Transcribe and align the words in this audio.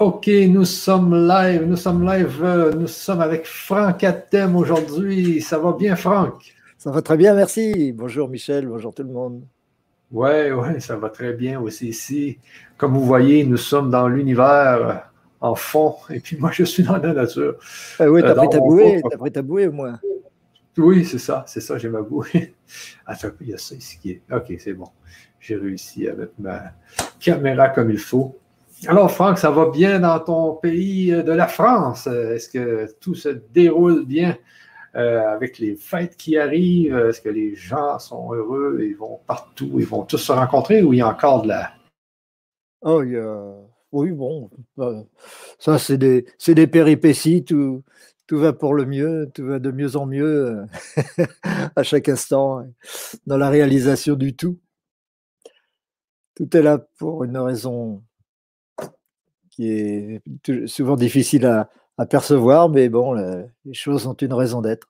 OK, 0.00 0.28
nous 0.48 0.64
sommes 0.64 1.26
live, 1.26 1.64
nous 1.64 1.74
sommes 1.74 2.06
live, 2.06 2.38
euh, 2.44 2.72
nous 2.72 2.86
sommes 2.86 3.20
avec 3.20 3.46
Franck 3.46 4.04
Atem 4.04 4.54
aujourd'hui. 4.54 5.42
Ça 5.42 5.58
va 5.58 5.72
bien, 5.72 5.96
Franck? 5.96 6.54
Ça 6.76 6.92
va 6.92 7.02
très 7.02 7.16
bien, 7.16 7.34
merci. 7.34 7.90
Bonjour 7.90 8.28
Michel, 8.28 8.68
bonjour 8.68 8.94
tout 8.94 9.02
le 9.02 9.08
monde. 9.08 9.42
Oui, 10.12 10.52
oui, 10.52 10.80
ça 10.80 10.96
va 10.96 11.10
très 11.10 11.32
bien 11.32 11.60
aussi 11.60 11.88
ici. 11.88 12.38
Comme 12.76 12.94
vous 12.94 13.04
voyez, 13.04 13.44
nous 13.44 13.56
sommes 13.56 13.90
dans 13.90 14.06
l'univers 14.06 14.88
euh, 14.88 14.94
en 15.40 15.56
fond, 15.56 15.96
et 16.10 16.20
puis 16.20 16.36
moi, 16.36 16.52
je 16.52 16.62
suis 16.62 16.84
dans 16.84 16.98
la 16.98 17.12
nature. 17.12 17.56
Ah 17.98 18.08
oui, 18.08 18.22
t'as 18.22 18.30
euh, 18.30 18.34
pris 18.36 18.48
ta 18.50 18.60
bouée, 18.60 19.02
t'as 19.10 19.18
pris 19.18 19.32
ta 19.32 19.42
bouée 19.42 19.66
au 19.66 19.72
moins. 19.72 19.98
Oui, 20.76 21.04
c'est 21.04 21.18
ça, 21.18 21.44
c'est 21.48 21.60
ça, 21.60 21.76
j'ai 21.76 21.88
ma 21.88 22.02
bouée. 22.02 22.54
Attends, 23.06 23.30
il 23.40 23.48
y 23.48 23.54
a 23.54 23.58
ça 23.58 23.74
ici 23.74 23.98
qui 24.00 24.12
est. 24.12 24.22
OK, 24.32 24.54
c'est 24.60 24.74
bon. 24.74 24.86
J'ai 25.40 25.56
réussi 25.56 26.06
avec 26.06 26.30
ma 26.38 26.70
caméra 27.18 27.70
comme 27.70 27.90
il 27.90 27.98
faut. 27.98 28.38
Alors, 28.86 29.10
Franck, 29.10 29.38
ça 29.38 29.50
va 29.50 29.70
bien 29.70 29.98
dans 29.98 30.20
ton 30.20 30.54
pays 30.54 31.10
de 31.10 31.32
la 31.32 31.48
France? 31.48 32.06
Est-ce 32.06 32.48
que 32.48 32.86
tout 33.00 33.14
se 33.14 33.28
déroule 33.28 34.04
bien 34.06 34.36
euh, 34.94 35.28
avec 35.28 35.58
les 35.58 35.74
fêtes 35.74 36.16
qui 36.16 36.38
arrivent? 36.38 36.96
Est-ce 36.96 37.20
que 37.20 37.28
les 37.28 37.56
gens 37.56 37.98
sont 37.98 38.32
heureux? 38.32 38.78
Ils 38.82 38.96
vont 38.96 39.18
partout? 39.26 39.72
Ils 39.78 39.86
vont 39.86 40.04
tous 40.04 40.18
se 40.18 40.30
rencontrer 40.30 40.82
ou 40.82 40.92
il 40.92 40.98
y 40.98 41.02
a 41.02 41.08
encore 41.08 41.42
de 41.42 41.48
la. 41.48 41.72
Oh, 42.82 43.02
il 43.02 43.12
y 43.12 43.16
a... 43.16 43.52
Oui, 43.90 44.12
bon, 44.12 44.50
euh, 44.78 45.02
ça, 45.58 45.78
c'est 45.78 45.96
des, 45.98 46.26
des, 46.46 46.66
péripéties. 46.66 47.42
Tout, 47.42 47.82
tout 48.26 48.38
va 48.38 48.52
pour 48.52 48.74
le 48.74 48.84
mieux, 48.84 49.28
tout 49.34 49.46
va 49.46 49.58
de 49.58 49.70
mieux 49.72 49.96
en 49.96 50.06
mieux 50.06 50.62
à 51.74 51.82
chaque 51.82 52.08
instant 52.08 52.64
dans 53.26 53.38
la 53.38 53.48
réalisation 53.48 54.14
du 54.14 54.36
tout. 54.36 54.58
Tout 56.36 56.54
est 56.56 56.62
là 56.62 56.78
pour 56.98 57.24
une 57.24 57.38
raison 57.38 58.02
qui 59.58 59.70
est 59.72 60.66
souvent 60.68 60.94
difficile 60.96 61.44
à, 61.46 62.06
percevoir, 62.06 62.68
mais 62.68 62.88
bon, 62.88 63.14
les 63.64 63.74
choses 63.74 64.06
ont 64.06 64.14
une 64.14 64.32
raison 64.32 64.62
d'être. 64.62 64.88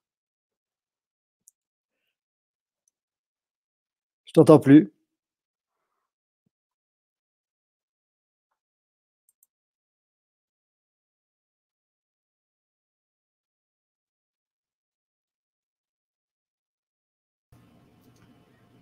Je 4.26 4.32
t'entends 4.32 4.58
plus. 4.60 4.92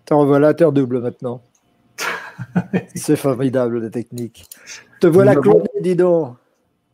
T'en 0.07 0.21
revoilà, 0.21 0.53
terre 0.55 0.73
double 0.73 1.01
maintenant. 1.01 1.43
C'est 2.95 3.17
formidable, 3.17 3.81
la 3.81 3.91
technique. 3.91 4.47
Te 5.01 5.07
voilà 5.07 5.35
Claude, 5.37 5.69
dis 5.81 5.97
donc. 5.97 6.37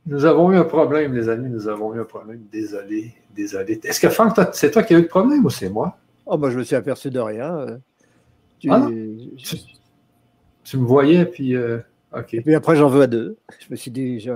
Nous 0.07 0.25
avons 0.25 0.51
eu 0.53 0.57
un 0.57 0.65
problème, 0.65 1.15
les 1.15 1.29
amis. 1.29 1.49
Nous 1.49 1.69
avons 1.69 1.95
eu 1.95 2.01
un 2.01 2.05
problème. 2.05 2.41
Désolé, 2.51 3.15
désolé. 3.35 3.81
Est-ce 3.85 4.01
que 4.01 4.09
Franck, 4.09 4.37
c'est 4.53 4.71
toi 4.71 4.83
qui 4.83 4.95
as 4.95 4.99
eu 4.99 5.03
le 5.03 5.09
problème 5.09 5.45
ou 5.45 5.51
c'est 5.51 5.69
moi? 5.69 5.97
Oh, 6.27 6.37
bah, 6.37 6.51
je 6.51 6.59
me 6.59 6.65
suis 6.65 6.75
aperçu 6.75 7.11
de 7.11 7.21
rien. 7.21 7.57
Euh. 7.57 7.79
Ah, 8.69 8.89
tu... 10.65 10.77
me 10.77 10.85
voyais, 10.85 11.25
puis. 11.25 11.55
Euh. 11.55 11.79
Et 12.33 12.41
puis 12.43 12.55
après, 12.55 12.77
j'en 12.77 12.89
veux 12.89 13.03
à 13.03 13.07
deux. 13.07 13.37
Je 13.61 13.67
me 13.71 13.77
suis 13.77 13.91
dit, 13.91 14.29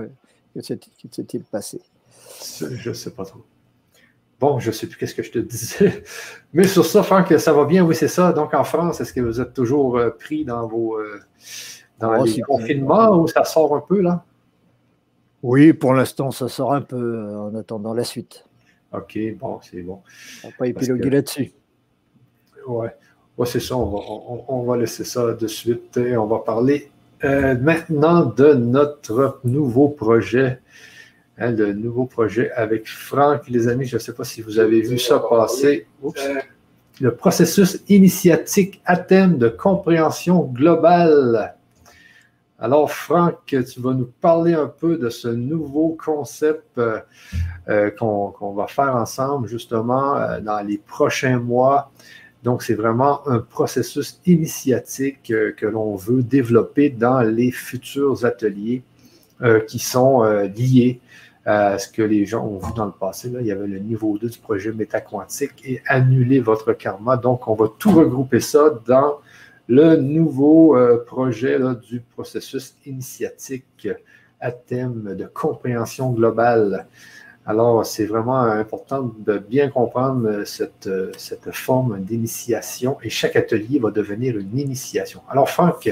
que 0.54 0.62
s'est-il 0.62 1.42
passé? 1.44 1.80
Je 2.58 2.88
ne 2.88 2.94
sais 2.94 3.10
pas 3.10 3.24
trop. 3.24 3.44
Bon, 4.38 4.58
je 4.58 4.68
ne 4.68 4.72
sais 4.72 4.86
plus 4.86 4.98
qu'est-ce 4.98 5.14
que 5.14 5.22
je 5.22 5.32
te 5.32 5.38
disais. 5.54 6.02
Mais 6.52 6.64
sur 6.64 6.84
ça, 6.84 7.02
Franck, 7.02 7.32
ça 7.38 7.52
va 7.52 7.64
bien, 7.64 7.84
oui, 7.84 7.94
c'est 7.94 8.08
ça. 8.08 8.32
Donc, 8.32 8.54
en 8.54 8.64
France, 8.64 9.00
est-ce 9.00 9.12
que 9.12 9.20
vous 9.20 9.40
êtes 9.40 9.54
toujours 9.54 9.96
euh, 9.96 10.10
pris 10.10 10.44
dans 10.44 10.66
vos 10.66 10.98
euh, 10.98 11.20
dans 11.98 12.20
oh, 12.20 12.24
les 12.24 12.40
confinements 12.42 13.18
ou 13.18 13.26
ça 13.26 13.44
sort 13.44 13.74
un 13.74 13.80
peu, 13.80 14.00
là? 14.00 14.24
Oui, 15.42 15.72
pour 15.72 15.94
l'instant, 15.94 16.30
ça 16.30 16.48
sort 16.48 16.74
un 16.74 16.82
peu 16.82 16.96
euh, 16.96 17.38
en 17.38 17.54
attendant 17.54 17.94
la 17.94 18.04
suite. 18.04 18.44
OK, 18.92 19.18
bon, 19.38 19.58
c'est 19.62 19.82
bon. 19.82 20.02
On 20.44 20.48
va 20.48 20.54
pas 20.58 20.66
épiloguer 20.66 21.10
là-dessus. 21.10 21.52
Oui, 22.66 22.88
ouais, 23.38 23.46
c'est 23.46 23.60
ça. 23.60 23.76
On 23.76 24.62
va, 24.66 24.76
laisser 24.76 25.04
ça 25.04 25.32
de 25.32 25.46
suite 25.46 25.96
et 25.96 26.16
on 26.16 26.26
va 26.26 26.38
parler 26.40 26.90
maintenant 27.22 28.24
de 28.24 28.54
notre 28.54 29.40
nouveau 29.44 29.88
projet 29.88 30.60
Hein, 31.38 31.52
le 31.52 31.74
nouveau 31.74 32.06
projet 32.06 32.50
avec 32.52 32.88
Franck. 32.88 33.48
Les 33.48 33.68
amis, 33.68 33.84
je 33.84 33.96
ne 33.96 34.00
sais 34.00 34.14
pas 34.14 34.24
si 34.24 34.40
vous 34.40 34.58
avez 34.58 34.80
vu 34.80 34.98
ça 34.98 35.18
passer. 35.18 35.86
Le 36.98 37.14
processus 37.14 37.82
initiatique 37.88 38.80
à 38.86 38.96
thème 38.96 39.36
de 39.36 39.48
compréhension 39.48 40.44
globale. 40.44 41.54
Alors, 42.58 42.90
Franck, 42.90 43.44
tu 43.44 43.80
vas 43.80 43.92
nous 43.92 44.10
parler 44.18 44.54
un 44.54 44.66
peu 44.66 44.96
de 44.96 45.10
ce 45.10 45.28
nouveau 45.28 45.94
concept 46.02 46.78
euh, 46.78 47.00
euh, 47.68 47.90
qu'on 47.90 48.54
va 48.54 48.66
faire 48.66 48.96
ensemble 48.96 49.46
justement 49.46 50.16
euh, 50.16 50.40
dans 50.40 50.60
les 50.66 50.78
prochains 50.78 51.38
mois. 51.38 51.92
Donc, 52.42 52.62
c'est 52.62 52.74
vraiment 52.74 53.28
un 53.28 53.40
processus 53.40 54.20
initiatique 54.24 55.24
que 55.56 55.66
l'on 55.66 55.96
veut 55.96 56.22
développer 56.22 56.88
dans 56.88 57.20
les 57.20 57.50
futurs 57.50 58.24
ateliers 58.24 58.82
qui 59.66 59.78
sont 59.78 60.22
liés 60.22 61.00
euh, 61.46 61.78
ce 61.78 61.86
que 61.86 62.02
les 62.02 62.26
gens 62.26 62.44
ont 62.44 62.58
vu 62.58 62.72
dans 62.74 62.86
le 62.86 62.92
passé. 62.92 63.30
Là, 63.30 63.40
il 63.40 63.46
y 63.46 63.52
avait 63.52 63.68
le 63.68 63.78
niveau 63.78 64.18
2 64.18 64.28
du 64.28 64.38
projet 64.38 64.72
métaquantique 64.72 65.62
et 65.64 65.80
annuler 65.86 66.40
votre 66.40 66.72
karma. 66.72 67.16
Donc, 67.16 67.46
on 67.46 67.54
va 67.54 67.70
tout 67.78 67.92
regrouper 67.92 68.40
ça 68.40 68.80
dans 68.84 69.20
le 69.68 69.94
nouveau 69.94 70.76
euh, 70.76 71.04
projet 71.04 71.56
du 71.88 72.00
processus 72.00 72.74
initiatique 72.84 73.88
à 74.40 74.50
thème 74.50 75.14
de 75.16 75.24
compréhension 75.26 76.10
globale. 76.10 76.88
Alors, 77.46 77.86
c'est 77.86 78.06
vraiment 78.06 78.40
important 78.40 79.14
de 79.24 79.38
bien 79.38 79.68
comprendre 79.68 80.42
cette, 80.44 80.90
cette 81.16 81.52
forme 81.52 82.00
d'initiation 82.00 82.98
et 83.04 83.08
chaque 83.08 83.36
atelier 83.36 83.78
va 83.78 83.92
devenir 83.92 84.36
une 84.36 84.58
initiation. 84.58 85.20
Alors, 85.30 85.48
Franck, 85.48 85.88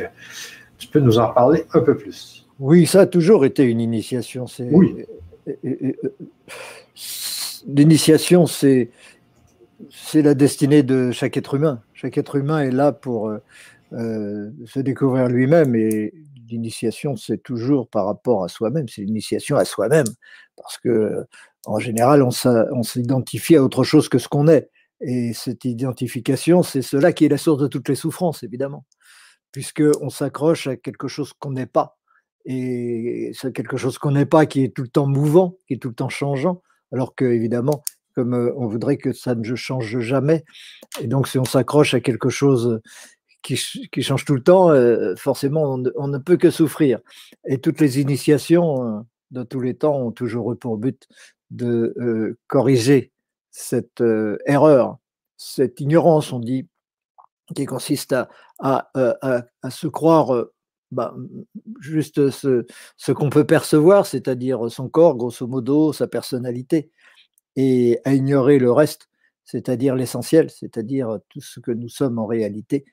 tu 0.79 0.89
peux 0.89 0.99
nous 0.99 1.21
en 1.21 1.33
parler 1.33 1.65
un 1.75 1.81
peu 1.81 1.97
plus. 1.97 2.45
Oui, 2.59 2.87
ça 2.87 3.03
a 3.03 3.07
toujours 3.07 3.45
été 3.45 3.63
une 3.63 3.81
initiation. 3.81 4.47
Oui 4.59 5.07
l'initiation, 7.67 8.47
c'est 8.47 8.91
c'est 9.91 10.23
la 10.23 10.35
destinée 10.35 10.83
de 10.83 11.11
chaque 11.11 11.37
être 11.37 11.55
humain. 11.55 11.83
Chaque 11.93 12.17
être 12.19 12.37
humain 12.37 12.61
est 12.61 12.71
là 12.71 12.93
pour 12.93 13.29
euh, 13.29 13.39
euh, 13.93 14.51
se 14.67 14.81
découvrir 14.81 15.29
lui-même 15.29 15.75
et 15.75 16.15
l'initiation, 16.49 17.17
c'est 17.17 17.43
toujours 17.43 17.89
par 17.89 18.07
rapport 18.07 18.45
à 18.45 18.49
soi-même. 18.49 18.89
C'est 18.89 19.03
l'initiation 19.03 19.57
à 19.57 19.65
soi-même 19.65 20.07
parce 20.57 20.79
que 20.79 21.27
en 21.67 21.79
général, 21.79 22.23
on 22.23 22.83
s'identifie 22.83 23.57
à 23.57 23.63
autre 23.63 23.85
chose 23.85 24.09
que 24.09 24.19
ce 24.19 24.29
qu'on 24.29 24.49
est. 24.49 24.71
Et 25.01 25.33
cette 25.33 25.65
identification, 25.65 26.63
c'est 26.63 26.83
cela 26.83 27.13
qui 27.13 27.25
est 27.25 27.29
la 27.29 27.39
source 27.39 27.61
de 27.61 27.69
toutes 27.69 27.89
les 27.89 27.95
souffrances, 27.95 28.43
évidemment, 28.43 28.85
puisqu'on 29.51 30.11
s'accroche 30.11 30.67
à 30.67 30.77
quelque 30.77 31.09
chose 31.09 31.33
qu'on 31.33 31.53
n'est 31.53 31.67
pas 31.67 31.99
et 32.45 33.33
c'est 33.35 33.53
quelque 33.53 33.77
chose 33.77 33.99
qu'on 33.99 34.13
n'est 34.13 34.27
pas, 34.27 34.47
qui 34.47 34.65
est 34.65 34.75
tout 34.75 34.83
le 34.83 34.89
temps 34.89 35.07
mouvant, 35.07 35.57
qui 35.67 35.75
est 35.75 35.79
tout 35.79 35.89
le 35.89 35.95
temps 35.95 36.09
changeant, 36.09 36.63
alors 36.93 37.15
que 37.15 37.25
évidemment, 37.25 37.83
comme 38.15 38.35
euh, 38.35 38.53
on 38.57 38.67
voudrait 38.67 38.99
que 38.99 39.13
ça 39.13 39.35
ne 39.35 39.55
change 39.55 39.99
jamais, 40.01 40.45
et 41.01 41.07
donc 41.07 41.27
si 41.29 41.39
on 41.39 41.45
s'accroche 41.45 41.95
à 41.95 42.01
quelque 42.01 42.29
chose 42.29 42.81
qui, 43.43 43.57
change 43.57 44.25
tout 44.25 44.35
le 44.35 44.43
temps, 44.43 44.71
euh, 44.71 45.15
forcément, 45.17 45.79
on 45.97 46.09
ne, 46.09 46.19
peut 46.19 46.39
que 46.39 46.51
souffrir. 46.51 47.01
Et 47.47 47.59
toutes 47.59 47.79
les 47.79 48.01
initiations 48.01 48.87
euh, 48.87 49.01
de 49.33 49.43
tous 49.43 49.61
les 49.61 49.75
temps 49.75 49.99
ont 49.99 50.13
toujours 50.13 50.53
eu 50.53 50.57
pour 50.57 50.79
but 50.79 51.07
de 51.51 52.37
corriger 52.47 53.13
cette 53.51 54.03
erreur, 54.47 54.97
cette 55.37 55.81
ignorance, 55.81 56.33
on 56.33 56.41
dit, 56.41 56.67
qui 57.55 57.67
consiste 57.67 58.15
à, 58.59 58.91
à 58.95 59.71
se 59.71 59.87
croire 59.87 60.47
bah, 60.91 61.15
juste 61.81 62.31
ce, 62.31 63.13
qu'on 63.13 63.31
peut 63.31 63.45
percevoir, 63.45 64.07
c'est-à-dire 64.07 64.71
son 64.71 64.89
corps, 64.89 65.17
grosso 65.17 65.47
modo, 65.47 65.93
sa 65.93 66.07
personnalité, 66.07 66.91
et 67.57 68.01
à 68.05 68.15
ignorer 68.15 68.59
le 68.59 68.73
reste, 68.73 69.09
c'est-à-dire 69.45 69.95
l'essentiel, 69.97 70.51
c'est-à-dire 70.51 71.19
tout 71.29 71.41
ce 71.41 71.61
que 71.61 71.71
nous 71.71 71.89
sommes 71.89 72.19
en 72.19 72.27
réalité, 72.27 72.85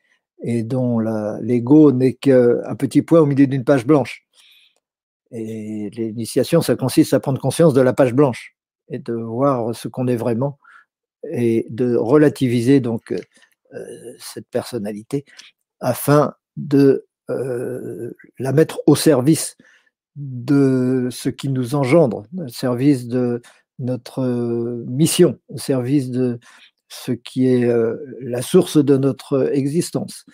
et 0.44 0.64
dont 0.64 1.00
l'ego 1.00 1.92
n'est 1.92 2.14
qu'un 2.14 2.76
petit 2.78 3.02
point 3.02 3.20
au 3.20 3.26
milieu 3.26 3.48
d'une 3.48 3.64
page 3.64 3.86
blanche. 3.86 4.26
Et 5.32 5.90
l'initiation, 5.92 6.62
ça 6.62 6.76
consiste 6.76 7.14
à 7.14 7.20
prendre 7.20 7.40
conscience 7.40 7.74
de 7.74 7.82
la 7.82 7.94
page 7.94 8.14
blanche 8.14 8.56
et 8.90 9.00
de 9.00 9.14
voir 9.14 9.74
ce 9.74 9.88
qu'on 9.88 10.08
est 10.08 10.18
vraiment 10.18 10.60
et 11.32 11.66
de 11.70 11.96
relativiser 11.96 12.80
donc 12.80 13.14
euh, 13.74 14.16
cette 14.20 14.48
personnalité 14.48 15.24
afin 15.80 16.34
de 16.58 17.08
la 18.40 18.54
mettre 18.54 18.82
au 18.88 18.96
service 18.96 19.56
de 20.16 21.08
ce 21.12 21.30
qui 21.30 21.50
nous 21.50 21.76
engendre, 21.76 22.24
au 22.38 22.48
service 22.48 23.08
de 23.08 23.42
notre 23.80 24.22
euh, 24.22 24.86
mission, 24.88 25.40
au 25.50 25.58
service 25.58 26.10
de 26.10 26.40
ce 26.90 27.12
qui 27.12 27.48
est 27.48 27.66
euh, 27.66 27.96
la 28.22 28.42
source 28.42 28.84
de 28.84 28.98
notre 28.98 29.52
existence. 29.54 30.26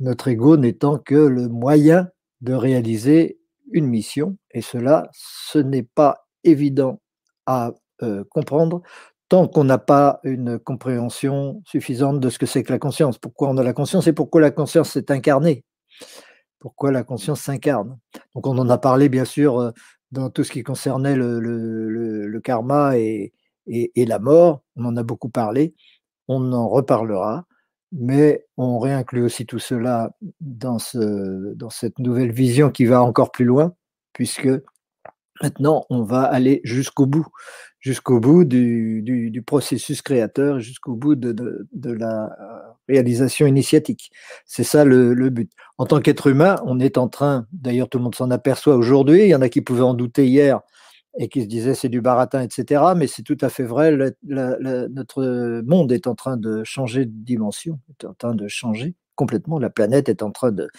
Notre 0.00 0.28
ego 0.28 0.56
n'étant 0.56 0.98
que 0.98 1.14
le 1.14 1.48
moyen 1.48 2.08
de 2.40 2.54
réaliser 2.54 3.38
une 3.70 3.86
mission, 3.86 4.36
et 4.50 4.60
cela, 4.60 5.08
ce 5.12 5.58
n'est 5.58 5.86
pas 5.94 6.26
évident 6.44 7.00
à 7.46 7.72
euh, 8.02 8.24
comprendre 8.28 8.82
tant 9.28 9.48
qu'on 9.48 9.64
n'a 9.64 9.78
pas 9.78 10.20
une 10.24 10.58
compréhension 10.58 11.62
suffisante 11.64 12.20
de 12.20 12.28
ce 12.28 12.38
que 12.38 12.44
c'est 12.44 12.62
que 12.62 12.72
la 12.72 12.78
conscience. 12.78 13.16
Pourquoi 13.16 13.48
on 13.48 13.56
a 13.56 13.62
la 13.62 13.72
conscience 13.72 14.06
et 14.06 14.12
pourquoi 14.12 14.42
la 14.42 14.50
conscience 14.50 14.90
s'est 14.90 15.10
incarnée? 15.10 15.64
Pourquoi 16.62 16.92
la 16.92 17.02
conscience 17.02 17.40
s'incarne 17.40 17.98
Donc 18.36 18.46
on 18.46 18.56
en 18.56 18.70
a 18.70 18.78
parlé 18.78 19.08
bien 19.08 19.24
sûr 19.24 19.58
euh, 19.58 19.72
dans 20.12 20.30
tout 20.30 20.44
ce 20.44 20.52
qui 20.52 20.62
concernait 20.62 21.16
le, 21.16 22.40
karma 22.44 22.96
et, 22.96 23.32
la 23.66 24.20
mort. 24.20 24.62
On 24.76 24.84
en 24.84 24.96
a 24.96 25.02
beaucoup 25.02 25.28
parlé. 25.28 25.74
On 26.28 26.52
en 26.52 26.68
reparlera 26.68 27.46
mais 27.90 28.46
on 28.56 28.78
réinclut 28.78 29.22
aussi 29.22 29.44
tout 29.44 29.58
cela 29.58 30.12
dans, 30.40 30.78
ce, 30.78 31.52
dans 31.54 31.68
cette 31.68 31.98
nouvelle 31.98 32.32
vision 32.32 32.70
qui 32.70 32.86
va 32.86 33.02
encore 33.02 33.32
plus 33.32 33.44
loin, 33.44 33.74
puisque 34.14 34.48
maintenant 35.42 35.84
on 35.90 36.02
va 36.02 36.22
aller 36.22 36.60
jusqu'au 36.64 37.06
bout, 37.06 37.26
jusqu'au 37.82 38.20
bout 38.20 38.44
du, 38.44 39.42
processus 39.44 40.00
créateur, 40.00 40.60
jusqu'au 40.60 40.94
bout 40.94 41.16
de, 41.16 41.92
la 41.92 42.30
réalisation 42.88 43.46
initiatique. 43.46 44.10
C'est 44.46 44.64
ça 44.64 44.84
le, 44.84 45.28
but. 45.28 45.52
En 45.76 45.84
tant 45.84 46.00
qu'être 46.00 46.28
humain, 46.28 46.56
on 46.64 46.80
est 46.80 46.96
en 46.96 47.08
train, 47.08 47.46
d'ailleurs 47.52 47.90
tout 47.90 47.98
le 47.98 48.04
monde 48.04 48.14
s'en 48.14 48.30
aperçoit 48.30 48.76
aujourd'hui, 48.76 49.24
il 49.24 49.28
y 49.28 49.34
en 49.34 49.42
a 49.42 49.50
qui 49.50 49.60
pouvaient 49.60 49.82
en 49.82 49.94
douter 49.94 50.26
hier, 50.26 50.60
et 51.18 51.28
qui 51.28 51.42
se 51.42 51.46
disait 51.46 51.74
c'est 51.74 51.90
du 51.90 52.00
baratin, 52.00 52.40
etc. 52.40 52.82
Mais 52.96 53.06
c'est 53.06 53.22
tout 53.22 53.36
à 53.42 53.50
fait 53.50 53.64
vrai, 53.64 53.94
notre 54.22 55.62
monde 55.62 55.92
est 55.92 56.06
en 56.06 56.14
train 56.14 56.36
de 56.38 56.64
changer 56.64 57.04
de 57.04 57.12
dimension, 57.12 57.80
est 57.90 58.06
en 58.06 58.14
train 58.14 58.34
de 58.34 58.48
changer 58.48 58.94
complètement, 59.16 59.58
la 59.58 59.70
planète 59.70 60.08
est 60.08 60.22
en 60.22 60.30
train 60.30 60.52
de, 60.52 60.70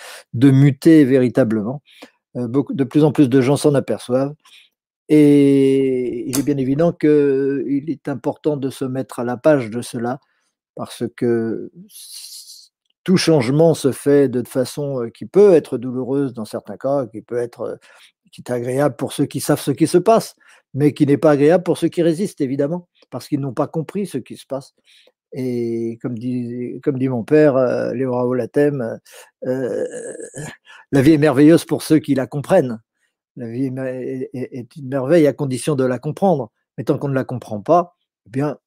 muter 0.52 1.06
véritablement. 1.06 1.84
Euh, 2.36 2.48
de 2.48 2.84
plus 2.84 3.04
en 3.04 3.12
plus 3.12 3.30
de 3.30 3.42
gens 3.42 3.58
s'en 3.58 3.76
aperçoivent. 3.76 4.34
Et 5.10 6.30
il 6.30 6.40
est 6.40 6.44
bien 6.44 6.58
évident 6.58 6.94
qu'il 6.94 7.86
est 7.90 8.08
important 8.08 8.58
de 8.58 8.70
se 8.70 8.86
mettre 8.86 9.20
à 9.20 9.24
la 9.24 9.38
page 9.38 9.70
de 9.70 9.82
cela, 9.82 10.20
parce 10.76 11.04
que 11.16 11.72
tout 13.04 13.18
changement 13.18 13.74
se 13.74 13.92
fait 13.92 14.30
de 14.30 14.48
façon 14.48 15.04
euh, 15.04 15.10
qui 15.10 15.26
peut 15.26 15.54
être 15.54 15.78
douloureuse 15.78 16.34
dans 16.34 16.46
certains 16.46 16.78
cas, 16.78 17.06
qui 17.08 17.22
peut 17.22 17.38
être 17.38 17.62
euh, 17.62 17.76
qui 18.32 18.42
est 18.42 18.52
agréable 18.52 18.96
pour 18.96 19.14
ceux 19.14 19.26
qui 19.26 19.40
savent 19.42 19.60
ce 19.60 19.72
qui 19.72 19.88
se 19.88 19.98
passe, 19.98 20.36
mais 20.74 20.94
qui 20.94 21.06
n'est 21.06 21.18
pas 21.18 21.32
agréable 21.32 21.64
pour 21.64 21.78
ceux 21.78 21.90
qui 21.90 22.02
résistent, 22.02 22.42
évidemment, 22.42 22.88
parce 23.12 23.28
qu'ils 23.28 23.40
n'ont 23.40 23.54
pas 23.54 23.68
compris 23.68 24.08
ce 24.08 24.18
qui 24.18 24.38
se 24.38 24.48
passe. 24.48 24.74
Et 25.34 26.00
comme 26.02 26.18
dit, 26.18 26.80
mon 27.10 27.24
père, 27.24 27.58
euh, 27.58 27.94
Léo 27.94 28.14
Raoult 28.14 28.36
Latem, 28.36 29.00
la 29.42 31.02
vie 31.02 31.14
est 31.14 31.18
merveilleuse 31.18 31.66
pour 31.66 31.84
ceux 31.84 32.00
qui 32.00 32.16
la 32.16 32.28
comprennent. 32.28 32.80
La 33.36 33.48
vie 33.48 33.66
est, 33.66 34.76
une 34.76 34.88
merveille 34.88 35.28
à 35.28 35.34
condition 35.34 35.76
de 35.76 35.84
la 35.84 36.00
comprendre. 36.00 36.52
Mais 36.78 36.84
tant 36.84 36.98
qu'on 36.98 37.10
ne 37.10 37.16
la 37.16 37.24
comprend 37.24 37.62
pas, 37.62 37.96
eh 38.26 38.30
bien, 38.30 38.58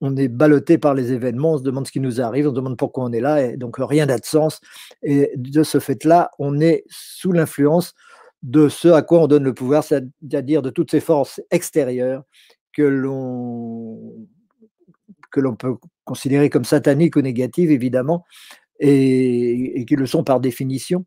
on 0.00 0.16
est 0.16 0.28
ballotté 0.28 0.78
par 0.78 0.94
les 0.94 1.12
événements, 1.12 1.54
on 1.54 1.58
se 1.58 1.62
demande 1.62 1.86
ce 1.86 1.92
qui 1.92 2.00
nous 2.00 2.20
arrive, 2.20 2.46
on 2.46 2.50
se 2.50 2.54
demande 2.54 2.76
pourquoi 2.76 3.04
on 3.04 3.12
est 3.12 3.20
là, 3.20 3.44
et 3.44 3.56
donc 3.56 3.76
rien 3.78 4.06
n'a 4.06 4.18
de 4.18 4.24
sens. 4.24 4.60
Et 5.02 5.32
de 5.36 5.62
ce 5.62 5.78
fait-là, 5.78 6.30
on 6.38 6.60
est 6.60 6.84
sous 6.88 7.32
l'influence 7.32 7.94
de 8.42 8.68
ce 8.68 8.88
à 8.88 9.02
quoi 9.02 9.20
on 9.20 9.26
donne 9.26 9.44
le 9.44 9.54
pouvoir, 9.54 9.84
c'est-à-dire 9.84 10.62
de 10.62 10.70
toutes 10.70 10.90
ces 10.90 11.00
forces 11.00 11.40
extérieures 11.50 12.24
que 12.72 12.82
l'on 12.82 14.28
que 15.30 15.40
l'on 15.40 15.56
peut 15.56 15.76
considérer 16.04 16.48
comme 16.48 16.64
sataniques 16.64 17.16
ou 17.16 17.20
négatives, 17.20 17.70
évidemment, 17.70 18.24
et, 18.80 19.84
qui 19.86 19.96
le 19.96 20.06
sont 20.06 20.24
par 20.24 20.40
définition. 20.40 21.04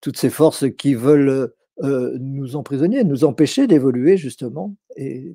Toutes 0.00 0.16
ces 0.16 0.30
forces 0.30 0.64
qui 0.76 0.94
veulent 0.94 1.52
euh, 1.82 2.16
nous 2.20 2.56
emprisonner, 2.56 3.04
nous 3.04 3.24
empêcher 3.24 3.66
d'évoluer, 3.66 4.16
justement. 4.16 4.74
Et 4.96 5.34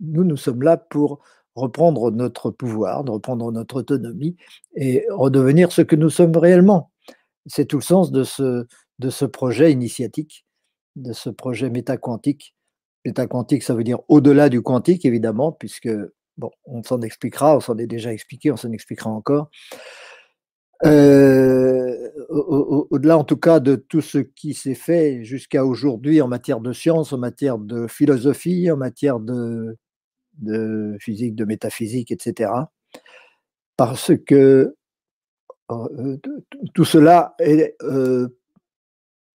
nous, 0.00 0.24
nous 0.24 0.36
sommes 0.36 0.62
là 0.62 0.76
pour 0.76 1.20
reprendre 1.54 2.10
notre 2.10 2.50
pouvoir, 2.50 3.04
reprendre 3.04 3.50
notre 3.52 3.76
autonomie 3.80 4.36
et 4.76 5.04
redevenir 5.10 5.72
ce 5.72 5.82
que 5.82 5.96
nous 5.96 6.10
sommes 6.10 6.36
réellement. 6.36 6.90
C'est 7.46 7.66
tout 7.66 7.78
le 7.78 7.82
sens 7.82 8.12
de 8.12 8.22
ce, 8.22 8.66
de 8.98 9.10
ce 9.10 9.24
projet 9.24 9.72
initiatique, 9.72 10.46
de 10.96 11.12
ce 11.12 11.30
projet 11.30 11.70
métaquantique. 11.70 12.54
Métaquantique, 13.04 13.62
ça 13.62 13.74
veut 13.74 13.84
dire 13.84 14.00
au-delà 14.08 14.48
du 14.48 14.62
quantique, 14.62 15.04
évidemment, 15.04 15.52
puisque, 15.52 15.90
bon, 16.36 16.50
on 16.66 16.82
s'en 16.82 17.00
expliquera, 17.00 17.56
on 17.56 17.60
s'en 17.60 17.78
est 17.78 17.86
déjà 17.86 18.12
expliqué, 18.12 18.52
on 18.52 18.56
s'en 18.56 18.72
expliquera 18.72 19.10
encore. 19.10 19.50
Euh, 20.84 21.89
au-delà, 22.28 23.18
en 23.18 23.24
tout 23.24 23.36
cas, 23.36 23.60
de 23.60 23.76
tout 23.76 24.00
ce 24.00 24.18
qui 24.18 24.54
s'est 24.54 24.74
fait 24.74 25.24
jusqu'à 25.24 25.64
aujourd'hui 25.64 26.20
en 26.20 26.28
matière 26.28 26.60
de 26.60 26.72
science, 26.72 27.12
en 27.12 27.18
matière 27.18 27.58
de 27.58 27.86
philosophie, 27.86 28.70
en 28.70 28.76
matière 28.76 29.20
de, 29.20 29.76
physique, 31.00 31.34
de 31.34 31.44
métaphysique, 31.44 32.10
etc. 32.10 32.52
Parce 33.76 34.12
que 34.26 34.74
euh, 35.70 36.16
tout 36.74 36.84
cela 36.84 37.34
est 37.38 37.76
euh, 37.82 38.28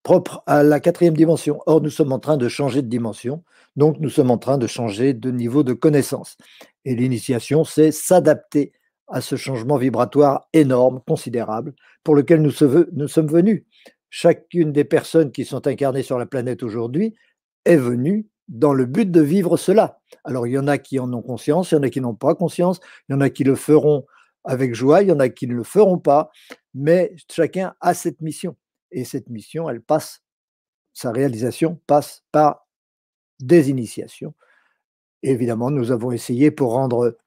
propre 0.02 0.42
à 0.46 0.62
la 0.62 0.78
quatrième 0.78 1.16
dimension. 1.16 1.60
Or, 1.66 1.80
nous 1.80 1.90
sommes 1.90 2.12
en 2.12 2.20
train 2.20 2.36
de 2.36 2.48
changer 2.48 2.82
de 2.82 2.88
dimension, 2.88 3.42
donc 3.74 3.98
nous 3.98 4.10
sommes 4.10 4.30
en 4.30 4.38
train 4.38 4.58
de 4.58 4.66
changer 4.66 5.14
de 5.14 5.30
niveau 5.30 5.64
de 5.64 5.72
connaissance. 5.72 6.36
Et 6.84 6.94
l'initiation, 6.94 7.64
c'est 7.64 7.90
s'adapter 7.90 8.72
à 9.08 9.20
ce 9.20 9.36
changement 9.36 9.76
vibratoire 9.76 10.48
énorme, 10.52 11.00
considérable, 11.06 11.74
pour 12.02 12.14
lequel 12.14 12.42
nous, 12.42 12.50
sommes 12.50 13.26
venus. 13.28 13.64
Chacune 14.10 14.72
des 14.72 14.84
personnes 14.84 15.32
qui 15.32 15.44
sont 15.44 15.66
incarnées 15.66 16.02
sur 16.02 16.18
la 16.18 16.26
planète 16.26 16.62
aujourd'hui 16.62 17.14
est 17.64 17.76
venue 17.76 18.28
dans 18.48 18.72
le 18.72 18.86
but 18.86 19.10
de 19.10 19.20
vivre 19.20 19.56
cela. 19.56 20.00
Alors, 20.24 20.46
il 20.46 20.52
y 20.52 20.58
en 20.58 20.68
a 20.68 20.78
qui 20.78 20.98
en 20.98 21.12
ont 21.12 21.22
conscience, 21.22 21.72
il 21.72 21.74
y 21.74 21.78
en 21.78 21.82
a 21.82 21.90
qui 21.90 22.00
n'ont 22.00 22.14
pas 22.14 22.34
conscience, 22.34 22.80
il 23.08 23.12
y 23.12 23.16
en 23.16 23.20
a 23.20 23.30
qui 23.30 23.44
le 23.44 23.56
feront 23.56 24.06
avec 24.44 24.74
joie, 24.74 25.02
il 25.02 25.08
y 25.08 25.12
en 25.12 25.18
a 25.18 25.28
qui 25.28 25.46
ne 25.48 25.54
le 25.54 25.64
feront 25.64 25.98
pas, 25.98 26.30
mais 26.74 27.14
chacun 27.30 27.74
a 27.80 27.94
cette 27.94 28.20
mission. 28.20 28.56
Et 28.92 29.04
cette 29.04 29.28
mission, 29.28 29.68
elle 29.68 29.82
passe, 29.82 30.22
sa 30.94 31.10
réalisation 31.10 31.80
passe 31.86 32.22
par 32.30 32.66
des 33.40 33.68
initiations. 33.70 34.34
évidemment, 35.22 35.70
nous 35.70 35.90
avons 35.90 36.12
essayé 36.12 36.50
pour 36.50 36.72
rendre 36.72 37.18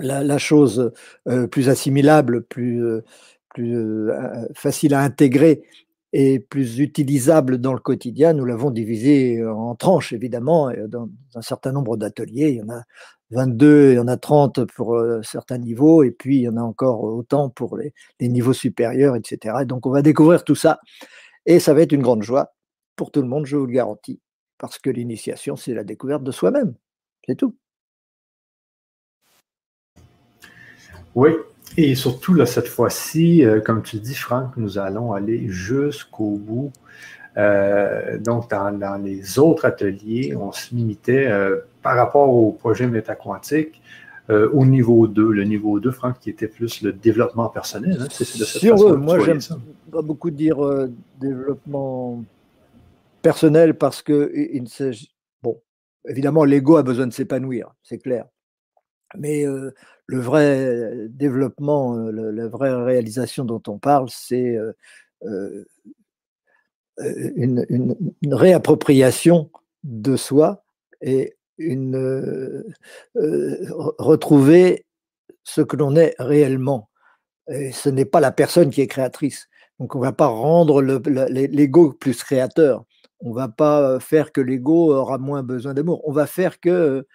la, 0.00 0.38
chose 0.38 0.92
euh, 1.28 1.46
plus 1.46 1.68
assimilable, 1.68 2.44
plus, 2.44 2.84
euh, 2.84 3.04
euh, 3.58 4.48
facile 4.54 4.94
à 4.94 5.00
intégrer 5.00 5.62
et 6.12 6.38
plus 6.40 6.78
utilisable 6.78 7.58
dans 7.58 7.72
le 7.72 7.80
quotidien, 7.80 8.32
nous 8.32 8.44
l'avons 8.44 8.70
divisé 8.70 9.44
en 9.44 9.74
tranches, 9.74 10.12
évidemment, 10.12 10.70
dans 10.88 11.10
un 11.34 11.42
certain 11.42 11.72
nombre 11.72 11.96
d'ateliers. 11.96 12.50
Il 12.50 12.56
y 12.56 12.62
en 12.62 12.70
a 12.70 12.82
22, 13.30 13.92
il 13.92 13.96
y 13.96 13.98
en 13.98 14.08
a 14.08 14.16
30 14.16 14.64
pour 14.72 14.98
certains 15.22 15.58
niveaux, 15.58 16.04
et 16.04 16.12
puis 16.12 16.36
il 16.36 16.42
y 16.42 16.48
en 16.48 16.56
a 16.56 16.62
encore 16.62 17.02
autant 17.02 17.50
pour 17.50 17.76
les, 17.76 17.92
niveaux 18.20 18.54
supérieurs, 18.54 19.16
etc. 19.16 19.64
donc 19.66 19.84
on 19.84 19.90
va 19.90 20.00
découvrir 20.00 20.44
tout 20.44 20.54
ça, 20.54 20.80
et 21.44 21.60
ça 21.60 21.74
va 21.74 21.82
être 21.82 21.92
une 21.92 22.02
grande 22.02 22.22
joie 22.22 22.54
pour 22.94 23.10
tout 23.10 23.20
le 23.20 23.28
monde, 23.28 23.44
je 23.44 23.56
vous 23.56 23.66
le 23.66 23.72
garantis, 23.72 24.20
parce 24.58 24.78
que 24.78 24.90
l'initiation, 24.90 25.56
c'est 25.56 25.74
la 25.74 25.84
découverte 25.84 26.22
de 26.22 26.32
soi-même, 26.32 26.74
c'est 27.26 27.36
tout. 27.36 27.56
Oui, 31.16 31.30
et 31.76 31.96
surtout, 31.96 32.34
là, 32.34 32.46
cette 32.46 32.68
fois-ci, 32.68 33.44
comme 33.64 33.82
tu 33.82 33.96
dis, 33.96 34.14
Franck, 34.14 34.56
nous 34.56 34.78
allons 34.78 35.12
aller 35.12 35.48
jusqu'au 35.48 36.36
bout. 36.36 36.70
donc, 37.36 38.48
dans, 38.50 39.02
les 39.02 39.38
autres 39.40 39.64
ateliers, 39.64 40.36
on 40.36 40.52
se 40.52 40.72
limitait 40.72 41.28
par 41.82 41.96
rapport 41.96 42.28
au 42.28 42.52
projet 42.52 42.86
métaquantique, 42.86 43.82
euh, 44.28 44.50
au 44.52 44.66
niveau 44.66 45.06
2, 45.06 45.30
le 45.30 45.44
niveau 45.44 45.78
2, 45.78 45.90
Franck, 45.92 46.18
qui 46.18 46.30
était 46.30 46.48
plus 46.48 46.82
le 46.82 46.92
développement 46.92 47.48
personnel. 47.48 47.96
Hein, 48.00 48.06
c'est 48.10 48.24
de 48.38 48.44
cette 48.44 48.70
façon 48.70 48.96
moi, 48.96 49.20
j'aime 49.20 49.38
pas 49.92 50.02
beaucoup 50.02 50.30
dire 50.30 50.64
euh, 50.64 50.90
développement 51.20 52.24
personnel 53.22 53.74
parce 53.74 54.02
que 54.02 54.32
il 54.34 54.68
s'agit. 54.68 55.14
Bon, 55.42 55.60
évidemment, 56.08 56.44
l'ego 56.44 56.76
a 56.76 56.82
besoin 56.82 57.06
de 57.06 57.12
s'épanouir, 57.12 57.72
c'est 57.84 57.98
clair. 57.98 58.24
Mais 59.16 59.44
le 59.44 60.20
vrai 60.20 61.08
développement, 61.08 61.96
la 61.96 62.48
vraie 62.48 62.74
réalisation 62.74 63.44
dont 63.44 63.62
on 63.68 63.78
parle, 63.78 64.08
c'est 64.10 64.58
une, 66.98 67.96
réappropriation 68.30 69.50
de 69.84 70.16
soi 70.16 70.64
et 71.00 71.36
une, 71.58 72.64
retrouver 73.14 74.86
ce 75.44 75.60
que 75.60 75.76
l'on 75.76 75.96
est 75.96 76.14
réellement. 76.18 76.90
Et 77.48 77.72
ce 77.72 77.88
n'est 77.88 78.04
pas 78.04 78.20
la 78.20 78.32
personne 78.32 78.70
qui 78.70 78.80
est 78.80 78.86
créatrice. 78.88 79.48
Donc 79.78 79.94
on 79.94 79.98
ne 79.98 80.04
va 80.04 80.12
pas 80.12 80.26
rendre 80.26 80.82
l'ego 80.82 81.92
plus 81.92 82.22
créateur. 82.22 82.84
On 83.20 83.30
ne 83.30 83.34
va 83.34 83.48
pas 83.48 84.00
faire 84.00 84.32
que 84.32 84.40
l'ego 84.40 84.92
aura 84.92 85.18
moins 85.18 85.42
besoin 85.42 85.74
d'amour. 85.74 86.02
On 86.06 86.12
va 86.12 86.26
faire 86.26 86.60
que 86.60 87.06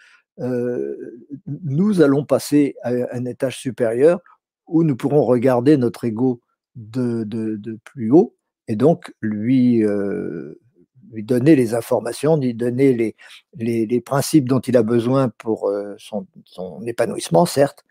nous 0.41 2.01
allons 2.01 2.25
passer 2.25 2.75
à 2.83 2.91
un 3.13 3.25
étage 3.25 3.57
supérieur 3.57 4.19
où 4.67 4.83
nous 4.83 4.95
pourrons 4.95 5.24
regarder 5.24 5.77
notre 5.77 6.05
ego 6.05 6.41
de, 6.75 7.79
plus 7.83 8.12
haut 8.12 8.36
et 8.67 8.75
donc 8.75 9.13
lui, 9.21 9.83
lui 11.12 11.24
donner 11.24 11.55
les 11.55 11.74
informations, 11.74 12.38
lui 12.38 12.53
donner 12.53 12.93
les, 12.93 13.15
les, 13.86 14.01
principes 14.01 14.48
dont 14.48 14.60
il 14.60 14.77
a 14.77 14.83
besoin 14.83 15.29
pour 15.29 15.71
son, 15.98 16.25
son 16.45 16.81
épanouissement, 16.86 17.45
certes, 17.45 17.83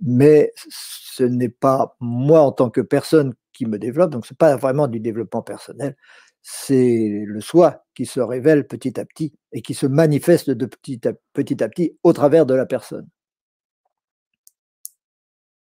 mais 0.00 0.52
ce 0.68 1.24
n'est 1.24 1.48
pas 1.50 1.96
moi 2.00 2.40
en 2.40 2.52
tant 2.52 2.70
que 2.70 2.80
personne 2.80 3.34
qui 3.52 3.66
me 3.66 3.78
développe, 3.78 4.10
donc 4.10 4.26
ce 4.26 4.32
n'est 4.32 4.38
pas 4.38 4.56
vraiment 4.56 4.88
du 4.88 5.00
développement 5.00 5.42
personnel, 5.42 5.96
c'est 6.42 7.22
le 7.26 7.40
soi 7.40 7.84
qui 7.94 8.06
se 8.06 8.20
révèle 8.20 8.66
petit 8.66 8.98
à 8.98 9.04
petit 9.04 9.32
et 9.52 9.62
qui 9.62 9.74
se 9.74 9.86
manifeste 9.86 10.50
de 10.50 10.66
petit 10.66 11.06
à 11.06 11.12
petit, 11.32 11.62
à 11.62 11.68
petit 11.68 11.96
au 12.02 12.12
travers 12.12 12.46
de 12.46 12.54
la 12.54 12.66
personne. 12.66 13.08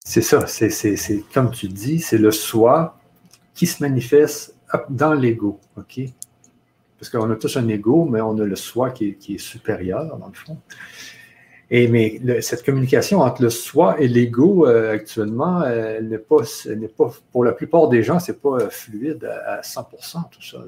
C'est 0.03 0.21
ça, 0.21 0.47
c'est 0.47 1.23
comme 1.33 1.51
tu 1.51 1.67
dis, 1.67 1.99
c'est 1.99 2.17
le 2.17 2.31
soi 2.31 2.97
qui 3.53 3.67
se 3.67 3.83
manifeste 3.83 4.55
dans 4.89 5.13
l'ego, 5.13 5.59
ok? 5.75 6.01
Parce 6.97 7.09
qu'on 7.09 7.29
a 7.29 7.35
tous 7.35 7.57
un 7.57 7.67
ego, 7.67 8.05
mais 8.05 8.21
on 8.21 8.37
a 8.39 8.45
le 8.45 8.55
soi 8.55 8.91
qui 8.91 9.15
qui 9.15 9.35
est 9.35 9.39
supérieur, 9.39 10.17
dans 10.17 10.27
le 10.27 10.33
fond. 10.33 10.57
Et 11.69 11.87
mais 11.89 12.41
cette 12.41 12.63
communication 12.63 13.19
entre 13.19 13.41
le 13.41 13.49
soi 13.49 13.99
et 13.99 14.07
l'ego 14.07 14.65
euh, 14.65 14.93
actuellement, 14.93 15.63
elle 15.65 16.07
n'est 16.07 16.17
pas, 16.17 16.43
n'est 16.65 16.87
pas, 16.87 17.11
pour 17.33 17.43
la 17.43 17.51
plupart 17.51 17.89
des 17.89 18.03
gens, 18.03 18.19
c'est 18.19 18.41
pas 18.41 18.57
euh, 18.61 18.69
fluide 18.69 19.25
à, 19.25 19.59
100% 19.61 20.29
tout 20.31 20.41
ça. 20.41 20.59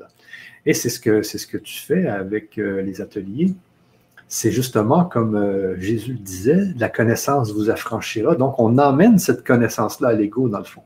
Et 0.66 0.74
c'est 0.74 0.90
ce 0.90 1.00
que 1.00 1.22
c'est 1.22 1.38
ce 1.38 1.48
que 1.48 1.58
tu 1.58 1.80
fais 1.80 2.08
avec 2.08 2.58
euh, 2.58 2.82
les 2.82 3.00
ateliers. 3.00 3.54
C'est 4.28 4.52
justement 4.52 5.06
comme 5.06 5.76
Jésus 5.80 6.12
le 6.12 6.20
disait, 6.20 6.68
la 6.78 6.90
connaissance 6.90 7.52
vous 7.52 7.72
affranchira. 7.72 8.36
Donc 8.36 8.60
on 8.60 8.78
emmène 8.78 9.18
cette 9.18 9.44
connaissance-là 9.44 10.10
à 10.10 10.14
l'ego 10.14 10.50
dans 10.50 10.60
le 10.60 10.66
fond. 10.66 10.84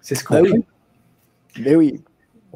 C'est 0.00 0.16
ce 0.16 0.24
qu'on 0.24 0.42
ben 0.42 0.46
fait. 0.46 1.76
Oui. 1.76 2.02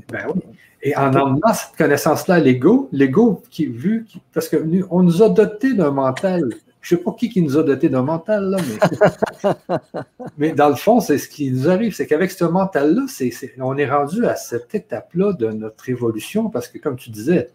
Ben 0.09 0.26
oui. 0.35 0.42
Et 0.86 0.94
en 0.94 1.14
emmenant 1.14 1.54
cette 1.54 1.76
connaissance-là 1.78 2.34
à 2.34 2.40
l'ego, 2.40 2.90
l'ego 2.92 3.42
qui 3.50 3.64
vu, 3.64 4.06
parce 4.34 4.50
que 4.50 4.56
nous, 4.56 4.86
on 4.90 5.02
nous 5.02 5.22
a 5.22 5.30
doté 5.30 5.72
d'un 5.72 5.90
mental. 5.90 6.44
Je 6.82 6.94
ne 6.94 6.98
sais 6.98 7.04
pas 7.04 7.12
qui, 7.18 7.30
qui 7.30 7.40
nous 7.40 7.56
a 7.56 7.62
doté 7.62 7.88
d'un 7.88 8.02
mental, 8.02 8.50
là, 8.50 8.58
mais, 9.42 9.50
mais 10.36 10.52
dans 10.52 10.68
le 10.68 10.74
fond, 10.74 11.00
c'est 11.00 11.16
ce 11.16 11.30
qui 11.30 11.50
nous 11.50 11.70
arrive, 11.70 11.94
c'est 11.94 12.06
qu'avec 12.06 12.30
ce 12.30 12.44
mental-là, 12.44 13.06
c'est, 13.08 13.32
on 13.58 13.78
est 13.78 13.90
rendu 13.90 14.26
à 14.26 14.36
cette 14.36 14.74
étape-là 14.74 15.32
de 15.32 15.46
notre 15.48 15.88
évolution, 15.88 16.50
parce 16.50 16.68
que 16.68 16.76
comme 16.76 16.96
tu 16.96 17.08
disais, 17.08 17.48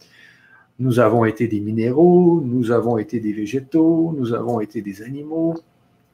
nous 0.80 1.00
avons 1.00 1.24
été 1.24 1.48
des 1.48 1.60
minéraux, 1.60 2.42
nous 2.44 2.72
avons 2.72 2.98
été 2.98 3.20
des 3.20 3.34
végétaux, 3.34 4.16
nous 4.18 4.34
avons 4.34 4.60
été 4.60 4.82
des 4.82 5.04
animaux. 5.04 5.56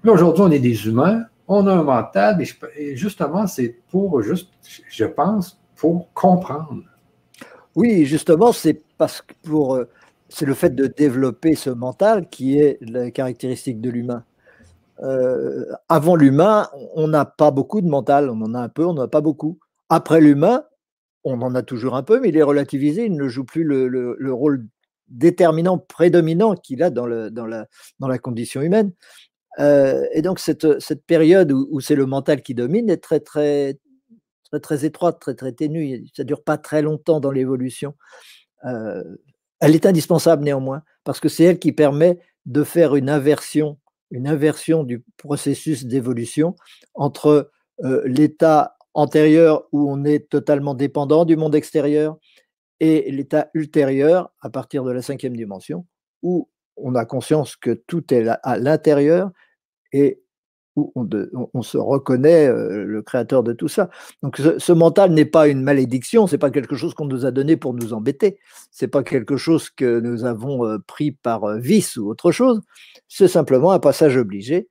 Mais 0.04 0.12
aujourd'hui, 0.12 0.44
on 0.44 0.52
est 0.52 0.60
des 0.60 0.86
humains, 0.86 1.24
on 1.48 1.66
a 1.68 1.74
un 1.74 1.84
mental, 1.84 2.44
et 2.76 2.98
justement, 2.98 3.48
c'est 3.48 3.78
pour 3.90 4.22
juste, 4.22 4.50
je 4.90 5.06
pense, 5.06 5.58
pour 5.78 6.12
comprendre 6.14 6.84
oui, 7.76 8.06
justement, 8.06 8.52
c'est 8.52 8.82
parce 8.98 9.22
que 9.22 9.34
pour 9.44 9.76
euh, 9.76 9.86
c'est 10.30 10.46
le 10.46 10.54
fait 10.54 10.74
de 10.74 10.88
développer 10.88 11.56
ce 11.56 11.70
mental 11.70 12.28
qui 12.30 12.58
est 12.58 12.78
la 12.82 13.12
caractéristique 13.12 13.82
de 13.82 13.90
l'humain. 13.90 14.24
Euh, 15.04 15.66
avant 15.90 16.16
l'humain, 16.16 16.70
on 16.94 17.08
n'a 17.08 17.26
pas 17.26 17.52
beaucoup 17.52 17.82
de 17.82 17.88
mental, 17.88 18.30
on 18.30 18.42
en 18.42 18.54
a 18.54 18.60
un 18.60 18.70
peu, 18.70 18.86
on 18.86 18.94
n'en 18.94 19.04
a 19.04 19.08
pas 19.08 19.22
beaucoup. 19.22 19.60
Après 19.90 20.22
l'humain, 20.22 20.64
on 21.24 21.42
en 21.42 21.54
a 21.56 21.64
toujours 21.64 21.96
un 21.96 22.04
peu, 22.04 22.20
mais 22.20 22.30
il 22.30 22.38
est 22.38 22.44
relativisé, 22.44 23.06
il 23.06 23.16
ne 23.16 23.28
joue 23.28 23.44
plus 23.44 23.64
le, 23.64 24.34
rôle 24.34 24.66
déterminant, 25.10 25.78
prédominant 25.78 26.56
qu'il 26.56 26.82
a 26.82 26.90
dans, 26.90 27.06
le, 27.06 27.30
dans, 27.30 27.46
la, 27.46 27.68
dans 28.00 28.08
la 28.08 28.18
condition 28.18 28.62
humaine. 28.62 28.92
Euh, 29.60 30.06
et 30.14 30.22
donc 30.22 30.40
cette, 30.40 30.80
cette 30.82 31.06
période 31.06 31.52
où 31.52 31.80
c'est 31.80 31.96
le 31.96 32.06
mental 32.06 32.42
qui 32.42 32.54
domine 32.54 32.90
est 32.90 32.98
très 32.98 33.22
très 33.22 33.78
très, 34.46 34.60
très 34.60 34.86
étroite, 34.86 35.20
très, 35.20 35.36
très 35.36 35.52
ténue. 35.52 36.06
Ça 36.16 36.24
ne 36.24 36.28
dure 36.28 36.44
pas 36.44 36.58
très 36.58 36.82
longtemps 36.82 37.20
dans 37.20 37.32
l'évolution. 37.32 37.96
Elle 38.64 39.76
est 39.76 39.86
indispensable 39.86 40.44
néanmoins, 40.44 40.84
parce 41.04 41.20
que 41.20 41.30
c'est 41.30 41.44
elle 41.44 41.60
qui 41.60 41.72
permet 41.72 42.20
de 42.46 42.64
faire 42.64 42.96
une 42.96 43.10
inversion, 43.10 43.78
une 44.12 44.28
inversion 44.28 44.84
du 44.84 45.04
processus 45.18 45.86
d'évolution 45.86 46.56
entre 46.94 47.52
l'état 48.06 48.76
antérieur 48.94 49.68
où 49.72 49.92
on 49.92 50.06
est 50.06 50.30
totalement 50.30 50.74
dépendant 50.74 51.26
du 51.26 51.36
monde 51.36 51.54
extérieur 51.54 52.18
et 52.80 53.12
l'état 53.12 53.50
ultérieur 53.54 54.34
à 54.42 54.50
partir 54.50 54.84
de 54.84 54.92
la 54.92 55.02
cinquième 55.02 55.36
dimension 55.36 55.86
où 56.24 56.50
on 56.78 56.96
a 56.96 57.06
conscience 57.06 57.56
que 57.56 57.72
tout 57.72 58.14
est 58.14 58.28
à 58.28 58.58
l'intérieur 58.58 59.32
et 59.92 60.22
où 60.76 60.92
on, 61.54 61.62
se 61.62 61.78
reconnaît 61.78 62.48
euh, 62.48 62.84
le 62.84 63.02
créateur 63.02 63.44
de 63.44 63.54
tout 63.54 63.68
ça. 63.68 63.90
Donc 64.22 64.38
ce, 64.38 64.72
mental 64.74 65.12
n'est 65.12 65.26
pas 65.26 65.48
une 65.48 65.62
malédiction, 65.62 66.28
c'est 66.28 66.38
pas 66.38 66.52
quelque 66.52 66.76
chose 66.76 66.94
qu'on 66.94 67.06
nous 67.06 67.26
a 67.26 67.32
donné 67.32 67.56
pour 67.56 67.74
nous 67.74 67.94
embêter, 67.94 68.40
c'est 68.72 68.90
pas 68.90 69.04
quelque 69.04 69.38
chose 69.38 69.70
que 69.70 70.00
nous 70.00 70.26
avons 70.26 70.66
euh, 70.66 70.78
pris 70.80 71.12
par 71.12 71.46
euh, 71.46 71.58
vice 71.58 71.96
ou 71.96 72.10
autre 72.10 72.32
chose, 72.32 72.62
c'est 73.08 73.28
simplement 73.28 73.72
un 73.72 73.80
passage 73.80 74.18
obligé, 74.18 74.68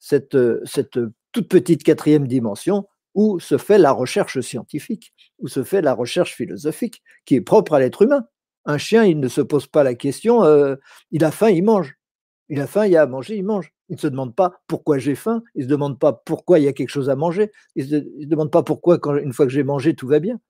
cette, 0.00 0.36
cette 0.64 0.98
toute 1.32 1.48
petite 1.48 1.82
quatrième 1.84 2.26
dimension 2.26 2.86
où 3.14 3.38
se 3.38 3.56
fait 3.56 3.78
la 3.78 3.92
recherche 3.92 4.40
scientifique, 4.40 5.14
où 5.38 5.46
se 5.46 5.62
fait 5.62 5.82
la 5.82 5.94
recherche 5.94 6.34
philosophique, 6.34 7.00
qui 7.24 7.36
est 7.36 7.40
propre 7.40 7.74
à 7.74 7.78
l'être 7.78 8.02
humain. 8.02 8.26
Un 8.64 8.76
chien, 8.76 9.04
il 9.04 9.20
ne 9.20 9.28
se 9.28 9.40
pose 9.40 9.68
pas 9.68 9.84
la 9.84 9.94
question, 9.94 10.42
il 11.12 11.24
a 11.24 11.30
faim, 11.30 11.50
il 11.50 11.62
mange. 11.62 11.94
Il 12.48 12.60
a 12.60 12.66
faim, 12.66 12.86
il 12.86 12.92
y 12.92 12.96
a 12.96 13.02
à 13.02 13.06
manger, 13.06 13.36
il 13.36 13.44
mange. 13.44 13.72
Il 13.88 13.96
ne 13.96 14.00
se 14.00 14.06
demande 14.06 14.34
pas 14.34 14.60
pourquoi 14.66 14.98
j'ai 14.98 15.14
faim, 15.14 15.42
il 15.54 15.60
ne 15.60 15.64
se 15.64 15.68
demande 15.68 15.98
pas 15.98 16.12
pourquoi 16.12 16.58
il 16.58 16.64
y 16.64 16.68
a 16.68 16.72
quelque 16.72 16.88
chose 16.88 17.10
à 17.10 17.16
manger, 17.16 17.50
il 17.76 17.84
ne 17.84 18.00
se, 18.00 18.26
demande 18.26 18.50
pas 18.50 18.62
pourquoi, 18.62 18.98
une 19.22 19.32
fois 19.32 19.46
que 19.46 19.52
j'ai 19.52 19.64
mangé, 19.64 19.94
tout 19.94 20.08
va 20.08 20.20
bien. 20.20 20.40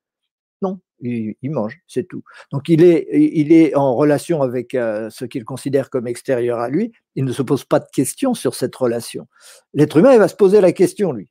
Non, 0.62 0.78
il, 1.00 1.36
mange, 1.42 1.80
c'est 1.86 2.06
tout. 2.08 2.22
Donc 2.52 2.68
il 2.68 2.82
est, 2.82 3.08
il 3.12 3.52
est 3.52 3.74
en 3.74 3.94
relation 3.96 4.40
avec 4.42 4.74
euh, 4.74 5.10
ce 5.10 5.24
qu'il 5.24 5.44
considère 5.44 5.90
comme 5.90 6.06
extérieur 6.06 6.60
à 6.60 6.68
lui, 6.68 6.92
il 7.16 7.24
ne 7.24 7.32
se 7.32 7.42
pose 7.42 7.64
pas 7.64 7.80
de 7.80 7.88
questions 7.92 8.34
sur 8.34 8.54
cette 8.54 8.74
relation. 8.74 9.26
L'être 9.74 9.96
humain, 9.96 10.12
il 10.12 10.18
va 10.18 10.28
se 10.28 10.36
poser 10.36 10.60
la 10.60 10.72
question, 10.72 11.12
lui 11.12 11.28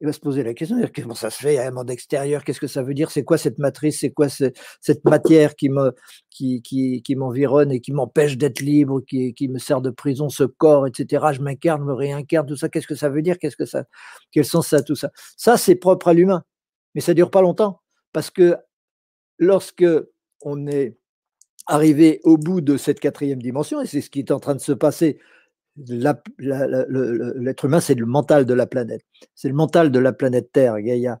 il 0.00 0.06
va 0.06 0.12
se 0.12 0.20
poser 0.20 0.42
la 0.42 0.52
question, 0.52 0.76
comment 0.94 1.14
ça 1.14 1.30
se 1.30 1.38
fait, 1.38 1.54
il 1.54 1.56
y 1.56 1.58
a 1.58 1.66
un 1.66 1.70
monde 1.70 1.90
extérieur, 1.90 2.44
qu'est-ce 2.44 2.60
que 2.60 2.66
ça 2.66 2.82
veut 2.82 2.92
dire, 2.92 3.10
c'est 3.10 3.24
quoi 3.24 3.38
cette 3.38 3.58
matrice, 3.58 4.00
c'est 4.00 4.10
quoi 4.10 4.28
cette 4.28 5.04
matière 5.04 5.56
qui 5.56 5.70
me 5.70 5.94
m'environne 7.16 7.72
et 7.72 7.80
qui 7.80 7.92
m'empêche 7.92 8.36
d'être 8.36 8.60
libre, 8.60 9.00
qui, 9.00 9.48
me 9.48 9.58
sert 9.58 9.80
de 9.80 9.90
prison, 9.90 10.28
ce 10.28 10.44
corps, 10.44 10.86
etc. 10.86 11.28
Je 11.32 11.40
m'incarne, 11.40 11.82
me 11.82 11.94
réincarne, 11.94 12.46
tout 12.46 12.56
ça, 12.56 12.68
qu'est-ce 12.68 12.86
que 12.86 12.94
ça 12.94 13.08
veut 13.08 13.22
dire, 13.22 13.36
quel 13.38 14.44
sens 14.44 14.68
ça, 14.68 14.82
tout 14.82 14.96
ça. 14.96 15.10
Ça, 15.36 15.56
c'est 15.56 15.76
propre 15.76 16.08
à 16.08 16.14
l'humain, 16.14 16.44
mais 16.94 17.00
ça 17.00 17.14
dure 17.14 17.30
pas 17.30 17.40
longtemps, 17.40 17.80
parce 18.12 18.30
que 18.30 18.56
lorsque 19.38 19.86
on 20.42 20.66
est 20.66 20.98
arrivé 21.66 22.20
au 22.22 22.36
bout 22.36 22.60
de 22.60 22.76
cette 22.76 23.00
quatrième 23.00 23.40
dimension, 23.40 23.80
et 23.80 23.86
c'est 23.86 24.02
ce 24.02 24.10
qui 24.10 24.18
est 24.18 24.30
en 24.30 24.40
train 24.40 24.54
de 24.54 24.60
se 24.60 24.72
passer 24.72 25.18
l'être 25.78 27.64
humain, 27.64 27.80
c'est 27.80 27.94
le 27.94 28.06
mental 28.06 28.46
de 28.46 28.54
la 28.54 28.66
planète. 28.66 29.02
C'est 29.34 29.48
le 29.48 29.54
mental 29.54 29.90
de 29.90 29.98
la 29.98 30.12
planète 30.12 30.50
Terre, 30.52 30.80
Gaïa. 30.80 31.20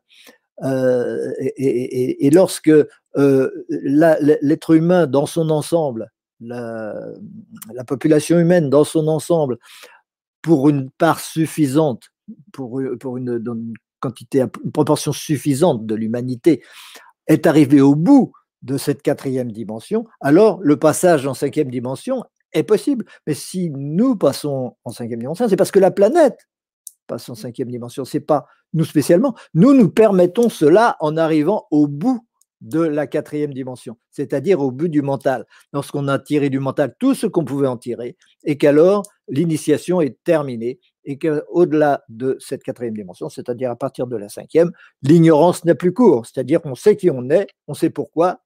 Euh, 0.64 1.32
et, 1.38 2.30
lorsque 2.30 2.70
euh, 2.70 3.50
l'être 3.68 4.74
humain 4.74 5.06
dans 5.06 5.26
son 5.26 5.50
ensemble, 5.50 6.10
la, 6.40 6.94
population 7.86 8.38
humaine 8.38 8.70
dans 8.70 8.84
son 8.84 9.08
ensemble, 9.08 9.58
pour 10.42 10.68
une 10.68 10.90
part 10.90 11.20
suffisante, 11.20 12.04
pour, 12.52 12.80
une 12.80 13.74
quantité, 14.00 14.44
une 14.64 14.72
proportion 14.72 15.12
suffisante 15.12 15.86
de 15.86 15.94
l'humanité, 15.94 16.62
est 17.26 17.46
arrivé 17.46 17.80
au 17.80 17.94
bout 17.94 18.32
de 18.62 18.78
cette 18.78 19.02
quatrième 19.02 19.52
dimension, 19.52 20.06
alors 20.20 20.60
le 20.62 20.76
passage 20.76 21.26
en 21.26 21.34
cinquième 21.34 21.70
dimension 21.70 22.24
est 22.58 22.64
possible. 22.64 23.04
Mais 23.26 23.34
si 23.34 23.70
nous 23.70 24.16
passons 24.16 24.76
en 24.84 24.90
cinquième 24.90 25.20
dimension, 25.20 25.48
c'est 25.48 25.56
parce 25.56 25.70
que 25.70 25.78
la 25.78 25.90
planète 25.90 26.48
passe 27.06 27.28
en 27.28 27.34
cinquième 27.34 27.70
dimension. 27.70 28.04
C'est 28.04 28.20
pas 28.20 28.46
nous 28.72 28.84
spécialement. 28.84 29.34
Nous 29.54 29.72
nous 29.72 29.88
permettons 29.88 30.48
cela 30.48 30.96
en 31.00 31.16
arrivant 31.16 31.66
au 31.70 31.86
bout 31.86 32.26
de 32.60 32.80
la 32.80 33.06
quatrième 33.06 33.52
dimension, 33.52 33.98
c'est-à-dire 34.10 34.60
au 34.60 34.70
bout 34.70 34.88
du 34.88 35.02
mental, 35.02 35.44
lorsqu'on 35.74 36.08
a 36.08 36.18
tiré 36.18 36.48
du 36.48 36.58
mental 36.58 36.94
tout 36.98 37.14
ce 37.14 37.26
qu'on 37.26 37.44
pouvait 37.44 37.66
en 37.66 37.76
tirer, 37.76 38.16
et 38.44 38.56
qu'alors 38.56 39.02
l'initiation 39.28 40.00
est 40.00 40.16
terminée, 40.24 40.80
et 41.04 41.18
qu'au-delà 41.18 42.02
de 42.08 42.36
cette 42.40 42.62
quatrième 42.62 42.96
dimension, 42.96 43.28
c'est-à-dire 43.28 43.70
à 43.70 43.76
partir 43.76 44.06
de 44.06 44.16
la 44.16 44.28
cinquième, 44.28 44.72
l'ignorance 45.02 45.64
n'a 45.64 45.74
plus 45.74 45.92
cours, 45.92 46.26
c'est-à-dire 46.26 46.62
qu'on 46.62 46.74
sait 46.74 46.96
qui 46.96 47.10
on 47.10 47.28
est, 47.28 47.46
on 47.68 47.74
sait 47.74 47.90
pourquoi, 47.90 48.40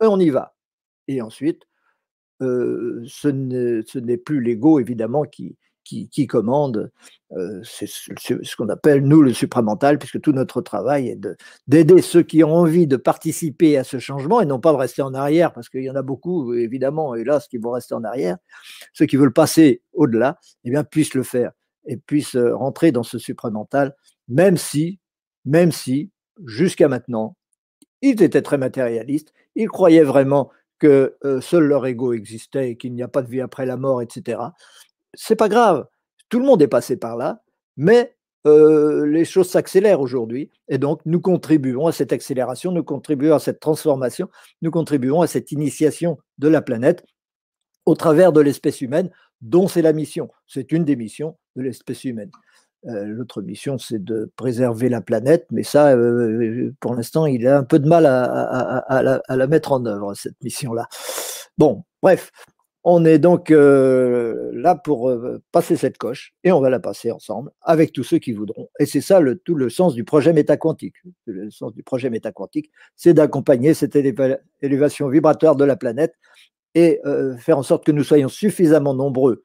et 0.00 0.06
on 0.06 0.18
y 0.18 0.30
va. 0.30 0.54
Et 1.08 1.20
ensuite, 1.20 1.62
ce 2.40 3.98
n'est 3.98 4.16
plus 4.16 4.40
l'ego, 4.40 4.80
évidemment, 4.80 5.24
qui, 5.24 5.56
commande. 6.26 6.90
c'est 7.62 7.86
ce, 7.86 8.56
qu'on 8.56 8.68
appelle, 8.68 9.04
nous, 9.04 9.22
le 9.22 9.32
supramental, 9.32 9.98
puisque 9.98 10.20
tout 10.20 10.32
notre 10.32 10.60
travail 10.60 11.08
est 11.08 11.20
d'aider 11.66 12.02
ceux 12.02 12.22
qui 12.22 12.42
ont 12.44 12.54
envie 12.54 12.86
de 12.86 12.96
participer 12.96 13.78
à 13.78 13.84
ce 13.84 13.98
changement 13.98 14.40
et 14.40 14.46
non 14.46 14.60
pas 14.60 14.72
de 14.72 14.78
rester 14.78 15.02
en 15.02 15.14
arrière, 15.14 15.52
parce 15.52 15.68
qu'il 15.68 15.82
y 15.82 15.90
en 15.90 15.96
a 15.96 16.02
beaucoup, 16.02 16.54
évidemment, 16.54 17.14
hélas, 17.14 17.48
qui 17.48 17.58
vont 17.58 17.70
rester 17.70 17.94
en 17.94 18.04
arrière. 18.04 18.36
Ceux 18.92 19.06
qui 19.06 19.16
veulent 19.16 19.32
passer 19.32 19.82
au-delà, 19.92 20.38
eh 20.64 20.70
bien, 20.70 20.84
puissent 20.84 21.14
le 21.14 21.22
faire 21.22 21.52
et 21.86 21.96
puissent 21.96 22.36
rentrer 22.36 22.90
dans 22.90 23.04
ce 23.04 23.18
supramental, 23.18 23.94
même 24.28 24.56
si, 24.56 24.98
même 25.44 25.70
si, 25.70 26.10
jusqu'à 26.44 26.88
maintenant, 26.88 27.36
Ils 28.02 28.22
étaient 28.22 28.42
très 28.42 28.58
matérialistes. 28.58 29.32
Ils 29.54 29.68
croyaient 29.68 30.02
vraiment 30.02 30.50
que 30.78 31.16
seul 31.40 31.64
leur 31.64 31.86
ego 31.86 32.12
existait 32.12 32.70
et 32.70 32.76
qu'il 32.76 32.94
n'y 32.94 33.02
a 33.02 33.08
pas 33.08 33.22
de 33.22 33.28
vie 33.28 33.40
après 33.40 33.66
la 33.66 33.76
mort, 33.76 34.02
etc. 34.02 34.40
C'est 35.14 35.36
pas 35.36 35.48
grave. 35.48 35.86
Tout 36.28 36.38
le 36.38 36.44
monde 36.44 36.60
est 36.62 36.68
passé 36.68 36.96
par 36.96 37.16
là, 37.16 37.42
mais 37.76 38.16
les 38.44 39.24
choses 39.24 39.48
s'accélèrent 39.48 40.00
aujourd'hui 40.00 40.50
et 40.68 40.78
donc 40.78 41.00
nous 41.04 41.20
contribuons 41.20 41.86
à 41.86 41.92
cette 41.92 42.12
accélération, 42.12 42.70
nous 42.70 42.84
contribuons 42.84 43.34
à 43.34 43.40
cette 43.40 43.58
transformation, 43.58 44.28
nous 44.62 44.70
contribuons 44.70 45.20
à 45.20 45.26
cette 45.26 45.50
initiation 45.50 46.18
de 46.38 46.48
la 46.48 46.62
planète 46.62 47.04
au 47.86 47.94
travers 47.94 48.32
de 48.32 48.40
l'espèce 48.40 48.80
humaine, 48.80 49.10
dont 49.40 49.68
c'est 49.68 49.82
la 49.82 49.92
mission. 49.92 50.28
C'est 50.46 50.72
une 50.72 50.84
des 50.84 50.96
missions 50.96 51.36
de 51.56 51.62
l'espèce 51.62 52.04
humaine. 52.04 52.30
Euh, 52.88 53.04
l'autre 53.04 53.42
mission, 53.42 53.78
c'est 53.78 54.02
de 54.02 54.30
préserver 54.36 54.88
la 54.88 55.00
planète, 55.00 55.46
mais 55.50 55.64
ça, 55.64 55.96
euh, 55.96 56.72
pour 56.80 56.94
l'instant, 56.94 57.26
il 57.26 57.46
a 57.46 57.58
un 57.58 57.64
peu 57.64 57.78
de 57.78 57.88
mal 57.88 58.06
à, 58.06 59.22
la, 59.28 59.46
mettre 59.46 59.72
en 59.72 59.84
œuvre, 59.86 60.14
cette 60.14 60.40
mission-là. 60.42 60.86
Bon, 61.58 61.84
bref, 62.00 62.30
on 62.84 63.04
est 63.04 63.18
donc 63.18 63.50
euh, 63.50 64.50
là 64.54 64.76
pour 64.76 65.12
passer 65.50 65.76
cette 65.76 65.98
coche, 65.98 66.34
et 66.44 66.52
on 66.52 66.60
va 66.60 66.70
la 66.70 66.78
passer 66.78 67.10
ensemble 67.10 67.50
avec 67.60 67.92
tous 67.92 68.04
ceux 68.04 68.18
qui 68.18 68.32
voudront. 68.32 68.68
Et 68.78 68.86
c'est 68.86 69.00
ça 69.00 69.18
le, 69.18 69.36
tout 69.36 69.56
le 69.56 69.68
sens 69.68 69.94
du 69.94 70.04
projet 70.04 70.32
métaquantique. 70.32 70.96
Le 71.24 71.50
sens 71.50 71.74
du 71.74 71.82
projet 71.82 72.10
métaquantique, 72.10 72.70
c'est 72.94 73.14
d'accompagner 73.14 73.74
cette 73.74 73.96
élévation 73.96 75.08
vibratoire 75.08 75.56
de 75.56 75.64
la 75.64 75.74
planète 75.76 76.14
et 76.76 77.00
faire 77.38 77.58
en 77.58 77.62
sorte 77.62 77.84
que 77.84 77.92
nous 77.92 78.04
soyons 78.04 78.28
suffisamment 78.28 78.94
nombreux 78.94 79.42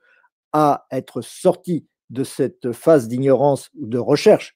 à 0.51 0.85
être 0.91 1.21
sortis 1.21 1.87
de 2.11 2.23
cette 2.23 2.71
phase 2.73 3.07
d'ignorance 3.07 3.69
ou 3.79 3.87
de 3.87 3.97
recherche, 3.97 4.55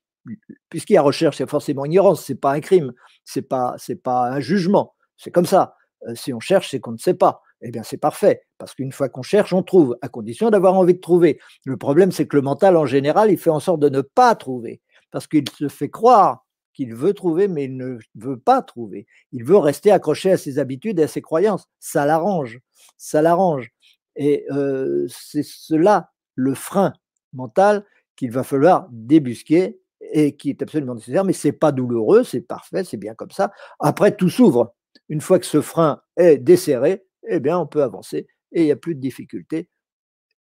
puisqu'il 0.70 0.94
y 0.94 0.98
a 0.98 1.02
recherche, 1.02 1.40
il 1.40 1.42
y 1.42 1.44
a 1.44 1.48
forcément 1.48 1.86
ignorance, 1.86 2.24
c'est 2.24 2.36
pas 2.36 2.52
un 2.52 2.60
crime, 2.60 2.94
c'est 3.24 3.42
pas 3.42 3.76
pas 4.04 4.30
un 4.30 4.40
jugement, 4.40 4.94
c'est 5.18 5.32
comme 5.32 5.46
ça. 5.46 5.76
Euh, 6.08 6.14
si 6.16 6.34
on 6.34 6.40
cherche, 6.40 6.70
c'est 6.70 6.80
qu'on 6.80 6.92
ne 6.92 6.98
sait 6.98 7.14
pas. 7.14 7.42
Eh 7.62 7.72
bien, 7.72 7.84
c'est 7.84 7.98
parfait, 7.98 8.42
parce 8.58 8.76
qu'une 8.76 8.92
fois 8.92 9.10
qu'on 9.10 9.24
cherche, 9.24 9.54
on 9.54 9.64
trouve, 9.64 9.98
à 10.02 10.10
condition 10.10 10.50
d'avoir 10.50 10.76
envie 10.76 10.94
de 10.94 11.00
trouver. 11.00 11.40
Le 11.64 11.78
problème, 11.78 12.12
c'est 12.12 12.28
que 12.28 12.36
le 12.36 12.42
mental, 12.42 12.76
en 12.78 12.86
général, 12.86 13.32
il 13.32 13.38
fait 13.38 13.50
en 13.50 13.62
sorte 13.62 13.80
de 13.80 13.90
ne 13.90 14.02
pas 14.02 14.36
trouver, 14.36 14.82
parce 15.12 15.26
qu'il 15.26 15.50
se 15.50 15.70
fait 15.70 15.90
croire 15.90 16.46
qu'il 16.74 16.94
veut 16.94 17.14
trouver, 17.14 17.48
mais 17.48 17.66
il 17.66 17.78
ne 17.78 17.98
veut 18.16 18.38
pas 18.38 18.62
trouver. 18.62 19.08
Il 19.32 19.46
veut 19.46 19.58
rester 19.58 19.92
accroché 19.92 20.32
à 20.32 20.38
ses 20.38 20.60
habitudes 20.60 21.00
et 21.00 21.04
à 21.04 21.08
ses 21.08 21.22
croyances. 21.22 21.68
Ça 21.80 22.06
l'arrange, 22.06 22.60
ça 22.98 23.22
l'arrange. 23.22 23.72
Et 24.18 24.46
euh, 24.52 25.06
c'est 25.08 25.44
cela 25.44 26.12
le 26.36 26.54
frein 26.54 26.94
mental 27.36 27.86
qu'il 28.16 28.32
va 28.32 28.44
falloir 28.44 28.88
débusquer 28.92 29.80
et 30.14 30.36
qui 30.36 30.50
est 30.50 30.62
absolument 30.62 30.96
nécessaire, 30.96 31.26
mais 31.26 31.34
c'est 31.34 31.52
pas 31.52 31.72
douloureux, 31.72 32.24
c'est 32.24 32.42
parfait, 32.42 32.84
c'est 32.84 32.98
bien 32.98 33.16
comme 33.16 33.32
ça. 33.32 33.52
Après, 33.80 34.16
tout 34.16 34.30
s'ouvre. 34.30 34.74
Une 35.10 35.22
fois 35.22 35.40
que 35.40 35.46
ce 35.46 35.62
frein 35.62 36.02
est 36.18 36.38
desserré, 36.38 37.04
eh 37.28 37.40
bien, 37.40 37.60
on 37.60 37.68
peut 37.68 37.84
avancer 37.84 38.28
et 38.52 38.62
il 38.62 38.66
n'y 38.66 38.72
a 38.72 38.76
plus 38.76 38.96
de 38.96 39.00
difficultés. 39.00 39.70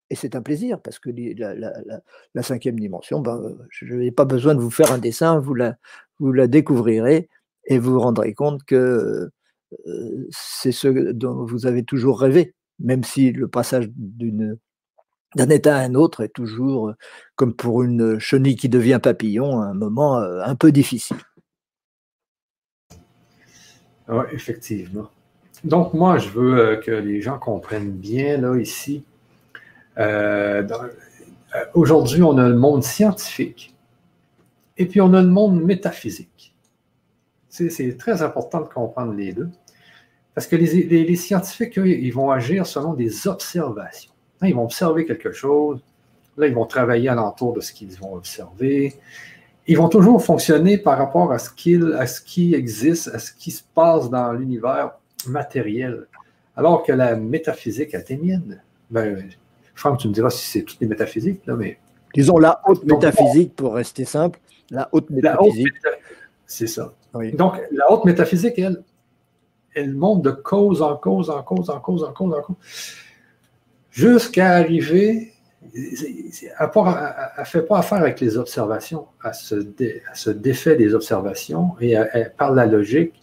Et 0.10 0.16
c'est 0.16 0.36
un 0.36 0.42
plaisir 0.42 0.82
parce 0.82 1.00
que 1.00 1.10
la, 1.10 2.44
cinquième 2.44 2.80
dimension, 2.80 3.22
ben, 3.22 3.58
je 3.70 3.86
n'ai 3.96 4.12
pas 4.12 4.26
besoin 4.26 4.56
de 4.56 4.60
vous 4.60 4.72
faire 4.72 4.92
un 4.92 4.98
dessin, 4.98 5.40
vous 5.40 5.54
la, 5.54 5.78
vous 6.20 6.34
la 6.34 6.48
découvrirez 6.48 7.30
et 7.66 7.80
vous 7.80 7.94
vous 7.94 8.02
rendrez 8.02 8.34
compte 8.34 8.64
que 8.66 9.30
euh, 9.88 10.28
c'est 10.30 10.74
ce 10.74 10.90
dont 11.14 11.46
vous 11.46 11.66
avez 11.66 11.84
toujours 11.84 12.20
rêvé, 12.20 12.54
même 12.80 13.06
si 13.06 13.32
le 13.32 13.48
passage 13.48 13.90
d'une 13.96 14.58
d'un 15.36 15.50
état 15.50 15.78
à 15.78 15.80
un 15.80 15.96
autre 15.96 16.22
est 16.22 16.34
toujours, 16.34 16.90
euh, 16.90 16.96
comme 17.36 17.54
pour 17.54 17.84
une 17.84 18.20
chenille 18.20 18.56
qui 18.56 18.70
devient 18.70 19.00
papillon, 19.02 19.62
un 19.62 19.74
moment 19.74 20.20
euh, 20.20 20.42
un 20.44 20.56
peu 20.56 20.72
difficile. 20.72 21.18
Oui, 24.08 24.26
effectivement. 24.34 25.10
Donc, 25.64 25.94
moi, 25.94 26.18
je 26.18 26.30
veux 26.30 26.58
euh, 26.58 26.76
que 26.78 26.92
les 26.92 27.22
gens 27.22 27.40
comprennent 27.40 27.92
bien, 27.92 28.38
là, 28.38 28.58
ici. 28.58 29.04
Aujourd'hui, 31.74 32.24
on 32.24 32.38
a 32.38 32.48
le 32.48 32.56
monde 32.56 32.84
scientifique 32.84 33.76
et 34.78 34.86
puis 34.88 35.00
on 35.02 35.14
a 35.14 35.22
le 35.22 35.28
monde 35.28 35.62
métaphysique. 35.62 36.56
C'est 37.50 37.98
très 37.98 38.24
important 38.24 38.62
de 38.62 38.68
comprendre 38.68 39.14
les 39.14 39.34
deux. 39.34 39.50
Parce 40.34 40.48
que 40.48 40.56
les, 40.56 40.86
les 40.86 41.16
scientifiques, 41.18 41.78
eux, 41.78 41.88
ils 41.88 42.12
vont 42.12 42.32
agir 42.32 42.66
selon 42.66 42.94
des 42.94 43.28
observations 43.28 44.11
ils 44.48 44.56
vont 44.56 44.64
observer 44.64 45.06
quelque 45.06 45.32
chose. 45.32 45.82
Là, 46.38 46.48
ils 46.48 46.54
vont 46.54 46.66
travailler 46.66 47.10
alentour 47.10 47.54
de 47.54 47.62
ce 47.62 47.74
qu'ils 47.74 47.92
vont 48.00 48.16
observer. 48.16 48.96
Ils 49.68 49.78
vont 49.78 49.90
toujours 49.90 50.24
fonctionner 50.24 50.78
par 50.78 50.98
rapport 50.98 51.32
à 51.32 51.40
ce, 51.40 51.94
à 51.96 52.08
ce 52.08 52.22
qui 52.22 52.56
existe, 52.56 53.10
à 53.10 53.20
ce 53.20 53.32
qui 53.32 53.52
se 53.52 53.64
passe 53.76 54.10
dans 54.10 54.32
l'univers 54.34 54.94
matériel. 55.28 56.08
Alors 56.56 56.84
que 56.84 56.92
la 56.92 57.16
métaphysique 57.16 57.94
athénienne, 57.94 58.62
ben, 58.90 59.30
Franck, 59.76 60.00
tu 60.00 60.08
me 60.08 60.14
diras 60.14 60.30
si 60.30 60.46
c'est 60.46 60.64
toutes 60.64 60.80
les 60.80 60.88
métaphysiques, 60.88 61.46
là, 61.46 61.56
mais. 61.56 61.78
Disons 62.14 62.38
la 62.38 62.62
haute 62.68 62.84
métaphysique, 62.84 63.56
pour 63.56 63.76
rester 63.76 64.04
simple. 64.04 64.40
La 64.70 64.90
haute 64.92 65.10
métaphysique. 65.10 65.74
C'est 66.46 66.68
ça. 66.68 66.94
Donc, 67.34 67.62
la 67.72 67.90
haute 67.92 68.04
métaphysique, 68.04 68.58
elle, 68.58 68.84
elle 69.74 69.94
monte 69.94 70.22
de 70.22 70.32
cause 70.32 70.82
en 70.82 70.98
cause, 70.98 71.30
en 71.30 71.42
cause, 71.42 71.70
en 71.70 71.80
cause, 71.80 72.04
en 72.04 72.12
cause, 72.12 72.34
en 72.34 72.42
cause 72.42 72.58
jusqu'à 73.92 74.52
arriver, 74.56 75.34
elle 75.74 76.72
ne 76.74 77.44
fait 77.46 77.62
pas 77.62 77.80
affaire 77.80 78.00
avec 78.00 78.20
les 78.20 78.38
observations, 78.38 79.08
elle 79.24 79.34
se, 79.34 80.30
défait 80.30 80.76
des 80.76 80.96
observations 80.96 81.76
et 81.80 81.96
par 82.38 82.52
la 82.54 82.66
logique, 82.66 83.14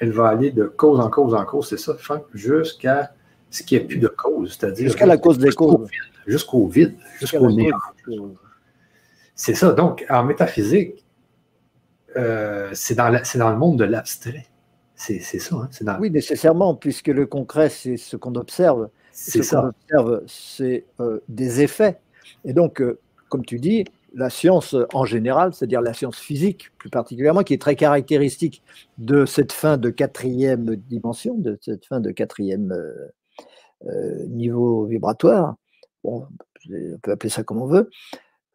elle 0.00 0.10
va 0.10 0.28
aller 0.28 0.50
de 0.50 0.64
cause 0.64 1.00
en 1.00 1.08
cause 1.08 1.34
en 1.34 1.44
cause, 1.44 1.68
c'est 1.68 1.78
ça, 1.78 1.94
Franck, 1.94 2.24
jusqu'à 2.34 3.12
ce 3.50 3.62
qu'il 3.62 3.78
n'y 3.78 3.84
ait 3.84 3.86
plus 3.86 3.98
de 3.98 4.08
cause, 4.08 4.56
c'est-à-dire 4.58 4.86
jusqu'à 4.86 5.06
la 5.06 5.16
cause 5.16 5.38
des 5.38 5.52
causes. 5.52 5.88
Jusqu'au 6.26 6.66
vide, 6.66 6.96
jusqu'au 7.20 7.50
néant. 7.52 7.78
C'est 9.36 9.54
ça. 9.54 9.72
Donc, 9.72 10.04
en 10.10 10.24
métaphysique, 10.24 11.04
euh, 12.16 12.70
c'est 12.72 12.94
dans, 12.94 13.12
dans, 13.12 13.50
le 13.50 13.56
monde 13.56 13.78
de 13.78 13.84
l'abstrait. 13.84 14.46
C'est 14.96 15.20
ça. 15.20 15.56
Hein, 15.86 15.98
oui, 16.00 16.10
nécessairement, 16.10 16.74
puisque 16.74 17.08
le 17.08 17.26
concret, 17.26 17.68
c'est 17.68 17.98
ce 17.98 18.16
qu'on 18.16 18.34
observe. 18.34 18.88
C'est 19.12 19.42
ce 19.42 19.54
qu'on 19.54 19.68
observe, 19.68 20.22
c'est 20.26 20.84
euh, 21.00 21.20
des 21.28 21.60
effets. 21.60 21.98
Et 22.44 22.52
donc, 22.52 22.80
euh, 22.80 22.98
comme 23.28 23.44
tu 23.44 23.58
dis, 23.58 23.84
la 24.14 24.30
science 24.30 24.74
en 24.94 25.04
général, 25.04 25.52
c'est-à-dire 25.52 25.82
la 25.82 25.92
science 25.92 26.18
physique 26.18 26.70
plus 26.78 26.88
particulièrement, 26.88 27.42
qui 27.42 27.52
est 27.52 27.60
très 27.60 27.76
caractéristique 27.76 28.62
de 28.96 29.26
cette 29.26 29.52
fin 29.52 29.76
de 29.76 29.90
quatrième 29.90 30.76
dimension, 30.76 31.34
de 31.34 31.58
cette 31.60 31.84
fin 31.84 32.00
de 32.00 32.10
quatrième 32.10 32.72
euh, 33.86 34.26
niveau 34.28 34.86
vibratoire, 34.86 35.56
bon, 36.02 36.26
on 36.70 36.98
peut 37.02 37.12
appeler 37.12 37.30
ça 37.30 37.42
comme 37.42 37.60
on 37.60 37.66
veut, 37.66 37.90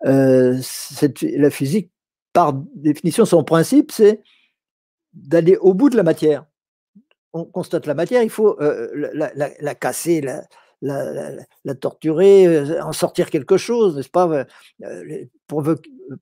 la 0.04 1.50
physique, 1.52 1.92
par 2.34 2.54
définition, 2.76 3.26
son 3.26 3.44
principe, 3.44 3.92
c'est 3.92 4.22
d'aller 5.14 5.58
au 5.58 5.74
bout 5.74 5.90
de 5.90 5.98
la 5.98 6.04
matière 6.04 6.46
on 7.34 7.46
constate 7.46 7.86
la 7.86 7.94
matière, 7.94 8.24
il 8.24 8.30
faut 8.30 8.60
euh, 8.62 9.10
la, 9.14 9.76
casser, 9.76 10.22
la, 10.82 11.76
torturer, 11.76 12.46
euh, 12.48 12.84
en 12.84 12.94
sortir 12.94 13.30
quelque 13.30 13.58
chose, 13.58 13.96
n'est-ce 13.96 14.10
pas 14.10 14.46
euh, 14.84 15.26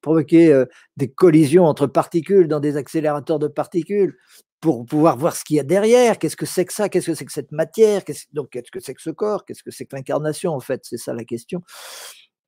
Provoquer 0.02 0.64
des 0.98 1.12
collisions 1.12 1.66
entre 1.66 1.88
particules 1.88 2.48
dans 2.48 2.60
des 2.60 2.78
accélérateurs 2.78 3.40
de 3.40 3.48
particules 3.48 4.18
pour 4.62 4.86
pouvoir 4.86 5.18
voir 5.18 5.36
ce 5.36 5.44
qu'il 5.44 5.56
y 5.56 5.60
a 5.60 5.64
derrière. 5.64 6.20
Qu'est-ce 6.20 6.36
que 6.36 6.46
c'est 6.46 6.66
que 6.66 6.74
ça 6.74 6.90
Qu'est-ce 6.90 7.08
que 7.08 7.16
c'est 7.16 7.26
que 7.26 7.32
cette 7.32 7.52
matière 7.52 8.02
Donc, 8.34 8.50
qu'est-ce 8.50 8.72
que 8.72 8.80
c'est 8.80 8.94
que 8.94 9.02
ce 9.02 9.10
corps 9.10 9.46
Qu'est-ce 9.46 9.64
que 9.64 9.72
c'est 9.72 9.86
que 9.86 9.96
l'incarnation, 9.96 10.54
en 10.54 10.60
fait 10.60 10.82
C'est 10.84 10.98
ça 10.98 11.14
la 11.14 11.24
question. 11.24 11.62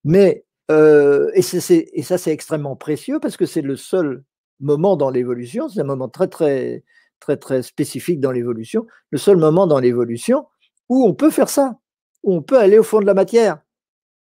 Mais, 0.03 0.43
et 0.69 1.41
ça, 1.41 2.17
c'est 2.17 2.31
extrêmement 2.31 2.75
précieux 2.75 3.19
parce 3.19 3.37
que 3.37 3.45
c'est 3.45 3.61
le 3.61 3.75
seul 3.75 4.23
moment 4.61 4.95
dans 4.95 5.09
l'évolution, 5.09 5.69
c'est 5.69 5.81
un 5.81 5.85
moment 5.85 6.09
très, 6.09 6.27
très 6.27 6.83
très 7.21 7.37
très 7.37 7.61
spécifique 7.61 8.19
dans 8.19 8.31
l'évolution, 8.31 8.85
le 9.11 9.17
seul 9.17 9.37
moment 9.37 9.67
dans 9.67 9.79
l'évolution 9.79 10.47
où 10.89 11.05
on 11.05 11.13
peut 11.13 11.31
faire 11.31 11.47
ça, 11.47 11.77
où 12.23 12.35
on 12.35 12.41
peut 12.41 12.57
aller 12.57 12.77
au 12.77 12.83
fond 12.83 12.99
de 12.99 13.05
la 13.05 13.13
matière. 13.13 13.61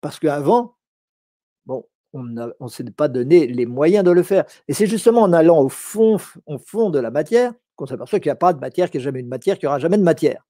Parce 0.02 0.18
qu'avant, 0.18 0.76
bon, 1.64 1.86
on 2.12 2.24
ne 2.24 2.68
s'est 2.68 2.84
pas 2.84 3.08
donné 3.08 3.46
les 3.46 3.64
moyens 3.64 4.04
de 4.04 4.10
le 4.10 4.22
faire. 4.22 4.44
Et 4.68 4.74
c'est 4.74 4.86
justement 4.86 5.22
en 5.22 5.32
allant 5.32 5.60
au 5.62 5.70
fond, 5.70 6.18
au 6.46 6.58
fond 6.58 6.90
de 6.90 6.98
la 6.98 7.10
matière 7.10 7.54
qu'on 7.76 7.86
s'aperçoit 7.86 8.18
qu'il 8.18 8.28
n'y 8.28 8.32
a 8.32 8.36
pas 8.36 8.52
de 8.52 8.58
matière, 8.58 8.90
qu'il 8.90 8.98
n'y 8.98 9.04
a 9.04 9.08
jamais 9.08 9.20
une 9.20 9.28
matière, 9.28 9.56
qu'il 9.56 9.66
n'y 9.66 9.68
aura 9.68 9.78
jamais 9.78 9.96
de 9.96 10.02
matière. 10.02 10.44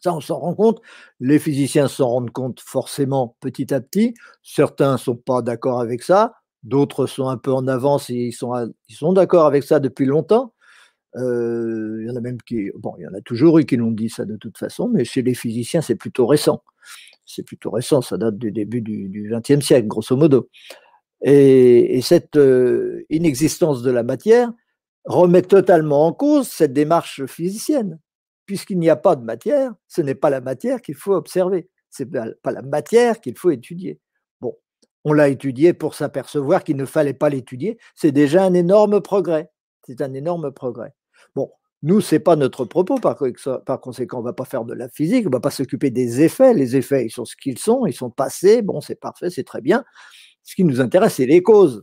Ça, 0.00 0.12
on 0.12 0.20
s'en 0.20 0.40
rend 0.40 0.54
compte. 0.54 0.82
Les 1.20 1.38
physiciens 1.38 1.86
s'en 1.86 2.08
rendent 2.08 2.32
compte 2.32 2.60
forcément 2.60 3.36
petit 3.38 3.72
à 3.72 3.80
petit. 3.80 4.14
Certains 4.42 4.94
ne 4.94 4.96
sont 4.96 5.14
pas 5.14 5.42
d'accord 5.42 5.80
avec 5.80 6.02
ça. 6.02 6.41
D'autres 6.62 7.06
sont 7.06 7.28
un 7.28 7.36
peu 7.36 7.52
en 7.52 7.66
avance 7.66 8.08
et 8.10 8.14
ils 8.14 8.32
sont, 8.32 9.12
d'accord 9.12 9.46
avec 9.46 9.64
ça 9.64 9.80
depuis 9.80 10.06
longtemps. 10.06 10.54
Euh, 11.16 11.98
il 12.00 12.06
y 12.08 12.10
en 12.10 12.16
a 12.16 12.20
même 12.20 12.40
qui, 12.40 12.70
bon, 12.76 12.94
il 12.98 13.02
y 13.02 13.06
en 13.06 13.14
a 13.14 13.20
toujours 13.20 13.58
eu 13.58 13.64
qui 13.64 13.76
l'ont 13.76 13.90
dit 13.90 14.08
ça 14.08 14.24
de 14.24 14.36
toute 14.36 14.56
façon, 14.56 14.88
mais 14.88 15.04
chez 15.04 15.22
les 15.22 15.34
physiciens, 15.34 15.82
c'est 15.82 15.96
plutôt 15.96 16.26
récent. 16.26 16.62
C'est 17.26 17.42
plutôt 17.42 17.70
récent, 17.70 18.00
ça 18.00 18.16
date 18.16 18.36
du 18.38 18.52
début 18.52 18.80
du 18.80 19.30
XXe 19.32 19.64
siècle, 19.64 19.88
grosso 19.88 20.16
modo. 20.16 20.48
Et, 21.22 22.00
cette 22.02 22.36
euh, 22.36 23.04
inexistence 23.10 23.82
de 23.82 23.90
la 23.90 24.02
matière 24.02 24.52
remet 25.04 25.42
totalement 25.42 26.06
en 26.06 26.12
cause 26.12 26.48
cette 26.48 26.72
démarche 26.72 27.26
physicienne. 27.26 27.98
Puisqu'il 28.46 28.78
n'y 28.78 28.90
a 28.90 28.96
pas 28.96 29.16
de 29.16 29.24
matière, 29.24 29.72
ce 29.86 30.02
n'est 30.02 30.16
pas 30.16 30.30
la 30.30 30.40
matière 30.40 30.82
qu'il 30.82 30.96
faut 30.96 31.14
observer, 31.14 31.68
ce 31.90 32.02
n'est 32.02 32.34
pas 32.42 32.50
la 32.50 32.62
matière 32.62 33.20
qu'il 33.20 33.38
faut 33.38 33.50
étudier. 33.50 34.00
On 35.04 35.12
l'a 35.12 35.28
étudié 35.28 35.72
pour 35.72 35.94
s'apercevoir 35.94 36.62
qu'il 36.64 36.76
ne 36.76 36.84
fallait 36.84 37.14
pas 37.14 37.28
l'étudier, 37.28 37.78
c'est 37.94 38.12
déjà 38.12 38.44
un 38.44 38.54
énorme 38.54 39.00
progrès. 39.00 39.50
C'est 39.86 40.00
un 40.00 40.14
énorme 40.14 40.52
progrès. 40.52 40.94
Bon, 41.34 41.50
nous, 41.82 42.00
ce 42.00 42.14
n'est 42.14 42.20
pas 42.20 42.36
notre 42.36 42.64
propos, 42.64 42.98
par, 42.98 43.16
conséquent, 43.80 44.18
on 44.18 44.20
ne 44.20 44.26
va 44.26 44.32
pas 44.32 44.44
faire 44.44 44.64
de 44.64 44.74
la 44.74 44.88
physique, 44.88 45.26
on 45.26 45.30
ne 45.30 45.34
va 45.34 45.40
pas 45.40 45.50
s'occuper 45.50 45.90
des 45.90 46.22
effets. 46.22 46.54
Les 46.54 46.76
effets, 46.76 47.04
ils 47.06 47.10
sont 47.10 47.24
ce 47.24 47.34
qu'ils 47.34 47.58
sont, 47.58 47.86
ils 47.86 47.92
sont 47.92 48.10
passés, 48.10 48.62
bon, 48.62 48.80
c'est 48.80 48.94
parfait, 48.94 49.30
c'est 49.30 49.42
très 49.42 49.60
bien. 49.60 49.84
Ce 50.44 50.54
qui 50.54 50.64
nous 50.64 50.80
intéresse, 50.80 51.14
c'est 51.14 51.26
les 51.26 51.42
causes. 51.42 51.82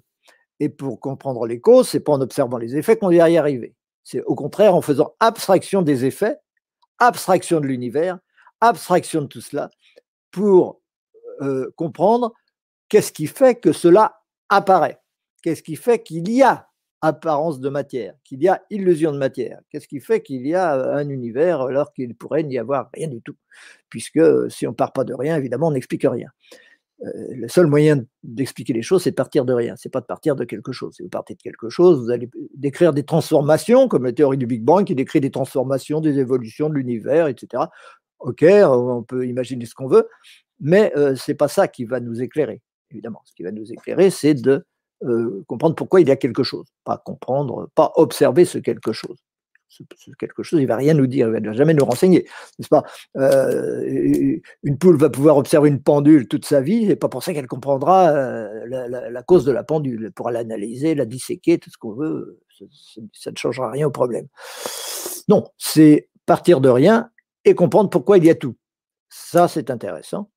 Et 0.62 0.70
pour 0.70 1.00
comprendre 1.00 1.46
les 1.46 1.60
causes, 1.60 1.90
c'est 1.90 2.00
pas 2.00 2.14
en 2.14 2.22
observant 2.22 2.58
les 2.58 2.78
effets 2.78 2.98
qu'on 2.98 3.10
va 3.10 3.30
y 3.30 3.38
arriver. 3.38 3.76
C'est 4.04 4.22
au 4.24 4.36
contraire 4.36 4.76
en 4.76 4.82
faisant 4.82 5.16
abstraction 5.20 5.82
des 5.82 6.06
effets, 6.06 6.38
abstraction 7.00 7.60
de 7.60 7.66
l'univers, 7.66 8.20
abstraction 8.62 9.22
de 9.22 9.28
tout 9.28 9.42
cela, 9.42 9.70
pour 10.32 10.82
euh, 11.42 11.72
comprendre 11.76 12.34
qu'est-ce 12.90 13.12
qui 13.12 13.28
fait 13.28 13.56
que 13.56 13.72
cela 13.72 14.22
apparaît, 14.50 15.00
qu'est-ce 15.42 15.64
qui 15.64 15.76
fait 15.76 16.02
qu'il 16.04 16.30
y 16.30 16.44
a 16.44 16.70
apparence 17.02 17.60
de 17.60 17.70
matière, 17.70 18.14
qu'il 18.24 18.44
y 18.44 18.48
a 18.48 18.62
illusion 18.70 19.12
de 19.12 19.18
matière? 19.18 19.60
Qu'est-ce 19.70 19.88
qui 19.88 20.00
fait 20.00 20.22
qu'il 20.22 20.46
y 20.46 20.56
a 20.56 20.76
euh, 20.76 20.96
un 20.96 21.10
univers 21.10 21.62
alors 21.62 21.94
qu'il 21.94 22.16
pourrait 22.16 22.44
n'y 22.44 22.58
avoir 22.58 22.90
rien 22.94 23.08
du 23.08 23.22
tout? 23.22 23.36
Puisque 23.90 24.18
euh, 24.18 24.50
si 24.50 24.68
on 24.68 24.74
part 24.74 24.92
pas 24.92 25.04
de 25.04 25.14
rien, 25.14 25.38
évidemment, 25.38 25.68
on 25.68 25.72
n'explique 25.72 26.04
rien. 26.04 26.30
Euh, 27.06 27.28
le 27.32 27.48
seul 27.48 27.68
moyen 27.68 28.04
d'expliquer 28.24 28.74
les 28.74 28.82
choses, 28.82 29.04
c'est 29.04 29.12
de 29.12 29.16
partir 29.16 29.46
de 29.46 29.54
rien, 29.54 29.76
c'est 29.78 29.90
pas 29.90 30.02
de 30.02 30.06
partir 30.06 30.36
de 30.36 30.44
quelque 30.44 30.74
chose. 30.74 30.96
Si 30.96 31.04
vous 31.04 31.10
partez 31.10 31.36
de 31.36 31.42
quelque 31.42 31.70
chose, 31.70 32.02
vous 32.02 32.12
allez 32.12 32.30
décrire 32.56 32.92
des 32.92 33.04
transformations, 33.04 33.88
comme 33.88 34.04
la 34.04 34.12
théorie 34.12 34.38
du 34.38 34.48
Big 34.48 34.64
Bang 34.64 34.86
qui 34.86 34.96
décrit 34.96 35.22
des 35.22 35.32
transformations, 35.32 36.02
des 36.02 36.20
évolutions 36.20 36.68
de 36.68 36.74
l'univers, 36.74 37.28
etc. 37.28 37.64
Ok, 38.20 38.44
on 38.44 39.02
peut 39.04 39.26
imaginer 39.26 39.66
ce 39.66 39.74
qu'on 39.74 39.88
veut, 39.88 40.10
mais 40.60 40.92
ce 40.94 41.16
c'est 41.16 41.36
pas 41.36 41.48
ça 41.48 41.70
qui 41.70 41.86
va 41.86 42.02
nous 42.02 42.22
éclairer. 42.22 42.62
Évidemment, 42.92 43.22
ce 43.26 43.34
qui 43.34 43.44
va 43.44 43.52
nous 43.52 43.72
éclairer, 43.72 44.10
c'est 44.10 44.34
de 44.34 44.66
euh, 45.04 45.44
comprendre 45.48 45.76
pourquoi 45.76 46.02
il 46.02 46.08
y 46.08 46.12
a 46.12 46.16
quelque 46.16 46.44
chose, 46.44 46.66
pas 46.84 46.98
comprendre, 46.98 47.70
pas 47.76 47.92
observer 47.96 48.46
ce 48.46 48.58
quelque 48.58 48.92
chose. 48.92 49.18
Ce, 49.70 49.84
quelque 50.18 50.42
chose, 50.42 50.60
il 50.60 50.66
va 50.66 50.76
rien 50.76 50.96
nous 50.96 51.06
dire, 51.06 51.28
il 51.28 51.46
va 51.46 51.54
jamais 51.54 51.76
nous 51.76 51.86
renseigner, 51.86 52.28
n'est-ce 52.58 52.70
pas? 52.70 52.84
Euh, 53.18 54.38
Une 54.64 54.78
poule 54.80 54.98
va 54.98 55.12
pouvoir 55.12 55.38
observer 55.38 55.70
une 55.70 55.82
pendule 55.82 56.28
toute 56.28 56.46
sa 56.46 56.60
vie, 56.60 56.90
et 56.90 56.96
pas 56.96 57.08
pour 57.08 57.24
ça 57.24 57.34
qu'elle 57.34 57.48
comprendra 57.48 58.10
euh, 58.10 58.66
la, 58.68 59.24
cause 59.24 59.46
de 59.46 59.52
la 59.52 59.64
pendule. 59.64 60.06
Elle 60.06 60.12
pourra 60.12 60.32
l'analyser, 60.32 60.96
la 60.96 61.06
disséquer, 61.06 61.60
tout 61.60 61.70
ce 61.70 61.78
qu'on 61.78 61.94
veut, 61.94 62.40
ça 63.14 63.32
ne 63.32 63.38
changera 63.38 63.70
rien 63.70 63.88
au 63.88 63.92
problème. 63.92 64.28
Non, 65.28 65.46
c'est 65.58 66.10
partir 66.26 66.62
de 66.62 66.70
rien 66.70 67.12
et 67.46 67.56
comprendre 67.56 67.90
pourquoi 67.90 68.18
il 68.18 68.26
y 68.26 68.30
a 68.30 68.36
tout. 68.36 68.56
Ça, 69.10 69.48
c'est 69.48 69.70
intéressant. 69.70 70.30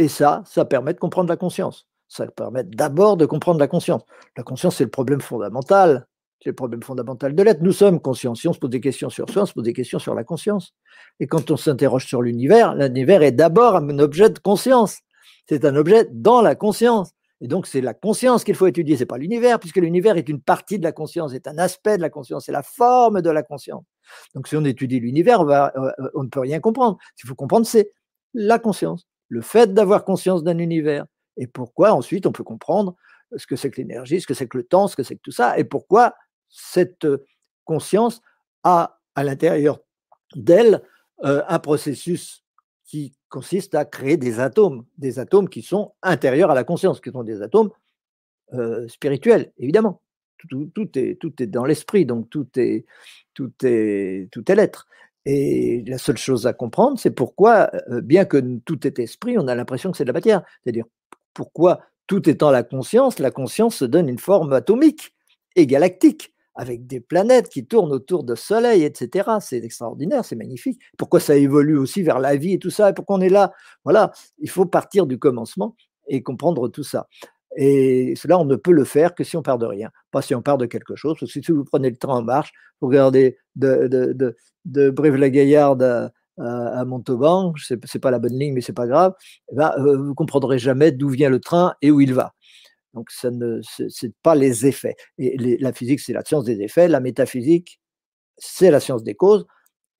Et 0.00 0.08
ça, 0.08 0.42
ça 0.46 0.64
permet 0.64 0.94
de 0.94 0.98
comprendre 0.98 1.28
la 1.28 1.36
conscience 1.36 1.86
ça 2.10 2.26
permet 2.26 2.64
d'abord 2.64 3.16
de 3.16 3.24
comprendre 3.24 3.60
la 3.60 3.68
conscience. 3.68 4.02
La 4.36 4.42
conscience, 4.42 4.76
c'est 4.76 4.84
le 4.84 4.90
problème 4.90 5.20
fondamental. 5.20 6.06
C'est 6.42 6.50
le 6.50 6.56
problème 6.56 6.82
fondamental 6.82 7.34
de 7.34 7.42
l'être. 7.42 7.62
Nous 7.62 7.72
sommes 7.72 8.00
conscients. 8.00 8.34
Si 8.34 8.48
on 8.48 8.52
se 8.52 8.58
pose 8.58 8.70
des 8.70 8.80
questions 8.80 9.10
sur 9.10 9.30
soi, 9.30 9.42
on 9.42 9.46
se 9.46 9.52
pose 9.52 9.62
des 9.62 9.72
questions 9.72 10.00
sur 10.00 10.14
la 10.14 10.24
conscience. 10.24 10.74
Et 11.20 11.28
quand 11.28 11.52
on 11.52 11.56
s'interroge 11.56 12.06
sur 12.06 12.20
l'univers, 12.20 12.74
l'univers 12.74 13.22
est 13.22 13.30
d'abord 13.30 13.76
un 13.76 13.98
objet 14.00 14.28
de 14.28 14.38
conscience. 14.40 14.98
C'est 15.48 15.64
un 15.64 15.76
objet 15.76 16.08
dans 16.10 16.42
la 16.42 16.56
conscience. 16.56 17.12
Et 17.40 17.46
donc, 17.46 17.66
c'est 17.68 17.80
la 17.80 17.94
conscience 17.94 18.42
qu'il 18.42 18.56
faut 18.56 18.66
étudier, 18.66 18.96
c'est 18.96 19.06
pas 19.06 19.16
l'univers, 19.16 19.60
puisque 19.60 19.76
l'univers 19.76 20.16
est 20.16 20.28
une 20.28 20.42
partie 20.42 20.78
de 20.78 20.84
la 20.84 20.92
conscience, 20.92 21.32
est 21.32 21.46
un 21.46 21.56
aspect 21.58 21.96
de 21.96 22.02
la 22.02 22.10
conscience, 22.10 22.44
c'est 22.44 22.52
la 22.52 22.62
forme 22.62 23.22
de 23.22 23.30
la 23.30 23.42
conscience. 23.42 23.82
Donc, 24.34 24.46
si 24.46 24.56
on 24.56 24.64
étudie 24.64 25.00
l'univers, 25.00 25.40
on, 25.40 25.48
euh, 25.48 25.90
on 26.14 26.24
ne 26.24 26.28
peut 26.28 26.40
rien 26.40 26.60
comprendre. 26.60 26.98
Ce 27.16 27.22
qu'il 27.22 27.28
faut 27.28 27.34
comprendre, 27.34 27.66
c'est 27.66 27.92
la 28.34 28.58
conscience, 28.58 29.06
le 29.30 29.40
fait 29.40 29.72
d'avoir 29.72 30.04
conscience 30.04 30.44
d'un 30.44 30.58
univers, 30.58 31.06
et 31.38 31.46
pourquoi 31.46 31.94
ensuite 31.94 32.26
on 32.26 32.32
peut 32.32 32.44
comprendre 32.44 32.94
ce 33.36 33.46
que 33.46 33.56
c'est 33.56 33.70
que 33.70 33.80
l'énergie, 33.80 34.20
ce 34.20 34.26
que 34.26 34.34
c'est 34.34 34.48
que 34.48 34.58
le 34.58 34.64
temps, 34.64 34.88
ce 34.88 34.96
que 34.96 35.02
c'est 35.02 35.14
que 35.14 35.22
tout 35.22 35.30
ça, 35.30 35.58
et 35.58 35.64
pourquoi 35.64 36.14
cette 36.48 37.06
conscience 37.64 38.20
a 38.64 39.00
à 39.14 39.24
l'intérieur 39.24 39.80
d'elle 40.34 40.82
un 41.22 41.58
processus 41.60 42.44
qui 42.84 43.14
consiste 43.28 43.74
à 43.76 43.84
créer 43.84 44.16
des 44.16 44.40
atomes, 44.40 44.84
des 44.98 45.20
atomes 45.20 45.48
qui 45.48 45.62
sont 45.62 45.94
intérieurs 46.02 46.50
à 46.50 46.54
la 46.54 46.64
conscience, 46.64 47.00
qui 47.00 47.10
sont 47.10 47.22
des 47.22 47.40
atomes 47.40 47.70
spirituels, 48.88 49.52
évidemment. 49.58 50.02
Tout, 50.48 50.98
est, 50.98 51.20
tout 51.20 51.42
est 51.42 51.46
dans 51.46 51.66
l'esprit, 51.66 52.06
donc 52.06 52.30
tout 52.30 52.48
est, 52.56 52.86
tout 53.34 53.52
est, 53.62 54.28
tout 54.32 54.50
est 54.50 54.54
l'être. 54.54 54.88
Et 55.26 55.84
la 55.86 55.98
seule 55.98 56.16
chose 56.16 56.46
à 56.46 56.52
comprendre, 56.52 56.98
c'est 56.98 57.10
pourquoi, 57.10 57.70
bien 58.02 58.24
que 58.24 58.58
tout 58.64 58.86
est 58.86 58.98
esprit, 58.98 59.36
on 59.38 59.48
a 59.48 59.54
l'impression 59.54 59.90
que 59.90 59.96
c'est 59.98 60.04
de 60.04 60.08
la 60.08 60.14
matière. 60.14 60.42
C'est-à-dire, 60.62 60.86
pourquoi, 61.34 61.80
tout 62.06 62.28
étant 62.28 62.50
la 62.50 62.62
conscience, 62.62 63.18
la 63.18 63.30
conscience 63.30 63.76
se 63.76 63.84
donne 63.84 64.08
une 64.08 64.18
forme 64.18 64.52
atomique 64.52 65.14
et 65.56 65.66
galactique, 65.66 66.34
avec 66.54 66.86
des 66.86 67.00
planètes 67.00 67.48
qui 67.48 67.66
tournent 67.66 67.92
autour 67.92 68.24
de 68.24 68.34
Soleil, 68.34 68.82
etc. 68.82 69.28
C'est 69.40 69.58
extraordinaire, 69.58 70.24
c'est 70.24 70.36
magnifique. 70.36 70.80
Pourquoi 70.98 71.20
ça 71.20 71.36
évolue 71.36 71.78
aussi 71.78 72.02
vers 72.02 72.18
la 72.18 72.36
vie 72.36 72.54
et 72.54 72.58
tout 72.58 72.70
ça, 72.70 72.90
et 72.90 72.92
pourquoi 72.94 73.16
on 73.16 73.20
est 73.20 73.28
là? 73.28 73.52
Voilà, 73.84 74.12
il 74.38 74.50
faut 74.50 74.66
partir 74.66 75.06
du 75.06 75.18
commencement 75.18 75.76
et 76.08 76.22
comprendre 76.22 76.68
tout 76.68 76.82
ça. 76.82 77.08
Et 77.56 78.14
cela, 78.16 78.38
on 78.38 78.44
ne 78.44 78.56
peut 78.56 78.72
le 78.72 78.84
faire 78.84 79.14
que 79.14 79.24
si 79.24 79.36
on 79.36 79.42
part 79.42 79.58
de 79.58 79.66
rien, 79.66 79.90
pas 80.12 80.22
si 80.22 80.34
on 80.34 80.42
part 80.42 80.58
de 80.58 80.66
quelque 80.66 80.94
chose. 80.94 81.16
Parce 81.18 81.32
que 81.32 81.42
si 81.42 81.52
vous 81.52 81.64
prenez 81.64 81.90
le 81.90 81.96
train 81.96 82.18
en 82.18 82.22
marche, 82.22 82.52
vous 82.80 82.88
regardez 82.88 83.38
de, 83.56 83.88
de, 83.88 84.12
de, 84.12 84.36
de 84.66 84.90
Brive-la-Gaillarde 84.90 86.12
à 86.38 86.84
Montauban, 86.84 87.52
ce 87.56 87.74
n'est 87.74 88.00
pas 88.00 88.10
la 88.10 88.18
bonne 88.18 88.38
ligne, 88.38 88.54
mais 88.54 88.60
c'est 88.60 88.72
pas 88.72 88.86
grave, 88.86 89.14
eh 89.52 89.56
ben, 89.56 89.72
euh, 89.78 89.96
vous 89.98 90.14
comprendrez 90.14 90.58
jamais 90.58 90.90
d'où 90.92 91.08
vient 91.08 91.28
le 91.28 91.40
train 91.40 91.74
et 91.82 91.90
où 91.90 92.00
il 92.00 92.14
va. 92.14 92.34
Donc, 92.94 93.10
ce 93.10 93.28
n'est 93.28 94.12
pas 94.22 94.34
les 94.34 94.66
effets. 94.66 94.96
Et 95.18 95.36
la 95.58 95.72
physique, 95.72 96.00
c'est 96.00 96.12
la 96.12 96.24
science 96.24 96.44
des 96.44 96.60
effets. 96.62 96.88
La 96.88 97.00
métaphysique, 97.00 97.80
c'est 98.36 98.70
la 98.70 98.80
science 98.80 99.04
des 99.04 99.14
causes. 99.14 99.46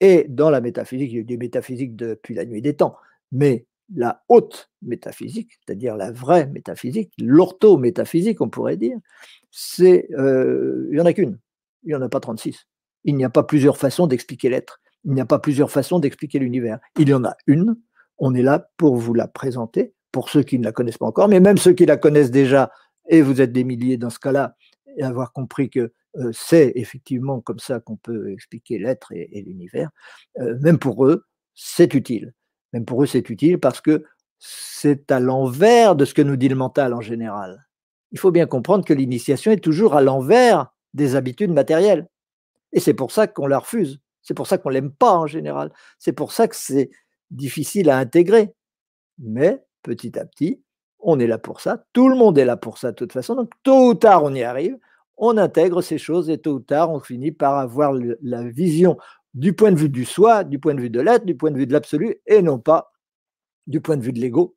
Et 0.00 0.26
dans 0.28 0.50
la 0.50 0.60
métaphysique, 0.60 1.10
il 1.10 1.14
y 1.14 1.18
a 1.18 1.20
eu 1.20 1.24
des 1.24 1.36
métaphysiques 1.36 1.94
depuis 1.94 2.34
la 2.34 2.44
nuit 2.44 2.62
des 2.62 2.74
temps. 2.74 2.96
Mais 3.32 3.66
la 3.94 4.22
haute 4.29 4.70
métaphysique, 4.83 5.59
c'est-à-dire 5.59 5.96
la 5.96 6.12
vraie 6.12 6.46
métaphysique, 6.46 7.12
l'ortho-métaphysique, 7.18 8.40
on 8.40 8.48
pourrait 8.48 8.76
dire, 8.76 8.98
c'est, 9.50 10.09
euh, 10.12 10.87
il 10.90 10.94
n'y 10.94 11.00
en 11.00 11.07
a 11.07 11.12
qu'une. 11.12 11.38
Il 11.85 11.88
n'y 11.88 11.94
en 11.94 12.03
a 12.03 12.09
pas 12.09 12.20
36. 12.20 12.66
Il 13.05 13.16
n'y 13.16 13.24
a 13.24 13.31
pas 13.31 13.42
plusieurs 13.42 13.79
façons 13.79 14.07
d'expliquer 14.07 14.48
l'être. 14.48 14.81
Il 15.05 15.12
n'y 15.12 15.20
a 15.20 15.26
pas 15.26 15.38
plusieurs 15.38 15.70
façons 15.70 15.98
d'expliquer 15.98 16.38
l'univers. 16.38 16.79
Il 16.98 17.09
y 17.09 17.14
en 17.14 17.24
a 17.24 17.37
une. 17.46 17.76
On 18.18 18.35
est 18.35 18.42
là 18.42 18.70
pour 18.76 18.96
vous 18.96 19.14
la 19.14 19.26
présenter, 19.26 19.94
pour 20.12 20.29
ceux 20.29 20.42
qui 20.42 20.59
ne 20.59 20.64
la 20.64 20.72
connaissent 20.72 20.98
pas 20.98 21.07
encore, 21.07 21.29
mais 21.29 21.40
même 21.40 21.57
ceux 21.57 21.72
qui 21.72 21.87
la 21.87 21.96
connaissent 21.96 22.31
déjà, 22.31 22.70
et 23.09 23.22
vous 23.22 23.40
êtes 23.40 23.53
des 23.53 23.64
milliers 23.64 23.96
dans 23.96 24.11
ce 24.11 24.18
cas-là, 24.18 24.57
et 24.96 25.03
avoir 25.03 25.33
compris 25.33 25.70
que 25.70 25.92
euh, 26.16 26.31
c'est 26.33 26.72
effectivement 26.74 27.40
comme 27.40 27.61
ça 27.61 27.81
qu'on 27.81 27.96
peut 27.96 28.31
expliquer 28.31 28.79
l'être 28.79 29.12
et, 29.12 29.42
l'univers, 29.46 29.90
euh, 30.38 30.59
même 30.61 30.79
pour 30.79 31.07
eux, 31.07 31.24
c'est 31.55 31.94
utile. 31.94 32.35
Même 32.72 32.85
pour 32.85 33.02
eux, 33.02 33.06
c'est 33.06 33.28
utile 33.30 33.59
parce 33.59 33.80
que 33.80 34.04
c'est 34.38 35.11
à 35.11 35.20
l'envers 35.20 35.96
de 35.96 36.04
ce 36.04 36.14
que 36.14 36.22
nous 36.22 36.37
dit 36.37 36.48
le 36.48 36.56
mental 36.56 36.94
en 36.94 37.00
général. 37.00 37.66
Il 38.12 38.18
faut 38.18 38.30
bien 38.30 38.46
comprendre 38.46 38.85
que 38.85 38.94
l'initiation 38.94 39.52
est 39.52 39.62
toujours 39.62 39.94
à 39.94 40.00
l'envers 40.00 40.72
des 40.94 41.14
habitudes 41.14 41.52
matérielles. 41.52 42.09
Et 42.72 42.80
c'est 42.80 42.94
pour 42.94 43.12
ça 43.12 43.26
qu'on 43.26 43.46
la 43.46 43.59
refuse. 43.59 44.00
C'est 44.22 44.35
pour 44.35 44.46
ça 44.46 44.59
qu'on 44.59 44.68
l'aime 44.68 44.92
pas 44.92 45.16
en 45.16 45.26
général. 45.26 45.72
C'est 45.98 46.12
pour 46.12 46.33
ça 46.33 46.48
que 46.48 46.56
c'est 46.56 46.90
difficile 47.30 47.90
à 47.90 47.98
intégrer. 47.98 48.52
Mais 49.18 49.62
petit 49.83 50.18
à 50.18 50.24
petit, 50.24 50.62
on 50.98 51.18
est 51.18 51.26
là 51.26 51.38
pour 51.38 51.61
ça. 51.61 51.85
Tout 51.92 52.09
le 52.09 52.16
monde 52.16 52.38
est 52.38 52.44
là 52.44 52.56
pour 52.56 52.78
ça 52.78 52.90
de 52.90 52.96
toute 52.96 53.12
façon. 53.12 53.35
Donc 53.35 53.52
tôt 53.62 53.90
ou 53.90 53.94
tard, 53.94 54.24
on 54.24 54.35
y 54.35 54.42
arrive. 54.42 54.76
On 55.16 55.37
intègre 55.37 55.83
ces 55.83 55.98
choses 55.98 56.30
et 56.30 56.38
tôt 56.38 56.54
ou 56.54 56.61
tard, 56.61 56.90
on 56.90 57.00
finit 57.00 57.33
par 57.33 57.56
avoir 57.59 57.92
la 58.22 58.42
vision 58.42 58.96
du 59.34 59.52
point 59.52 59.72
de 59.72 59.78
vue 59.78 59.88
du 59.88 60.04
soi, 60.04 60.44
du 60.44 60.58
point 60.58 60.74
de 60.74 60.80
vue 60.80 60.90
de 60.90 61.00
l'être, 61.00 61.24
du 61.24 61.36
point 61.36 61.50
de 61.50 61.58
vue 61.58 61.66
de 61.66 61.72
l'absolu, 61.72 62.16
et 62.26 62.42
non 62.42 62.58
pas 62.58 62.92
du 63.66 63.80
point 63.80 63.96
de 63.96 64.02
vue 64.02 64.12
de 64.12 64.20
l'ego, 64.20 64.56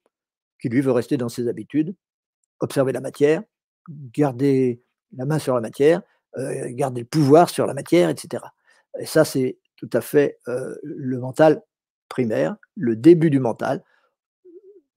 qui 0.60 0.70
lui 0.70 0.82
veut 0.82 0.92
rester 0.92 1.18
dans 1.18 1.30
ses 1.30 1.48
habitudes, 1.48 1.96
observer 2.60 2.92
la 2.92 3.02
matière, 3.02 3.44
garder 3.90 4.82
la 5.16 5.26
main 5.26 5.40
sur 5.40 5.54
la 5.56 5.62
matière, 5.62 6.02
euh, 6.38 6.68
garder 6.70 7.02
le 7.02 7.08
pouvoir 7.08 7.50
sur 7.50 7.68
la 7.68 7.74
matière, 7.74 8.10
etc. 8.10 8.44
Et 9.00 9.06
ça, 9.06 9.26
c'est 9.26 9.60
tout 9.76 9.90
à 9.94 10.02
fait 10.02 10.40
le 10.46 11.20
mental 11.20 11.62
primaire, 12.08 12.56
le 12.76 12.96
début 12.96 13.30
du 13.30 13.40
mental. 13.40 13.84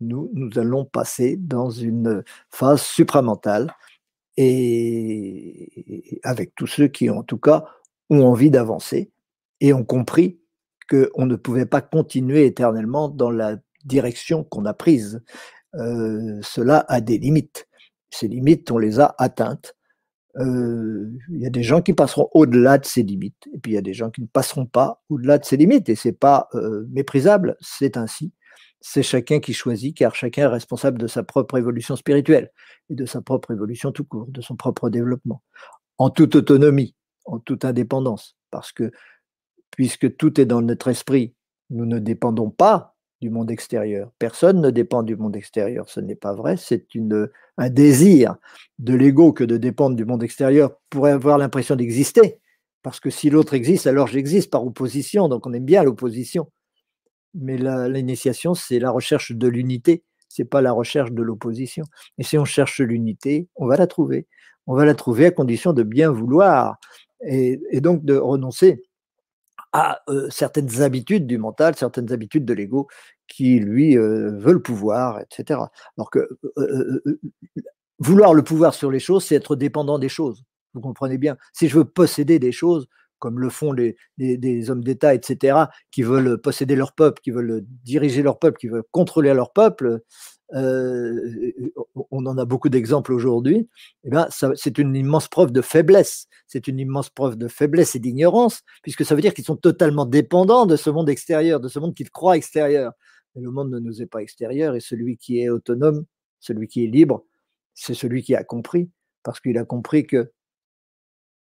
Nous, 0.00 0.30
nous 0.34 0.58
allons 0.58 0.84
passer 0.84 1.36
dans 1.36 1.70
une 1.70 2.22
phase 2.50 2.82
supramentale 2.82 3.74
et 4.36 6.20
avec 6.22 6.54
tous 6.54 6.66
ceux 6.66 6.88
qui, 6.88 7.08
en 7.08 7.22
tout 7.22 7.38
cas, 7.38 7.64
ont 8.10 8.24
envie 8.24 8.50
d'avancer 8.50 9.10
et 9.60 9.72
ont 9.72 9.84
compris 9.84 10.40
qu'on 10.88 11.26
ne 11.26 11.36
pouvait 11.36 11.66
pas 11.66 11.80
continuer 11.80 12.46
éternellement 12.46 13.08
dans 13.08 13.30
la 13.30 13.56
direction 13.84 14.44
qu'on 14.44 14.64
a 14.66 14.74
prise. 14.74 15.22
cela 15.72 16.84
a 16.88 17.00
des 17.00 17.18
limites. 17.18 17.68
Ces 18.10 18.28
limites, 18.28 18.70
on 18.70 18.78
les 18.78 19.00
a 19.00 19.14
atteintes 19.18 19.76
euh, 20.38 21.10
il 21.30 21.40
y 21.40 21.46
a 21.46 21.50
des 21.50 21.62
gens 21.62 21.80
qui 21.80 21.94
passeront 21.94 22.28
au-delà 22.32 22.78
de 22.78 22.84
ces 22.84 23.02
limites, 23.02 23.48
et 23.54 23.58
puis 23.58 23.72
il 23.72 23.74
y 23.74 23.78
a 23.78 23.82
des 23.82 23.94
gens 23.94 24.10
qui 24.10 24.20
ne 24.20 24.26
passeront 24.26 24.66
pas 24.66 25.02
au-delà 25.08 25.38
de 25.38 25.44
ces 25.44 25.56
limites, 25.56 25.88
et 25.88 25.94
c'est 25.94 26.12
pas 26.12 26.48
euh, 26.54 26.86
méprisable, 26.90 27.56
c'est 27.60 27.96
ainsi. 27.96 28.32
C'est 28.80 29.02
chacun 29.02 29.40
qui 29.40 29.54
choisit, 29.54 29.96
car 29.96 30.14
chacun 30.14 30.42
est 30.42 30.46
responsable 30.46 30.98
de 30.98 31.06
sa 31.06 31.22
propre 31.22 31.56
évolution 31.56 31.96
spirituelle 31.96 32.52
et 32.90 32.94
de 32.94 33.06
sa 33.06 33.22
propre 33.22 33.50
évolution 33.52 33.92
tout 33.92 34.04
court, 34.04 34.26
de 34.28 34.42
son 34.42 34.56
propre 34.56 34.90
développement, 34.90 35.42
en 35.96 36.10
toute 36.10 36.34
autonomie, 36.34 36.94
en 37.24 37.38
toute 37.38 37.64
indépendance, 37.64 38.36
parce 38.50 38.72
que 38.72 38.92
puisque 39.76 40.16
tout 40.16 40.40
est 40.40 40.46
dans 40.46 40.62
notre 40.62 40.88
esprit, 40.88 41.34
nous 41.70 41.86
ne 41.86 42.00
dépendons 42.00 42.50
pas 42.50 42.96
du 43.20 43.30
monde 43.30 43.50
extérieur. 43.50 44.10
Personne 44.18 44.60
ne 44.60 44.70
dépend 44.70 45.02
du 45.02 45.16
monde 45.16 45.36
extérieur, 45.36 45.88
ce 45.88 46.00
n'est 46.00 46.16
pas 46.16 46.34
vrai, 46.34 46.56
c'est 46.56 46.86
un 47.56 47.70
désir 47.70 48.36
de 48.78 48.94
l'ego 48.94 49.32
que 49.32 49.44
de 49.44 49.56
dépendre 49.56 49.96
du 49.96 50.04
monde 50.04 50.22
extérieur 50.22 50.76
pour 50.90 51.06
avoir 51.06 51.38
l'impression 51.38 51.76
d'exister. 51.76 52.40
Parce 52.82 53.00
que 53.00 53.10
si 53.10 53.30
l'autre 53.30 53.54
existe, 53.54 53.86
alors 53.86 54.06
j'existe 54.06 54.50
par 54.50 54.64
opposition, 54.64 55.28
donc 55.28 55.46
on 55.46 55.52
aime 55.52 55.64
bien 55.64 55.82
l'opposition. 55.82 56.50
Mais 57.34 57.56
l'initiation, 57.88 58.54
c'est 58.54 58.78
la 58.78 58.90
recherche 58.90 59.32
de 59.32 59.48
l'unité, 59.48 60.04
c'est 60.28 60.44
pas 60.44 60.62
la 60.62 60.72
recherche 60.72 61.12
de 61.12 61.22
l'opposition. 61.22 61.84
Et 62.18 62.22
si 62.22 62.38
on 62.38 62.44
cherche 62.44 62.80
l'unité, 62.80 63.48
on 63.56 63.66
va 63.66 63.76
la 63.76 63.86
trouver. 63.86 64.26
On 64.66 64.74
va 64.74 64.84
la 64.84 64.94
trouver 64.94 65.26
à 65.26 65.30
condition 65.30 65.72
de 65.72 65.82
bien 65.82 66.10
vouloir 66.10 66.78
et 67.22 67.80
donc 67.80 68.04
de 68.04 68.16
renoncer 68.16 68.82
à 69.76 70.00
euh, 70.08 70.30
certaines 70.30 70.80
habitudes 70.80 71.26
du 71.26 71.36
mental, 71.36 71.76
certaines 71.76 72.10
habitudes 72.10 72.46
de 72.46 72.54
l'ego 72.54 72.88
qui, 73.28 73.58
lui, 73.58 73.98
euh, 73.98 74.30
veut 74.38 74.54
le 74.54 74.62
pouvoir, 74.62 75.20
etc. 75.20 75.60
Alors 75.98 76.10
que 76.10 76.30
euh, 76.56 77.20
vouloir 77.98 78.32
le 78.32 78.42
pouvoir 78.42 78.72
sur 78.72 78.90
les 78.90 79.00
choses, 79.00 79.26
c'est 79.26 79.34
être 79.34 79.54
dépendant 79.54 79.98
des 79.98 80.08
choses. 80.08 80.44
Vous 80.72 80.80
comprenez 80.80 81.18
bien. 81.18 81.36
Si 81.52 81.68
je 81.68 81.76
veux 81.76 81.84
posséder 81.84 82.38
des 82.38 82.52
choses, 82.52 82.88
comme 83.18 83.38
le 83.38 83.50
font 83.50 83.72
les, 83.72 83.98
des 84.16 84.70
hommes 84.70 84.82
d'État, 84.82 85.12
etc., 85.12 85.64
qui 85.90 86.02
veulent 86.02 86.40
posséder 86.40 86.74
leur 86.74 86.94
peuple, 86.94 87.20
qui 87.20 87.30
veulent 87.30 87.62
diriger 87.84 88.22
leur 88.22 88.38
peuple, 88.38 88.58
qui 88.58 88.68
veulent 88.68 88.84
contrôler 88.92 89.34
leur 89.34 89.52
peuple, 89.52 90.00
euh, 90.54 91.52
on 92.10 92.24
en 92.26 92.38
a 92.38 92.44
beaucoup 92.44 92.68
d'exemples 92.68 93.12
aujourd'hui, 93.12 93.68
eh 94.04 94.10
bien, 94.10 94.28
c'est 94.30 94.78
une 94.78 94.94
immense 94.94 95.28
preuve 95.28 95.50
de 95.50 95.60
faiblesse. 95.60 96.28
C'est 96.46 96.68
une 96.68 96.78
immense 96.78 97.10
preuve 97.10 97.36
de 97.36 97.48
faiblesse 97.48 97.96
et 97.96 97.98
d'ignorance, 97.98 98.62
puisque 98.82 99.04
ça 99.04 99.14
veut 99.14 99.20
dire 99.20 99.34
qu'ils 99.34 99.44
sont 99.44 99.56
totalement 99.56 100.06
dépendants 100.06 100.66
de 100.66 100.76
ce 100.76 100.90
monde 100.90 101.08
extérieur, 101.08 101.60
de 101.60 101.68
ce 101.68 101.78
monde 101.78 101.94
qu'ils 101.94 102.10
croient 102.10 102.36
extérieur. 102.36 102.92
Mais 103.34 103.42
le 103.42 103.50
monde 103.50 103.70
ne 103.70 103.80
nous 103.80 104.02
est 104.02 104.06
pas 104.06 104.22
extérieur, 104.22 104.76
et 104.76 104.80
celui 104.80 105.16
qui 105.16 105.40
est 105.40 105.48
autonome, 105.48 106.04
celui 106.38 106.68
qui 106.68 106.84
est 106.84 106.88
libre, 106.88 107.24
c'est 107.74 107.94
celui 107.94 108.22
qui 108.22 108.34
a 108.34 108.44
compris, 108.44 108.90
parce 109.22 109.40
qu'il 109.40 109.58
a 109.58 109.64
compris 109.64 110.06
que 110.06 110.32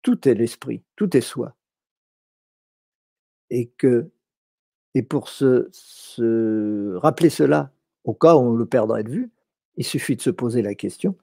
tout 0.01 0.27
est 0.27 0.35
l'esprit, 0.35 0.83
tout 0.95 1.15
est 1.15 1.21
soi. 1.21 1.55
Et 3.49 3.69
que, 3.77 4.11
et 4.93 5.03
pour 5.03 5.29
se 5.29 5.69
rappeler 6.97 7.29
cela, 7.29 7.71
au 8.03 8.13
cas 8.13 8.35
où 8.35 8.39
on 8.39 8.55
le 8.55 8.65
perdrait 8.65 9.03
de 9.03 9.09
vue, 9.09 9.31
il 9.77 9.85
suffit 9.85 10.15
de 10.15 10.21
se 10.21 10.29
poser 10.29 10.61
la 10.61 10.75
question, 10.75 11.15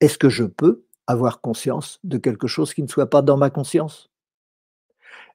est-ce 0.00 0.18
que 0.18 0.28
je 0.28 0.44
peux 0.44 0.84
avoir 1.06 1.40
conscience 1.40 2.00
de 2.04 2.18
quelque 2.18 2.46
chose 2.46 2.74
qui 2.74 2.82
ne 2.82 2.88
soit 2.88 3.10
pas 3.10 3.22
dans 3.22 3.36
ma 3.36 3.50
conscience? 3.50 4.10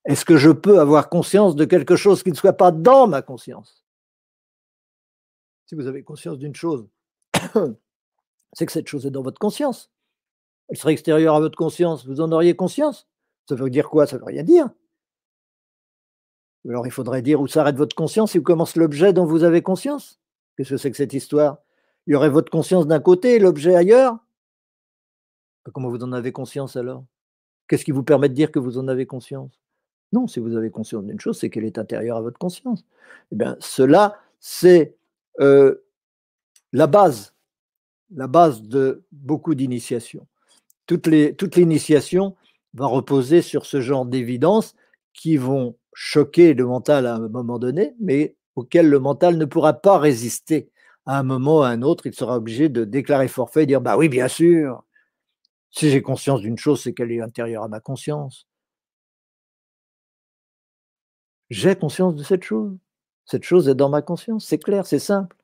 Est-ce 0.05 0.25
que 0.25 0.37
je 0.37 0.51
peux 0.51 0.79
avoir 0.79 1.09
conscience 1.09 1.55
de 1.55 1.65
quelque 1.65 1.95
chose 1.95 2.23
qui 2.23 2.31
ne 2.31 2.35
soit 2.35 2.53
pas 2.53 2.71
dans 2.71 3.07
ma 3.07 3.21
conscience? 3.21 3.83
Si 5.65 5.75
vous 5.75 5.87
avez 5.87 6.03
conscience 6.03 6.37
d'une 6.37 6.55
chose, 6.55 6.87
c'est 8.53 8.65
que 8.65 8.71
cette 8.71 8.87
chose 8.87 9.05
est 9.05 9.11
dans 9.11 9.21
votre 9.21 9.39
conscience. 9.39 9.91
Elle 10.69 10.77
serait 10.77 10.93
extérieure 10.93 11.35
à 11.35 11.39
votre 11.39 11.57
conscience. 11.57 12.05
Vous 12.05 12.21
en 12.21 12.31
auriez 12.31 12.55
conscience 12.55 13.07
Ça 13.49 13.55
veut 13.55 13.69
dire 13.69 13.89
quoi? 13.89 14.07
Ça 14.07 14.17
veut 14.17 14.25
rien 14.25 14.43
dire. 14.43 14.69
Alors 16.67 16.85
il 16.85 16.91
faudrait 16.91 17.21
dire 17.21 17.39
où 17.39 17.47
s'arrête 17.47 17.75
votre 17.75 17.95
conscience 17.95 18.35
et 18.35 18.39
où 18.39 18.43
commence 18.43 18.75
l'objet 18.75 19.13
dont 19.13 19.25
vous 19.25 19.43
avez 19.43 19.61
conscience. 19.61 20.19
Qu'est-ce 20.57 20.71
que 20.71 20.77
c'est 20.77 20.91
que 20.91 20.97
cette 20.97 21.13
histoire? 21.13 21.59
Il 22.07 22.13
y 22.13 22.15
aurait 22.15 22.29
votre 22.29 22.51
conscience 22.51 22.87
d'un 22.87 22.99
côté 22.99 23.35
et 23.35 23.39
l'objet 23.39 23.75
ailleurs? 23.75 24.17
Comment 25.73 25.89
vous 25.89 26.03
en 26.03 26.13
avez 26.13 26.31
conscience 26.31 26.75
alors? 26.75 27.03
Qu'est-ce 27.67 27.85
qui 27.85 27.91
vous 27.91 28.03
permet 28.03 28.29
de 28.29 28.33
dire 28.33 28.51
que 28.51 28.59
vous 28.59 28.77
en 28.77 28.87
avez 28.87 29.05
conscience? 29.05 29.59
Non, 30.13 30.25
si 30.25 30.39
vous 30.39 30.55
avez 30.55 30.71
conscience 30.71 31.03
d'une 31.03 31.19
chose, 31.19 31.37
c'est 31.37 31.49
qu'elle 31.49 31.65
est 31.65 31.77
intérieure 31.77 32.17
à 32.17 32.21
votre 32.21 32.39
conscience. 32.39 32.85
Eh 33.33 33.35
bien, 33.35 33.57
cela, 33.59 34.17
c'est 34.39 34.95
euh, 35.41 35.83
la 36.71 36.87
base, 36.87 37.33
la 38.15 38.27
base 38.27 38.61
de 38.61 39.03
beaucoup 39.11 39.53
d'initiations. 39.53 40.25
Toute 40.85 41.07
l'initiation 41.57 42.37
va 42.73 42.85
reposer 42.85 43.41
sur 43.41 43.65
ce 43.65 43.81
genre 43.81 44.05
d'évidences 44.05 44.75
qui 45.11 45.35
vont 45.35 45.75
choquer 45.91 46.53
le 46.53 46.65
mental 46.65 47.05
à 47.05 47.15
un 47.15 47.27
moment 47.27 47.59
donné, 47.59 47.93
mais 47.99 48.36
auquel 48.57 48.89
le 48.89 48.99
mental 48.99 49.37
ne 49.37 49.45
pourra 49.45 49.73
pas 49.73 49.99
résister. 49.99 50.69
À 51.05 51.19
un 51.19 51.23
moment 51.23 51.59
ou 51.59 51.61
à 51.61 51.69
un 51.69 51.83
autre, 51.83 52.07
il 52.07 52.13
sera 52.13 52.37
obligé 52.37 52.69
de 52.69 52.83
déclarer 52.83 53.27
forfait 53.27 53.63
et 53.63 53.65
dire 53.65 53.81
Bah 53.81 53.97
oui, 53.97 54.09
bien 54.09 54.27
sûr, 54.27 54.83
si 55.69 55.89
j'ai 55.89 56.01
conscience 56.01 56.41
d'une 56.41 56.57
chose, 56.57 56.81
c'est 56.81 56.93
qu'elle 56.93 57.11
est 57.11 57.21
intérieure 57.21 57.63
à 57.63 57.67
ma 57.67 57.79
conscience. 57.79 58.47
J'ai 61.49 61.75
conscience 61.75 62.15
de 62.15 62.23
cette 62.23 62.43
chose. 62.43 62.75
Cette 63.25 63.43
chose 63.43 63.69
est 63.69 63.75
dans 63.75 63.89
ma 63.89 64.01
conscience, 64.01 64.45
c'est 64.45 64.57
clair, 64.57 64.85
c'est 64.85 64.99
simple. 64.99 65.37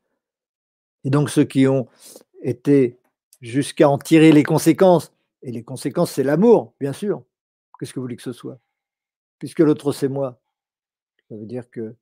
Et 1.03 1.09
donc 1.09 1.29
ceux 1.29 1.43
qui 1.43 1.67
ont 1.67 1.87
été 2.41 2.97
jusqu'à 3.41 3.89
en 3.89 3.97
tirer 3.97 4.31
les 4.31 4.43
conséquences, 4.43 5.13
et 5.43 5.51
les 5.51 5.63
conséquences, 5.63 6.11
c'est 6.11 6.23
l'amour, 6.23 6.73
bien 6.79 6.93
sûr. 6.93 7.23
Qu'est-ce 7.77 7.93
que 7.93 7.99
vous 7.99 8.05
voulez 8.05 8.15
que 8.15 8.23
ce 8.23 8.31
soit? 8.31 8.59
Puisque 9.39 9.59
l'autre, 9.59 9.91
c'est 9.91 10.07
moi. 10.07 10.41
Ça 11.29 11.35
veut 11.35 11.45
dire 11.45 11.69
que 11.69 11.95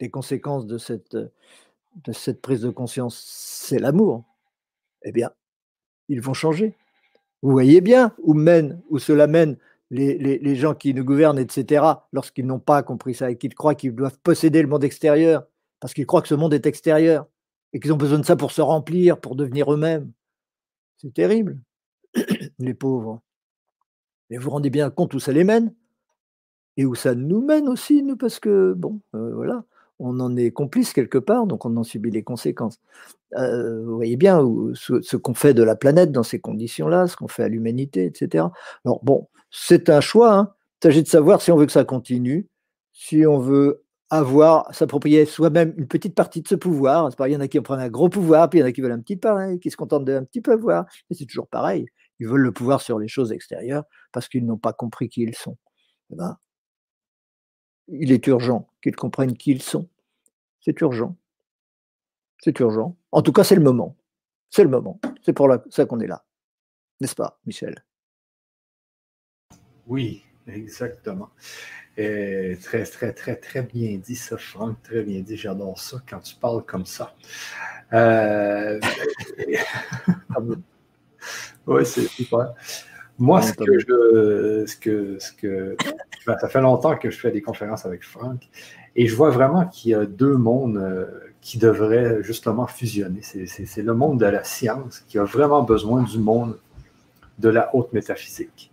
les 0.00 0.10
conséquences 0.10 0.66
de 0.66 0.78
cette, 0.78 1.16
de 1.16 2.12
cette 2.12 2.40
prise 2.40 2.60
de 2.60 2.70
conscience, 2.70 3.22
c'est 3.26 3.78
l'amour, 3.78 4.24
eh 5.02 5.12
bien, 5.12 5.30
ils 6.08 6.20
vont 6.20 6.34
changer. 6.34 6.74
Vous 7.42 7.50
voyez 7.50 7.80
bien 7.80 8.14
où 8.18 8.34
mène, 8.34 8.80
où 8.90 8.98
cela 8.98 9.26
mène 9.26 9.56
les, 9.90 10.18
les, 10.18 10.56
gens 10.56 10.74
qui 10.74 10.92
nous 10.92 11.04
gouvernent, 11.04 11.38
etc., 11.38 11.84
lorsqu'ils 12.12 12.46
n'ont 12.46 12.58
pas 12.58 12.82
compris 12.82 13.14
ça 13.14 13.30
et 13.30 13.38
qu'ils 13.38 13.54
croient 13.54 13.74
qu'ils 13.74 13.94
doivent 13.94 14.18
posséder 14.18 14.60
le 14.60 14.68
monde 14.68 14.84
extérieur, 14.84 15.46
parce 15.80 15.94
qu'ils 15.94 16.06
croient 16.06 16.22
que 16.22 16.28
ce 16.28 16.34
monde 16.34 16.52
est 16.52 16.66
extérieur 16.66 17.26
et 17.72 17.80
qu'ils 17.80 17.92
ont 17.92 17.96
besoin 17.96 18.18
de 18.18 18.24
ça 18.24 18.36
pour 18.36 18.52
se 18.52 18.60
remplir, 18.60 19.20
pour 19.20 19.34
devenir 19.34 19.72
eux-mêmes. 19.72 20.12
C'est 20.98 21.14
terrible, 21.14 21.58
les 22.58 22.74
pauvres. 22.74 23.22
Mais 24.28 24.36
vous 24.36 24.44
vous 24.44 24.50
rendez 24.50 24.70
bien 24.70 24.90
compte 24.90 25.14
où 25.14 25.20
ça 25.20 25.32
les 25.32 25.44
mène? 25.44 25.74
Et 26.76 26.84
où 26.84 26.94
ça 26.94 27.14
nous 27.14 27.40
mène 27.40 27.68
aussi, 27.68 28.02
nous, 28.02 28.16
parce 28.16 28.38
que, 28.38 28.72
bon, 28.72 29.00
euh, 29.14 29.34
voilà 29.34 29.64
on 29.98 30.20
en 30.20 30.36
est 30.36 30.50
complice 30.50 30.92
quelque 30.92 31.18
part, 31.18 31.46
donc 31.46 31.64
on 31.64 31.76
en 31.76 31.82
subit 31.82 32.10
les 32.10 32.22
conséquences. 32.22 32.78
Euh, 33.36 33.84
vous 33.84 33.96
voyez 33.96 34.16
bien 34.16 34.40
ce, 34.74 35.16
qu'on 35.16 35.34
fait 35.34 35.54
de 35.54 35.62
la 35.62 35.76
planète 35.76 36.12
dans 36.12 36.22
ces 36.22 36.40
conditions-là, 36.40 37.06
ce 37.06 37.16
qu'on 37.16 37.28
fait 37.28 37.44
à 37.44 37.48
l'humanité, 37.48 38.06
etc. 38.06 38.46
Alors 38.84 39.04
bon, 39.04 39.28
c'est 39.50 39.90
un 39.90 40.00
choix. 40.00 40.34
Hein. 40.34 40.54
Il 40.82 40.86
s'agit 40.86 41.02
de 41.02 41.08
savoir 41.08 41.42
si 41.42 41.50
on 41.50 41.56
veut 41.56 41.66
que 41.66 41.72
ça 41.72 41.84
continue, 41.84 42.48
si 42.92 43.26
on 43.26 43.38
veut 43.38 43.84
avoir, 44.10 44.72
s'approprier 44.74 45.26
soi-même 45.26 45.74
une 45.76 45.86
petite 45.86 46.14
partie 46.14 46.40
de 46.40 46.48
ce 46.48 46.54
pouvoir. 46.54 47.10
Il 47.26 47.32
y 47.32 47.36
en 47.36 47.40
a 47.40 47.48
qui 47.48 47.58
en 47.58 47.62
prennent 47.62 47.80
un 47.80 47.88
gros 47.88 48.08
pouvoir, 48.08 48.48
puis 48.48 48.58
il 48.58 48.62
y 48.62 48.64
en 48.64 48.68
a 48.68 48.72
qui 48.72 48.80
veulent 48.80 48.92
un 48.92 49.00
petit 49.00 49.16
pareil, 49.16 49.60
qui 49.60 49.70
se 49.70 49.76
contentent 49.76 50.04
d'un 50.04 50.24
petit 50.24 50.40
pouvoir. 50.40 50.86
Et 51.10 51.14
c'est 51.14 51.26
toujours 51.26 51.48
pareil. 51.48 51.86
Ils 52.20 52.26
veulent 52.26 52.40
le 52.42 52.52
pouvoir 52.52 52.80
sur 52.80 52.98
les 52.98 53.08
choses 53.08 53.32
extérieures 53.32 53.84
parce 54.12 54.28
qu'ils 54.28 54.46
n'ont 54.46 54.56
pas 54.58 54.72
compris 54.72 55.08
qui 55.08 55.22
ils 55.22 55.34
sont. 55.34 55.56
Eh 56.10 56.16
ben, 56.16 56.36
il 57.88 58.12
est 58.12 58.26
urgent 58.26 58.68
qu'ils 58.82 58.96
comprennent 58.96 59.36
qui 59.36 59.50
ils 59.52 59.62
sont. 59.62 59.88
C'est 60.60 60.80
urgent. 60.80 61.16
C'est 62.40 62.58
urgent. 62.60 62.96
En 63.10 63.22
tout 63.22 63.32
cas, 63.32 63.44
c'est 63.44 63.54
le 63.54 63.62
moment. 63.62 63.96
C'est 64.50 64.62
le 64.62 64.68
moment. 64.68 65.00
C'est 65.22 65.32
pour 65.32 65.48
ça 65.70 65.86
qu'on 65.86 66.00
est 66.00 66.06
là. 66.06 66.24
N'est-ce 67.00 67.14
pas, 67.14 67.40
Michel? 67.46 67.84
Oui, 69.86 70.22
exactement. 70.46 71.30
très, 71.96 72.84
très, 72.84 73.12
très, 73.12 73.36
très 73.36 73.62
bien 73.62 73.96
dit 73.98 74.16
ça, 74.16 74.36
Franck. 74.36 74.82
Très 74.82 75.02
bien 75.02 75.20
dit. 75.20 75.36
J'adore 75.36 75.78
ça 75.78 76.02
quand 76.08 76.20
tu 76.20 76.36
parles 76.36 76.64
comme 76.64 76.86
ça. 76.86 77.14
Euh, 77.92 78.80
oui, 81.66 81.86
c'est 81.86 82.06
super. 82.08 82.54
Moi, 83.18 83.42
ce 83.42 83.52
que 83.52 83.78
je, 83.78 84.64
ce 84.66 84.76
que, 84.76 85.18
ce 85.18 85.32
que, 85.32 85.76
ben, 86.26 86.38
ça 86.38 86.48
fait 86.48 86.60
longtemps 86.60 86.96
que 86.96 87.10
je 87.10 87.18
fais 87.18 87.32
des 87.32 87.42
conférences 87.42 87.84
avec 87.84 88.04
Franck 88.04 88.48
et 88.94 89.06
je 89.06 89.16
vois 89.16 89.30
vraiment 89.30 89.66
qu'il 89.66 89.90
y 89.90 89.94
a 89.94 90.06
deux 90.06 90.36
mondes 90.36 90.76
euh, 90.76 91.06
qui 91.40 91.58
devraient 91.58 92.22
justement 92.22 92.66
fusionner. 92.66 93.20
C'est 93.22 93.82
le 93.82 93.94
monde 93.94 94.20
de 94.20 94.26
la 94.26 94.44
science 94.44 95.04
qui 95.08 95.18
a 95.18 95.24
vraiment 95.24 95.62
besoin 95.62 96.02
du 96.02 96.18
monde 96.18 96.58
de 97.38 97.48
la 97.48 97.74
haute 97.74 97.92
métaphysique. 97.92 98.72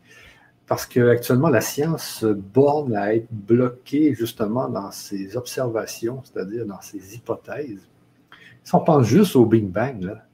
Parce 0.67 0.85
qu'actuellement, 0.85 1.49
la 1.49 1.61
science 1.61 2.03
se 2.03 2.25
borne 2.25 2.95
à 2.95 3.13
être 3.13 3.27
bloquée 3.31 4.15
justement 4.15 4.67
dans 4.67 4.91
ses 4.91 5.37
observations, 5.37 6.23
c'est-à-dire 6.23 6.65
dans 6.65 6.81
ses 6.81 7.15
hypothèses. 7.15 7.87
Si 8.63 8.73
on 8.73 8.79
pense 8.79 9.05
juste 9.05 9.35
au 9.35 9.45
Big 9.45 9.65
Bang, 9.65 10.01
là, 10.01 10.25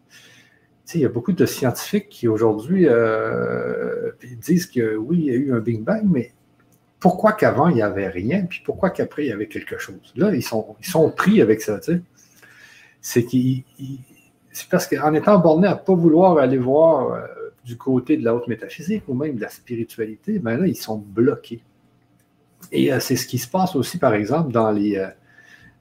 il 0.96 1.02
y 1.02 1.06
a 1.06 1.10
beaucoup 1.10 1.32
de 1.32 1.46
scientifiques 1.46 2.10
qui 2.10 2.28
aujourd'hui 2.28 2.86
euh, 2.88 4.12
disent 4.42 4.66
que 4.66 4.96
oui, 4.96 5.18
il 5.20 5.26
y 5.26 5.30
a 5.32 5.36
eu 5.36 5.54
un 5.54 5.60
Big 5.60 5.82
Bang, 5.82 6.04
mais 6.06 6.34
pourquoi 7.00 7.34
qu'avant, 7.34 7.70
il 7.70 7.76
n'y 7.76 7.82
avait 7.82 8.10
rien, 8.10 8.46
puis 8.46 8.62
pourquoi 8.64 8.90
qu'après, 8.90 9.26
il 9.26 9.30
y 9.30 9.32
avait 9.32 9.48
quelque 9.48 9.78
chose? 9.78 10.14
Là, 10.16 10.34
ils 10.34 10.44
sont, 10.44 10.76
ils 10.80 10.86
sont 10.86 11.10
pris 11.12 11.42
avec 11.42 11.62
ça. 11.62 11.80
C'est 13.02 13.26
parce 14.70 14.88
qu'en 14.88 15.14
étant 15.14 15.40
borné 15.40 15.68
à 15.68 15.76
ne 15.76 15.80
pas 15.80 15.96
vouloir 15.96 16.38
aller 16.38 16.58
voir 16.58 17.14
euh, 17.14 17.26
du 17.64 17.78
côté 17.78 18.18
de 18.18 18.26
la 18.26 18.36
haute 18.36 18.48
métaphysique 18.48 19.04
ou 19.08 19.14
même 19.14 19.36
de 19.36 19.42
la 19.42 19.50
spiritualité, 19.50 20.40
ben 20.40 20.58
là, 20.58 20.68
ils 20.68 20.76
sont 20.76 20.98
bloqués. 20.98 21.64
Et 22.72 22.94
euh, 22.94 23.00
c'est 23.00 23.16
ce 23.16 23.26
qui 23.26 23.38
se 23.38 23.48
passe 23.48 23.76
aussi, 23.76 23.98
par 23.98 24.14
exemple, 24.14 24.52
dans, 24.52 24.72
les, 24.72 25.04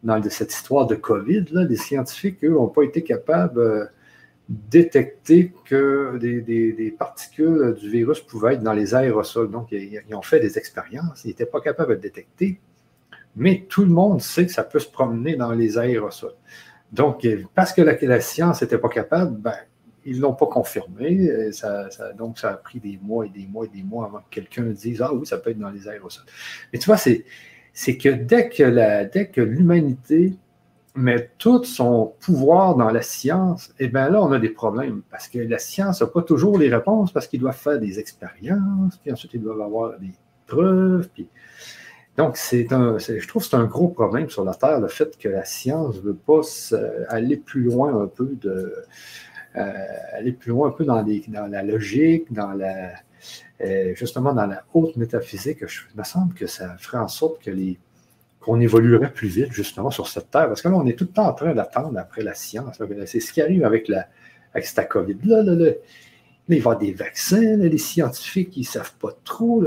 dans 0.05 0.23
cette 0.31 0.55
histoire 0.55 0.87
de 0.87 0.95
COVID. 0.95 1.47
Là, 1.51 1.65
les 1.65 1.77
scientifiques, 1.77 2.45
eux, 2.45 2.51
n'ont 2.51 2.69
pas 2.69 2.83
été 2.83 3.03
capables 3.03 3.91
détecter 4.51 5.53
que 5.65 6.19
des, 6.19 6.95
particules 6.99 7.75
du 7.81 7.89
virus 7.89 8.21
pouvaient 8.21 8.55
être 8.55 8.63
dans 8.63 8.73
les 8.73 8.97
aérosols. 8.97 9.49
Donc, 9.49 9.69
ils, 9.71 10.03
ont 10.13 10.23
fait 10.23 10.41
des 10.41 10.59
expériences, 10.59 11.25
ils 11.25 11.29
n'étaient 11.29 11.47
pas 11.47 11.61
capables 11.61 11.97
de 11.97 12.01
détecter, 12.01 12.61
mais 13.37 13.65
tout 13.69 13.85
le 13.85 13.91
monde 13.91 14.21
sait 14.21 14.47
que 14.47 14.53
ça 14.53 14.65
peut 14.65 14.81
se 14.81 14.91
promener 14.91 15.37
dans 15.37 15.53
les 15.53 15.79
aérosols. 15.79 16.35
Donc, 16.93 17.25
parce 17.55 17.73
que 17.73 17.81
la, 17.81 18.21
science 18.21 18.61
n'était 18.61 18.79
pas 18.79 18.89
capable, 18.89 19.37
ben, 19.37 19.55
ils 20.05 20.17
ne 20.17 20.23
l'ont 20.23 20.35
pas 20.35 20.47
confirmé. 20.47 21.31
donc, 22.19 22.39
ça 22.41 22.51
a 22.51 22.57
pris 22.57 22.81
des 22.81 22.99
mois 23.01 23.27
et 23.27 23.29
des 23.29 23.47
mois 23.47 23.67
et 23.67 23.69
des 23.69 23.85
mois 23.85 24.07
avant 24.07 24.19
que 24.19 24.31
quelqu'un 24.31 24.65
dise 24.65 25.01
Ah 25.01 25.15
oui, 25.15 25.25
ça 25.27 25.39
peut 25.39 25.51
être 25.51 25.61
dans 25.61 25.71
les 25.71 25.87
aérosols. 25.87 26.25
Mais 26.73 26.81
tu 26.81 26.87
vois, 26.87 26.97
c'est 26.97 27.97
que 27.97 28.09
dès 28.09 28.49
que 28.49 29.41
l'humanité 29.41 30.33
met 30.95 31.31
tout 31.39 31.63
son 31.65 32.15
pouvoir 32.21 32.75
dans 32.75 32.91
la 32.91 33.03
science, 33.03 33.73
eh 33.79 33.89
bien 33.89 34.11
là, 34.11 34.23
on 34.23 34.33
a 34.33 34.39
des 34.39 34.51
problèmes 34.51 35.03
parce 35.11 35.29
que 35.29 35.39
la 35.39 35.59
science 35.59 36.01
n'a 36.01 36.07
pas 36.07 36.23
toujours 36.23 36.59
les 36.59 36.69
réponses 36.69 37.13
parce 37.13 37.27
qu'ils 37.29 37.41
doivent 37.41 37.57
faire 37.57 37.79
des 37.79 37.99
expériences, 37.99 38.97
puis 38.99 39.13
ensuite 39.13 39.35
ils 39.35 39.43
doivent 39.43 39.61
avoir 39.61 39.99
des 39.99 40.13
preuves. 40.47 41.09
Puis... 41.15 41.29
Donc, 42.17 42.37
un, 42.71 42.99
je 42.99 43.27
trouve 43.27 43.43
que 43.43 43.49
c'est 43.49 43.57
un 43.57 43.65
gros 43.65 43.89
problème 43.89 44.29
sur 44.29 44.45
la 44.45 44.55
Terre, 44.55 44.81
le 44.81 44.89
fait 44.89 45.17
que 45.17 45.29
la 45.29 45.45
science 45.45 45.97
ne 45.97 46.01
veut 46.01 46.15
pas 46.15 46.41
aller 47.09 47.37
plus 47.37 47.63
loin 47.63 48.03
un 48.03 48.07
peu 48.07 48.37
de. 48.41 48.75
Euh, 49.57 49.73
aller 50.13 50.33
plus 50.33 50.51
loin 50.51 50.69
un 50.69 50.71
peu 50.71 50.85
dans, 50.85 51.03
dans 51.03 51.47
la 51.47 51.63
logique, 51.63 52.33
dans 52.33 52.53
la. 52.53 52.93
Euh, 53.63 53.95
justement 53.95 54.33
dans 54.33 54.47
la 54.47 54.65
haute 54.73 54.97
métaphysique. 54.97 55.59
Il 55.61 55.99
me 55.99 56.05
semble 56.05 56.35
que 56.35 56.47
ça 56.47 56.77
ferait 56.79 56.99
en 56.99 57.09
sorte 57.09 57.43
que 57.43 57.51
les 57.51 57.79
qu'on 58.41 58.59
évoluerait 58.59 59.13
plus 59.13 59.29
vite, 59.29 59.53
justement, 59.53 59.91
sur 59.91 60.09
cette 60.09 60.31
Terre. 60.31 60.49
Parce 60.49 60.63
que 60.63 60.69
là, 60.69 60.75
on 60.75 60.87
est 60.87 60.99
tout 60.99 61.05
le 61.05 61.11
temps 61.11 61.27
en 61.27 61.35
train 61.35 61.55
d'attendre 61.55 61.99
après 61.99 62.23
la 62.23 62.35
science. 62.35 62.81
C'est 63.07 63.21
ce 63.21 63.33
qui 63.33 63.43
arrive 63.43 63.65
avec, 63.65 63.87
la, 63.89 64.07
avec 64.55 64.67
cette 64.67 64.89
COVID-là. 64.89 65.43
Là, 65.43 65.55
là, 65.55 65.71
il 66.49 66.49
va 66.49 66.55
y 66.55 66.59
avoir 66.59 66.79
des 66.79 66.93
vaccins, 66.93 67.57
les 67.57 67.79
scientifiques, 67.79 68.57
ils 68.57 68.61
ne 68.61 68.67
savent 68.67 68.95
pas 68.95 69.17
trop. 69.25 69.63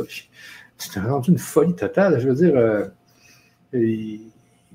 C'est 0.78 1.00
rendu 1.00 1.32
une 1.32 1.38
folie 1.38 1.76
totale. 1.76 2.20
Je 2.20 2.28
veux 2.28 2.36
dire, 2.36 2.56
euh, 2.56 2.88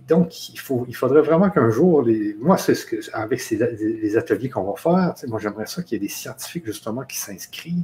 donc, 0.06 0.48
il, 0.48 0.58
faut, 0.60 0.86
il 0.88 0.94
faudrait 0.94 1.22
vraiment 1.22 1.50
qu'un 1.50 1.70
jour, 1.70 2.02
les, 2.02 2.34
moi, 2.40 2.56
c'est 2.56 2.76
ce 2.76 2.86
que, 2.86 2.96
avec 3.12 3.40
ces, 3.40 3.56
les 3.56 4.16
ateliers 4.16 4.48
qu'on 4.48 4.62
va 4.62 4.76
faire, 4.76 5.14
moi, 5.26 5.40
j'aimerais 5.40 5.66
ça 5.66 5.82
qu'il 5.82 5.96
y 5.96 5.96
ait 5.96 6.06
des 6.06 6.12
scientifiques, 6.12 6.66
justement, 6.66 7.02
qui 7.02 7.18
s'inscrivent, 7.18 7.82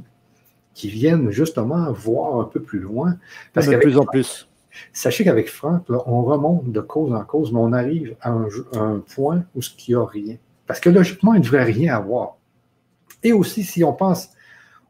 qui 0.73 0.89
viennent, 0.89 1.29
justement, 1.29 1.91
voir 1.91 2.39
un 2.39 2.45
peu 2.45 2.61
plus 2.61 2.79
loin. 2.79 3.17
Parce 3.53 3.67
de 3.67 3.75
plus 3.75 3.97
en 3.97 4.05
plus 4.05 4.47
Sachez 4.93 5.23
qu'avec 5.23 5.49
Franck, 5.49 5.85
on 5.89 6.23
remonte 6.23 6.71
de 6.71 6.81
cause 6.81 7.13
en 7.13 7.23
cause, 7.23 7.51
mais 7.51 7.59
on 7.59 7.73
arrive 7.73 8.15
à 8.21 8.31
un, 8.31 8.99
point 8.99 9.43
où 9.55 9.61
il 9.61 9.93
n'y 9.93 9.95
a 9.95 10.05
rien. 10.05 10.35
Parce 10.67 10.79
que 10.79 10.89
logiquement, 10.89 11.33
il 11.33 11.39
ne 11.39 11.43
devrait 11.43 11.63
rien 11.63 11.95
avoir. 11.95 12.37
Et 13.23 13.33
aussi, 13.33 13.63
si 13.63 13.83
on 13.83 13.93
pense 13.93 14.29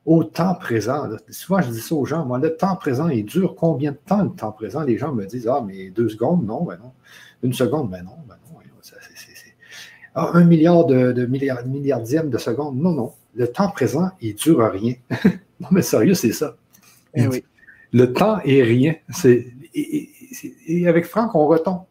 au 0.06 0.24
temps 0.24 0.56
présent, 0.56 1.10
souvent 1.30 1.62
je 1.62 1.72
dis 1.72 1.82
ça 1.82 1.96
aux 1.96 2.06
gens, 2.06 2.26
moi, 2.26 2.38
le 2.38 2.56
temps 2.56 2.76
présent, 2.76 3.08
il 3.08 3.26
dure 3.26 3.56
combien 3.56 3.92
de 3.92 3.98
temps 3.98 4.24
le 4.24 4.30
temps 4.30 4.52
présent? 4.52 4.84
Les 4.84 4.98
gens 4.98 5.14
me 5.14 5.26
disent, 5.26 5.48
ah, 5.48 5.64
mais 5.66 5.90
deux 5.90 6.10
secondes, 6.10 6.46
non, 6.46 6.64
ben 6.64 6.78
non. 6.78 6.92
Une 7.44 7.54
seconde, 7.54 7.90
ben 7.90 8.04
non, 8.04 8.18
ben 8.28 8.36
non. 8.36 8.46
Ah, 10.18 10.32
un 10.34 10.46
milliard 10.46 10.86
de, 10.86 11.12
de 11.12 11.26
milliardième 11.26 12.30
de 12.30 12.38
seconde, 12.38 12.78
non, 12.78 12.94
non. 12.94 13.12
Le 13.36 13.52
temps 13.52 13.70
présent, 13.70 14.12
il 14.22 14.32
ne 14.32 14.38
dure 14.38 14.72
rien. 14.72 14.94
non, 15.60 15.68
mais 15.72 15.82
sérieux, 15.82 16.14
c'est 16.14 16.32
ça. 16.32 16.56
Eh 17.14 17.28
oui. 17.28 17.44
Le 17.92 18.14
temps 18.14 18.40
est 18.44 18.64
rien. 18.64 18.96
C'est 19.10 19.54
et, 19.76 20.88
avec 20.88 21.06
Franck, 21.06 21.36
on 21.36 21.48
retombe. 21.48 21.84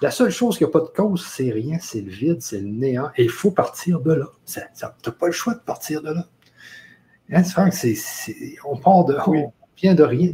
La 0.00 0.10
seule 0.10 0.30
chose 0.30 0.58
qui 0.58 0.64
n'a 0.64 0.70
pas 0.70 0.80
de 0.80 0.88
cause, 0.94 1.24
c'est 1.24 1.50
rien, 1.50 1.78
c'est 1.80 2.00
le 2.00 2.10
vide, 2.10 2.40
c'est 2.40 2.60
le 2.60 2.68
néant. 2.68 3.10
Et 3.16 3.24
il 3.24 3.30
faut 3.30 3.50
partir 3.50 4.00
de 4.00 4.12
là. 4.12 4.26
Tu 4.46 4.60
n'as 4.82 5.12
pas 5.12 5.26
le 5.26 5.32
choix 5.32 5.54
de 5.54 5.60
partir 5.60 6.02
de 6.02 6.10
là. 6.10 6.26
Hein, 7.30 7.44
Franck, 7.44 7.72
on 8.64 8.76
part 8.76 9.04
de, 9.04 9.16
on 9.26 9.52
vient 9.76 9.94
de 9.94 10.02
rien. 10.02 10.32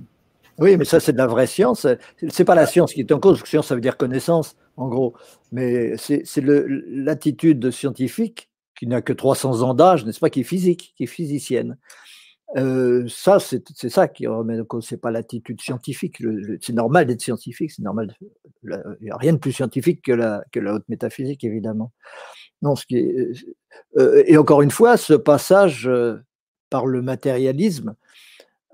Oui, 0.58 0.76
mais 0.76 0.84
ça, 0.84 0.98
c'est 0.98 1.12
de 1.12 1.18
la 1.18 1.26
vraie 1.26 1.46
science. 1.46 1.86
C'est 2.30 2.44
pas 2.44 2.54
la 2.54 2.66
science 2.66 2.92
qui 2.92 3.00
est 3.00 3.12
en 3.12 3.20
cause. 3.20 3.42
Science, 3.44 3.68
ça 3.68 3.74
veut 3.74 3.80
dire 3.80 3.96
connaissance, 3.96 4.56
en 4.76 4.88
gros. 4.88 5.14
Mais 5.52 5.96
c'est 5.98 6.24
l'attitude 6.44 7.70
scientifique 7.70 8.50
qui 8.76 8.86
n'a 8.86 9.02
que 9.02 9.12
300 9.12 9.62
ans 9.62 9.74
d'âge, 9.74 10.04
n'est-ce 10.04 10.20
pas, 10.20 10.30
qui 10.30 10.40
est 10.40 10.44
physique, 10.44 10.94
qui 10.96 11.04
est 11.04 11.08
physicienne 11.08 11.76
ça, 12.56 13.38
c'est 13.40 13.88
ça 13.90 14.08
qui 14.08 14.26
remet 14.26 14.58
en 14.58 14.64
cause, 14.64 14.86
c'est 14.86 14.96
pas 14.96 15.10
l'attitude 15.10 15.60
scientifique. 15.60 16.22
C'est 16.60 16.72
normal 16.72 17.06
d'être 17.06 17.20
scientifique, 17.20 17.70
c'est 17.70 17.82
normal. 17.82 18.16
Il 18.64 18.80
n'y 19.02 19.10
a 19.10 19.16
rien 19.16 19.34
de 19.34 19.38
plus 19.38 19.52
scientifique 19.52 20.02
que 20.02 20.12
la, 20.12 20.42
haute 20.56 20.88
métaphysique, 20.88 21.44
évidemment. 21.44 21.92
Non, 22.62 22.74
ce 22.74 22.86
qui 22.86 23.06
et 23.96 24.36
encore 24.38 24.62
une 24.62 24.70
fois, 24.70 24.96
ce 24.96 25.14
passage 25.14 25.88
par 26.70 26.86
le 26.86 27.02
matérialisme 27.02 27.94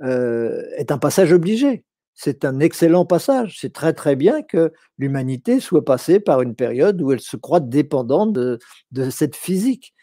est 0.00 0.90
un 0.90 0.98
passage 0.98 1.32
obligé. 1.32 1.84
C'est 2.14 2.44
un 2.44 2.60
excellent 2.60 3.04
passage. 3.04 3.58
C'est 3.60 3.72
très 3.72 3.92
très 3.92 4.14
bien 4.14 4.42
que 4.42 4.72
l'humanité 4.98 5.58
soit 5.58 5.84
passée 5.84 6.20
par 6.20 6.42
une 6.42 6.54
période 6.54 7.02
où 7.02 7.10
elle 7.10 7.20
se 7.20 7.36
croit 7.36 7.58
dépendante 7.58 8.32
de, 8.32 8.60
de 8.92 9.10
cette 9.10 9.34
physique. 9.34 9.94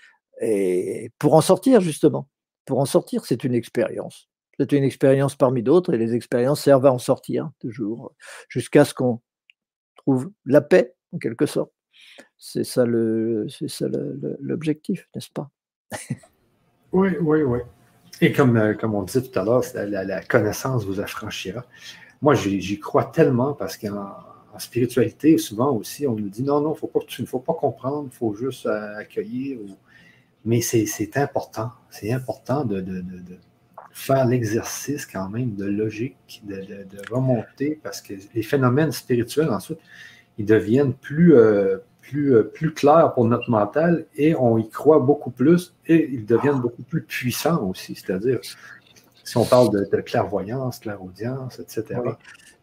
Et 0.41 1.11
pour 1.19 1.35
en 1.35 1.41
sortir, 1.41 1.79
justement 1.79 2.27
pour 2.65 2.79
en 2.79 2.85
sortir, 2.85 3.25
c'est 3.25 3.43
une 3.43 3.53
expérience. 3.53 4.29
C'est 4.59 4.71
une 4.73 4.83
expérience 4.83 5.35
parmi 5.35 5.63
d'autres 5.63 5.93
et 5.93 5.97
les 5.97 6.13
expériences 6.13 6.61
servent 6.61 6.85
à 6.85 6.93
en 6.93 6.99
sortir 6.99 7.49
toujours, 7.59 8.13
jusqu'à 8.47 8.85
ce 8.85 8.93
qu'on 8.93 9.21
trouve 9.95 10.31
la 10.45 10.61
paix, 10.61 10.93
en 11.13 11.17
quelque 11.17 11.45
sorte. 11.45 11.71
C'est 12.37 12.63
ça 12.63 12.85
l'objectif, 12.85 15.07
n'est-ce 15.15 15.31
pas? 15.31 15.49
Oui, 16.93 17.09
oui, 17.21 17.43
oui. 17.43 17.59
Et 18.19 18.33
comme, 18.33 18.57
euh, 18.57 18.73
comme 18.73 18.95
on 18.95 19.03
disait 19.03 19.21
tout 19.21 19.39
à 19.39 19.43
l'heure, 19.43 19.63
la, 19.73 20.21
connaissance 20.23 20.85
vous 20.85 20.99
affranchira. 20.99 21.65
Moi, 22.21 22.35
j'y 22.35 22.79
crois 22.79 23.05
tellement 23.05 23.53
parce 23.53 23.77
qu'en 23.77 24.59
spiritualité, 24.59 25.37
souvent 25.37 25.71
aussi, 25.71 26.05
on 26.05 26.15
nous 26.15 26.29
dit 26.29 26.43
non, 26.43 26.61
non, 26.61 26.75
il 26.75 27.21
ne 27.21 27.25
faut 27.25 27.39
pas 27.39 27.53
comprendre, 27.53 28.09
il 28.11 28.15
faut 28.15 28.35
juste 28.35 28.65
euh, 28.65 28.97
accueillir. 28.97 29.59
Mais 30.45 30.61
c'est 30.61 31.17
important. 31.17 31.71
C'est 31.89 32.11
important 32.11 32.65
de, 32.65 32.83
faire 33.91 34.25
l'exercice 34.25 35.05
quand 35.05 35.29
même 35.29 35.55
de 35.55 35.65
logique, 35.65 36.41
de, 36.43 37.13
remonter, 37.13 37.79
parce 37.83 38.01
que 38.01 38.13
les 38.33 38.41
phénomènes 38.41 38.91
spirituels, 38.91 39.49
ensuite, 39.49 39.79
ils 40.37 40.45
deviennent 40.45 40.93
plus, 40.93 41.35
euh, 41.35 41.77
plus, 41.99 42.35
euh, 42.35 42.43
plus 42.43 42.73
clairs 42.73 43.13
pour 43.13 43.25
notre 43.25 43.49
mental 43.49 44.05
et 44.15 44.33
on 44.35 44.57
y 44.57 44.69
croit 44.69 44.99
beaucoup 44.99 45.29
plus 45.29 45.75
et 45.87 46.09
ils 46.11 46.25
deviennent 46.25 46.61
beaucoup 46.61 46.83
plus 46.83 47.03
puissants 47.03 47.63
aussi. 47.67 47.95
C'est-à-dire, 47.95 48.39
si 49.23 49.37
on 49.37 49.45
parle 49.45 49.71
de, 49.71 50.01
clairvoyance, 50.01 50.79
clairaudience, 50.79 51.59
etc. 51.59 51.99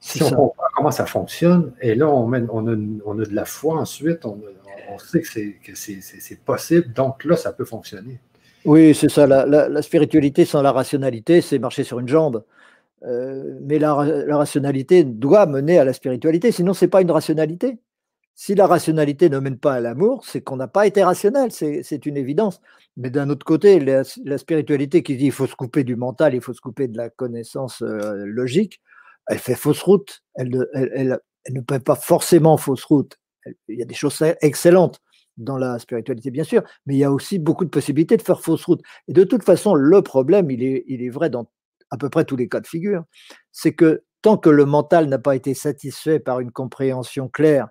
si 0.01 0.23
on 0.23 0.31
comprend 0.31 0.67
comment 0.75 0.91
ça 0.91 1.07
fonctionne, 1.07 1.73
et 1.81 1.95
là, 1.95 2.09
on, 2.09 2.33
on, 2.33 2.69
a, 2.69 2.77
on 3.05 3.19
a 3.19 3.25
de 3.25 3.35
la 3.35 3.45
foi 3.45 3.79
ensuite, 3.79 4.25
on 4.25 4.35
a, 4.35 4.69
on 4.91 4.99
sait 4.99 5.21
que 5.21 5.75
c'est 5.75 6.45
possible, 6.45 6.93
donc 6.93 7.25
là, 7.25 7.37
ça 7.37 7.53
peut 7.53 7.65
fonctionner. 7.65 8.19
Oui, 8.65 8.95
c'est 8.95 9.09
ça. 9.09 9.27
La, 9.27 9.83
spiritualité 9.83 10.45
sans 10.45 10.63
la 10.63 10.73
rationalité, 10.73 11.41
c'est 11.41 11.59
marcher 11.59 11.85
sur 11.85 12.01
une 12.01 12.09
jambe. 12.09 12.45
Euh, 13.05 13.59
mais 13.63 13.79
la, 13.79 13.95
rationalité 13.95 15.05
doit 15.05 15.47
mener 15.47 15.79
à 15.79 15.85
la 15.85 15.93
spiritualité, 15.93 16.51
sinon 16.51 16.75
ce 16.75 16.85
n'est 16.85 16.91
pas 16.91 17.03
une 17.03 17.11
rationalité. 17.11 17.79
Si 18.35 18.55
la 18.55 18.67
rationalité 18.67 19.31
ne 19.31 19.39
mène 19.39 19.59
pas 19.59 19.75
à 19.75 19.81
l'amour, 19.81 20.25
c'est 20.25 20.41
qu'on 20.41 20.57
n'a 20.57 20.69
pas 20.69 20.87
été 20.87 21.03
rationnel, 21.03 21.51
c'est 21.51 22.07
une 22.07 22.17
évidence. 22.17 22.61
Mais 22.97 23.11
d'un 23.11 23.31
autre 23.31 23.45
côté, 23.45 23.81
la, 23.81 24.05
spiritualité 24.39 25.03
qui 25.03 25.17
dit 25.17 25.25
qu'il 25.25 25.33
faut 25.33 25.47
se 25.47 25.57
couper 25.57 25.83
du 25.83 25.97
mental, 25.97 26.35
il 26.35 26.41
faut 26.41 26.53
se 26.53 26.61
couper 26.61 26.87
de 26.89 26.97
la 26.97 27.11
connaissance 27.11 27.83
euh, 27.83 28.25
logique, 28.27 28.81
elle 29.29 29.39
fait 29.39 29.55
fausse 29.55 29.83
route. 29.83 30.23
Elle, 30.35 30.51
ne 31.51 31.61
peut 31.61 31.79
pas 31.79 31.97
forcément 31.97 32.57
fausse 32.57 32.85
route 32.85 33.19
il 33.69 33.79
y 33.79 33.83
a 33.83 33.87
des 33.87 33.95
choses 33.95 34.23
excellentes 34.41 35.01
dans 35.37 35.57
la 35.57 35.79
spiritualité, 35.79 36.31
bien 36.31 36.45
sûr, 36.45 36.63
mais 36.87 36.95
il 36.95 36.99
y 36.99 37.05
a 37.05 37.13
aussi 37.13 37.39
beaucoup 37.39 37.65
de 37.65 37.71
possibilités 37.71 38.17
de 38.17 38.23
faire 38.23 38.41
fausse 38.41 38.65
route. 38.65 38.83
Et 39.07 39.13
de 39.13 39.25
toute 39.25 39.45
façon, 39.45 39.75
le 39.75 40.03
problème, 40.03 40.51
il 40.51 40.65
est, 40.65 40.85
il 40.89 41.03
est 41.03 41.11
vrai 41.11 41.31
dans 41.31 41.49
à 41.91 41.97
peu 41.97 42.11
près 42.11 42.25
tous 42.25 42.37
les 42.37 42.49
cas 42.49 42.61
de 42.61 42.67
figure, 42.67 43.05
c'est 43.51 43.73
que 43.73 44.03
tant 44.21 44.37
que 44.37 44.51
le 44.51 44.67
mental 44.67 45.07
n'a 45.07 45.19
pas 45.19 45.37
été 45.37 45.55
satisfait 45.55 46.19
par 46.19 46.41
une 46.41 46.51
compréhension 46.51 47.29
claire 47.29 47.69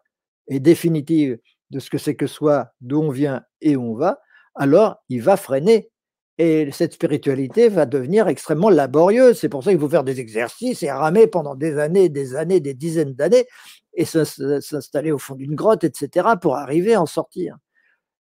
et 0.48 0.60
définitive 0.60 1.38
de 1.70 1.80
ce 1.80 1.90
que 1.90 1.98
c'est 2.00 2.16
que 2.16 2.26
soit, 2.26 2.74
d'où 2.82 3.00
on 3.02 3.12
vient 3.12 3.44
et 3.62 3.76
où 3.76 3.92
on 3.92 3.96
va, 3.96 4.22
alors 4.56 5.04
il 5.10 5.22
va 5.22 5.38
freiner. 5.38 5.92
Et 6.40 6.70
cette 6.72 6.94
spiritualité 6.94 7.68
va 7.68 7.86
devenir 7.86 8.28
extrêmement 8.28 8.70
laborieuse. 8.70 9.40
C'est 9.40 9.50
pour 9.50 9.64
ça 9.64 9.72
qu'il 9.72 9.80
faut 9.80 9.90
faire 9.90 10.04
des 10.04 10.20
exercices 10.20 10.84
et 10.84 10.92
ramer 10.92 11.26
pendant 11.28 11.56
des 11.56 11.80
années, 11.80 12.10
des 12.10 12.36
années, 12.36 12.60
des 12.60 12.76
dizaines 12.76 13.14
d'années, 13.14 13.48
et 13.96 14.06
s'installer 14.06 15.12
au 15.12 15.18
fond 15.18 15.34
d'une 15.36 15.56
grotte, 15.56 15.84
etc., 15.84 16.28
pour 16.40 16.56
arriver 16.56 16.94
à 16.94 17.02
en 17.02 17.08
sortir. 17.08 17.58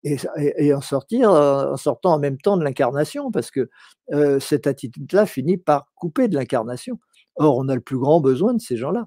Et, 0.05 0.75
en 0.75 0.81
sortir, 0.81 1.31
en 1.31 1.77
sortant 1.77 2.15
en 2.15 2.19
même 2.19 2.37
temps 2.37 2.57
de 2.57 2.65
l'incarnation, 2.65 3.31
parce 3.31 3.53
que 3.53 3.71
euh, 4.13 4.41
cette 4.41 4.67
attitude-là 4.67 5.27
finit 5.27 5.59
par 5.59 5.87
couper 5.95 6.27
de 6.29 6.35
l'incarnation. 6.35 6.99
Or, 7.37 7.57
on 7.57 7.69
a 7.69 7.75
le 7.75 7.81
plus 7.81 7.99
grand 7.99 8.21
besoin 8.21 8.53
de 8.53 8.61
ces 8.61 8.77
gens-là. 8.77 9.07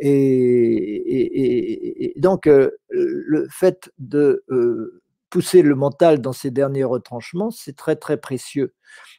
Et, 0.00 1.34
donc, 2.16 2.46
euh, 2.46 2.70
le 2.90 3.46
fait 3.48 3.90
de 3.98 4.44
euh, 4.50 5.03
pousser 5.34 5.62
le 5.62 5.74
mental 5.74 6.20
dans 6.20 6.32
ses 6.32 6.52
derniers 6.52 6.84
retranchements, 6.84 7.50
c'est 7.50 7.74
très, 7.74 7.96
très 7.96 8.18
précieux. 8.18 8.72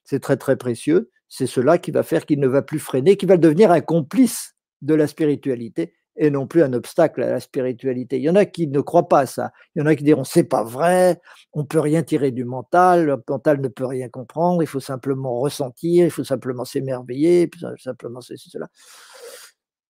C'est 0.06 0.22
très, 0.22 0.38
très 0.38 0.56
précieux. 0.56 1.12
C'est 1.28 1.46
cela 1.46 1.78
qui 1.78 1.92
va 1.92 2.04
faire 2.04 2.26
qu'il 2.26 2.40
ne 2.40 2.48
va 2.48 2.62
plus 2.62 2.80
freiner, 2.80 3.18
qui 3.18 3.26
va 3.26 3.36
devenir 3.36 3.70
un 3.70 3.82
complice 3.82 4.56
de 4.82 4.94
la 4.94 5.08
spiritualité 5.08 5.94
et 6.16 6.30
non 6.30 6.48
plus 6.48 6.64
un 6.64 6.72
obstacle 6.72 7.22
à 7.22 7.32
la 7.32 7.42
spiritualité. 7.42 8.16
Il 8.16 8.24
y 8.24 8.30
en 8.30 8.38
a 8.38 8.46
qui 8.46 8.68
ne 8.68 8.80
croient 8.80 9.10
pas 9.10 9.20
à 9.20 9.26
ça. 9.26 9.52
Il 9.76 9.80
y 9.80 9.82
en 9.82 9.88
a 9.88 9.96
qui 9.98 10.06
diront 10.06 10.24
c'est 10.24 10.46
pas 10.46 10.64
vrai, 10.64 11.20
on 11.52 11.66
peut 11.66 11.82
rien 11.82 12.02
tirer 12.02 12.32
du 12.32 12.46
mental, 12.46 13.08
le 13.08 13.22
mental 13.28 13.60
ne 13.60 13.68
peut 13.68 13.86
rien 13.86 14.08
comprendre, 14.08 14.64
il 14.64 14.68
faut 14.68 14.80
simplement 14.80 15.38
ressentir, 15.38 16.06
il 16.06 16.12
faut 16.12 16.24
simplement 16.24 16.64
s'émerveiller, 16.64 17.52
simplement 17.78 18.22
ceci, 18.22 18.50
cela. 18.50 18.70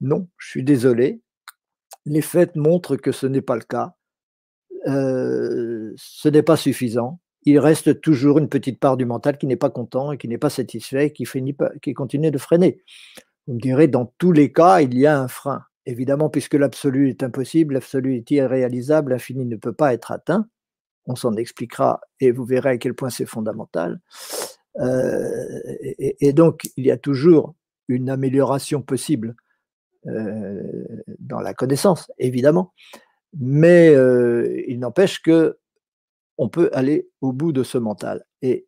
Non, 0.01 0.28
je 0.39 0.49
suis 0.49 0.63
désolé. 0.63 1.21
Les 2.07 2.23
faits 2.23 2.55
montrent 2.55 2.95
que 2.95 3.11
ce 3.11 3.28
n'est 3.28 3.43
pas 3.43 3.57
le 3.57 3.61
cas. 3.61 3.93
Euh, 4.88 5.74
ce 5.96 6.30
n'est 6.30 6.44
pas 6.44 6.58
suffisant. 6.58 7.20
Il 7.44 7.60
reste 7.60 8.02
toujours 8.02 8.40
une 8.40 8.50
petite 8.50 8.80
part 8.80 8.98
du 8.98 9.06
mental 9.06 9.38
qui 9.38 9.46
n'est 9.46 9.56
pas 9.56 9.70
content 9.70 10.12
et 10.12 10.18
qui 10.18 10.28
n'est 10.28 10.40
pas 10.40 10.50
satisfait, 10.50 11.12
qui, 11.12 11.26
finit 11.26 11.56
qui 11.82 11.94
continue 11.94 12.32
de 12.32 12.38
freiner. 12.38 12.82
Vous 13.48 13.54
me 13.54 13.60
direz, 13.60 13.88
dans 13.88 14.12
tous 14.18 14.32
les 14.32 14.52
cas, 14.52 14.82
il 14.82 14.98
y 14.98 15.06
a 15.06 15.20
un 15.20 15.28
frein. 15.28 15.64
Évidemment, 15.86 16.30
puisque 16.30 16.56
l'absolu 16.56 17.10
est 17.10 17.22
impossible, 17.22 17.76
l'absolu 17.76 18.16
est 18.16 18.32
irréalisable, 18.32 19.12
l'infini 19.12 19.46
ne 19.46 19.56
peut 19.56 19.74
pas 19.74 19.94
être 19.94 20.12
atteint. 20.12 20.48
On 21.06 21.16
s'en 21.16 21.36
expliquera 21.36 22.02
et 22.20 22.32
vous 22.32 22.46
verrez 22.46 22.72
à 22.72 22.78
quel 22.78 22.96
point 22.96 23.12
c'est 23.12 23.28
fondamental. 23.28 24.02
Euh, 24.80 25.46
et, 26.00 26.34
donc, 26.34 26.70
il 26.76 26.86
y 26.86 26.92
a 26.92 26.98
toujours 26.98 27.54
une 27.88 28.10
amélioration 28.10 28.82
possible 28.82 29.36
euh, 30.08 30.64
dans 31.20 31.40
la 31.40 31.54
connaissance, 31.54 32.12
évidemment. 32.18 32.74
Mais 33.40 33.90
euh, 33.90 34.64
il 34.68 34.80
n'empêche 34.80 35.22
que 35.22 35.60
on 36.38 36.50
peut 36.50 36.70
aller 36.74 37.10
au 37.22 37.32
bout 37.32 37.52
de 37.52 37.64
ce 37.64 37.78
mental. 37.78 38.26
Et 38.42 38.68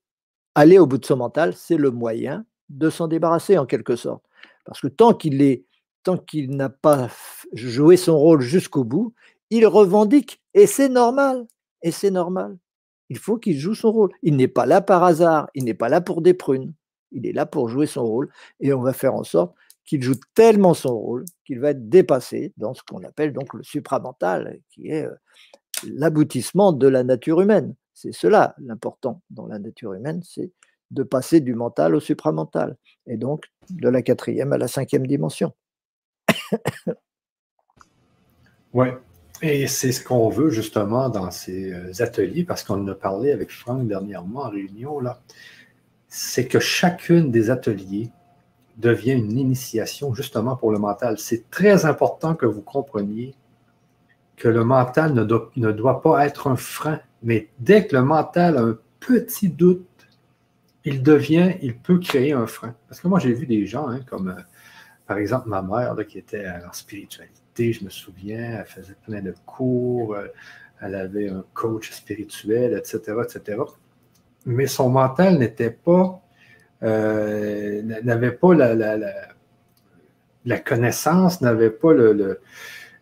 aller 0.55 0.79
au 0.79 0.87
bout 0.87 0.97
de 0.97 1.05
ce 1.05 1.13
mental, 1.13 1.53
c'est 1.55 1.77
le 1.77 1.91
moyen 1.91 2.45
de 2.69 2.89
s'en 2.89 3.07
débarrasser 3.07 3.57
en 3.57 3.65
quelque 3.65 3.95
sorte. 3.95 4.23
Parce 4.65 4.81
que 4.81 4.87
tant 4.87 5.13
qu'il 5.13 5.41
est 5.41 5.65
tant 6.03 6.17
qu'il 6.17 6.55
n'a 6.55 6.69
pas 6.69 7.09
joué 7.51 7.97
son 7.97 8.17
rôle 8.17 8.39
jusqu'au 8.39 8.85
bout, 8.85 9.13
il 9.49 9.67
revendique. 9.67 10.41
Et 10.53 10.65
c'est 10.65 10.87
normal. 10.87 11.45
Et 11.81 11.91
c'est 11.91 12.11
normal. 12.11 12.57
Il 13.09 13.17
faut 13.17 13.37
qu'il 13.37 13.57
joue 13.57 13.75
son 13.75 13.91
rôle. 13.91 14.11
Il 14.23 14.37
n'est 14.37 14.47
pas 14.47 14.65
là 14.65 14.81
par 14.81 15.03
hasard. 15.03 15.49
Il 15.53 15.65
n'est 15.65 15.73
pas 15.73 15.89
là 15.89 15.99
pour 15.99 16.21
des 16.21 16.33
prunes. 16.33 16.73
Il 17.11 17.25
est 17.25 17.33
là 17.33 17.45
pour 17.45 17.67
jouer 17.67 17.87
son 17.87 18.05
rôle. 18.05 18.29
Et 18.61 18.71
on 18.71 18.81
va 18.81 18.93
faire 18.93 19.15
en 19.15 19.25
sorte 19.25 19.53
qu'il 19.83 20.01
joue 20.01 20.15
tellement 20.33 20.73
son 20.73 20.97
rôle 20.97 21.25
qu'il 21.45 21.59
va 21.59 21.71
être 21.71 21.89
dépassé 21.89 22.53
dans 22.57 22.73
ce 22.73 22.83
qu'on 22.83 23.03
appelle 23.03 23.33
donc 23.33 23.53
le 23.53 23.63
supramental, 23.63 24.59
qui 24.69 24.89
est 24.89 25.05
euh, 25.05 25.15
l'aboutissement 25.83 26.73
de 26.73 26.87
la 26.87 27.03
nature 27.03 27.41
humaine. 27.41 27.75
C'est 27.93 28.13
cela 28.13 28.55
l'important 28.59 29.21
dans 29.29 29.47
la 29.47 29.59
nature 29.59 29.93
humaine, 29.93 30.21
c'est 30.23 30.51
de 30.91 31.03
passer 31.03 31.41
du 31.41 31.53
mental 31.53 31.95
au 31.95 31.99
supramental, 31.99 32.77
et 33.07 33.17
donc 33.17 33.45
de 33.69 33.89
la 33.89 34.01
quatrième 34.01 34.53
à 34.53 34.57
la 34.57 34.67
cinquième 34.67 35.05
dimension. 35.05 35.53
oui, 38.73 38.87
et 39.41 39.67
c'est 39.67 39.91
ce 39.91 40.03
qu'on 40.03 40.29
veut 40.29 40.49
justement 40.49 41.09
dans 41.09 41.29
ces 41.31 41.73
euh, 41.73 41.91
ateliers, 41.99 42.43
parce 42.43 42.63
qu'on 42.63 42.81
en 42.81 42.87
a 42.87 42.95
parlé 42.95 43.31
avec 43.31 43.51
Franck 43.51 43.87
dernièrement 43.87 44.41
en 44.41 44.49
réunion, 44.49 44.99
là, 44.99 45.21
c'est 46.07 46.47
que 46.47 46.59
chacune 46.59 47.31
des 47.31 47.49
ateliers 47.49 48.09
devient 48.77 49.11
une 49.11 49.37
initiation 49.37 50.13
justement 50.13 50.55
pour 50.55 50.71
le 50.71 50.79
mental. 50.79 51.17
C'est 51.17 51.49
très 51.49 51.85
important 51.85 52.35
que 52.35 52.45
vous 52.45 52.61
compreniez 52.61 53.35
que 54.37 54.47
le 54.47 54.63
mental 54.63 55.13
ne 55.13 55.71
doit, 55.71 56.01
pas 56.01 56.25
être 56.25 56.47
un 56.47 56.55
frein, 56.55 56.99
mais 57.23 57.49
dès 57.59 57.87
que 57.87 57.95
le 57.95 58.03
mental 58.03 58.57
a 58.57 58.61
un 58.61 58.77
petit 58.99 59.49
doute, 59.49 59.85
il 60.85 61.03
devient, 61.03 61.55
il 61.61 61.77
peut 61.77 61.99
créer 61.99 62.31
un 62.31 62.47
frein. 62.47 62.75
Parce 62.87 63.01
que 63.01 63.07
moi, 63.07 63.19
j'ai 63.19 63.33
vu 63.33 63.45
des 63.45 63.65
gens 63.65 63.89
hein, 63.89 63.99
comme 64.07 64.29
euh, 64.29 64.41
par 65.07 65.17
exemple, 65.17 65.49
ma 65.49 65.61
mère, 65.61 65.95
qui 66.07 66.19
était 66.19 66.47
en 66.47 66.73
spiritualité, 66.73 67.73
je 67.73 67.83
me 67.83 67.89
souviens, 67.89 68.59
elle 68.59 68.65
faisait 68.65 68.95
plein 69.05 69.21
de 69.21 69.33
cours, 69.45 70.15
euh, 70.15 70.27
elle 70.81 70.95
avait 70.95 71.29
un 71.29 71.43
coach 71.53 71.91
spirituel, 71.91 72.77
etc., 72.77 73.17
etc. 73.23 73.61
Mais 74.45 74.67
son 74.67 74.89
mental 74.89 75.37
n'était 75.39 75.71
pas, 75.71 76.21
euh, 76.83 77.81
n'avait 78.03 78.33
pas 78.33 78.53
la, 78.53 80.59
connaissance, 80.59 81.41
n'avait 81.41 81.71
pas 81.71 81.93
le, 81.93 82.39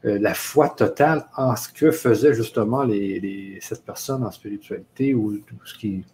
la 0.05 0.33
foi 0.33 0.69
totale 0.69 1.25
en 1.35 1.55
ce 1.55 1.67
que 1.69 1.91
faisait 1.91 2.33
justement 2.33 2.83
les, 2.83 3.57
cette 3.61 3.83
personne 3.83 4.23
en 4.23 4.31
spiritualité 4.31 5.13
ou 5.13 5.41
ce 5.65 5.73
qui, 5.73 6.05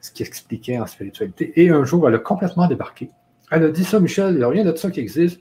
ce 0.00 0.10
qui 0.10 0.22
expliquait 0.22 0.78
en 0.78 0.86
spiritualité. 0.86 1.52
Et 1.56 1.70
un 1.70 1.84
jour, 1.84 2.08
elle 2.08 2.14
a 2.14 2.18
complètement 2.18 2.66
débarqué. 2.66 3.10
Elle 3.50 3.64
a 3.64 3.70
dit 3.70 3.84
ça, 3.84 4.00
Michel, 4.00 4.34
il 4.34 4.38
n'y 4.38 4.44
a 4.44 4.48
rien 4.48 4.64
de 4.64 4.74
ça 4.76 4.90
qui 4.90 5.00
existe. 5.00 5.40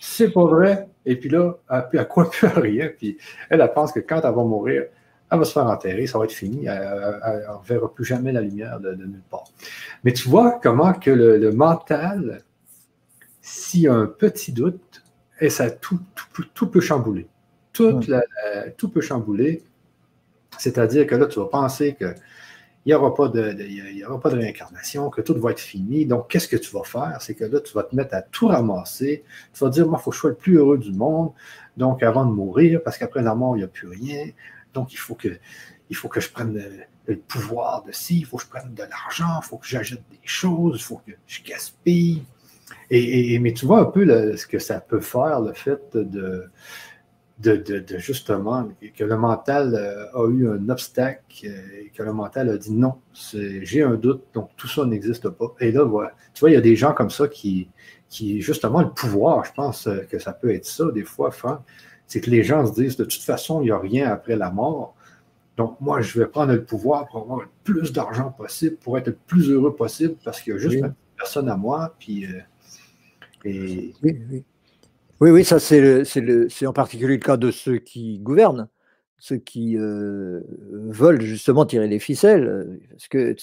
C'est 0.00 0.30
pas 0.30 0.44
vrai. 0.44 0.88
Et 1.06 1.16
puis 1.16 1.28
là, 1.28 1.54
à 1.68 1.82
quoi 2.04 2.30
plus 2.30 2.48
rien. 2.48 2.90
Puis 2.96 3.18
elle, 3.50 3.66
pense 3.74 3.92
que 3.92 4.00
quand 4.00 4.20
elle 4.24 4.34
va 4.34 4.44
mourir, 4.44 4.84
elle 5.30 5.38
va 5.38 5.44
se 5.44 5.52
faire 5.52 5.66
enterrer, 5.66 6.06
ça 6.06 6.18
va 6.18 6.24
être 6.24 6.32
fini. 6.32 6.66
Elle 6.66 6.78
ne 6.78 7.66
verra 7.66 7.92
plus 7.92 8.04
jamais 8.04 8.32
la 8.32 8.40
lumière 8.40 8.80
de, 8.80 8.94
nulle 8.94 9.22
part. 9.30 9.44
Mais 10.02 10.12
tu 10.12 10.28
vois 10.28 10.58
comment 10.62 10.92
que 10.92 11.10
le, 11.10 11.52
mental, 11.52 12.42
s'il 13.40 13.82
y 13.82 13.88
a 13.88 13.94
un 13.94 14.06
petit 14.06 14.52
doute, 14.52 15.02
ça, 15.48 15.70
tout, 15.70 16.00
tout, 16.54 16.68
peut 16.68 16.80
chambouler. 16.80 17.26
Tout, 17.74 18.00
tout 18.78 18.88
peut 18.88 19.02
chambouler. 19.02 19.62
C'est-à-dire 20.58 21.06
que 21.06 21.14
là, 21.14 21.26
tu 21.26 21.38
vas 21.38 21.46
penser 21.46 21.94
que 21.94 22.14
il 22.86 22.90
n'y 22.90 22.94
aura, 22.94 23.14
pas 23.14 23.28
de, 23.28 23.56
il 23.62 24.04
aura 24.04 24.20
pas 24.20 24.28
de 24.28 24.36
réincarnation, 24.36 25.08
que 25.08 25.22
tout 25.22 25.34
va 25.40 25.52
être 25.52 25.60
fini. 25.60 26.04
Donc, 26.04 26.28
qu'est-ce 26.28 26.48
que 26.48 26.56
tu 26.56 26.70
vas 26.70 26.84
faire? 26.84 27.16
C'est 27.20 27.34
que 27.34 27.44
là, 27.44 27.60
tu 27.60 27.72
vas 27.72 27.82
te 27.82 27.96
mettre 27.96 28.14
à 28.14 28.20
tout 28.20 28.48
ramasser. 28.48 29.24
Tu 29.54 29.64
vas 29.64 29.70
dire, 29.70 29.88
moi, 29.88 29.98
il 29.98 30.02
faut 30.02 30.10
que 30.10 30.16
je 30.16 30.20
sois 30.20 30.30
le 30.30 30.36
plus 30.36 30.58
heureux 30.58 30.76
du 30.76 30.92
monde. 30.92 31.32
Donc, 31.78 32.02
avant 32.02 32.26
de 32.26 32.32
mourir, 32.32 32.82
parce 32.84 32.98
qu'après 32.98 33.22
la 33.22 33.34
mort, 33.34 33.56
il 33.56 33.60
n'y 33.60 33.64
a 33.64 33.68
plus 33.68 33.88
rien. 33.88 34.26
Donc, 34.74 34.92
il 34.92 34.98
faut 34.98 35.14
que, 35.14 35.28
il 35.88 35.96
faut 35.96 36.08
que 36.08 36.20
je 36.20 36.30
prenne 36.30 36.62
le, 37.06 37.16
pouvoir 37.16 37.84
de 37.84 37.92
ci, 37.92 38.18
il 38.18 38.26
faut 38.26 38.36
que 38.36 38.42
je 38.42 38.48
prenne 38.48 38.74
de 38.74 38.82
l'argent, 38.82 39.40
il 39.42 39.46
faut 39.46 39.56
que 39.56 39.66
j'achète 39.66 40.02
des 40.10 40.18
choses, 40.22 40.76
il 40.78 40.84
faut 40.84 41.00
que 41.06 41.12
je 41.26 41.42
gaspille. 41.42 42.22
Et, 42.90 43.38
mais 43.38 43.54
tu 43.54 43.64
vois 43.64 43.80
un 43.80 43.86
peu 43.86 44.36
ce 44.36 44.46
que 44.46 44.58
ça 44.58 44.80
peut 44.80 45.00
faire, 45.00 45.40
le 45.40 45.54
fait 45.54 45.80
de, 45.94 46.50
de, 47.44 47.98
justement 47.98 48.68
que 48.96 49.04
le 49.04 49.16
mental 49.16 49.74
euh, 49.74 50.06
a 50.14 50.28
eu 50.30 50.48
un 50.48 50.68
obstacle 50.68 51.46
euh, 51.46 51.82
et 51.82 51.90
que 51.90 52.02
le 52.02 52.12
mental 52.12 52.48
a 52.48 52.56
dit 52.56 52.72
non, 52.72 52.94
j'ai 53.12 53.82
un 53.82 53.94
doute, 53.94 54.24
donc 54.32 54.50
tout 54.56 54.68
ça 54.68 54.84
n'existe 54.84 55.28
pas. 55.28 55.54
Et 55.60 55.72
là, 55.72 55.84
voilà, 55.84 56.12
tu 56.32 56.40
vois, 56.40 56.50
il 56.50 56.54
y 56.54 56.56
a 56.56 56.60
des 56.60 56.76
gens 56.76 56.92
comme 56.92 57.10
ça 57.10 57.28
qui, 57.28 57.68
qui, 58.08 58.40
justement, 58.40 58.80
le 58.80 58.90
pouvoir, 58.90 59.44
je 59.44 59.52
pense 59.52 59.86
euh, 59.86 60.00
que 60.10 60.18
ça 60.18 60.32
peut 60.32 60.52
être 60.52 60.66
ça 60.66 60.84
des 60.92 61.04
fois, 61.04 61.30
Franck, 61.30 61.60
c'est 62.06 62.20
que 62.20 62.30
les 62.30 62.42
gens 62.42 62.66
se 62.66 62.72
disent 62.72 62.96
de 62.96 63.04
toute 63.04 63.22
façon, 63.22 63.60
il 63.60 63.66
n'y 63.66 63.70
a 63.70 63.78
rien 63.78 64.10
après 64.10 64.36
la 64.36 64.50
mort. 64.50 64.94
Donc, 65.56 65.80
moi, 65.80 66.00
je 66.00 66.18
vais 66.18 66.26
prendre 66.26 66.52
le 66.52 66.64
pouvoir 66.64 67.06
pour 67.06 67.22
avoir 67.22 67.40
le 67.40 67.48
plus 67.62 67.92
d'argent 67.92 68.30
possible, 68.30 68.76
pour 68.76 68.98
être 68.98 69.06
le 69.08 69.16
plus 69.26 69.50
heureux 69.50 69.74
possible, 69.74 70.16
parce 70.24 70.40
qu'il 70.40 70.52
y 70.52 70.56
a 70.56 70.58
juste 70.58 70.74
une 70.74 70.94
personne 71.16 71.48
à 71.48 71.56
moi. 71.56 71.94
Puis, 71.98 72.26
et... 73.44 73.94
oui, 74.02 74.20
oui. 74.30 74.44
Oui, 75.20 75.30
oui, 75.30 75.44
ça 75.44 75.60
c'est 75.60 76.66
en 76.66 76.72
particulier 76.72 77.14
le 77.14 77.16
cas 77.18 77.36
de 77.36 77.50
ceux 77.50 77.78
qui 77.78 78.18
gouvernent, 78.18 78.68
ceux 79.18 79.36
qui 79.36 79.78
euh, 79.78 80.40
veulent 80.72 81.22
justement 81.22 81.64
tirer 81.64 81.86
les 81.86 82.00
ficelles, 82.00 82.46
euh, 82.46 82.80
parce 82.90 83.08
que 83.08 83.36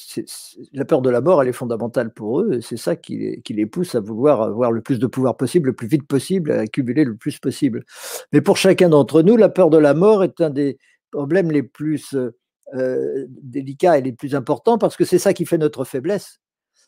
la 0.74 0.86
peur 0.86 1.02
de 1.02 1.10
la 1.10 1.22
mort, 1.22 1.42
elle 1.42 1.48
est 1.48 1.54
fondamentale 1.54 2.14
pour 2.14 2.42
eux, 2.42 2.60
c'est 2.62 2.78
ça 2.78 2.96
qui 2.98 3.42
les, 3.50 3.66
pousse 3.66 3.96
à 3.96 4.02
vouloir 4.02 4.42
avoir 4.42 4.72
le 4.72 4.82
plus 4.82 5.00
de 5.00 5.08
pouvoir 5.08 5.38
possible, 5.38 5.70
le 5.70 5.76
plus 5.76 5.88
vite 5.88 6.06
possible, 6.06 6.52
à 6.52 6.60
accumuler 6.60 7.06
le 7.06 7.16
plus 7.16 7.40
possible. 7.40 7.86
Mais 8.34 8.42
pour 8.42 8.58
chacun 8.58 8.90
d'entre 8.90 9.22
nous, 9.22 9.38
la 9.38 9.50
peur 9.50 9.70
de 9.70 9.78
la 9.78 9.94
mort 9.94 10.24
est 10.24 10.42
un 10.42 10.50
des 10.50 10.78
problèmes 11.12 11.52
les 11.52 11.64
plus 11.64 12.16
euh, 12.76 13.26
délicats 13.42 13.98
et 13.98 14.02
les 14.02 14.14
plus 14.14 14.36
importants, 14.36 14.78
parce 14.78 14.98
que 14.98 15.06
c'est 15.06 15.20
ça 15.20 15.34
qui 15.34 15.46
fait 15.46 15.58
notre 15.58 15.86
faiblesse, 15.86 16.42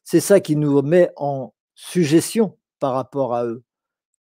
c'est 0.04 0.20
ça 0.20 0.42
qui 0.42 0.58
nous 0.58 0.82
met 0.82 1.10
en 1.16 1.54
suggestion 1.74 2.58
par 2.80 2.94
rapport 2.94 3.34
à 3.34 3.46
eux. 3.46 3.64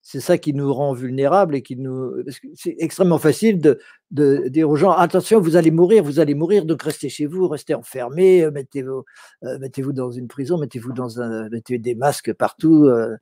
C'est 0.03 0.21
ça 0.21 0.39
qui 0.39 0.55
nous 0.55 0.73
rend 0.73 0.95
vulnérables 0.95 1.55
et 1.55 1.63
qui 1.63 1.77
nous. 1.77 2.25
C'est 2.55 2.75
extrêmement 2.79 3.19
facile 3.19 3.61
de, 3.61 4.49
dire 4.49 4.69
aux 4.71 4.77
gens 4.77 4.93
attention, 4.93 5.41
vous 5.41 5.57
allez 5.57 5.71
mourir, 5.71 6.03
vous 6.03 6.21
allez 6.21 6.35
mourir, 6.35 6.65
donc 6.65 6.83
restez 6.83 7.11
chez 7.11 7.27
vous, 7.27 7.47
restez 7.49 7.75
enfermés, 7.75 8.43
euh, 8.43 8.51
mettez-vous 8.51 9.05
euh, 9.45 9.59
mettez-vous 9.59 9.93
dans 9.93 10.11
une 10.11 10.27
prison, 10.27 10.59
mettez-vous 10.59 10.93
dans 10.93 11.21
un 11.21 11.49
mettez 11.51 11.79
des 11.79 11.95
masques 11.95 12.33
partout, 12.33 12.87
euh, 12.87 13.17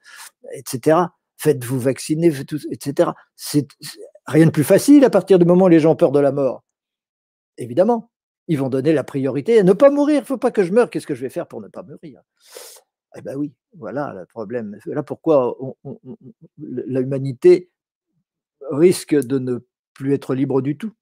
etc. 0.55 0.99
Faites-vous 1.37 1.81
vacciner, 1.81 2.33
etc. 2.71 3.11
C'est 3.35 3.67
rien 4.27 4.47
de 4.47 4.51
plus 4.51 4.65
facile 4.65 5.05
à 5.05 5.11
partir 5.11 5.39
du 5.39 5.45
moment 5.45 5.67
où 5.67 5.69
les 5.69 5.81
gens 5.81 5.93
ont 5.93 5.97
peur 5.97 6.13
de 6.13 6.21
la 6.21 6.33
mort. 6.33 6.65
Évidemment, 7.59 8.11
ils 8.47 8.59
vont 8.59 8.69
donner 8.69 8.93
la 8.93 9.05
priorité 9.05 9.59
à 9.59 9.63
ne 9.63 9.73
pas 9.73 9.91
mourir. 9.91 10.17
Il 10.17 10.21
ne 10.21 10.27
faut 10.27 10.39
pas 10.39 10.51
que 10.51 10.65
je 10.65 10.73
meure. 10.73 10.91
Qu'est-ce 10.91 11.07
que 11.07 11.15
je 11.15 11.23
vais 11.23 11.29
faire 11.29 11.47
pour 11.47 11.61
ne 11.61 11.69
pas 11.69 11.83
mourir? 11.83 12.23
Eh 13.17 13.23
bien 13.23 13.35
oui, 13.37 13.53
voilà 13.77 14.13
le 14.15 14.27
problème. 14.27 14.79
Là 14.87 15.03
pourquoi 15.03 15.57
risque 18.71 19.15
de 19.15 19.39
ne 19.39 19.59
plus 19.95 20.15
être 20.15 20.35
libre 20.35 20.61
du 20.63 20.77
tout? 20.77 20.93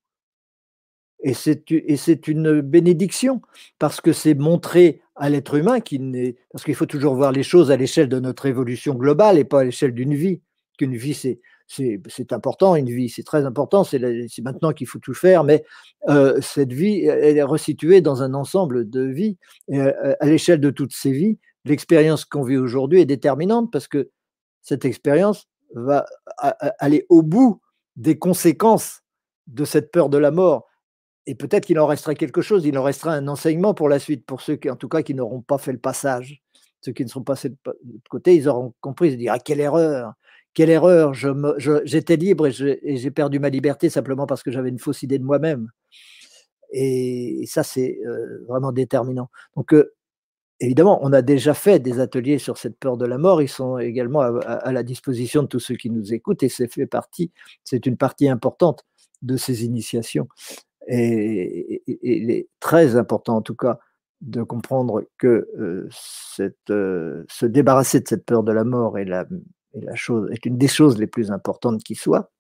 Et 1.21 1.35
c'est 1.35 2.29
une 2.29 2.61
bénédiction, 2.61 3.41
parce 3.79 4.01
que 4.01 4.13
c'est 4.13 4.35
montrer 4.35 5.01
à 5.17 5.31
l'être 5.31 5.55
humain 5.55 5.81
qu'il 5.81 6.11
n'est. 6.11 6.37
Parce 6.53 6.63
qu'il 6.63 6.75
faut 6.75 6.87
toujours 6.87 7.15
voir 7.15 7.33
les 7.33 7.43
choses 7.43 7.71
à 7.71 7.77
l'échelle 7.77 8.09
de 8.09 8.21
notre 8.21 8.47
évolution 8.47 8.95
globale 8.95 9.39
et 9.39 9.45
pas 9.45 9.61
à 9.61 9.65
l'échelle 9.65 9.93
d'une 9.93 10.15
vie. 10.15 10.43
Qu'une 10.79 10.95
vie, 10.95 11.15
c'est 11.15 12.33
important, 12.33 12.77
une 12.77 12.91
vie, 12.91 13.09
c'est 13.09 13.23
très 13.23 13.47
important, 13.47 13.83
c'est 13.83 13.99
maintenant 14.43 14.73
qu'il 14.73 14.87
faut 14.87 14.99
tout 14.99 15.15
faire, 15.15 15.43
mais 15.43 15.65
euh, 16.11 16.39
cette 16.43 16.73
vie, 16.73 17.07
elle 17.07 17.39
est 17.39 17.43
resituée 17.43 18.03
dans 18.03 18.23
un 18.23 18.35
ensemble 18.35 18.89
de 18.89 19.01
vies. 19.01 19.39
Euh, 19.73 20.15
à 20.21 20.27
l'échelle 20.27 20.61
de 20.61 20.69
toutes 20.69 20.93
ces 20.93 21.13
vies, 21.13 21.39
l'expérience 21.69 22.25
qu'on 22.25 22.43
vit 22.43 22.57
aujourd'hui 22.57 23.01
est 23.01 23.07
déterminante 23.07 23.71
parce 23.73 23.89
que 23.89 24.11
cette 24.63 24.85
expérience 24.85 25.49
va 25.75 26.07
aller 26.79 27.07
au 27.09 27.23
bout 27.23 27.61
des 27.97 28.19
conséquences 28.19 29.03
de 29.47 29.65
cette 29.65 29.91
peur 29.91 30.09
de 30.09 30.19
la 30.19 30.31
mort. 30.31 30.67
Et 31.27 31.35
peut-être 31.35 31.67
qu'il 31.67 31.79
en 31.79 31.87
restera 31.87 32.15
quelque 32.15 32.41
chose, 32.41 32.65
il 32.67 32.79
en 32.79 32.83
restera 32.83 33.13
un 33.13 33.27
enseignement 33.29 33.75
pour 33.75 33.89
la 33.89 33.99
suite, 33.99 34.25
pour 34.27 34.41
ceux 34.41 34.57
qui, 34.57 34.71
en 34.71 34.77
tout 34.77 34.89
cas, 34.89 35.03
qui 35.03 35.15
n'auront 35.15 35.43
pas 35.43 35.59
fait 35.59 35.73
le 35.73 35.79
passage. 35.79 36.43
Ceux 36.81 36.93
qui 36.93 37.05
ne 37.05 37.09
seront 37.09 37.25
pas 37.25 37.35
de 37.35 37.57
côté, 38.09 38.37
ils 38.37 38.49
auront 38.49 38.75
compris, 38.81 39.11
ils 39.11 39.19
diront 39.19 39.35
ah, 39.35 39.39
quelle 39.41 39.61
erreur, 39.61 40.13
quelle 40.55 40.71
erreur, 40.71 41.15
j'étais 41.85 42.17
libre 42.17 42.47
et 42.47 42.97
j'ai 42.97 43.11
perdu 43.11 43.41
ma 43.41 43.49
liberté 43.49 43.91
simplement 43.91 44.27
parce 44.27 44.43
que 44.43 44.51
j'avais 44.51 44.69
une 44.69 44.79
fausse 44.79 45.03
idée 45.03 45.19
de 45.19 45.25
moi-même. 45.25 45.69
Et, 46.73 47.45
ça, 47.47 47.63
c'est 47.63 47.99
euh, 48.07 48.45
vraiment 48.49 48.73
déterminant. 48.73 49.31
Donc, 49.57 49.73
euh, 49.75 49.96
Évidemment, 50.61 50.99
on 51.03 51.13
a 51.13 51.21
déjà 51.21 51.53
fait 51.53 51.81
des 51.81 52.01
ateliers 52.01 52.39
sur 52.39 52.57
cette 52.57 52.79
peur 52.79 52.97
de 52.97 53.05
la 53.05 53.19
mort. 53.19 53.43
Ils 53.43 53.49
sont 53.49 53.79
également 53.79 54.23
à, 54.23 54.73
la 54.73 54.83
disposition 54.83 55.43
de 55.43 55.49
tous 55.49 55.61
ceux 55.61 55.77
qui 55.77 55.91
nous 55.91 56.15
écoutent 56.15 56.43
et 56.43 56.49
c'est 56.49 57.87
une 57.87 57.97
partie 57.99 58.29
importante 58.29 58.85
de 59.23 59.37
ces 59.37 59.65
initiations. 59.65 60.29
Et, 60.89 61.83
il 61.87 62.31
est 62.31 62.49
très 62.61 62.97
important, 62.97 63.37
en 63.37 63.43
tout 63.43 63.55
cas, 63.55 63.79
de 64.23 64.43
comprendre 64.43 65.05
que 65.19 65.49
euh, 65.59 65.89
euh, 66.71 67.25
se 67.29 67.47
débarrasser 67.47 68.01
de 68.01 68.09
cette 68.09 68.25
peur 68.25 68.43
de 68.43 68.53
la 68.53 68.65
mort 68.65 68.99
est, 68.99 69.07
une 70.47 70.59
des 70.59 70.69
choses 70.69 70.99
les 70.99 71.07
plus 71.07 71.31
importantes 71.31 71.83
qui 71.83 71.95
soit. 71.95 72.31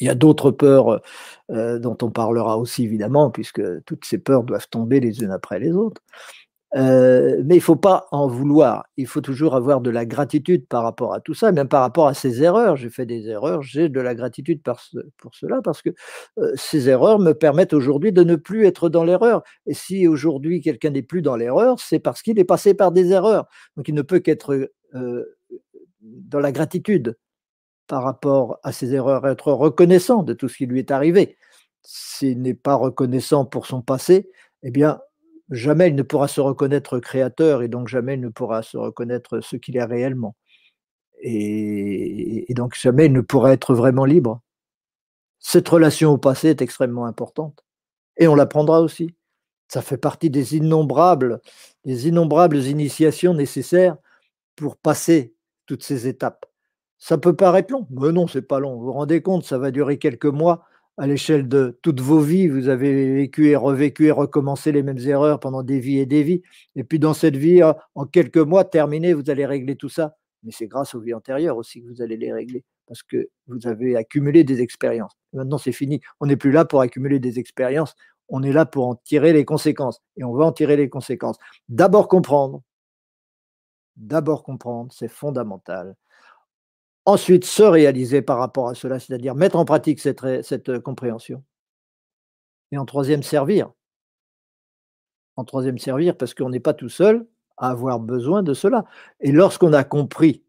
Il 0.00 0.08
y 0.08 0.10
a 0.10 0.16
d'autres 0.16 0.50
peurs 0.50 1.00
euh, 1.52 1.78
dont 1.78 1.96
on 2.02 2.10
parlera 2.10 2.58
aussi, 2.58 2.82
évidemment, 2.82 3.30
puisque 3.30 3.62
toutes 3.84 4.04
ces 4.04 4.18
peurs 4.18 4.42
doivent 4.42 4.68
tomber 4.68 4.98
les 4.98 5.22
unes 5.22 5.30
après 5.30 5.60
les 5.60 5.70
autres. 5.70 6.02
Euh, 6.76 7.40
mais 7.44 7.54
il 7.54 7.58
ne 7.58 7.62
faut 7.62 7.76
pas 7.76 8.08
en 8.10 8.26
vouloir. 8.26 8.84
Il 8.96 9.06
faut 9.06 9.20
toujours 9.20 9.54
avoir 9.54 9.80
de 9.80 9.90
la 9.90 10.04
gratitude 10.04 10.66
par 10.66 10.82
rapport 10.82 11.14
à 11.14 11.20
tout 11.20 11.34
ça, 11.34 11.52
même 11.52 11.68
par 11.68 11.82
rapport 11.82 12.08
à 12.08 12.14
ces 12.14 12.42
erreurs. 12.42 12.76
J'ai 12.76 12.90
fait 12.90 13.06
des 13.06 13.28
erreurs, 13.28 13.62
j'ai 13.62 13.88
de 13.88 14.00
la 14.00 14.14
gratitude 14.14 14.60
pour 15.18 15.34
cela, 15.34 15.62
parce 15.62 15.82
que 15.82 15.90
euh, 16.38 16.52
ces 16.56 16.88
erreurs 16.88 17.20
me 17.20 17.32
permettent 17.32 17.74
aujourd'hui 17.74 18.12
de 18.12 18.24
ne 18.24 18.34
plus 18.34 18.66
être 18.66 18.88
dans 18.88 19.04
l'erreur. 19.04 19.42
Et 19.66 19.74
si 19.74 20.08
aujourd'hui 20.08 20.60
quelqu'un 20.60 20.90
n'est 20.90 21.02
plus 21.02 21.22
dans 21.22 21.36
l'erreur, 21.36 21.78
c'est 21.78 22.00
parce 22.00 22.22
qu'il 22.22 22.38
est 22.40 22.44
passé 22.44 22.74
par 22.74 22.90
des 22.90 23.12
erreurs. 23.12 23.46
Donc 23.76 23.88
il 23.88 23.94
ne 23.94 24.02
peut 24.02 24.18
qu'être 24.18 24.68
euh, 24.94 25.36
dans 26.00 26.40
la 26.40 26.52
gratitude 26.52 27.16
par 27.86 28.02
rapport 28.02 28.58
à 28.62 28.72
ces 28.72 28.94
erreurs, 28.94 29.26
être 29.26 29.52
reconnaissant 29.52 30.22
de 30.22 30.32
tout 30.32 30.48
ce 30.48 30.56
qui 30.56 30.66
lui 30.66 30.80
est 30.80 30.90
arrivé. 30.90 31.36
S'il 31.82 32.40
n'est 32.42 32.54
pas 32.54 32.74
reconnaissant 32.74 33.44
pour 33.44 33.66
son 33.66 33.82
passé, 33.82 34.30
eh 34.62 34.70
bien, 34.70 35.00
jamais 35.50 35.88
il 35.88 35.94
ne 35.94 36.02
pourra 36.02 36.28
se 36.28 36.40
reconnaître 36.40 36.98
créateur 36.98 37.62
et 37.62 37.68
donc 37.68 37.88
jamais 37.88 38.14
il 38.14 38.20
ne 38.20 38.28
pourra 38.28 38.62
se 38.62 38.76
reconnaître 38.76 39.40
ce 39.40 39.56
qu'il 39.56 39.76
est 39.76 39.84
réellement. 39.84 40.36
Et, 41.20 42.46
donc 42.50 42.74
jamais 42.74 43.06
il 43.06 43.12
ne 43.12 43.20
pourra 43.20 43.52
être 43.52 43.74
vraiment 43.74 44.04
libre. 44.04 44.40
Cette 45.38 45.68
relation 45.68 46.10
au 46.10 46.18
passé 46.18 46.48
est 46.48 46.62
extrêmement 46.62 47.06
importante 47.06 47.64
et 48.16 48.28
on 48.28 48.34
l'apprendra 48.34 48.80
aussi. 48.80 49.14
Ça 49.68 49.82
fait 49.82 49.98
partie 49.98 50.30
des 50.30 50.56
innombrables, 50.56 51.40
des 51.84 52.08
innombrables 52.08 52.58
initiations 52.58 53.34
nécessaires 53.34 53.96
pour 54.56 54.76
passer 54.76 55.34
toutes 55.66 55.82
ces 55.82 56.06
étapes. 56.06 56.46
Ça 56.98 57.18
peut 57.18 57.34
paraître 57.34 57.72
long, 57.72 57.86
mais 57.90 58.12
non, 58.12 58.26
c'est 58.26 58.42
pas 58.42 58.60
long. 58.60 58.76
Vous 58.76 58.86
vous 58.86 58.92
rendez 58.92 59.20
compte, 59.20 59.44
ça 59.44 59.58
va 59.58 59.70
durer 59.70 59.98
quelques 59.98 60.26
mois 60.26 60.64
à 60.96 61.06
l'échelle 61.06 61.48
de 61.48 61.78
toutes 61.82 62.00
vos 62.00 62.20
vies, 62.20 62.48
vous 62.48 62.68
avez 62.68 63.14
vécu 63.14 63.48
et 63.48 63.56
revécu 63.56 64.06
et 64.06 64.10
recommencé 64.10 64.70
les 64.72 64.82
mêmes 64.82 64.98
erreurs 64.98 65.40
pendant 65.40 65.62
des 65.62 65.80
vies 65.80 65.98
et 65.98 66.06
des 66.06 66.22
vies. 66.22 66.42
Et 66.76 66.84
puis 66.84 66.98
dans 66.98 67.14
cette 67.14 67.36
vie, 67.36 67.62
en 67.94 68.06
quelques 68.06 68.38
mois 68.38 68.64
terminés, 68.64 69.12
vous 69.12 69.28
allez 69.28 69.46
régler 69.46 69.76
tout 69.76 69.88
ça. 69.88 70.16
Mais 70.44 70.52
c'est 70.52 70.66
grâce 70.66 70.94
aux 70.94 71.00
vies 71.00 71.14
antérieures 71.14 71.56
aussi 71.56 71.82
que 71.82 71.88
vous 71.88 72.02
allez 72.02 72.16
les 72.16 72.32
régler, 72.32 72.64
parce 72.86 73.02
que 73.02 73.28
vous 73.46 73.66
avez 73.66 73.96
accumulé 73.96 74.44
des 74.44 74.60
expériences. 74.60 75.12
Maintenant, 75.32 75.58
c'est 75.58 75.72
fini. 75.72 76.00
On 76.20 76.26
n'est 76.26 76.36
plus 76.36 76.52
là 76.52 76.64
pour 76.64 76.80
accumuler 76.80 77.18
des 77.18 77.38
expériences, 77.38 77.94
on 78.28 78.42
est 78.42 78.52
là 78.52 78.66
pour 78.66 78.86
en 78.86 78.94
tirer 78.94 79.32
les 79.32 79.44
conséquences. 79.44 80.00
Et 80.16 80.24
on 80.24 80.32
va 80.32 80.44
en 80.44 80.52
tirer 80.52 80.76
les 80.76 80.88
conséquences. 80.88 81.38
D'abord 81.68 82.08
comprendre. 82.08 82.62
D'abord 83.96 84.42
comprendre, 84.42 84.92
c'est 84.92 85.08
fondamental. 85.08 85.94
Ensuite, 87.06 87.44
se 87.44 87.62
réaliser 87.62 88.22
par 88.22 88.38
rapport 88.38 88.68
à 88.68 88.74
cela, 88.74 88.98
c'est-à-dire 88.98 89.34
mettre 89.34 89.56
en 89.56 89.64
pratique 89.64 90.00
cette, 90.00 90.24
euh, 90.24 90.80
compréhension. 90.80 91.44
Et 92.72 92.78
en 92.78 92.86
troisième, 92.86 93.22
servir. 93.22 93.72
En 95.36 95.44
troisième, 95.44 95.78
servir 95.78 96.16
parce 96.16 96.32
qu'on 96.32 96.48
n'est 96.48 96.60
pas 96.60 96.74
tout 96.74 96.88
seul 96.88 97.26
à 97.56 97.70
avoir 97.70 98.00
besoin 98.00 98.42
de 98.42 98.54
cela. 98.54 98.84
Et 99.20 99.32
lorsqu'on 99.32 99.72
a 99.72 99.84
compris 99.84 100.42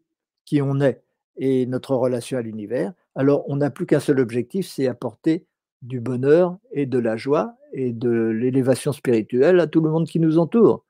qui 0.44 0.62
on 0.62 0.80
est 0.80 1.02
et 1.36 1.66
notre 1.66 1.94
relation 1.94 2.38
à 2.38 2.42
l'univers, 2.42 2.92
alors 3.14 3.44
on 3.48 3.56
n'a 3.56 3.70
plus 3.70 3.86
qu'un 3.86 4.00
seul 4.00 4.18
objectif, 4.20 4.66
c'est 4.66 4.86
apporter 4.86 5.46
du 5.82 6.00
bonheur 6.00 6.58
et 6.72 6.86
de 6.86 6.98
la 6.98 7.16
joie 7.16 7.54
et 7.72 7.92
de 7.92 8.10
l'élévation 8.10 8.92
spirituelle 8.92 9.60
à 9.60 9.66
tout 9.66 9.80
le 9.80 9.90
monde 9.90 10.06
qui 10.06 10.20
nous 10.20 10.38
entoure. 10.38 10.84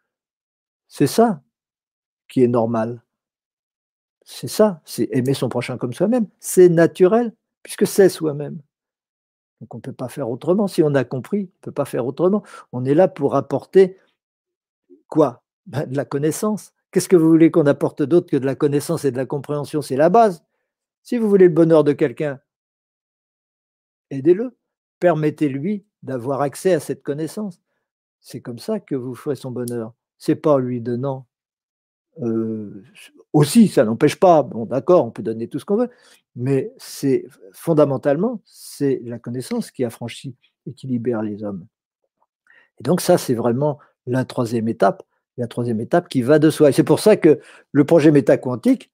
C'est 0.88 1.08
ça 1.08 1.42
qui 2.28 2.42
est 2.42 2.48
normal. 2.48 3.02
C'est 4.26 4.48
ça, 4.48 4.82
c'est 4.84 5.08
aimer 5.12 5.34
son 5.34 5.48
prochain 5.48 5.78
comme 5.78 5.92
soi-même. 5.92 6.26
C'est 6.40 6.68
naturel, 6.68 7.32
puisque 7.62 7.86
c'est 7.86 8.08
soi-même. 8.08 8.60
Donc 9.60 9.74
on 9.74 9.78
ne 9.78 9.82
peut 9.82 9.92
pas 9.92 10.08
faire 10.08 10.28
autrement. 10.28 10.66
Si 10.66 10.82
on 10.82 10.94
a 10.96 11.04
compris, 11.04 11.42
on 11.42 11.42
ne 11.42 11.62
peut 11.62 11.72
pas 11.72 11.84
faire 11.84 12.06
autrement. 12.06 12.42
On 12.72 12.84
est 12.84 12.94
là 12.94 13.06
pour 13.08 13.36
apporter 13.36 13.96
quoi? 15.08 15.44
Ben, 15.66 15.86
De 15.86 15.96
la 15.96 16.04
connaissance. 16.04 16.72
Qu'est-ce 16.90 17.08
que 17.08 17.16
vous 17.16 17.28
voulez 17.28 17.52
qu'on 17.52 17.66
apporte 17.66 18.02
d'autre 18.02 18.28
que 18.28 18.36
de 18.36 18.46
la 18.46 18.56
connaissance 18.56 19.04
et 19.04 19.12
de 19.12 19.16
la 19.16 19.26
compréhension? 19.26 19.80
C'est 19.80 19.96
la 19.96 20.10
base. 20.10 20.44
Si 21.02 21.18
vous 21.18 21.28
voulez 21.28 21.46
le 21.46 21.54
bonheur 21.54 21.84
de 21.84 21.92
quelqu'un, 21.92 22.40
aidez-le. 24.10 24.56
Permettez-lui 24.98 25.84
d'avoir 26.02 26.40
accès 26.40 26.72
à 26.74 26.80
cette 26.80 27.02
connaissance. 27.04 27.60
C'est 28.20 28.40
comme 28.40 28.58
ça 28.58 28.80
que 28.80 28.96
vous 28.96 29.14
ferez 29.14 29.36
son 29.36 29.52
bonheur. 29.52 29.94
C'est 30.18 30.36
pas 30.36 30.58
lui 30.58 30.80
donnant 30.80 31.26
euh, 32.22 32.82
aussi, 33.32 33.68
ça 33.68 33.84
n'empêche 33.84 34.16
pas, 34.16 34.42
bon 34.42 34.64
d'accord, 34.64 35.04
on 35.04 35.10
peut 35.10 35.22
donner 35.22 35.48
tout 35.48 35.58
ce 35.58 35.64
qu'on 35.64 35.76
veut, 35.76 35.90
mais 36.34 36.72
c'est 36.78 37.26
fondamentalement, 37.52 38.40
c'est 38.44 39.00
la 39.04 39.18
connaissance 39.18 39.70
qui 39.70 39.84
affranchit 39.84 40.34
et 40.66 40.72
qui 40.72 40.86
libère 40.86 41.22
les 41.22 41.44
hommes. 41.44 41.66
Et 42.80 42.82
donc 42.82 43.00
ça, 43.00 43.18
c'est 43.18 43.34
vraiment 43.34 43.78
la 44.06 44.24
troisième 44.24 44.68
étape, 44.68 45.02
la 45.36 45.46
troisième 45.46 45.80
étape 45.80 46.08
qui 46.08 46.22
va 46.22 46.38
de 46.38 46.50
soi. 46.50 46.70
Et 46.70 46.72
c'est 46.72 46.84
pour 46.84 47.00
ça 47.00 47.16
que 47.16 47.40
le 47.72 47.84
projet 47.84 48.10
métaquantique 48.10 48.90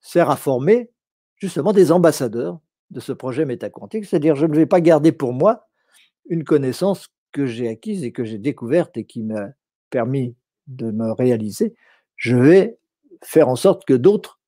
sert 0.00 0.30
à 0.30 0.36
former 0.36 0.90
justement 1.36 1.72
des 1.72 1.92
ambassadeurs 1.92 2.60
de 2.90 3.00
ce 3.00 3.12
projet 3.12 3.44
métaquantique, 3.44 4.06
c'est-à-dire 4.06 4.34
je 4.34 4.46
ne 4.46 4.54
vais 4.54 4.66
pas 4.66 4.80
garder 4.80 5.12
pour 5.12 5.32
moi 5.32 5.68
une 6.28 6.44
connaissance 6.44 7.08
que 7.32 7.46
j'ai 7.46 7.68
acquise 7.68 8.04
et 8.04 8.12
que 8.12 8.24
j'ai 8.24 8.38
découverte 8.38 8.96
et 8.96 9.04
qui 9.04 9.22
m'a 9.22 9.48
permis 9.90 10.34
de 10.66 10.90
me 10.90 11.12
réaliser, 11.12 11.74
je 12.18 12.36
vais 12.36 12.78
faire 13.24 13.48
en 13.48 13.56
sorte 13.56 13.86
que 13.86 13.94
d'autres 13.94 14.40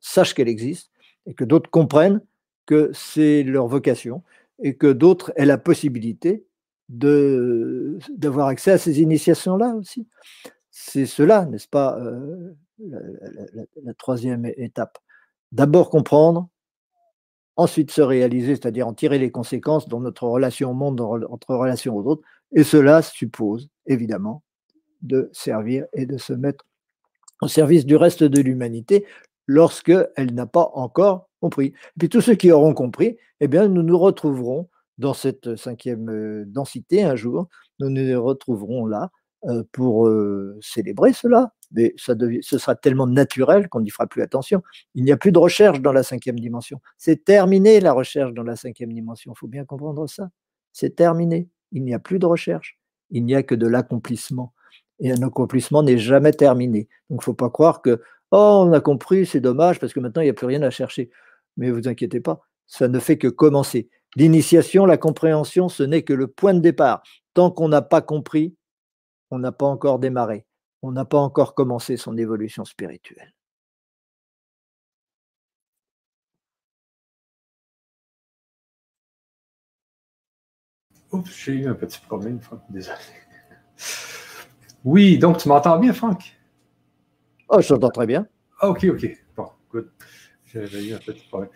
sachent 0.00 0.34
qu'elle 0.34 0.48
existe 0.48 0.90
et 1.26 1.34
que 1.34 1.44
d'autres 1.44 1.70
comprennent 1.70 2.20
que 2.66 2.90
c'est 2.92 3.44
leur 3.44 3.68
vocation 3.68 4.24
et 4.58 4.76
que 4.76 4.92
d'autres 4.92 5.32
aient 5.36 5.46
la 5.46 5.58
possibilité 5.58 6.44
d'avoir 6.88 8.48
accès 8.48 8.72
à 8.72 8.78
ces 8.78 9.00
initiations-là 9.00 9.74
aussi. 9.76 10.06
C'est 10.70 11.06
cela, 11.06 11.46
n'est-ce 11.46 11.68
pas, 11.68 11.98
euh, 11.98 12.54
la, 12.78 13.94
troisième 13.94 14.46
étape. 14.56 14.98
D'abord 15.52 15.90
comprendre, 15.90 16.48
ensuite 17.56 17.90
se 17.90 18.00
réaliser, 18.00 18.56
c'est-à-dire 18.56 18.88
en 18.88 18.94
tirer 18.94 19.18
les 19.18 19.30
conséquences 19.30 19.88
dans 19.88 20.00
notre 20.00 20.26
relation 20.26 20.70
au 20.70 20.74
monde, 20.74 20.96
dans 20.96 21.18
notre 21.18 21.54
relation 21.54 21.96
aux 21.96 22.04
autres. 22.04 22.22
Et 22.52 22.64
cela 22.64 23.02
suppose, 23.02 23.68
évidemment, 23.86 24.42
de 25.02 25.28
servir 25.32 25.86
et 25.92 26.06
de 26.06 26.18
se 26.18 26.32
mettre 26.32 26.64
au 27.40 27.48
service 27.48 27.84
du 27.84 27.96
reste 27.96 28.22
de 28.22 28.40
l'humanité 28.40 29.04
lorsqu'elle 29.46 30.34
n'a 30.34 30.46
pas 30.46 30.70
encore 30.74 31.28
compris. 31.40 31.66
Et 31.66 31.98
puis 31.98 32.08
tous 32.08 32.20
ceux 32.20 32.34
qui 32.34 32.52
auront 32.52 32.74
compris, 32.74 33.16
eh 33.40 33.48
bien, 33.48 33.68
nous 33.68 33.82
nous 33.82 33.98
retrouverons 33.98 34.68
dans 34.98 35.14
cette 35.14 35.56
cinquième 35.56 36.08
euh, 36.10 36.44
densité 36.46 37.02
un 37.02 37.16
jour, 37.16 37.48
nous 37.80 37.90
nous 37.90 38.22
retrouverons 38.22 38.86
là 38.86 39.10
euh, 39.46 39.64
pour 39.72 40.06
euh, 40.06 40.56
célébrer 40.60 41.12
cela. 41.12 41.52
Mais 41.72 41.94
ça 41.96 42.14
ce 42.42 42.58
sera 42.58 42.76
tellement 42.76 43.06
naturel 43.06 43.68
qu'on 43.68 43.80
n'y 43.80 43.90
fera 43.90 44.06
plus 44.06 44.22
attention. 44.22 44.62
Il 44.94 45.04
n'y 45.04 45.10
a 45.12 45.16
plus 45.16 45.32
de 45.32 45.38
recherche 45.38 45.80
dans 45.80 45.92
la 45.92 46.02
cinquième 46.02 46.38
dimension. 46.38 46.80
C'est 46.98 47.24
terminé 47.24 47.80
la 47.80 47.92
recherche 47.92 48.34
dans 48.34 48.42
la 48.42 48.56
cinquième 48.56 48.92
dimension. 48.92 49.32
Il 49.34 49.38
faut 49.38 49.48
bien 49.48 49.64
comprendre 49.64 50.06
ça. 50.06 50.28
C'est 50.72 50.94
terminé. 50.94 51.48
Il 51.72 51.82
n'y 51.82 51.94
a 51.94 51.98
plus 51.98 52.18
de 52.18 52.26
recherche. 52.26 52.78
Il 53.10 53.24
n'y 53.24 53.34
a 53.34 53.42
que 53.42 53.54
de 53.54 53.66
l'accomplissement. 53.66 54.52
Et 55.00 55.12
un 55.12 55.22
accomplissement 55.22 55.82
n'est 55.82 55.98
jamais 55.98 56.32
terminé. 56.32 56.88
Donc 57.10 57.20
il 57.20 57.22
ne 57.22 57.22
faut 57.22 57.34
pas 57.34 57.50
croire 57.50 57.82
que, 57.82 58.02
oh, 58.30 58.64
on 58.66 58.72
a 58.72 58.80
compris, 58.80 59.26
c'est 59.26 59.40
dommage, 59.40 59.80
parce 59.80 59.92
que 59.92 60.00
maintenant, 60.00 60.22
il 60.22 60.26
n'y 60.26 60.30
a 60.30 60.34
plus 60.34 60.46
rien 60.46 60.62
à 60.62 60.70
chercher. 60.70 61.10
Mais 61.56 61.70
vous 61.70 61.88
inquiétez 61.88 62.20
pas, 62.20 62.40
ça 62.66 62.88
ne 62.88 62.98
fait 62.98 63.18
que 63.18 63.28
commencer. 63.28 63.88
L'initiation, 64.16 64.86
la 64.86 64.98
compréhension, 64.98 65.68
ce 65.68 65.82
n'est 65.82 66.02
que 66.02 66.12
le 66.12 66.28
point 66.28 66.54
de 66.54 66.60
départ. 66.60 67.02
Tant 67.34 67.50
qu'on 67.50 67.68
n'a 67.68 67.82
pas 67.82 68.02
compris, 68.02 68.54
on 69.30 69.38
n'a 69.38 69.52
pas 69.52 69.66
encore 69.66 69.98
démarré, 69.98 70.46
on 70.82 70.92
n'a 70.92 71.06
pas 71.06 71.18
encore 71.18 71.54
commencé 71.54 71.96
son 71.96 72.16
évolution 72.18 72.64
spirituelle. 72.64 73.32
Oups, 81.10 81.30
j'ai 81.30 81.52
eu 81.52 81.66
un 81.66 81.74
petit 81.74 82.00
problème, 82.00 82.40
désolé. 82.70 82.96
Oui, 84.84 85.18
donc 85.18 85.38
tu 85.38 85.48
m'entends 85.48 85.78
bien, 85.78 85.92
Franck? 85.92 86.36
Oh, 87.48 87.60
je 87.60 87.68
t'entends 87.68 87.90
très 87.90 88.06
bien. 88.06 88.26
OK, 88.62 88.84
OK. 88.84 89.06
Bon, 89.36 89.48
good. 89.70 89.88
J'avais 90.46 90.84
eu 90.84 90.94
un 90.94 90.98
petit 90.98 91.26
problème. 91.28 91.50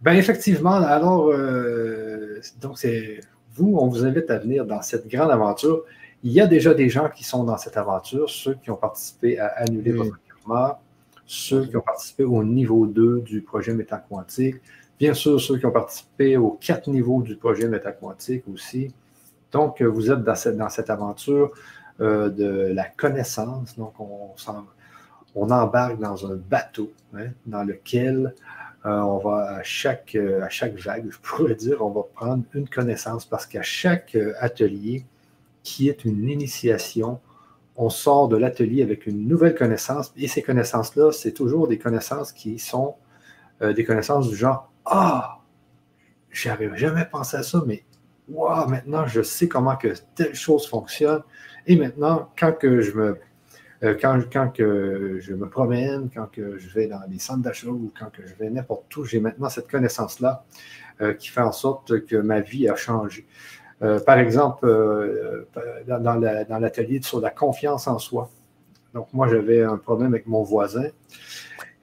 Ben 0.00 0.14
effectivement, 0.14 0.74
alors, 0.74 1.28
euh, 1.30 2.40
donc 2.60 2.78
c'est 2.78 3.20
vous, 3.54 3.76
on 3.78 3.86
vous 3.86 4.04
invite 4.04 4.30
à 4.30 4.38
venir 4.38 4.66
dans 4.66 4.82
cette 4.82 5.06
grande 5.06 5.30
aventure. 5.30 5.84
Il 6.24 6.32
y 6.32 6.40
a 6.40 6.46
déjà 6.46 6.74
des 6.74 6.88
gens 6.88 7.08
qui 7.08 7.22
sont 7.22 7.44
dans 7.44 7.56
cette 7.56 7.76
aventure, 7.76 8.28
ceux 8.28 8.54
qui 8.54 8.70
ont 8.70 8.76
participé 8.76 9.38
à 9.38 9.46
annuler 9.56 9.92
votre 9.92 10.18
karma, 10.26 10.80
ceux 11.24 11.66
qui 11.66 11.76
ont 11.76 11.82
participé 11.82 12.24
au 12.24 12.42
niveau 12.42 12.86
2 12.86 13.20
du 13.20 13.42
projet 13.42 13.74
métaquantique, 13.74 14.56
bien 14.98 15.14
sûr 15.14 15.40
ceux 15.40 15.58
qui 15.58 15.66
ont 15.66 15.72
participé 15.72 16.36
aux 16.36 16.58
quatre 16.60 16.90
niveaux 16.90 17.22
du 17.22 17.36
projet 17.36 17.68
métaquantique 17.68 18.44
aussi. 18.52 18.92
Donc, 19.52 19.82
vous 19.82 20.10
êtes 20.10 20.24
dans 20.24 20.34
cette, 20.34 20.56
dans 20.56 20.68
cette 20.68 20.90
aventure 20.90 21.52
euh, 22.02 22.30
de 22.30 22.72
la 22.74 22.84
connaissance. 22.84 23.76
Donc, 23.76 23.94
on, 24.00 25.50
embarque 25.50 26.00
dans 26.00 26.26
un 26.26 26.34
bateau 26.34 26.92
hein, 27.14 27.28
dans 27.46 27.62
lequel 27.62 28.34
euh, 28.86 29.00
on 29.02 29.18
va 29.18 29.58
à 29.58 29.62
chaque, 29.62 30.16
euh, 30.16 30.42
à 30.42 30.48
chaque 30.48 30.74
vague, 30.80 31.08
je 31.10 31.18
pourrais 31.18 31.54
dire, 31.54 31.80
on 31.80 31.90
va 31.90 32.02
prendre 32.12 32.42
une 32.54 32.68
connaissance 32.68 33.24
parce 33.24 33.46
qu'à 33.46 33.62
chaque 33.62 34.16
atelier 34.40 35.06
qui 35.62 35.88
est 35.88 36.04
une 36.04 36.28
initiation, 36.28 37.20
on 37.76 37.88
sort 37.88 38.26
de 38.26 38.36
l'atelier 38.36 38.82
avec 38.82 39.06
une 39.06 39.28
nouvelle 39.28 39.54
connaissance. 39.54 40.12
Et 40.16 40.26
ces 40.26 40.42
connaissances-là, 40.42 41.12
c'est 41.12 41.32
toujours 41.32 41.68
des 41.68 41.78
connaissances 41.78 42.32
qui 42.32 42.58
sont 42.58 42.96
des 43.60 43.84
connaissances 43.84 44.28
du 44.28 44.34
genre 44.34 44.72
Ah, 44.84 45.38
j'avais 46.32 46.76
jamais 46.76 47.04
pensé 47.04 47.36
à 47.36 47.44
ça, 47.44 47.62
mais 47.64 47.84
waouh, 48.32 48.68
maintenant 48.68 49.06
je 49.06 49.22
sais 49.22 49.48
comment 49.48 49.76
que 49.76 49.88
telle 50.14 50.34
chose 50.34 50.66
fonctionne. 50.66 51.22
Et 51.66 51.76
maintenant, 51.76 52.30
quand 52.36 52.52
que 52.52 52.80
je 52.80 52.92
me 52.92 53.16
euh, 53.84 53.96
quand, 54.00 54.52
que 54.52 55.18
je 55.20 55.34
me 55.34 55.48
promène, 55.48 56.08
quand 56.14 56.30
que 56.30 56.56
je 56.56 56.68
vais 56.72 56.86
dans 56.86 57.00
les 57.08 57.18
centres 57.18 57.42
d'achat 57.42 57.68
ou 57.68 57.92
quand 57.98 58.12
que 58.12 58.24
je 58.24 58.34
vais 58.34 58.48
n'importe 58.48 58.94
où, 58.96 59.04
j'ai 59.04 59.18
maintenant 59.18 59.48
cette 59.48 59.68
connaissance-là 59.68 60.44
euh, 61.00 61.14
qui 61.14 61.28
fait 61.28 61.40
en 61.40 61.50
sorte 61.50 62.04
que 62.06 62.16
ma 62.16 62.40
vie 62.40 62.68
a 62.68 62.76
changé. 62.76 63.26
Euh, 63.82 63.98
par 63.98 64.18
exemple, 64.18 64.66
dans, 65.88 66.58
l'atelier 66.60 67.02
sur 67.02 67.20
la 67.20 67.30
confiance 67.30 67.88
en 67.88 67.98
soi. 67.98 68.30
Donc, 68.94 69.08
moi, 69.12 69.26
j'avais 69.26 69.62
un 69.62 69.78
problème 69.78 70.12
avec 70.12 70.28
mon 70.28 70.44
voisin. 70.44 70.86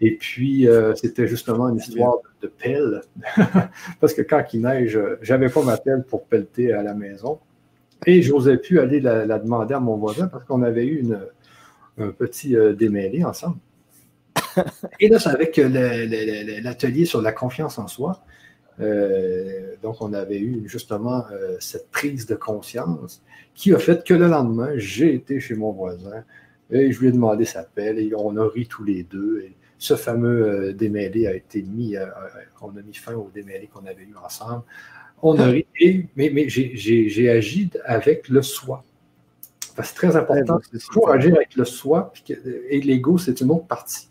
Et 0.02 0.16
puis, 0.16 0.68
c'était 0.96 1.28
justement 1.28 1.68
une 1.70 1.78
histoire 1.78 2.18
de, 2.42 2.48
pelle. 2.48 3.02
Parce 4.00 4.14
que 4.14 4.22
quand 4.22 4.44
il 4.54 4.62
neige, 4.62 5.00
j'avais 5.22 5.50
pas 5.50 5.62
ma 5.62 5.78
pelle 5.78 6.04
pour 6.04 6.26
pelleter 6.26 6.72
à 6.72 6.84
la 6.84 6.94
maison. 6.94 7.40
Et 8.06 8.22
je 8.22 8.32
n'osais 8.32 8.58
plus 8.58 8.80
aller 8.80 9.00
la, 9.02 9.40
demander 9.40 9.74
à 9.74 9.80
mon 9.80 9.98
voisin 9.98 10.28
parce 10.28 10.46
qu'on 10.46 10.64
avait 10.64 10.86
eu 10.86 11.02
une, 11.02 11.20
un 11.98 12.12
petit 12.12 12.56
euh, 12.56 12.74
démêlé 12.74 13.24
ensemble. 13.24 13.58
Et 15.00 15.10
là, 15.10 15.20
c'est 15.20 15.30
avec 15.30 15.60
euh, 15.60 16.62
l'atelier 16.62 17.06
sur 17.06 17.22
la 17.22 17.32
confiance 17.32 17.78
en 17.78 17.88
soi. 17.88 18.24
Euh, 18.80 19.76
donc, 19.84 19.98
on 20.02 20.14
avait 20.14 20.40
eu 20.40 20.64
justement 20.68 21.26
cette 21.60 21.90
prise 21.92 22.26
de 22.26 22.36
conscience 22.36 23.22
qui 23.54 23.74
a 23.74 23.80
fait 23.80 24.06
que 24.06 24.14
le 24.14 24.28
lendemain, 24.28 24.72
j'ai 24.76 25.14
été 25.14 25.42
chez 25.42 25.56
mon 25.56 25.72
voisin 25.72 26.24
et 26.72 26.92
je 26.92 27.00
lui 27.00 27.10
ai 27.10 27.12
demandé 27.12 27.44
sa 27.44 27.64
pelle 27.64 28.00
et 28.00 28.14
on 28.16 28.38
a 28.38 28.48
ri 28.48 28.68
tous 28.68 28.86
les 28.86 29.04
deux. 29.04 29.42
Et 29.42 29.56
ce 29.80 29.96
fameux 29.96 30.74
démêlé 30.74 31.26
a 31.26 31.34
été 31.34 31.64
mis, 31.64 31.96
on 32.62 32.70
a 32.70 32.82
mis 32.82 32.94
fin 32.94 33.16
au 33.16 33.32
démêlé 33.34 33.68
qu'on 33.68 33.86
avait 33.88 34.04
eu 34.04 34.16
ensemble. 34.24 34.64
On 35.22 35.38
a 35.40 35.48
ri, 35.48 35.66
mais, 36.16 36.30
mais 36.30 36.48
j'ai 36.48 37.30
agi 37.30 37.72
avec 37.86 38.30
le 38.30 38.42
soi. 38.42 38.84
C'est 39.84 39.96
très 39.96 40.16
important. 40.16 40.60
Il 40.74 40.80
faut 40.80 41.08
agir 41.10 41.36
avec 41.36 41.56
le 41.56 41.66
soi, 41.66 42.12
et 42.70 42.82
l'ego, 42.82 43.18
c'est 43.18 43.40
une 43.42 43.52
autre 43.52 43.66
partie. 43.66 44.10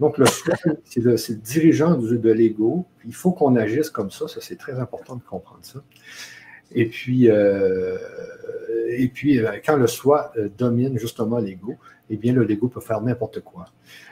Donc, 0.00 0.18
le 0.18 0.26
soi, 0.26 0.54
c'est 0.84 1.00
le, 1.00 1.16
dirigeant 1.36 1.96
de 1.96 2.32
l'ego. 2.32 2.86
Il 3.04 3.14
faut 3.14 3.32
qu'on 3.32 3.56
agisse 3.56 3.90
comme 3.90 4.10
ça. 4.10 4.26
Ça, 4.26 4.40
c'est 4.40 4.56
très 4.56 4.78
important 4.80 5.16
de 5.16 5.22
comprendre 5.22 5.60
ça. 5.62 5.80
Et 6.74 6.86
puis, 6.86 7.30
euh, 7.30 7.96
et 8.88 9.08
puis 9.08 9.38
euh, 9.38 9.52
quand 9.64 9.76
le 9.76 9.86
soi 9.86 10.32
euh, 10.36 10.48
domine 10.56 10.98
justement 10.98 11.38
l'ego, 11.38 11.76
eh 12.10 12.16
bien, 12.16 12.32
le 12.32 12.44
l'ego 12.44 12.68
peut 12.68 12.80
faire 12.80 13.00
n'importe 13.00 13.40
quoi. 13.40 13.66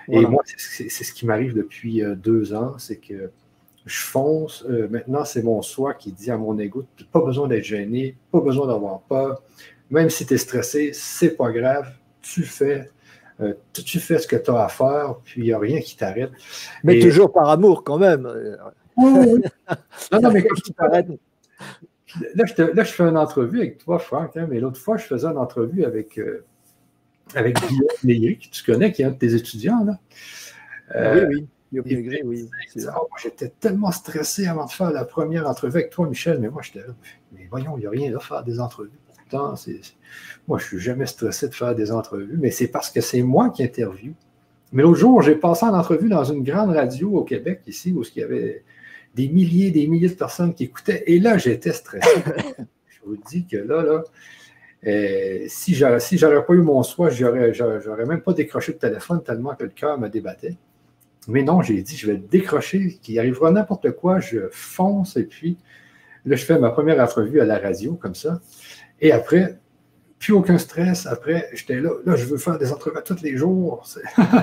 Et 0.09 0.25
moi, 0.25 0.43
c'est 0.47 0.89
ce 0.89 1.13
qui 1.13 1.27
m'arrive 1.27 1.55
depuis 1.55 2.03
deux 2.17 2.55
ans, 2.55 2.79
c'est 2.79 2.97
que 2.97 3.31
je 3.85 4.01
fonce. 4.01 4.65
maintenant, 4.89 5.25
c'est 5.25 5.43
mon 5.43 5.61
soi 5.61 5.95
qui 5.95 6.13
dit 6.13 6.31
à 6.31 6.39
mon 6.39 6.59
ego, 6.59 6.87
pas 7.13 7.21
besoin 7.21 7.47
d'être 7.47 7.65
gêné, 7.65 8.17
pas 8.33 8.41
besoin 8.41 8.67
d'avoir 8.67 9.01
peur. 9.03 9.43
Même 9.91 10.09
si 10.09 10.25
tu 10.25 10.35
es 10.35 10.39
stressé, 10.39 10.93
c'est 10.95 11.37
pas 11.37 11.53
grave. 11.53 11.93
Tu 12.23 12.43
fais, 12.43 12.91
euh, 13.41 13.55
tu 13.73 14.01
fais 14.01 14.19
ce 14.19 14.27
que 14.27 14.37
tu 14.37 14.51
as 14.51 14.65
à 14.65 14.69
faire, 14.69 15.17
puis 15.25 15.43
il 15.43 15.45
n'y 15.45 15.53
a 15.53 15.59
rien 15.59 15.81
qui 15.81 15.97
t'arrête. 15.97 16.31
Mais 16.85 17.01
toujours 17.01 17.33
par 17.33 17.49
amour 17.51 17.85
quand 17.85 17.99
même. 17.99 18.23
non, 18.97 19.41
non, 20.23 20.31
mais 20.31 20.43
quand 20.43 20.55
tu 20.55 20.73
t'arrêtes. 20.73 21.09
Là 22.35 22.45
je, 22.45 22.63
là, 22.63 22.85
je 22.85 22.93
fais 22.93 23.05
une 23.05 23.17
entrevue 23.17 23.59
avec 23.59 23.79
toi, 23.79 23.99
Franck, 23.99 24.37
hein, 24.37 24.47
mais 24.51 24.61
l'autre 24.61 24.81
fois, 24.81 24.97
je 24.97 25.05
faisais 25.05 25.27
une 25.27 25.39
entrevue 25.39 25.85
avec, 25.85 26.19
euh, 26.19 26.45
avec 27.35 27.57
Guillaume 27.61 27.89
Meyer, 28.05 28.37
que 28.37 28.49
tu 28.49 28.65
connais, 28.65 28.93
qui 28.93 29.03
est 29.03 29.05
un 29.05 29.11
de 29.11 29.19
tes 29.19 29.35
étudiants. 29.35 29.85
Là. 29.85 29.99
Euh, 30.97 31.27
oui, 31.29 31.47
oui. 31.73 32.21
oui 32.25 32.49
j'étais 33.23 33.53
tellement 33.61 33.93
stressé 33.93 34.47
avant 34.47 34.67
de 34.67 34.71
faire 34.71 34.91
la 34.91 35.05
première 35.05 35.49
entrevue 35.49 35.79
avec 35.79 35.91
toi, 35.91 36.09
Michel, 36.09 36.41
mais 36.41 36.49
moi, 36.49 36.63
j'étais. 36.63 36.85
Mais 37.33 37.47
voyons, 37.49 37.77
il 37.77 37.81
n'y 37.81 37.87
a 37.87 37.91
rien 37.91 38.17
à 38.17 38.21
faire 38.21 38.43
des 38.43 38.59
entrevues. 38.59 38.91
Moi, 40.49 40.59
je 40.59 40.65
ne 40.65 40.69
suis 40.69 40.81
jamais 40.81 41.07
stressé 41.07 41.49
de 41.49 41.55
faire 41.55 41.75
des 41.75 41.93
entrevues, 41.93 42.37
mais 42.39 42.51
c'est 42.51 42.67
parce 42.67 42.91
que 42.91 43.01
c'est 43.01 43.23
moi 43.23 43.51
qui 43.51 43.63
interviewe. 43.63 44.15
Mais 44.73 44.83
l'autre 44.83 44.99
jour, 44.99 45.23
j'ai 45.23 45.35
passé 45.35 45.67
en 45.67 45.75
entrevue 45.75 46.09
dans 46.09 46.25
une 46.25 46.43
grande 46.43 46.71
radio 46.71 47.17
au 47.17 47.25
Québec, 47.25 47.63
ici, 47.67 47.93
où 47.93 48.03
il 48.03 48.21
y 48.21 48.25
avait 48.25 48.65
des 49.15 49.29
milliers 49.29 49.71
des 49.71 49.87
milliers 49.87 50.09
de 50.09 50.15
personnes 50.15 50.55
qui 50.55 50.65
écoutaient. 50.65 51.05
Et 51.07 51.19
là, 51.19 51.39
j'étais 51.39 51.73
stressé. 51.73 52.23
je 52.89 52.99
vous 53.05 53.17
dis 53.29 53.47
que 53.47 53.57
là, 53.57 53.83
là, 53.83 54.05
euh, 54.87 55.45
si 55.49 55.75
je 55.75 55.99
si 55.99 56.17
j'aurais 56.17 56.45
pas 56.45 56.55
eu 56.55 56.63
mon 56.63 56.83
soi, 56.83 57.11
j'aurais, 57.11 57.53
j'aurais 57.53 58.07
même 58.07 58.23
pas 58.23 58.33
décroché 58.33 58.73
le 58.73 58.79
téléphone 58.79 59.23
tellement 59.23 59.55
que 59.55 59.65
le 59.65 59.71
cœur 59.71 59.99
me 59.99 60.09
débattait. 60.09 60.57
Mais 61.29 61.43
non, 61.43 61.61
j'ai 61.61 61.83
dit, 61.83 61.97
je 61.97 62.07
vais 62.11 62.17
décrocher, 62.17 62.99
qu'il 63.03 63.19
arrivera 63.19 63.51
n'importe 63.51 63.91
quoi, 63.93 64.21
je 64.21 64.49
fonce 64.53 65.17
et 65.17 65.25
puis 65.25 65.59
là, 66.25 66.35
je 66.35 66.45
fais 66.45 66.59
ma 66.59 66.71
première 66.71 66.99
entrevue 66.99 67.41
à 67.41 67.45
la 67.45 67.59
radio 67.59 67.95
comme 67.95 68.15
ça. 68.15 68.41
Et 69.03 69.13
après, 69.13 69.59
plus 70.21 70.35
aucun 70.35 70.59
stress. 70.59 71.07
Après, 71.07 71.49
j'étais 71.53 71.81
là, 71.81 71.91
là, 72.05 72.15
je 72.15 72.27
veux 72.27 72.37
faire 72.37 72.59
des 72.59 72.71
entrevues 72.71 72.99
tous 73.05 73.23
les 73.23 73.37
jours. 73.37 73.85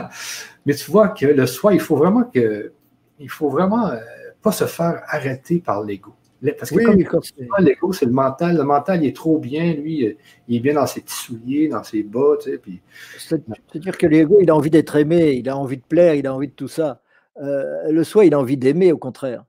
Mais 0.66 0.74
tu 0.74 0.92
vois 0.92 1.10
que 1.10 1.26
le 1.26 1.46
soi, 1.46 1.74
il 1.74 1.80
faut 1.80 1.96
vraiment 1.96 2.24
que, 2.24 2.74
il 3.20 3.30
faut 3.30 3.50
vraiment 3.50 3.88
euh, 3.90 4.00
pas 4.42 4.52
se 4.52 4.66
faire 4.66 5.02
arrêter 5.08 5.60
par 5.60 5.84
l'ego. 5.84 6.14
Parce 6.60 6.70
que 6.70 7.62
l'ego, 7.62 7.92
c'est 7.94 8.06
le 8.06 8.12
mental. 8.12 8.58
Le 8.58 8.64
mental, 8.64 9.04
il 9.04 9.08
est 9.08 9.16
trop 9.16 9.40
bien, 9.40 9.74
lui, 9.74 10.16
il 10.48 10.56
est 10.56 10.60
bien 10.60 10.76
dans 10.76 10.86
ses 10.86 11.02
petits 11.02 11.16
souliers, 11.16 11.68
dans 11.68 11.84
ses 11.84 12.04
bas, 12.04 12.36
tu 12.40 12.52
sais. 12.52 12.58
Puis... 12.60 12.80
C'est-à-dire 13.18 13.98
que 13.98 14.06
l'ego, 14.06 14.38
il 14.42 14.50
a 14.52 14.56
envie 14.56 14.70
d'être 14.70 14.96
aimé, 14.96 15.34
il 15.34 15.50
a 15.50 15.58
envie 15.58 15.78
de 15.78 15.84
plaire, 15.84 16.14
il 16.14 16.28
a 16.28 16.34
envie 16.34 16.48
de 16.48 16.54
tout 16.54 16.68
ça. 16.68 17.02
Euh, 17.42 17.92
le 17.92 18.04
soi, 18.04 18.26
il 18.26 18.34
a 18.34 18.40
envie 18.40 18.58
d'aimer, 18.58 18.92
au 18.92 18.98
contraire. 18.98 19.46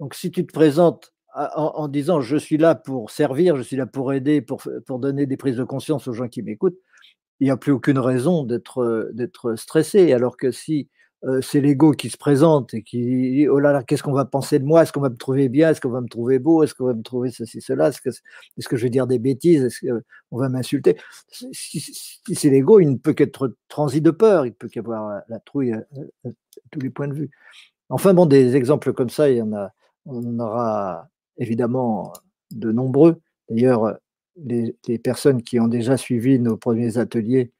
Donc 0.00 0.14
si 0.14 0.30
tu 0.30 0.46
te 0.46 0.52
présentes 0.52 1.12
en, 1.34 1.88
disant 1.88 2.20
je 2.20 2.36
suis 2.36 2.58
là 2.58 2.74
pour 2.74 3.10
servir, 3.10 3.56
je 3.56 3.62
suis 3.62 3.76
là 3.76 3.86
pour 3.86 4.12
aider, 4.12 4.40
pour, 4.40 4.62
pour 4.86 4.98
donner 4.98 5.26
des 5.26 5.36
prises 5.36 5.56
de 5.56 5.64
conscience 5.64 6.06
aux 6.06 6.12
gens 6.12 6.28
qui 6.28 6.42
m'écoutent, 6.42 6.78
il 7.40 7.44
n'y 7.44 7.50
a 7.50 7.56
plus 7.56 7.72
aucune 7.72 7.98
raison 7.98 8.44
d'être 8.44 9.54
stressé. 9.56 10.12
Alors 10.12 10.36
que 10.36 10.50
si 10.50 10.88
euh, 11.26 11.40
c'est 11.40 11.60
l'ego 11.60 11.92
qui 11.92 12.10
se 12.10 12.18
présente 12.18 12.74
et 12.74 12.82
qui 12.82 13.02
dit 13.02 13.48
oh 13.48 13.58
là 13.58 13.72
là, 13.72 13.82
qu'est-ce 13.82 14.02
qu'on 14.02 14.12
va 14.12 14.26
penser 14.26 14.58
de 14.58 14.64
moi? 14.64 14.82
Est-ce 14.82 14.92
qu'on 14.92 15.00
va 15.00 15.08
me 15.08 15.16
trouver 15.16 15.48
bien? 15.48 15.70
Est-ce 15.70 15.80
qu'on 15.80 15.90
va 15.90 16.02
me 16.02 16.08
trouver 16.08 16.38
beau? 16.38 16.62
Est-ce 16.62 16.74
qu'on 16.74 16.84
va 16.84 16.94
me 16.94 17.02
trouver 17.02 17.30
ceci, 17.30 17.62
cela? 17.62 17.88
Est-ce 17.88 18.02
que, 18.02 18.10
est 18.10 18.68
que, 18.68 18.76
je 18.76 18.82
vais 18.82 18.90
dire 18.90 19.06
des 19.06 19.18
bêtises? 19.18 19.64
Est-ce 19.64 19.80
qu'on 20.30 20.38
va 20.38 20.50
m'insulter 20.50 20.96
Si, 21.30 21.80
c'est 22.34 22.50
l'ego, 22.50 22.78
il 22.80 22.90
ne 22.90 22.96
peut 22.96 23.14
qu'être 23.14 23.56
transi 23.68 24.02
de 24.02 24.10
peur, 24.10 24.44
il 24.44 24.52
peut 24.52 24.68
qu'avoir 24.68 25.22
la 25.28 25.38
trouille 25.40 25.72
à, 25.72 25.82
tous 26.70 26.80
les 26.80 26.90
points 26.90 27.08
de 27.08 27.14
vue. 27.14 27.30
Enfin, 27.88 28.12
bon, 28.12 28.26
des 28.26 28.56
exemples 28.56 28.92
comme 28.92 29.10
ça, 29.10 29.30
il 29.30 29.38
y 29.38 29.42
en 29.42 29.52
a, 29.54 29.72
on 30.06 30.38
aura 30.38 31.08
évidemment 31.38 32.12
de 32.50 32.70
nombreux. 32.70 33.20
D'ailleurs, 33.48 33.98
les, 34.36 34.76
personnes 35.02 35.42
qui 35.42 35.58
ont 35.60 35.68
déjà 35.68 35.96
suivi 35.96 36.38
nos 36.38 36.56
premiers 36.56 36.98
ateliers 36.98 37.52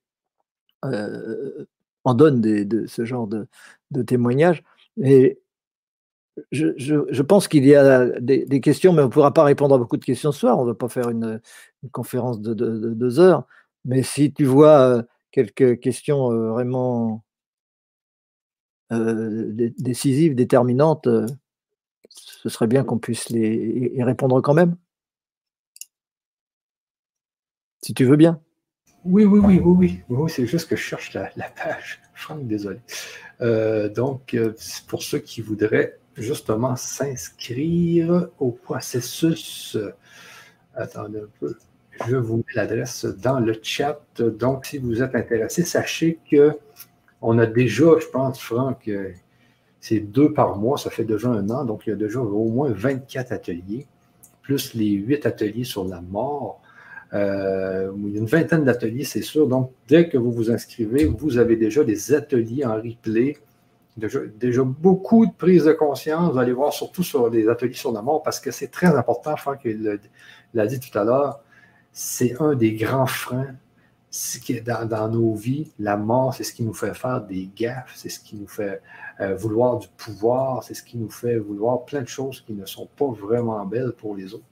euh, 0.84 1.64
en 2.04 2.14
donne 2.14 2.40
de 2.40 2.86
ce 2.86 3.04
genre 3.04 3.26
de, 3.26 3.46
témoignages. 4.02 4.62
Et 5.02 5.40
je, 6.52 7.22
pense 7.22 7.48
qu'il 7.48 7.64
y 7.64 7.74
a 7.74 8.06
des, 8.20 8.60
questions, 8.60 8.92
mais 8.92 9.02
on 9.02 9.06
ne 9.06 9.10
pourra 9.10 9.32
pas 9.32 9.44
répondre 9.44 9.74
à 9.74 9.78
beaucoup 9.78 9.96
de 9.96 10.04
questions 10.04 10.32
ce 10.32 10.40
soir. 10.40 10.58
On 10.58 10.64
ne 10.64 10.70
va 10.70 10.74
pas 10.74 10.88
faire 10.88 11.10
une, 11.10 11.40
conférence 11.92 12.40
de, 12.40 12.54
deux 12.54 13.20
heures. 13.20 13.46
Mais 13.84 14.02
si 14.02 14.32
tu 14.32 14.44
vois 14.44 14.80
euh, 14.80 15.02
quelques 15.30 15.78
questions 15.80 16.32
euh, 16.32 16.50
vraiment 16.50 17.22
euh, 18.92 19.52
décisives, 19.78 20.34
déterminantes, 20.34 21.08
ce 22.08 22.48
serait 22.48 22.66
bien 22.66 22.84
qu'on 22.84 22.98
puisse 22.98 23.28
les, 23.30 23.92
y 23.94 24.02
répondre 24.02 24.40
quand 24.40 24.54
même. 24.54 24.76
Si 27.82 27.92
tu 27.94 28.04
veux 28.04 28.16
bien. 28.16 28.40
Oui, 29.04 29.24
oui, 29.24 29.40
oui, 29.42 29.60
oui, 29.62 30.02
oui. 30.08 30.30
c'est 30.30 30.46
juste 30.46 30.68
que 30.68 30.76
je 30.76 30.82
cherche 30.82 31.12
la, 31.12 31.28
page. 31.50 32.00
Franck, 32.14 32.46
désolé. 32.46 32.78
Euh, 33.40 33.88
donc, 33.88 34.34
euh, 34.34 34.54
pour 34.86 35.02
ceux 35.02 35.18
qui 35.18 35.42
voudraient 35.42 35.98
justement 36.16 36.74
s'inscrire 36.76 38.28
au 38.38 38.50
processus, 38.50 39.76
attendez 40.74 41.18
un 41.18 41.28
peu, 41.38 41.56
je 42.06 42.16
vous 42.16 42.38
mets 42.38 42.54
l'adresse 42.54 43.04
dans 43.04 43.40
le 43.40 43.58
chat. 43.62 44.00
Donc, 44.18 44.66
si 44.66 44.78
vous 44.78 45.02
êtes 45.02 45.14
intéressé, 45.14 45.64
sachez 45.64 46.18
que 46.30 46.52
on 47.20 47.38
a 47.38 47.46
déjà, 47.46 47.98
je 48.00 48.06
pense, 48.06 48.38
Franck, 48.38 48.88
euh, 48.88 49.12
c'est 49.80 50.00
deux 50.00 50.32
par 50.32 50.56
mois, 50.56 50.76
ça 50.76 50.90
fait 50.90 51.04
déjà 51.04 51.28
un 51.28 51.48
an, 51.50 51.64
donc 51.64 51.86
il 51.86 51.90
y 51.90 51.92
a 51.92 51.96
déjà 51.96 52.20
au 52.20 52.48
moins 52.48 52.70
24 52.70 53.32
ateliers, 53.32 53.86
plus 54.42 54.74
les 54.74 54.90
huit 54.90 55.24
ateliers 55.24 55.64
sur 55.64 55.84
la 55.84 56.00
mort. 56.00 56.60
Euh, 57.14 57.92
une 57.92 58.26
vingtaine 58.26 58.64
d'ateliers, 58.64 59.04
c'est 59.04 59.22
sûr. 59.22 59.46
Donc, 59.46 59.70
dès 59.88 60.08
que 60.08 60.18
vous 60.18 60.32
vous 60.32 60.50
inscrivez, 60.50 61.04
vous 61.04 61.38
avez 61.38 61.56
déjà 61.56 61.84
des 61.84 62.12
ateliers 62.12 62.64
en 62.64 62.74
replay. 62.74 63.38
Déjà, 63.96 64.64
beaucoup 64.64 65.24
de 65.26 65.32
prise 65.32 65.64
de 65.64 65.72
conscience. 65.72 66.32
Vous 66.32 66.38
allez 66.38 66.52
voir 66.52 66.72
surtout 66.72 67.04
sur 67.04 67.30
les 67.30 67.48
ateliers 67.48 67.74
sur 67.74 67.92
la 67.92 68.02
mort 68.02 68.22
parce 68.22 68.40
que 68.40 68.50
c'est 68.50 68.68
très 68.68 68.88
important. 68.88 69.36
Franck 69.36 69.60
l'a 70.54 70.66
dit 70.66 70.80
tout 70.80 70.98
à 70.98 71.04
l'heure. 71.04 71.40
C'est 71.92 72.40
un 72.40 72.56
des 72.56 72.72
grands 72.74 73.06
freins 73.06 73.54
dans, 74.64 74.88
dans 74.88 75.08
nos 75.08 75.34
vies. 75.34 75.72
La 75.78 75.96
mort, 75.96 76.34
c'est 76.34 76.42
ce 76.42 76.52
qui 76.52 76.64
nous 76.64 76.74
fait 76.74 76.94
faire 76.94 77.20
des 77.20 77.48
gaffes. 77.54 77.92
C'est 77.94 78.08
ce 78.08 78.18
qui 78.18 78.34
nous 78.34 78.48
fait 78.48 78.80
euh, 79.20 79.36
vouloir 79.36 79.78
du 79.78 79.86
pouvoir. 79.96 80.64
C'est 80.64 80.74
ce 80.74 80.82
qui 80.82 80.98
nous 80.98 81.10
fait 81.10 81.38
vouloir 81.38 81.84
plein 81.84 82.02
de 82.02 82.08
choses 82.08 82.40
qui 82.40 82.52
ne 82.52 82.66
sont 82.66 82.88
pas 82.96 83.06
vraiment 83.06 83.64
belles 83.64 83.92
pour 83.96 84.16
les 84.16 84.34
autres. 84.34 84.44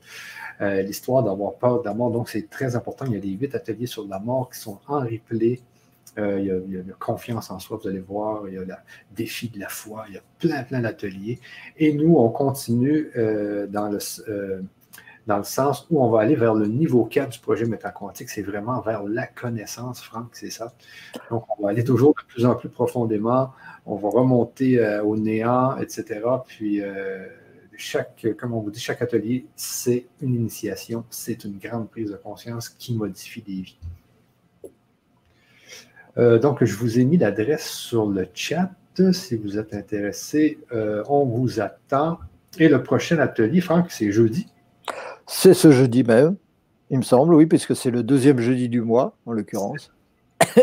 Euh, 0.61 0.82
l'histoire 0.82 1.22
d'avoir 1.22 1.55
peur 1.55 1.80
de 1.80 1.86
la 1.86 1.94
mort. 1.94 2.11
Donc, 2.11 2.28
c'est 2.28 2.48
très 2.48 2.76
important. 2.76 3.07
Il 3.07 3.14
y 3.14 3.16
a 3.16 3.20
des 3.20 3.30
huit 3.30 3.55
ateliers 3.55 3.86
sur 3.86 4.07
la 4.07 4.18
mort 4.18 4.50
qui 4.50 4.59
sont 4.59 4.78
en 4.86 5.00
replay. 5.00 5.61
Euh, 6.18 6.38
il, 6.40 6.46
y 6.46 6.50
a, 6.50 6.82
la 6.86 6.94
confiance 6.98 7.50
en 7.50 7.59
soi, 7.59 7.78
vous 7.82 7.88
allez 7.88 8.00
voir. 8.00 8.46
Il 8.48 8.55
y 8.55 8.59
a 8.59 8.61
le 8.61 8.74
défi 9.11 9.48
de 9.48 9.59
la 9.59 9.68
foi. 9.68 10.05
Il 10.09 10.14
y 10.14 10.18
a 10.18 10.22
plein, 10.38 10.62
plein 10.62 10.80
d'ateliers. 10.80 11.40
Et 11.78 11.92
nous, 11.94 12.16
on 12.16 12.28
continue 12.28 13.11
euh, 13.16 13.66
dans 13.66 13.88
le 13.88 13.98
dans 15.28 15.38
le 15.38 15.44
sens 15.44 15.86
où 15.88 16.03
on 16.03 16.11
va 16.11 16.22
aller 16.22 16.34
vers 16.34 16.53
le 16.53 16.66
niveau 16.66 17.05
4 17.05 17.30
du 17.30 17.38
projet 17.38 17.64
métaquantique, 17.64 18.28
c'est 18.28 18.42
vraiment 18.42 18.80
vers 18.80 19.05
la 19.05 19.28
connaissance, 19.28 20.03
Franck, 20.03 20.30
c'est 20.32 20.50
ça. 20.50 20.72
Donc, 21.30 21.44
on 21.57 21.62
va 21.62 21.70
aller 21.70 21.84
toujours 21.84 22.12
de 22.14 22.26
plus 22.26 22.44
en 22.44 22.57
plus 22.57 22.68
profondément, 22.68 23.53
on 23.86 23.94
va 23.94 24.09
remonter 24.09 24.84
au 24.98 25.16
néant, 25.16 25.76
etc. 25.76 26.22
Puis, 26.44 26.82
chaque, 27.77 28.27
comme 28.39 28.55
on 28.55 28.61
vous 28.61 28.70
dit, 28.70 28.81
chaque 28.81 29.03
atelier, 29.03 29.47
c'est 29.57 30.07
une 30.20 30.35
initiation, 30.35 31.05
c'est 31.11 31.45
une 31.45 31.59
grande 31.59 31.89
prise 31.91 32.11
de 32.11 32.16
conscience 32.16 32.68
qui 32.68 32.95
modifie 32.95 33.43
des 33.43 33.62
vies. 33.62 33.79
Euh, 36.18 36.39
donc, 36.39 36.62
je 36.62 36.75
vous 36.77 36.99
ai 36.99 37.05
mis 37.05 37.16
l'adresse 37.16 37.68
sur 37.68 38.07
le 38.07 38.27
chat. 38.35 38.70
Si 39.12 39.37
vous 39.37 39.59
êtes 39.59 39.73
intéressé, 39.73 40.59
euh, 40.73 41.03
on 41.09 41.25
vous 41.25 41.61
attend. 41.61 42.18
Et 42.59 42.68
le 42.68 42.83
prochain 42.83 43.18
atelier, 43.18 43.62
Franck, 43.62 43.91
c'est 43.91 44.12
jeudi? 44.12 44.47
C'est 45.27 45.55
ce 45.55 45.70
jeudi 45.70 46.05
même, 46.05 46.37
il 46.91 46.99
me 46.99 47.03
semble, 47.03 47.35
oui, 47.35 47.47
puisque 47.47 47.75
c'est 47.75 47.91
le 47.91 48.03
deuxième 48.03 48.39
jeudi 48.39 48.68
du 48.68 48.83
mois, 48.83 49.16
en 49.25 49.33
l'occurrence. 49.33 49.91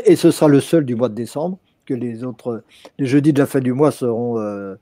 Et 0.05 0.15
ce 0.15 0.29
sera 0.29 0.47
le 0.47 0.59
seul 0.59 0.85
du 0.85 0.95
mois 0.95 1.09
de 1.09 1.15
décembre, 1.15 1.57
que 1.87 1.95
les 1.95 2.23
autres, 2.23 2.63
les 2.99 3.07
jeudis 3.07 3.33
de 3.33 3.39
la 3.39 3.47
fin 3.47 3.61
du 3.61 3.73
mois 3.73 3.89
seront 3.91 4.39
euh, 4.39 4.75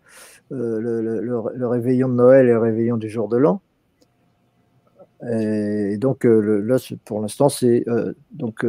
euh, 0.51 0.79
le, 0.79 1.67
réveillon 1.67 2.07
de 2.07 2.13
Noël 2.13 2.47
et 2.47 2.51
le 2.51 2.59
réveillon 2.59 2.95
du 2.95 3.09
jour 3.09 3.27
de 3.27 3.35
l'an. 3.35 3.61
Et 5.29 5.97
donc 5.97 6.25
euh, 6.25 6.61
là, 6.61 6.77
pour 7.03 7.21
l'instant, 7.21 7.49
c'est 7.49 7.83
euh, 7.87 8.13
donc 8.31 8.65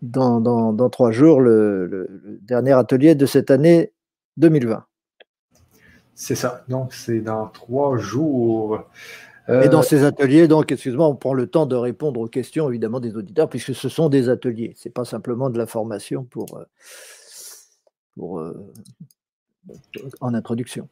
dans, 0.00 0.88
trois 0.88 1.10
jours 1.10 1.40
le, 1.40 2.38
dernier 2.42 2.72
atelier 2.72 3.14
de 3.14 3.26
cette 3.26 3.50
année 3.50 3.92
2020. 4.38 4.84
C'est 6.14 6.36
ça. 6.36 6.64
Donc 6.68 6.94
c'est 6.94 7.20
dans 7.20 7.48
trois 7.48 7.98
jours. 7.98 8.82
Et 9.48 9.68
dans 9.68 9.82
ces 9.82 10.04
ateliers, 10.04 10.46
donc, 10.46 10.70
excuse-moi, 10.70 11.06
on 11.08 11.16
prend 11.16 11.34
le 11.34 11.48
temps 11.48 11.66
de 11.66 11.74
répondre 11.74 12.20
aux 12.20 12.28
questions, 12.28 12.70
évidemment, 12.70 13.00
des 13.00 13.16
auditeurs, 13.16 13.48
puisque 13.48 13.74
ce 13.74 13.88
sont 13.88 14.08
des 14.08 14.28
ateliers. 14.28 14.72
Ce 14.76 14.88
n'est 14.88 14.92
pas 14.92 15.04
simplement 15.04 15.50
de 15.50 15.58
la 15.58 15.66
formation 15.66 16.22
pour, 16.22 16.46
pour 18.16 18.40
en 20.20 20.34
introduction. 20.34 20.88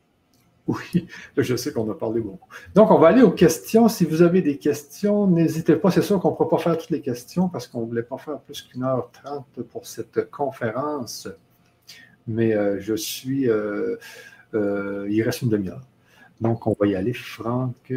Oui, 0.67 1.09
je 1.37 1.57
sais 1.57 1.73
qu'on 1.73 1.91
a 1.91 1.95
parlé 1.95 2.21
beaucoup. 2.21 2.49
Donc, 2.75 2.91
on 2.91 2.99
va 2.99 3.09
aller 3.09 3.23
aux 3.23 3.31
questions. 3.31 3.89
Si 3.89 4.05
vous 4.05 4.23
avez 4.23 4.41
des 4.41 4.57
questions, 4.57 5.27
n'hésitez 5.27 5.75
pas. 5.75 5.91
C'est 5.91 6.03
sûr 6.03 6.21
qu'on 6.21 6.31
ne 6.31 6.37
pourra 6.37 6.49
pas 6.49 6.59
faire 6.59 6.79
toutes 6.79 6.91
les 6.91 7.01
questions 7.01 7.49
parce 7.49 7.67
qu'on 7.67 7.81
ne 7.81 7.87
voulait 7.87 8.03
pas 8.03 8.19
faire 8.19 8.39
plus 8.39 8.63
qu'une 8.63 8.85
heure 8.85 9.11
trente 9.11 9.47
pour 9.71 9.87
cette 9.87 10.31
conférence. 10.31 11.29
Mais 12.29 12.55
euh, 12.55 12.79
je 12.81 12.95
suis. 12.95 13.49
Euh, 13.49 13.97
euh, 14.55 15.09
il 15.11 15.23
reste 15.23 15.43
une 15.43 15.49
demi-heure. 15.49 15.83
Donc, 16.41 16.67
on 16.67 16.77
va 16.79 16.87
y 16.87 16.95
aller. 16.95 17.15
Franck. 17.15 17.93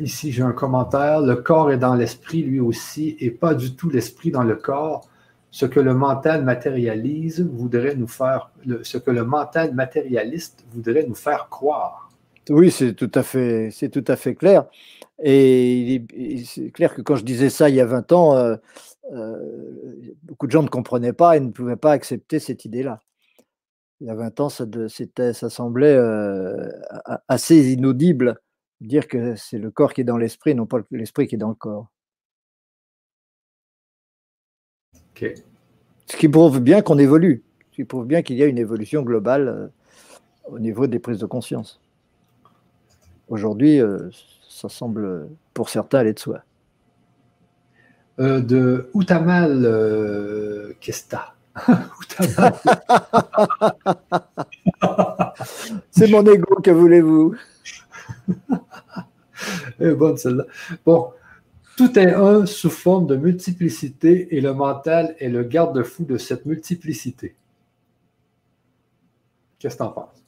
ici, 0.00 0.32
j'ai 0.32 0.42
un 0.42 0.52
commentaire. 0.52 1.20
Le 1.20 1.36
corps 1.36 1.70
est 1.70 1.78
dans 1.78 1.94
l'esprit, 1.94 2.42
lui 2.42 2.60
aussi, 2.60 3.16
et 3.20 3.30
pas 3.30 3.54
du 3.54 3.74
tout 3.74 3.88
l'esprit 3.88 4.30
dans 4.30 4.42
le 4.42 4.56
corps 4.56 5.08
ce 5.50 5.66
que 5.66 5.80
le 5.80 5.94
mental 5.94 6.44
matérialise 6.44 7.40
voudrait 7.40 7.94
nous 7.94 8.08
faire, 8.08 8.50
ce 8.82 8.98
que 8.98 9.10
le 9.10 9.24
mental 9.24 9.74
matérialiste 9.74 10.64
voudrait 10.72 11.06
nous 11.06 11.14
faire 11.14 11.48
croire. 11.48 12.10
Oui, 12.50 12.70
c'est 12.70 12.94
tout 12.94 13.10
à 13.14 13.22
fait, 13.22 13.70
c'est 13.70 13.88
tout 13.88 14.04
à 14.06 14.16
fait 14.16 14.34
clair. 14.34 14.66
Et 15.22 16.04
c'est 16.44 16.70
clair 16.70 16.94
que 16.94 17.02
quand 17.02 17.16
je 17.16 17.24
disais 17.24 17.50
ça 17.50 17.68
il 17.68 17.74
y 17.74 17.80
a 17.80 17.86
20 17.86 18.12
ans, 18.12 18.36
euh, 18.36 18.56
euh, 19.12 20.14
beaucoup 20.22 20.46
de 20.46 20.52
gens 20.52 20.62
ne 20.62 20.68
comprenaient 20.68 21.12
pas 21.12 21.36
et 21.36 21.40
ne 21.40 21.50
pouvaient 21.50 21.76
pas 21.76 21.92
accepter 21.92 22.38
cette 22.38 22.64
idée-là. 22.64 23.00
Il 24.00 24.06
y 24.06 24.10
a 24.10 24.14
20 24.14 24.40
ans, 24.40 24.48
ça, 24.48 24.64
ça 25.32 25.50
semblait 25.50 25.94
euh, 25.96 26.68
assez 27.26 27.72
inaudible 27.72 28.40
dire 28.80 29.08
que 29.08 29.34
c'est 29.36 29.58
le 29.58 29.70
corps 29.70 29.92
qui 29.92 30.02
est 30.02 30.04
dans 30.04 30.16
l'esprit, 30.16 30.54
non 30.54 30.66
pas 30.66 30.78
l'esprit 30.90 31.26
qui 31.26 31.34
est 31.34 31.38
dans 31.38 31.48
le 31.48 31.54
corps. 31.54 31.88
Ce 36.06 36.16
qui 36.16 36.28
prouve 36.28 36.60
bien 36.60 36.82
qu'on 36.82 36.98
évolue, 36.98 37.42
ce 37.70 37.76
qui 37.76 37.84
prouve 37.84 38.06
bien 38.06 38.22
qu'il 38.22 38.36
y 38.36 38.42
a 38.42 38.46
une 38.46 38.58
évolution 38.58 39.02
globale 39.02 39.48
euh, 39.48 39.66
au 40.44 40.58
niveau 40.58 40.86
des 40.86 40.98
prises 40.98 41.18
de 41.18 41.26
conscience. 41.26 41.80
Aujourd'hui, 43.28 43.80
euh, 43.80 44.10
ça 44.48 44.68
semble 44.68 45.28
pour 45.54 45.68
certains 45.68 45.98
aller 45.98 46.14
de 46.14 46.18
soi. 46.18 46.42
Euh, 48.20 48.40
de 48.40 48.90
Outamal 48.94 50.74
Kesta. 50.80 51.34
C'est 55.90 56.10
mon 56.10 56.24
ego, 56.24 56.60
que 56.62 56.70
voulez-vous? 56.70 57.34
Bonne 59.78 60.16
celle-là. 60.16 60.44
Bon, 60.84 61.12
tout 61.78 61.96
est 61.96 62.12
un 62.12 62.44
sous 62.44 62.70
forme 62.70 63.06
de 63.06 63.14
multiplicité 63.14 64.36
et 64.36 64.40
le 64.40 64.52
mental 64.52 65.14
est 65.20 65.28
le 65.28 65.44
garde-fou 65.44 66.04
de 66.04 66.18
cette 66.18 66.44
multiplicité. 66.44 67.36
Qu'est-ce 69.60 69.76
que 69.76 69.84
tu 69.84 69.88
en 69.88 69.92
penses? 69.92 70.24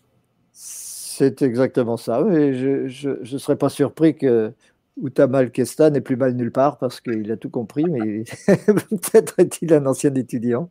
C'est 0.52 1.42
exactement 1.42 1.96
ça. 1.96 2.24
je 2.30 3.08
ne 3.34 3.38
serais 3.38 3.56
pas 3.56 3.68
surpris 3.68 4.16
que 4.16 4.52
Outamal 4.96 5.50
Kesta 5.50 5.90
n'est 5.90 6.00
plus 6.00 6.14
mal 6.14 6.34
nulle 6.34 6.52
part 6.52 6.78
parce 6.78 7.00
qu'il 7.00 7.30
a 7.32 7.36
tout 7.36 7.50
compris, 7.50 7.84
mais 7.84 8.22
peut-être 8.46 9.40
est-il 9.40 9.74
un 9.74 9.86
ancien 9.86 10.14
étudiant 10.14 10.70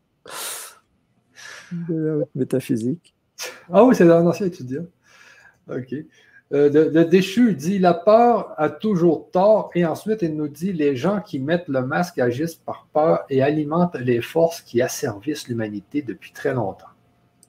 de 1.74 1.94
la 1.94 2.18
haute 2.20 2.36
métaphysique. 2.36 3.14
Ah 3.70 3.84
oui, 3.84 3.96
c'est 3.96 4.10
un 4.10 4.26
ancien 4.26 4.46
étudiant. 4.46 4.86
OK. 5.70 5.94
Euh, 6.52 6.70
de, 6.70 7.04
Déchu 7.04 7.54
dit 7.54 7.78
La 7.78 7.94
peur 7.94 8.54
a 8.58 8.70
toujours 8.70 9.30
tort. 9.32 9.70
Et 9.76 9.86
ensuite, 9.86 10.22
il 10.22 10.36
nous 10.36 10.48
dit 10.48 10.74
Les 10.74 10.96
gens 10.96 11.22
qui 11.22 11.40
mettent 11.40 11.68
le 11.68 11.86
masque 11.86 12.20
agissent 12.20 12.56
par 12.56 12.88
peur 12.94 13.26
et 13.30 13.42
alimentent 13.42 13.96
les 13.96 14.22
forces 14.22 14.62
qui 14.62 14.82
asservissent 14.82 15.48
l'humanité 15.48 16.02
depuis 16.02 16.32
très 16.32 16.54
longtemps. 16.54 16.88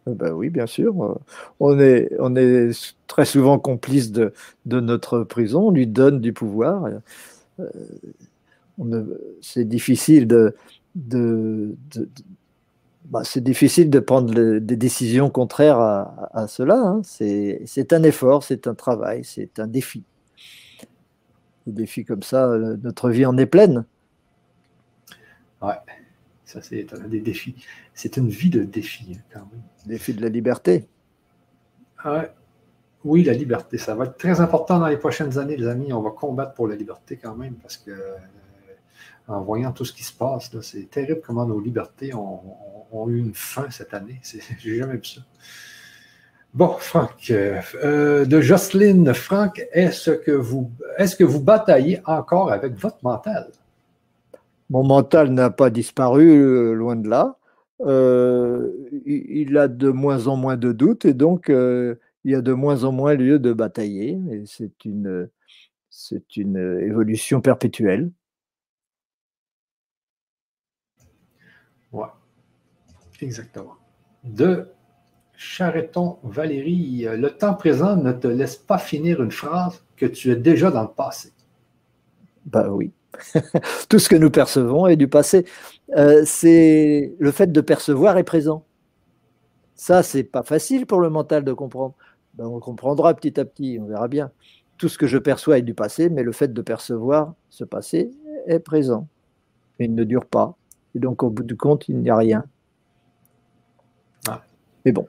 Eh 0.07 0.15
ben 0.15 0.33
oui, 0.33 0.51
bien 0.51 0.67
sûr. 0.67 1.19
On 1.61 1.79
est, 1.79 2.11
on 2.19 2.35
est 2.37 2.95
très 3.07 3.25
souvent 3.25 3.59
complice 3.59 4.13
de, 4.13 4.33
de 4.67 4.81
notre 4.81 5.21
prison. 5.25 5.69
On 5.69 5.71
lui 5.71 5.87
donne 5.87 6.21
du 6.21 6.33
pouvoir. 6.33 6.89
Euh, 7.61 7.67
c'est 9.41 9.67
difficile 9.67 10.27
de, 10.27 10.55
bah, 13.11 13.23
c'est 13.25 13.43
difficile 13.43 13.91
de 13.91 13.99
prendre 13.99 14.59
des 14.61 14.77
décisions 14.77 15.31
contraires 15.31 15.81
à, 15.81 16.47
cela. 16.47 16.77
Hein. 16.77 17.03
C'est 17.05 17.93
un 17.93 18.03
effort, 18.05 18.45
c'est 18.45 18.69
un 18.69 18.75
travail, 18.75 19.25
c'est 19.25 19.59
un 19.59 19.67
défi. 19.67 20.05
Des 21.67 21.73
défis 21.73 22.05
comme 22.05 22.23
ça, 22.23 22.49
euh, 22.49 22.77
notre 22.83 23.11
vie 23.11 23.27
en 23.27 23.37
est 23.37 23.47
pleine. 23.47 23.85
Ouais, 25.61 25.75
ça 26.45 26.63
c'est 26.63 26.87
un 26.95 27.09
des 27.09 27.21
défis. 27.21 27.55
C'est 27.95 28.17
une 28.17 28.29
vie 28.29 28.49
de 28.49 28.63
défis, 28.63 29.19
quand 29.33 29.41
même. 29.41 29.63
Défi 29.87 30.15
de 30.15 30.23
la 30.23 30.29
liberté. 30.29 30.89
Ouais. 32.05 32.31
Oui, 33.05 33.25
la 33.25 33.33
liberté, 33.33 33.77
ça 33.77 33.95
va 33.95 34.05
être 34.05 34.19
très 34.19 34.41
important 34.41 34.79
dans 34.79 34.87
les 34.87 34.99
prochaines 34.99 35.37
années, 35.39 35.57
les 35.57 35.67
amis. 35.67 35.93
On 35.93 36.03
va 36.03 36.11
combattre 36.11 36.55
pour 36.55 36.69
la 36.69 36.77
liberté 36.77 37.17
quand 37.17 37.35
même, 37.35 37.55
parce 37.55 37.77
que 37.77 37.91
en 39.31 39.43
voyant 39.43 39.73
tout 39.73 39.85
ce 39.85 39.93
qui 39.93 40.03
se 40.03 40.13
passe. 40.13 40.51
C'est 40.63 40.91
terrible 40.91 41.21
comment 41.25 41.47
nos 41.47 41.61
libertés 41.61 42.13
ont, 42.15 43.09
eu 43.09 43.19
une 43.19 43.35
fin 43.35 43.71
cette 43.71 43.95
année. 43.95 44.21
J'ai 44.59 44.77
jamais 44.77 44.97
vu 44.97 45.05
ça. 45.05 45.21
Bon, 46.53 46.75
Franck, 46.79 47.31
euh, 47.31 48.25
de 48.25 48.41
Jocelyne, 48.41 49.15
Franck, 49.15 49.65
est-ce 49.73 50.11
que, 50.11 50.33
vous, 50.33 50.73
est 50.99 51.17
que 51.17 51.23
vous 51.23 51.41
bataillez 51.41 52.01
encore 52.07 52.51
avec 52.51 52.75
votre 52.75 52.99
mental? 53.05 53.53
Mon 54.69 54.83
mental 54.83 55.31
n'a 55.31 55.51
pas 55.51 55.71
disparu, 55.71 56.29
euh, 56.29 56.73
loin 56.73 56.97
de 56.97 57.09
là. 57.09 57.37
Euh, 57.83 58.69
il 59.07 59.57
a 59.57 59.69
de 59.69 59.91
moins 59.91 60.27
en 60.27 60.37
moins 60.37 60.57
de 60.57 60.73
doutes 60.73 61.05
et 61.05 61.15
donc 61.15 61.47
il 61.49 61.97
y 62.31 62.35
a 62.35 62.43
de 62.43 62.53
moins 62.53 62.85
en 62.85 62.93
moins 62.93 63.15
lieu 63.15 63.39
de 63.39 63.53
batailler. 63.53 64.19
C'est 64.45 64.85
une, 64.85 65.31
c'est 65.89 66.37
une 66.37 66.81
évolution 66.83 67.41
perpétuelle. 67.41 68.11
Ouais, 71.93 72.07
exactement. 73.21 73.75
De 74.25 74.69
Chareton 75.37 76.19
Valérie, 76.23 77.07
le 77.11 77.31
temps 77.31 77.55
présent 77.55 77.97
ne 77.97 78.13
te 78.13 78.29
laisse 78.29 78.57
pas 78.57 78.79
finir 78.79 79.23
une 79.23 79.31
phrase 79.31 79.83
que 79.97 80.07
tu 80.07 80.31
es 80.31 80.37
déjà 80.37 80.71
dans 80.71 80.83
le 80.83 80.89
passé. 80.89 81.33
Ben 82.47 82.69
oui. 82.69 82.93
Tout 83.89 83.99
ce 83.99 84.09
que 84.09 84.17
nous 84.17 84.31
percevons 84.31 84.87
est 84.87 84.97
du 84.97 85.09
passé. 85.09 85.45
Euh, 85.97 86.23
c'est 86.25 87.15
le 87.19 87.31
fait 87.31 87.51
de 87.51 87.61
percevoir 87.61 88.19
est 88.19 88.25
présent. 88.25 88.65
Ça, 89.75 90.03
c'est 90.03 90.25
pas 90.25 90.43
facile 90.43 90.87
pour 90.87 91.01
le 91.01 91.11
mental 91.11 91.43
de 91.45 91.53
comprendre. 91.53 91.95
Ben, 92.35 92.47
on 92.47 92.61
comprendra 92.61 93.15
petit 93.15 93.41
à 93.41 93.45
petit, 93.45 93.79
on 93.81 93.87
verra 93.87 94.09
bien. 94.09 94.31
Tout 94.79 94.89
ce 94.89 94.99
que 94.99 95.07
je 95.07 95.19
perçois 95.19 95.59
est 95.59 95.63
du 95.63 95.75
passé, 95.75 96.11
mais 96.11 96.23
le 96.23 96.33
fait 96.33 96.53
de 96.53 96.63
percevoir 96.63 97.35
ce 97.49 97.65
passé 97.65 98.11
est 98.47 98.61
présent. 98.61 99.09
Il 99.79 99.95
ne 99.95 100.05
dure 100.05 100.27
pas. 100.27 100.57
Et 100.95 100.99
donc, 100.99 101.23
au 101.23 101.31
bout 101.31 101.43
du 101.43 101.57
compte, 101.57 101.89
il 101.89 101.99
n'y 101.99 102.11
a 102.11 102.17
rien. 102.17 102.45
Ah. 104.29 104.43
Mais 104.85 104.93
bon. 104.93 105.07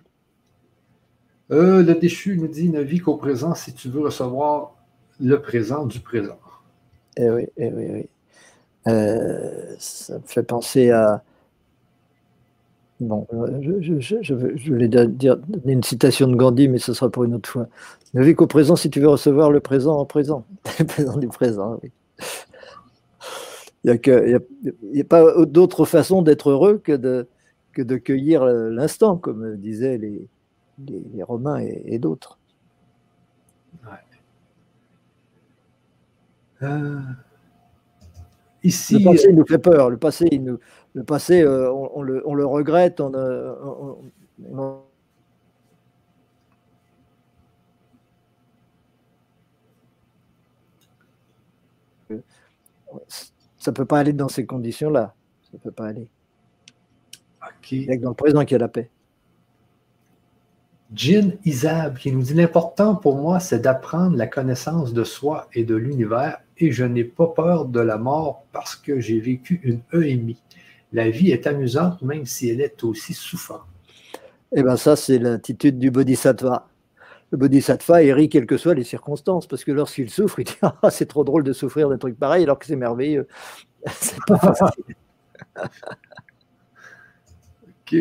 Euh, 1.52 1.84
le 1.84 1.96
déchu 1.96 2.38
nous 2.38 2.48
dit 2.48 2.70
ne 2.70 2.82
vis 2.82 3.00
qu'au 3.00 3.18
présent 3.18 3.54
si 3.56 3.74
tu 3.74 3.90
veux 3.90 4.00
recevoir 4.02 4.76
le 5.20 5.42
présent 5.42 5.86
du 5.86 6.00
présent. 6.00 6.40
Eh 7.18 7.30
oui, 7.30 7.48
eh 7.58 7.72
oui, 7.74 7.86
oui. 7.92 8.10
Euh, 8.88 9.76
ça 9.78 10.18
me 10.18 10.26
fait 10.26 10.44
penser 10.44 10.92
à. 10.92 11.24
Bon, 13.00 13.28
je, 13.62 14.00
je, 14.00 14.18
je, 14.22 14.34
voulais 14.72 14.88
dire 14.88 15.38
une 15.66 15.82
citation 15.82 16.28
de 16.28 16.36
Gandhi, 16.36 16.68
mais 16.68 16.78
ce 16.78 16.94
sera 16.94 17.10
pour 17.10 17.24
une 17.24 17.34
autre 17.34 17.50
fois. 17.50 17.68
Ne 18.14 18.24
vis 18.24 18.36
qu'au 18.36 18.46
présent 18.46 18.76
si 18.76 18.92
tu 18.92 19.00
veux 19.00 19.08
recevoir 19.10 19.50
le 19.50 19.60
présent 19.60 19.98
en 19.98 20.06
présent. 20.06 20.46
le 20.80 20.86
présent 20.86 21.18
du 21.18 21.28
présent, 21.28 21.80
oui. 21.82 21.92
Il 23.84 24.00
n'y 24.94 25.02
a, 25.02 25.04
pas 25.06 25.46
d'autre 25.46 25.86
façon 25.86 26.22
d'être 26.22 26.52
heureux 26.52 26.78
que 26.78 26.92
de, 26.92 27.28
que 27.74 27.82
de 27.82 27.98
cueillir 27.98 28.46
l'instant, 28.46 29.18
comme 29.18 29.56
disaient 29.58 29.98
les, 29.98 30.28
les, 30.88 31.24
Romains 31.24 31.60
et, 31.60 31.98
d'autres. 31.98 32.38
Euh, 36.62 37.00
ici, 38.64 39.00
le 39.00 39.06
passé 39.06 39.34
nous 39.34 39.46
fait 39.46 39.58
peur. 39.58 39.90
Le 39.90 39.98
passé, 39.98 40.28
nous, 40.40 40.60
le 40.94 41.04
passé 41.04 41.42
euh, 41.42 41.72
on, 41.72 42.04
le, 42.04 42.22
on, 42.28 42.36
le, 42.36 42.46
regrette. 42.46 43.02
On, 43.02 43.12
on 44.54 44.82
ça 53.62 53.70
ne 53.70 53.76
peut 53.76 53.86
pas 53.86 53.99
aller 53.99 54.12
dans 54.12 54.28
ces 54.28 54.43
conditions-là. 54.43 55.14
Ça 55.43 55.49
ne 55.53 55.59
peut 55.59 55.72
pas 55.72 55.86
aller. 55.86 56.07
Il 57.70 57.82
n'y 57.82 57.91
a 57.91 57.97
que 57.97 58.01
dans 58.01 58.09
le 58.09 58.16
présent 58.16 58.43
qu'il 58.43 58.53
y 58.53 58.55
a 58.55 58.57
la 58.57 58.68
paix. 58.68 58.89
Jin 60.95 61.34
Isab 61.45 61.99
qui 61.99 62.12
nous 62.12 62.24
dit 62.24 62.34
L'important 62.34 62.95
pour 62.95 63.18
moi, 63.18 63.39
c'est 63.39 63.59
d'apprendre 63.59 64.18
la 64.18 64.26
connaissance 64.26 64.93
de 64.93 65.03
soi 65.03 65.47
et 65.53 65.64
de 65.64 65.76
l'univers, 65.76 66.39
et 66.57 66.72
je 66.72 66.84
n'ai 66.84 67.03
pas 67.03 67.28
peur 67.28 67.66
de 67.66 67.80
la 67.80 67.97
mort 67.99 68.45
parce 68.51 68.76
que 68.76 68.99
j'ai 68.99 69.20
vécu 69.20 69.62
une 69.64 69.82
EMI. 69.93 70.41
La 70.91 71.12
vie 71.12 71.30
est 71.30 71.45
amusante, 71.45 72.01
même 72.01 72.26
si 72.26 72.49
elle 72.49 72.62
est 72.62 72.84
aussi 72.84 73.14
souffrante. 73.14 73.62
Eh 74.55 74.64
bien, 74.64 74.76
ça, 74.76 74.95
c'est 74.95 75.20
l'attitude 75.20 75.78
du 75.78 75.91
bodhisattva. 75.91 76.68
Le 77.32 77.38
bodhisattva, 77.38 77.96
rit 77.96 78.28
quelles 78.28 78.46
que 78.46 78.58
soient 78.58 78.74
les 78.74 78.84
circonstances, 78.84 79.48
parce 79.48 79.64
que 79.64 79.72
lorsqu'il 79.72 80.10
souffre, 80.10 80.40
il 80.40 80.46
dit 80.46 80.58
Ah, 80.62 80.92
c'est 80.92 81.06
trop 81.06 81.24
drôle 81.24 81.44
de 81.44 81.54
souffrir 81.54 81.90
d'un 81.90 81.98
truc 81.98 82.20
pareil, 82.20 82.44
alors 82.44 82.60
que 82.60 82.66
c'est 82.66 82.76
merveilleux. 82.76 83.28
c'est 83.88 84.20
pas 84.28 84.38
facile. 84.38 84.96
ok. 87.68 87.96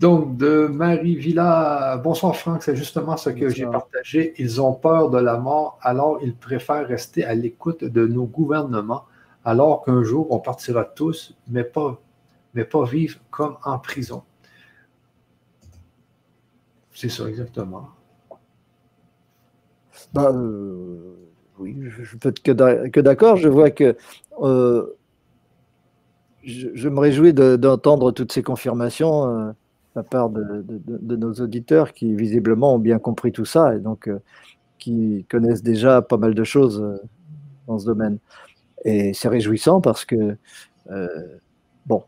Donc, 0.00 0.36
de 0.36 0.68
Marie 0.68 1.16
Villa, 1.16 1.96
bonsoir 1.96 2.36
Franck, 2.36 2.62
c'est 2.62 2.76
justement 2.76 3.16
ce 3.16 3.30
que 3.30 3.48
j'ai 3.48 3.66
partagé. 3.66 4.32
Ils 4.38 4.60
ont 4.60 4.72
peur 4.72 5.10
de 5.10 5.18
la 5.18 5.38
mort, 5.38 5.76
alors 5.82 6.20
ils 6.22 6.36
préfèrent 6.36 6.86
rester 6.86 7.24
à 7.24 7.34
l'écoute 7.34 7.82
de 7.82 8.06
nos 8.06 8.24
gouvernements, 8.24 9.06
alors 9.44 9.82
qu'un 9.82 10.04
jour 10.04 10.28
on 10.30 10.38
partira 10.38 10.84
tous, 10.84 11.36
mais 11.48 11.64
pas, 11.64 12.00
mais 12.54 12.64
pas 12.64 12.84
vivre 12.84 13.18
comme 13.30 13.56
en 13.64 13.80
prison. 13.80 14.22
C'est 16.98 17.10
ça, 17.10 17.28
exactement. 17.28 17.90
Bah, 20.12 20.32
euh, 20.34 21.14
oui, 21.60 21.76
je, 21.80 22.16
peux 22.16 22.30
être 22.30 22.42
que 22.42 23.00
d'accord. 23.00 23.36
Je 23.36 23.48
vois 23.48 23.70
que 23.70 23.96
euh, 24.40 24.84
je, 26.42 26.88
me 26.88 26.98
réjouis 26.98 27.32
d'entendre 27.32 28.10
toutes 28.10 28.32
ces 28.32 28.42
confirmations 28.42 29.28
euh, 29.28 29.46
de 29.50 29.54
la 29.94 30.02
part 30.02 30.28
de, 30.28 31.16
nos 31.16 31.34
auditeurs 31.34 31.92
qui 31.92 32.16
visiblement 32.16 32.74
ont 32.74 32.80
bien 32.80 32.98
compris 32.98 33.30
tout 33.30 33.44
ça 33.44 33.76
et 33.76 33.78
donc 33.78 34.10
qui 34.80 35.24
connaissent 35.30 35.62
déjà 35.62 36.02
pas 36.02 36.16
mal 36.16 36.34
de 36.34 36.42
choses 36.42 36.84
dans 37.68 37.78
ce 37.78 37.86
domaine. 37.86 38.18
Et 38.84 39.14
c'est 39.14 39.28
réjouissant 39.28 39.80
parce 39.80 40.04
que 40.04 40.36
bon, 41.86 42.02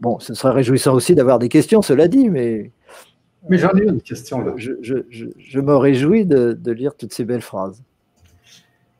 bon, 0.00 0.18
ce 0.18 0.32
serait 0.32 0.54
réjouissant 0.54 0.94
aussi 0.94 1.14
d'avoir 1.14 1.38
des 1.38 1.50
questions, 1.50 1.82
cela 1.82 2.08
dit, 2.08 2.30
mais 2.30 2.72
mais 3.48 3.58
j'en 3.58 3.72
ai 3.76 3.84
une 3.84 4.00
question 4.00 4.40
là. 4.40 4.54
Je, 4.56 5.60
me 5.60 5.76
réjouis 5.76 6.26
de, 6.26 6.70
lire 6.70 6.96
toutes 6.96 7.12
ces 7.12 7.24
belles 7.24 7.42
phrases. 7.42 7.82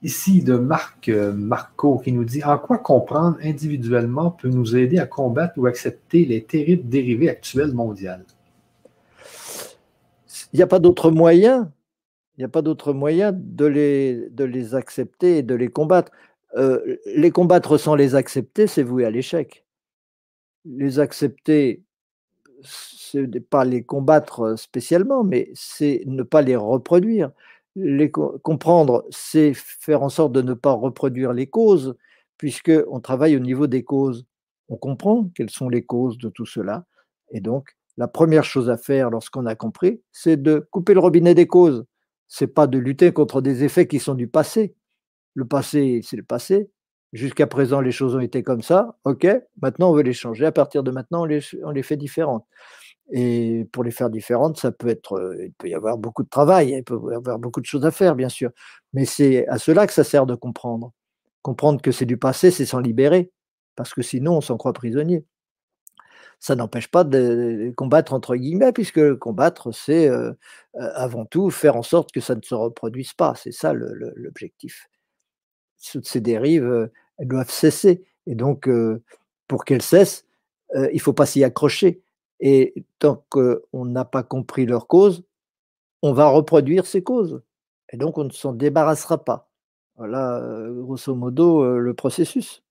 Ici, 0.02 0.44
de 0.44 0.56
Marc 0.56 1.08
euh, 1.08 1.32
Marco 1.32 1.98
qui 1.98 2.12
nous 2.12 2.24
dit 2.24 2.44
En 2.44 2.56
quoi 2.56 2.78
comprendre 2.78 3.36
individuellement 3.42 4.30
peut 4.30 4.48
nous 4.48 4.76
aider 4.76 4.98
à 4.98 5.06
combattre 5.06 5.54
ou 5.56 5.66
accepter 5.66 6.24
les 6.24 6.44
terribles 6.44 6.88
dérivés 6.88 7.28
actuels 7.28 7.72
mondiales 7.72 8.24
Il 10.52 10.56
n'y 10.56 10.62
a 10.62 10.68
pas 10.68 10.78
d'autre 10.78 11.10
moyen. 11.10 11.72
Il 12.36 12.42
n'y 12.42 12.44
a 12.44 12.48
pas 12.48 12.62
d'autre 12.62 12.92
moyen 12.92 13.32
de 13.32 13.66
les, 13.66 14.28
de 14.30 14.44
les 14.44 14.76
accepter 14.76 15.38
et 15.38 15.42
de 15.42 15.56
les 15.56 15.66
combattre. 15.66 16.12
Euh, 16.56 16.96
les 17.04 17.32
combattre 17.32 17.76
sans 17.76 17.96
les 17.96 18.14
accepter, 18.14 18.68
c'est 18.68 18.84
voué 18.84 19.04
à 19.04 19.10
l'échec. 19.10 19.64
Les 20.64 21.00
accepter, 21.00 21.82
ce 22.62 23.18
n'est 23.18 23.40
pas 23.40 23.64
les 23.64 23.82
combattre 23.84 24.58
spécialement, 24.58 25.24
mais 25.24 25.50
c'est 25.54 26.02
ne 26.06 26.22
pas 26.22 26.42
les 26.42 26.56
reproduire. 26.56 27.30
Les 27.76 28.10
comprendre, 28.10 29.06
c'est 29.10 29.54
faire 29.54 30.02
en 30.02 30.08
sorte 30.08 30.32
de 30.32 30.42
ne 30.42 30.54
pas 30.54 30.72
reproduire 30.72 31.32
les 31.32 31.46
causes, 31.46 31.96
puisqu'on 32.38 33.00
travaille 33.00 33.36
au 33.36 33.40
niveau 33.40 33.66
des 33.66 33.84
causes. 33.84 34.26
On 34.68 34.76
comprend 34.76 35.30
quelles 35.34 35.50
sont 35.50 35.68
les 35.68 35.82
causes 35.82 36.18
de 36.18 36.28
tout 36.28 36.46
cela. 36.46 36.86
Et 37.30 37.40
donc, 37.40 37.76
la 37.96 38.08
première 38.08 38.44
chose 38.44 38.70
à 38.70 38.76
faire 38.76 39.10
lorsqu'on 39.10 39.46
a 39.46 39.54
compris, 39.54 40.00
c'est 40.12 40.40
de 40.40 40.66
couper 40.70 40.94
le 40.94 41.00
robinet 41.00 41.34
des 41.34 41.46
causes. 41.46 41.84
C'est 42.28 42.46
pas 42.48 42.66
de 42.66 42.78
lutter 42.78 43.12
contre 43.12 43.40
des 43.40 43.64
effets 43.64 43.86
qui 43.88 43.98
sont 43.98 44.14
du 44.14 44.28
passé. 44.28 44.74
Le 45.34 45.46
passé, 45.46 46.00
c'est 46.04 46.16
le 46.16 46.22
passé. 46.22 46.70
Jusqu'à 47.12 47.46
présent, 47.46 47.80
les 47.80 47.90
choses 47.92 48.14
ont 48.14 48.20
été 48.20 48.42
comme 48.42 48.62
ça. 48.62 48.96
OK, 49.04 49.26
maintenant, 49.62 49.90
on 49.90 49.94
veut 49.94 50.02
les 50.02 50.12
changer. 50.12 50.44
À 50.44 50.52
partir 50.52 50.82
de 50.82 50.90
maintenant, 50.90 51.22
on 51.22 51.70
les, 51.70 51.82
fait 51.82 51.96
différentes. 51.96 52.46
Et 53.12 53.66
pour 53.72 53.82
les 53.84 53.90
faire 53.90 54.10
différentes, 54.10 54.58
ça 54.58 54.72
peut 54.72 54.88
être, 54.88 55.14
euh, 55.14 55.46
il 55.46 55.52
peut 55.54 55.68
y 55.68 55.74
avoir 55.74 55.96
beaucoup 55.96 56.22
de 56.22 56.28
travail, 56.28 56.72
il 56.72 56.84
peut 56.84 56.98
y 57.10 57.14
avoir 57.14 57.38
beaucoup 57.38 57.60
de 57.62 57.66
choses 57.66 57.86
à 57.86 57.90
faire, 57.90 58.14
bien 58.14 58.28
sûr. 58.28 58.50
Mais 58.92 59.06
c'est 59.06 59.46
à 59.48 59.58
cela 59.58 59.86
que 59.86 59.94
ça 59.94 60.04
sert 60.04 60.26
de 60.26 60.34
comprendre. 60.34 60.92
Comprendre 61.42 61.80
que 61.80 61.92
c'est 61.92 62.04
du 62.06 62.18
passé, 62.18 62.50
c'est 62.50 62.66
s'en 62.66 62.80
libérer, 62.80 63.32
parce 63.76 63.94
que 63.94 64.02
sinon, 64.02 64.36
on 64.38 64.40
s'en 64.42 64.58
croit 64.58 64.74
prisonnier. 64.74 65.24
Ça 66.40 66.54
n'empêche 66.56 66.88
pas 66.88 67.04
de 67.04 67.72
combattre 67.76 68.12
entre 68.12 68.36
guillemets, 68.36 68.72
puisque 68.72 69.14
combattre, 69.16 69.72
c'est 69.72 70.08
euh, 70.08 70.32
euh, 70.76 70.90
avant 70.94 71.24
tout 71.24 71.50
faire 71.50 71.76
en 71.76 71.82
sorte 71.82 72.12
que 72.12 72.20
ça 72.20 72.34
ne 72.34 72.42
se 72.42 72.54
reproduise 72.54 73.14
pas. 73.14 73.34
C'est 73.36 73.52
ça 73.52 73.72
l'objectif. 73.72 74.88
Toutes 75.92 76.06
ces 76.06 76.20
dérives, 76.20 76.90
elles 77.18 77.28
doivent 77.28 77.50
cesser. 77.50 78.04
Et 78.26 78.34
donc, 78.34 78.68
pour 79.46 79.64
qu'elles 79.64 79.82
cessent, 79.82 80.24
il 80.74 80.90
ne 80.94 80.98
faut 80.98 81.12
pas 81.12 81.26
s'y 81.26 81.44
accrocher 81.44 82.02
et 82.40 82.84
tant 82.98 83.24
qu'on 83.30 83.84
n'a 83.84 84.04
pas 84.04 84.22
compris 84.22 84.66
leur 84.66 84.86
cause, 84.86 85.24
on 86.02 86.12
va 86.12 86.28
reproduire 86.28 86.86
ces 86.86 87.02
causes. 87.02 87.42
Et 87.90 87.96
donc 87.96 88.18
on 88.18 88.24
ne 88.24 88.30
s'en 88.30 88.52
débarrassera 88.52 89.24
pas. 89.24 89.48
Voilà, 89.96 90.40
grosso 90.70 91.14
modo, 91.14 91.78
le 91.78 91.94
processus. 91.94 92.62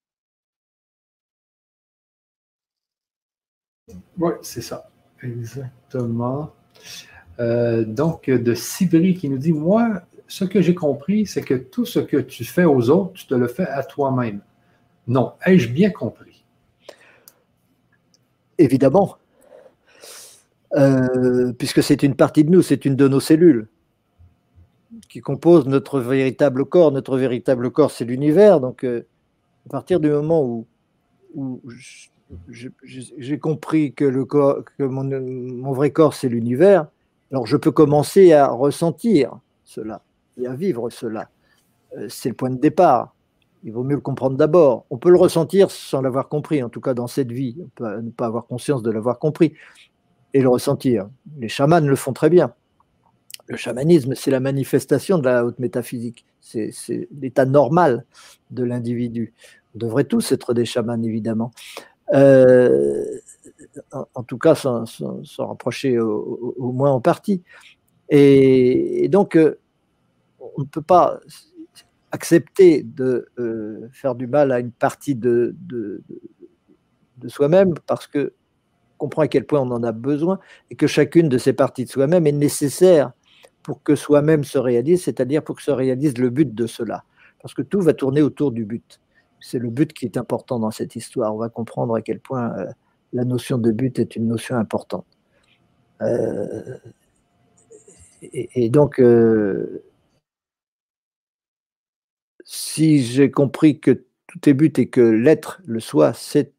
Oui, 4.18 4.32
c'est 4.42 4.62
ça. 4.62 4.90
Exactement. 5.22 6.54
Euh, 7.40 7.86
donc, 7.86 8.30
de 8.30 8.54
Sibri 8.54 9.16
qui 9.16 9.30
nous 9.30 9.38
dit 9.38 9.54
Moi, 9.54 10.02
ce 10.28 10.46
que 10.46 10.62
j'ai 10.62 10.76
compris, 10.76 11.26
c'est 11.26 11.42
que 11.42 11.54
tout 11.54 11.86
ce 11.86 12.00
que 12.00 12.18
tu 12.18 12.44
fais 12.44 12.66
aux 12.66 12.90
autres, 12.90 13.14
tu 13.14 13.28
te 13.28 13.36
le 13.36 13.48
fais 13.48 13.68
à 13.68 13.84
toi-même. 13.84 14.42
Non, 15.08 15.34
ai-je 15.46 15.70
bien 15.70 15.90
compris? 15.90 16.44
Évidemment. 18.58 19.18
Euh, 20.76 21.54
puisque 21.54 21.82
c'est 21.82 22.04
une 22.04 22.16
partie 22.16 22.44
de 22.44 22.50
nous, 22.50 22.62
c'est 22.62 22.84
une 22.84 22.96
de 22.96 23.08
nos 23.08 23.22
cellules 23.22 23.68
qui 25.08 25.22
compose 25.22 25.66
notre 25.66 26.02
véritable 26.02 26.66
corps. 26.66 26.92
Notre 26.92 27.18
véritable 27.18 27.72
corps, 27.72 27.92
c'est 27.92 28.04
l'univers. 28.04 28.60
Donc, 28.60 28.84
euh, 28.84 29.06
à 29.68 29.70
partir 29.70 30.02
du 30.02 30.10
moment 30.10 30.44
où, 30.44 31.62
j'ai 32.50 33.40
compris 33.40 33.94
que, 33.94 34.06
mon, 34.80 35.72
vrai 35.72 35.92
corps, 35.92 36.14
c'est 36.14 36.28
l'univers, 36.28 36.88
alors 37.32 37.46
je 37.48 37.56
peux 37.56 37.72
commencer 37.72 38.34
à 38.34 38.48
ressentir 38.48 39.40
cela 39.64 40.02
à 40.46 40.56
vivre 40.56 40.90
cela. 40.90 41.30
Euh, 41.98 42.08
c'est 42.10 42.30
le 42.30 42.36
point 42.36 42.50
de 42.50 42.60
départ. 42.60 43.14
Il 43.64 43.74
vaut 43.74 43.84
mieux 43.84 43.96
le 43.96 44.02
comprendre 44.02 44.38
d'abord. 44.38 44.86
On 44.90 44.98
peut 44.98 45.10
le 45.10 45.18
ressentir 45.18 45.72
sans 45.72 46.02
l'avoir 46.02 46.30
compris, 46.30 46.62
en 46.62 46.70
tout 46.70 46.82
cas 46.82 46.94
dans 46.94 47.08
cette 47.08 47.32
vie. 47.32 47.58
On 47.64 47.70
peut 47.70 48.02
ne 48.02 48.12
pas 48.12 48.28
avoir 48.28 48.46
conscience 48.46 48.84
de 48.84 48.92
l'avoir 48.92 49.20
compris 49.20 49.54
et 50.34 50.42
le 50.42 50.50
ressentir. 50.50 51.10
Les 51.40 51.50
chamans 51.50 51.80
le 51.80 51.96
font 51.96 52.14
très 52.14 52.30
bien. 52.30 52.54
Le 53.48 53.58
chamanisme, 53.58 54.14
c'est 54.14 54.32
la 54.32 54.42
manifestation 54.42 55.18
de 55.18 55.26
la 55.26 55.46
haute 55.46 55.60
métaphysique. 55.60 56.26
C'est 56.42 56.72
l'état 57.20 57.46
normal 57.46 58.06
de 58.52 58.64
l'individu. 58.64 59.34
On 59.76 59.80
devrait 59.80 60.04
tous 60.04 60.32
être 60.32 60.54
des 60.54 60.66
chamans, 60.66 61.02
évidemment. 61.02 61.52
Euh, 62.14 63.04
en, 63.92 64.24
tout 64.24 64.38
cas, 64.38 64.56
s'en 64.56 64.86
rapprocher 65.40 66.00
au, 66.00 66.72
moins 66.74 66.92
en 66.92 67.02
partie. 67.02 67.42
Et, 68.10 69.08
donc, 69.10 69.36
euh, 69.36 69.60
on 70.58 70.62
ne 70.62 70.68
peut 70.68 70.82
pas 70.82 71.20
accepter 72.12 72.84
de 72.84 73.30
euh, 73.40 73.88
faire 73.92 74.16
du 74.16 74.28
mal 74.28 74.52
à 74.52 74.60
une 74.60 74.72
partie 74.72 75.16
de, 75.16 75.56
soi-même 77.28 77.74
parce 77.86 78.08
que 78.08 78.34
comprend 78.98 79.22
à 79.22 79.28
quel 79.28 79.46
point 79.46 79.60
on 79.60 79.72
en 79.72 79.84
a 79.84 79.92
besoin 79.92 80.40
et 80.72 80.76
que 80.76 80.88
chacune 80.88 81.30
de 81.30 81.38
ces 81.38 81.54
parties 81.54 81.86
de 81.86 81.90
soi-même 81.90 82.26
est 82.26 82.32
nécessaire 82.32 83.12
pour 83.62 83.84
que 83.84 83.96
soi-même 83.96 84.44
se 84.44 84.58
réalise, 84.58 85.04
c'est-à-dire 85.04 85.44
pour 85.44 85.58
que 85.58 85.62
se 85.62 85.72
réalise 85.72 86.18
le 86.18 86.30
but 86.30 86.56
de 86.56 86.66
cela. 86.66 87.04
Parce 87.42 87.54
que 87.54 87.62
tout 87.62 87.82
va 87.82 87.94
tourner 87.94 88.22
autour 88.22 88.52
du 88.52 88.66
but. 88.66 89.00
C'est 89.40 89.60
le 89.60 89.70
but 89.70 89.94
qui 89.94 90.06
est 90.06 90.18
important 90.18 90.58
dans 90.58 90.72
cette 90.72 90.96
histoire. 90.96 91.36
On 91.36 91.38
va 91.38 91.50
comprendre 91.50 91.94
à 91.96 92.02
quel 92.02 92.20
point 92.20 92.58
euh, 92.58 92.66
la 93.14 93.26
notion 93.26 93.60
de 93.60 93.72
but 93.72 94.00
est 94.00 94.16
une 94.16 94.28
notion 94.28 94.56
importante. 94.56 95.06
Euh, 96.02 96.78
et, 98.22 98.70
donc, 98.70 99.00
si 102.48 103.04
j'ai 103.04 103.30
compris 103.30 103.80
que 103.80 104.06
tout 104.28 104.50
est 104.50 104.54
but 104.54 104.80
et 104.80 104.90
que 104.90 105.02
l'être, 105.02 105.62
le 105.66 105.82
soi, 105.82 106.14
c'est 106.14 106.54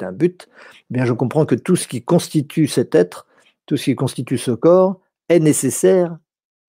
un 0.00 0.12
but, 0.12 0.48
bien 0.90 1.04
je 1.04 1.12
comprends 1.12 1.44
que 1.44 1.54
tout 1.54 1.76
ce 1.76 1.86
qui 1.86 2.02
constitue 2.02 2.66
cet 2.66 2.94
être, 2.94 3.26
tout 3.66 3.76
ce 3.76 3.84
qui 3.84 3.94
constitue 3.94 4.38
ce 4.38 4.52
corps, 4.52 5.00
est 5.28 5.38
nécessaire 5.38 6.18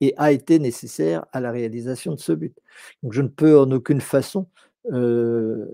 et 0.02 0.14
a 0.18 0.34
été 0.34 0.60
nécessaire 0.60 1.26
à 1.32 1.40
la 1.40 1.52
réalisation 1.52 2.14
de 2.14 2.20
ce 2.20 2.34
but. 2.34 2.54
Donc 3.02 3.14
je 3.14 3.22
ne 3.22 3.30
peux 3.30 3.58
en 3.58 3.72
aucune 3.72 4.02
façon 4.02 4.50
euh, 4.92 5.66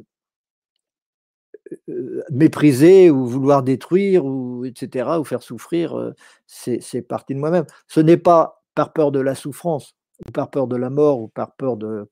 euh, 1.90 2.24
mépriser 2.32 3.10
ou 3.10 3.26
vouloir 3.26 3.64
détruire 3.64 4.26
ou 4.26 4.64
etc. 4.66 5.20
ou 5.20 5.24
faire 5.24 5.42
souffrir 5.42 5.98
euh, 5.98 6.14
ces, 6.46 6.82
ces 6.82 7.02
parties 7.02 7.34
de 7.34 7.40
moi-même. 7.40 7.66
Ce 7.88 8.00
n'est 8.00 8.18
pas 8.18 8.64
par 8.76 8.94
peur 8.94 9.12
de 9.12 9.20
la 9.20 9.34
souffrance 9.34 9.96
ou 10.28 10.32
par 10.32 10.50
peur 10.50 10.68
de 10.68 10.76
la 10.76 10.90
mort, 10.90 11.22
ou 11.22 11.28
par 11.28 11.56
peur 11.56 11.78
de, 11.78 12.08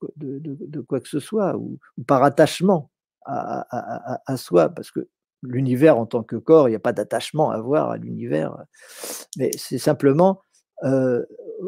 quoi 0.86 1.00
que 1.00 1.08
ce 1.08 1.20
soit, 1.20 1.56
ou, 1.56 1.78
par 2.06 2.22
attachement 2.22 2.90
à, 3.24 4.36
soi, 4.36 4.70
parce 4.70 4.90
que 4.90 5.08
l'univers 5.42 5.98
en 5.98 6.06
tant 6.06 6.22
que 6.22 6.36
corps, 6.36 6.68
il 6.68 6.72
n'y 6.72 6.76
a 6.76 6.80
pas 6.80 6.94
d'attachement 6.94 7.50
à 7.50 7.56
avoir 7.56 7.90
à 7.90 7.98
l'univers, 7.98 8.56
mais 9.36 9.50
c'est 9.56 9.78
simplement 9.78 10.40
euh, 10.84 11.24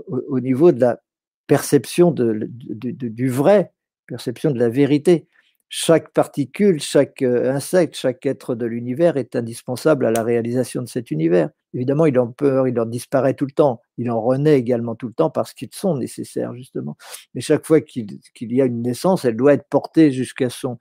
au, 0.06 0.40
niveau 0.40 0.72
de 0.72 0.80
la 0.80 1.00
perception 1.46 2.12
du 2.12 3.28
vrai, 3.28 3.72
perception 4.06 4.50
de 4.50 4.58
la 4.58 4.68
vérité 4.68 5.28
chaque 5.72 6.12
particule, 6.12 6.80
chaque 6.80 7.22
euh, 7.22 7.52
insecte, 7.52 7.94
chaque 7.94 8.26
être 8.26 8.56
de 8.56 8.66
l'univers 8.66 9.16
est 9.16 9.36
indispensable 9.36 10.04
à 10.04 10.10
la 10.10 10.24
réalisation 10.24 10.82
de 10.82 10.88
cet 10.88 11.12
univers. 11.12 11.48
Évidemment, 11.74 12.06
il 12.06 12.18
en 12.18 12.26
peur, 12.26 12.66
il 12.66 12.78
en 12.80 12.86
disparaît 12.86 13.34
tout 13.34 13.46
le 13.46 13.52
temps, 13.52 13.80
il 13.96 14.10
en 14.10 14.20
renaît 14.20 14.58
également 14.58 14.96
tout 14.96 15.06
le 15.06 15.12
temps 15.12 15.30
parce 15.30 15.54
qu'ils 15.54 15.68
sont 15.72 15.96
nécessaires, 15.96 16.56
justement. 16.56 16.96
Mais 17.34 17.40
chaque 17.40 17.64
fois 17.64 17.80
qu'il 17.80 18.18
y 18.40 18.60
a 18.60 18.64
une 18.64 18.82
naissance, 18.82 19.24
elle 19.24 19.36
doit 19.36 19.52
être 19.52 19.68
portée 19.70 20.10
jusqu'à 20.10 20.48
son, 20.50 20.78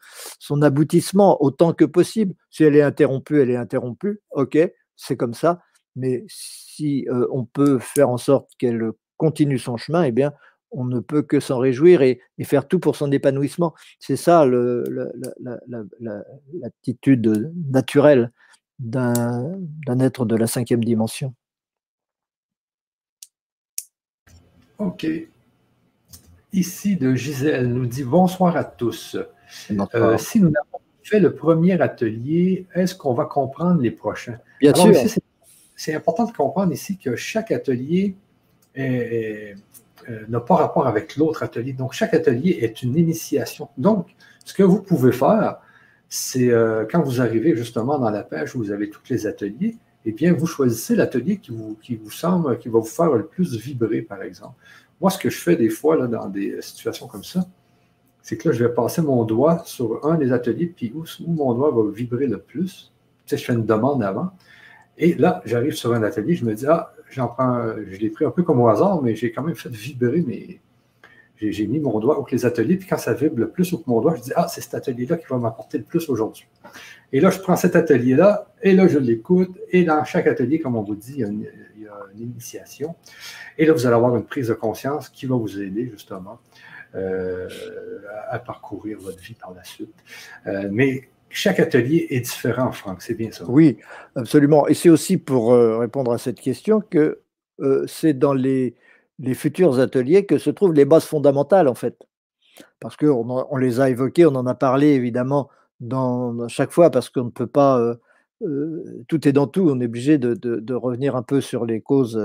aboutissement 0.63 1.37
autant 1.43 1.73
que 1.73 1.85
possible. 1.85 2.33
Si 2.49 2.63
elle 2.63 2.75
est 2.75 2.81
interrompue, 2.81 3.39
elle 3.39 3.51
est 3.51 3.55
interrompue, 3.55 4.21
ok, 4.31 4.57
c'est 4.95 5.15
comme 5.15 5.35
ça. 5.35 5.61
Mais 5.95 6.25
si 6.27 7.05
euh, 7.09 7.27
on 7.31 7.45
peut 7.45 7.77
faire 7.77 8.09
en 8.09 8.17
sorte 8.17 8.49
qu'elle 8.57 8.81
continue 9.17 9.59
son 9.59 9.77
chemin, 9.77 10.03
eh 10.03 10.11
bien, 10.11 10.33
on 10.71 10.85
ne 10.85 10.99
peut 10.99 11.21
que 11.21 11.39
s'en 11.39 11.57
réjouir 11.57 12.01
et, 12.01 12.21
faire 12.43 12.67
tout 12.67 12.79
pour 12.79 12.95
son 12.95 13.11
épanouissement. 13.11 13.73
C'est 13.99 14.15
ça 14.15 14.45
l'attitude 16.53 17.53
naturelle 17.71 18.31
d'un 18.79 19.99
être 19.99 20.25
de 20.25 20.35
la 20.35 20.47
cinquième 20.47 20.83
dimension. 20.83 21.33
Ok. 24.77 25.05
Ici 26.53 26.95
de 26.95 27.13
Gisèle 27.13 27.67
nous 27.67 27.85
dit 27.85 28.03
bonsoir 28.03 28.55
à 28.55 28.63
tous. 28.63 29.17
Euh, 29.93 30.17
si 30.17 30.39
nous 30.39 30.47
avons 30.47 30.81
fait 31.03 31.19
le 31.19 31.35
premier 31.35 31.79
atelier, 31.81 32.65
est-ce 32.73 32.95
qu'on 32.95 33.13
va 33.13 33.25
comprendre 33.25 33.81
les 33.81 33.91
prochains? 33.91 34.39
Bien 34.59 34.73
sûr. 34.73 34.93
C'est 35.75 35.93
important 35.93 36.25
de 36.25 36.31
comprendre 36.31 36.73
ici 36.73 36.97
que 36.97 37.15
chaque 37.15 37.51
atelier 37.51 38.15
est 38.75 39.55
euh, 40.09 40.25
n'a 40.29 40.39
pas 40.39 40.55
rapport 40.55 40.87
avec 40.87 41.15
l'autre 41.17 41.43
atelier. 41.43 41.73
Donc, 41.73 41.93
chaque 41.93 42.13
atelier 42.13 42.59
est 42.61 42.83
une 42.83 42.95
initiation. 42.97 43.69
Donc, 43.77 44.07
ce 44.45 44.53
que 44.53 44.63
vous 44.63 44.81
pouvez 44.81 45.11
faire, 45.11 45.57
c'est 46.07 46.49
euh, 46.49 46.85
quand 46.89 47.01
vous 47.01 47.21
arrivez 47.21 47.55
justement 47.55 47.99
dans 47.99 48.09
la 48.09 48.23
page 48.23 48.55
où 48.55 48.59
vous 48.59 48.71
avez 48.71 48.89
tous 48.89 49.03
les 49.09 49.27
ateliers, 49.27 49.77
eh 50.05 50.11
bien, 50.11 50.33
vous 50.33 50.47
choisissez 50.47 50.95
l'atelier 50.95 51.37
qui 51.37 51.51
vous, 51.51 52.11
semble, 52.11 52.57
qui 52.57 52.69
va 52.69 52.79
vous 52.79 52.85
faire 52.85 53.11
le 53.13 53.25
plus 53.25 53.55
vibrer, 53.57 54.01
par 54.01 54.23
exemple. 54.23 54.55
Moi, 55.01 55.11
ce 55.11 55.17
que 55.17 55.29
je 55.29 55.37
fais 55.37 55.55
des 55.55 55.69
fois 55.69 55.97
là, 55.97 56.07
dans 56.07 56.27
des 56.27 56.61
situations 56.61 57.07
comme 57.07 57.23
ça, 57.23 57.45
c'est 58.21 58.37
que 58.37 58.49
là, 58.49 58.55
je 58.55 58.63
vais 58.63 58.73
passer 58.73 59.01
mon 59.01 59.23
doigt 59.23 59.61
sur 59.65 60.05
un 60.05 60.15
des 60.15 60.31
ateliers, 60.31 60.67
puis 60.67 60.93
où, 60.95 61.03
mon 61.27 61.53
doigt 61.53 61.71
va 61.71 61.91
vibrer 61.91 62.27
le 62.27 62.39
plus. 62.39 62.91
Tu 63.25 63.35
sais, 63.35 63.37
je 63.37 63.45
fais 63.45 63.53
une 63.53 63.65
demande 63.65 64.03
avant. 64.03 64.31
Et 64.97 65.15
là, 65.15 65.41
j'arrive 65.45 65.73
sur 65.73 65.93
un 65.93 66.03
atelier, 66.03 66.35
je 66.35 66.45
me 66.45 66.53
dis, 66.53 66.65
ah, 66.65 66.93
prends, 67.15 67.75
je 67.89 67.97
l'ai 67.97 68.09
pris 68.09 68.25
un 68.25 68.31
peu 68.31 68.43
comme 68.43 68.59
au 68.61 68.67
hasard, 68.67 69.01
mais 69.01 69.15
j'ai 69.15 69.31
quand 69.31 69.43
même 69.43 69.55
fait 69.55 69.69
vibrer 69.69 70.21
mes. 70.21 70.59
J'ai 71.41 71.67
mis 71.67 71.79
mon 71.79 71.99
doigt 71.99 72.15
avec 72.15 72.31
les 72.31 72.45
ateliers, 72.45 72.75
puis 72.75 72.87
quand 72.87 72.97
ça 72.97 73.13
vibre 73.13 73.39
le 73.39 73.49
plus 73.49 73.73
avec 73.73 73.87
mon 73.87 74.01
doigt, 74.01 74.13
je 74.15 74.21
dis, 74.21 74.31
ah, 74.35 74.47
c'est 74.49 74.59
cet 74.59 74.73
atelier-là 74.73 75.15
qui 75.15 75.25
va 75.29 75.37
m'apporter 75.37 75.77
le 75.77 75.85
plus 75.85 76.09
aujourd'hui. 76.09 76.45
Et 77.13 77.21
là, 77.21 77.29
je 77.29 77.39
prends 77.39 77.55
cet 77.55 77.77
atelier-là, 77.77 78.51
et 78.61 78.73
là, 78.73 78.89
je 78.89 78.99
l'écoute, 78.99 79.57
et 79.71 79.85
dans 79.85 80.03
chaque 80.03 80.27
atelier, 80.27 80.59
comme 80.59 80.75
on 80.75 80.81
vous 80.81 80.95
dit, 80.95 81.13
il 81.13 81.19
y 81.19 81.23
a 81.23 81.27
une, 81.27 81.45
initiation. 82.19 82.95
Et 83.57 83.65
là, 83.65 83.71
vous 83.71 83.85
allez 83.85 83.95
avoir 83.95 84.13
une 84.17 84.25
prise 84.25 84.49
de 84.49 84.53
conscience 84.53 85.07
qui 85.07 85.25
va 85.25 85.37
vous 85.37 85.61
aider, 85.61 85.89
justement, 85.89 86.39
euh, 86.93 87.47
à 88.29 88.39
parcourir 88.39 88.97
votre 88.99 89.19
vie 89.19 89.35
par 89.35 89.53
la 89.53 89.63
suite. 89.63 89.93
Euh, 90.47 90.67
mais 90.69 91.07
chaque 91.29 91.59
atelier 91.59 92.07
est 92.09 92.21
différent, 92.21 92.71
Franck, 92.71 93.01
c'est 93.01 93.13
bien 93.13 93.31
ça. 93.31 93.45
Oui, 93.47 93.77
absolument. 94.15 94.67
Et 94.67 94.73
c'est 94.73 94.89
aussi 94.89 95.17
pour 95.17 95.53
euh, 95.53 95.77
répondre 95.77 96.11
à 96.11 96.17
cette 96.17 96.39
question 96.39 96.81
que 96.81 97.21
euh, 97.61 97.85
c'est 97.87 98.13
dans 98.13 98.33
les, 98.33 98.75
futurs 99.33 99.79
ateliers 99.79 100.25
que 100.25 100.37
se 100.37 100.49
trouvent 100.49 100.73
les 100.73 100.85
bases 100.85 101.05
fondamentales, 101.05 101.67
en 101.67 101.75
fait. 101.75 101.97
Parce 102.79 102.97
qu'on 102.97 103.29
on 103.29 103.57
les 103.57 103.79
a 103.79 103.89
évoquées, 103.89 104.25
on 104.25 104.35
en 104.35 104.47
a 104.47 104.55
parlé 104.55 104.87
évidemment 104.87 105.49
dans, 105.79 106.47
chaque 106.47 106.71
fois, 106.71 106.89
parce 106.89 107.09
qu'on 107.09 107.25
ne 107.25 107.29
peut 107.29 107.47
pas. 107.47 107.79
Euh, 107.79 109.03
tout 109.07 109.27
est 109.27 109.33
dans 109.33 109.47
tout, 109.47 109.69
on 109.69 109.79
est 109.81 109.85
obligé 109.85 110.17
de, 110.17 110.33
de, 110.33 110.73
revenir 110.73 111.15
un 111.17 111.23
peu 111.23 111.41
sur 111.41 111.65
les 111.65 111.81
causes 111.81 112.17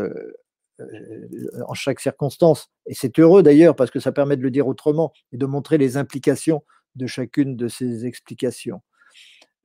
en 1.67 1.75
chaque 1.75 1.99
circonstance. 1.99 2.71
Et 2.87 2.95
c'est 2.95 3.19
heureux 3.19 3.43
d'ailleurs, 3.43 3.75
parce 3.75 3.91
que 3.91 3.99
ça 3.99 4.13
permet 4.13 4.37
de 4.37 4.43
le 4.43 4.53
dire 4.53 4.69
autrement 4.69 5.13
et 5.33 5.37
de 5.37 5.47
montrer 5.47 5.77
les 5.77 5.97
implications 5.97 6.63
de 6.95 7.07
chacune 7.07 7.57
de 7.57 7.69
ces 7.69 8.07
explications. 8.07 8.81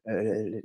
Euh, 0.07 0.61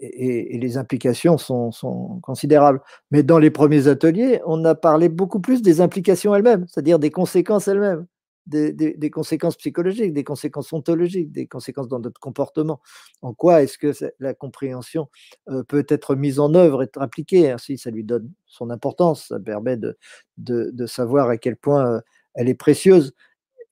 et, 0.00 0.58
les 0.58 0.76
implications 0.76 1.38
sont, 1.38 2.20
considérables. 2.22 2.80
Mais 3.10 3.22
dans 3.22 3.38
les 3.38 3.50
premiers 3.50 3.88
ateliers, 3.88 4.40
on 4.46 4.64
a 4.64 4.74
parlé 4.74 5.08
beaucoup 5.08 5.40
plus 5.40 5.62
des 5.62 5.80
implications 5.80 6.34
elles-mêmes, 6.34 6.66
c'est-à-dire 6.68 6.98
des 6.98 7.10
conséquences 7.10 7.68
elles-mêmes, 7.68 8.06
des, 8.46 9.10
conséquences 9.10 9.56
psychologiques, 9.56 10.12
des 10.12 10.24
conséquences 10.24 10.72
ontologiques, 10.72 11.32
des 11.32 11.46
conséquences 11.46 11.88
dans 11.88 11.98
notre 11.98 12.20
comportement. 12.20 12.80
En 13.22 13.34
quoi 13.34 13.62
est-ce 13.62 13.78
que 13.78 13.92
la 14.20 14.34
compréhension 14.34 15.08
euh, 15.48 15.62
peut 15.64 15.86
être 15.88 16.14
mise 16.14 16.38
en 16.38 16.54
œuvre, 16.54 16.82
être 16.82 17.00
appliquée? 17.00 17.50
Ainsi, 17.50 17.78
ça 17.78 17.90
lui 17.90 18.04
donne 18.04 18.30
son 18.46 18.70
importance, 18.70 19.28
ça 19.28 19.40
permet 19.40 19.76
de, 19.76 20.86
savoir 20.86 21.28
à 21.28 21.38
quel 21.38 21.56
point 21.56 21.90
euh, 21.90 22.00
elle 22.34 22.48
est 22.48 22.54
précieuse. 22.54 23.14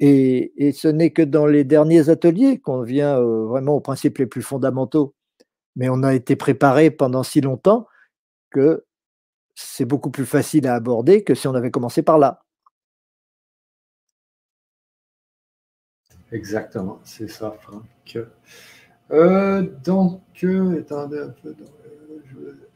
Et, 0.01 0.72
ce 0.72 0.88
n'est 0.88 1.11
que 1.11 1.22
dans 1.22 1.47
les 1.47 1.64
derniers 1.64 2.09
ateliers 2.09 2.59
qu'on 2.59 2.82
vient 2.82 3.18
euh, 3.18 3.47
vraiment 3.47 3.74
aux 3.74 3.80
principes 3.80 4.18
les 4.18 4.26
plus 4.26 4.42
fondamentaux. 4.42 5.14
Mais 5.76 5.88
on 5.88 6.03
a 6.03 6.14
été 6.14 6.36
préparé 6.36 6.90
pendant 6.90 7.22
si 7.22 7.40
longtemps 7.40 7.86
que 8.51 8.84
c'est 9.55 9.84
beaucoup 9.84 10.11
plus 10.11 10.26
facile 10.26 10.66
à 10.66 10.74
aborder 10.74 11.24
que 11.24 11.34
si 11.34 11.49
on 11.49 11.55
avait 11.55 11.70
commencé 11.70 12.03
par 12.03 12.18
là. 12.18 12.40
Exactement, 16.32 17.01
c'est 17.05 17.28
ça, 17.28 17.57
Franck. 17.61 18.18
Euh, 19.11 19.62
donc, 19.84 20.22
euh, 20.42 20.80
attendez 20.80 21.18
un 21.18 21.28
peu. 21.28 21.55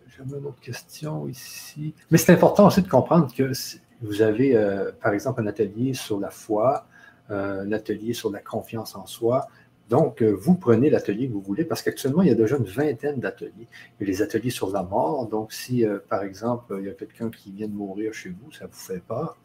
J'ai 0.07 0.23
une 0.25 0.47
autre 0.47 0.61
question 0.61 1.27
ici. 1.29 1.95
Mais 2.11 2.19
c'est 2.19 2.33
important 2.33 2.67
aussi 2.67 2.83
de 2.83 2.89
comprendre 2.89 3.33
que 3.35 3.53
vous 4.03 4.23
avez, 4.23 4.57
par 5.01 5.13
exemple, 5.13 5.41
un 5.41 5.47
atelier 5.47 5.95
sur 5.95 6.21
la 6.21 6.31
foi, 6.31 6.87
un 7.31 7.73
atelier 7.73 8.15
sur 8.15 8.31
la 8.31 8.41
confiance 8.41 8.97
en 8.97 9.07
soi. 9.07 9.49
Donc, 9.89 10.23
euh, 10.23 10.31
vous 10.31 10.55
prenez 10.55 10.91
l'atelier 10.91 11.29
que 11.29 11.33
vous 11.33 11.41
voulez, 11.41 11.65
parce 11.65 11.83
qu'actuellement, 11.83 12.23
il 12.23 12.29
y 12.29 12.31
a 12.31 12.35
déjà 12.35 12.57
une 12.57 12.65
vingtaine 12.65 13.21
d'ateliers. 13.21 13.69
Il 13.99 14.01
y 14.01 14.05
a 14.05 14.07
les 14.07 14.23
ateliers 14.23 14.51
sur 14.51 14.71
la 14.71 14.83
mort. 14.83 15.27
Donc, 15.27 15.53
si, 15.53 15.85
euh, 15.85 15.99
par 16.09 16.23
exemple, 16.23 16.77
il 16.79 16.87
y 16.87 16.91
a 16.91 16.93
quelqu'un 16.93 17.31
qui 17.31 17.53
vient 17.53 17.69
de 17.69 17.73
mourir 17.73 18.13
chez 18.13 18.29
vous, 18.29 18.53
ça 18.53 18.65
ne 18.65 18.71
vous 18.71 18.77
fait 18.77 19.03
pas, 19.03 19.37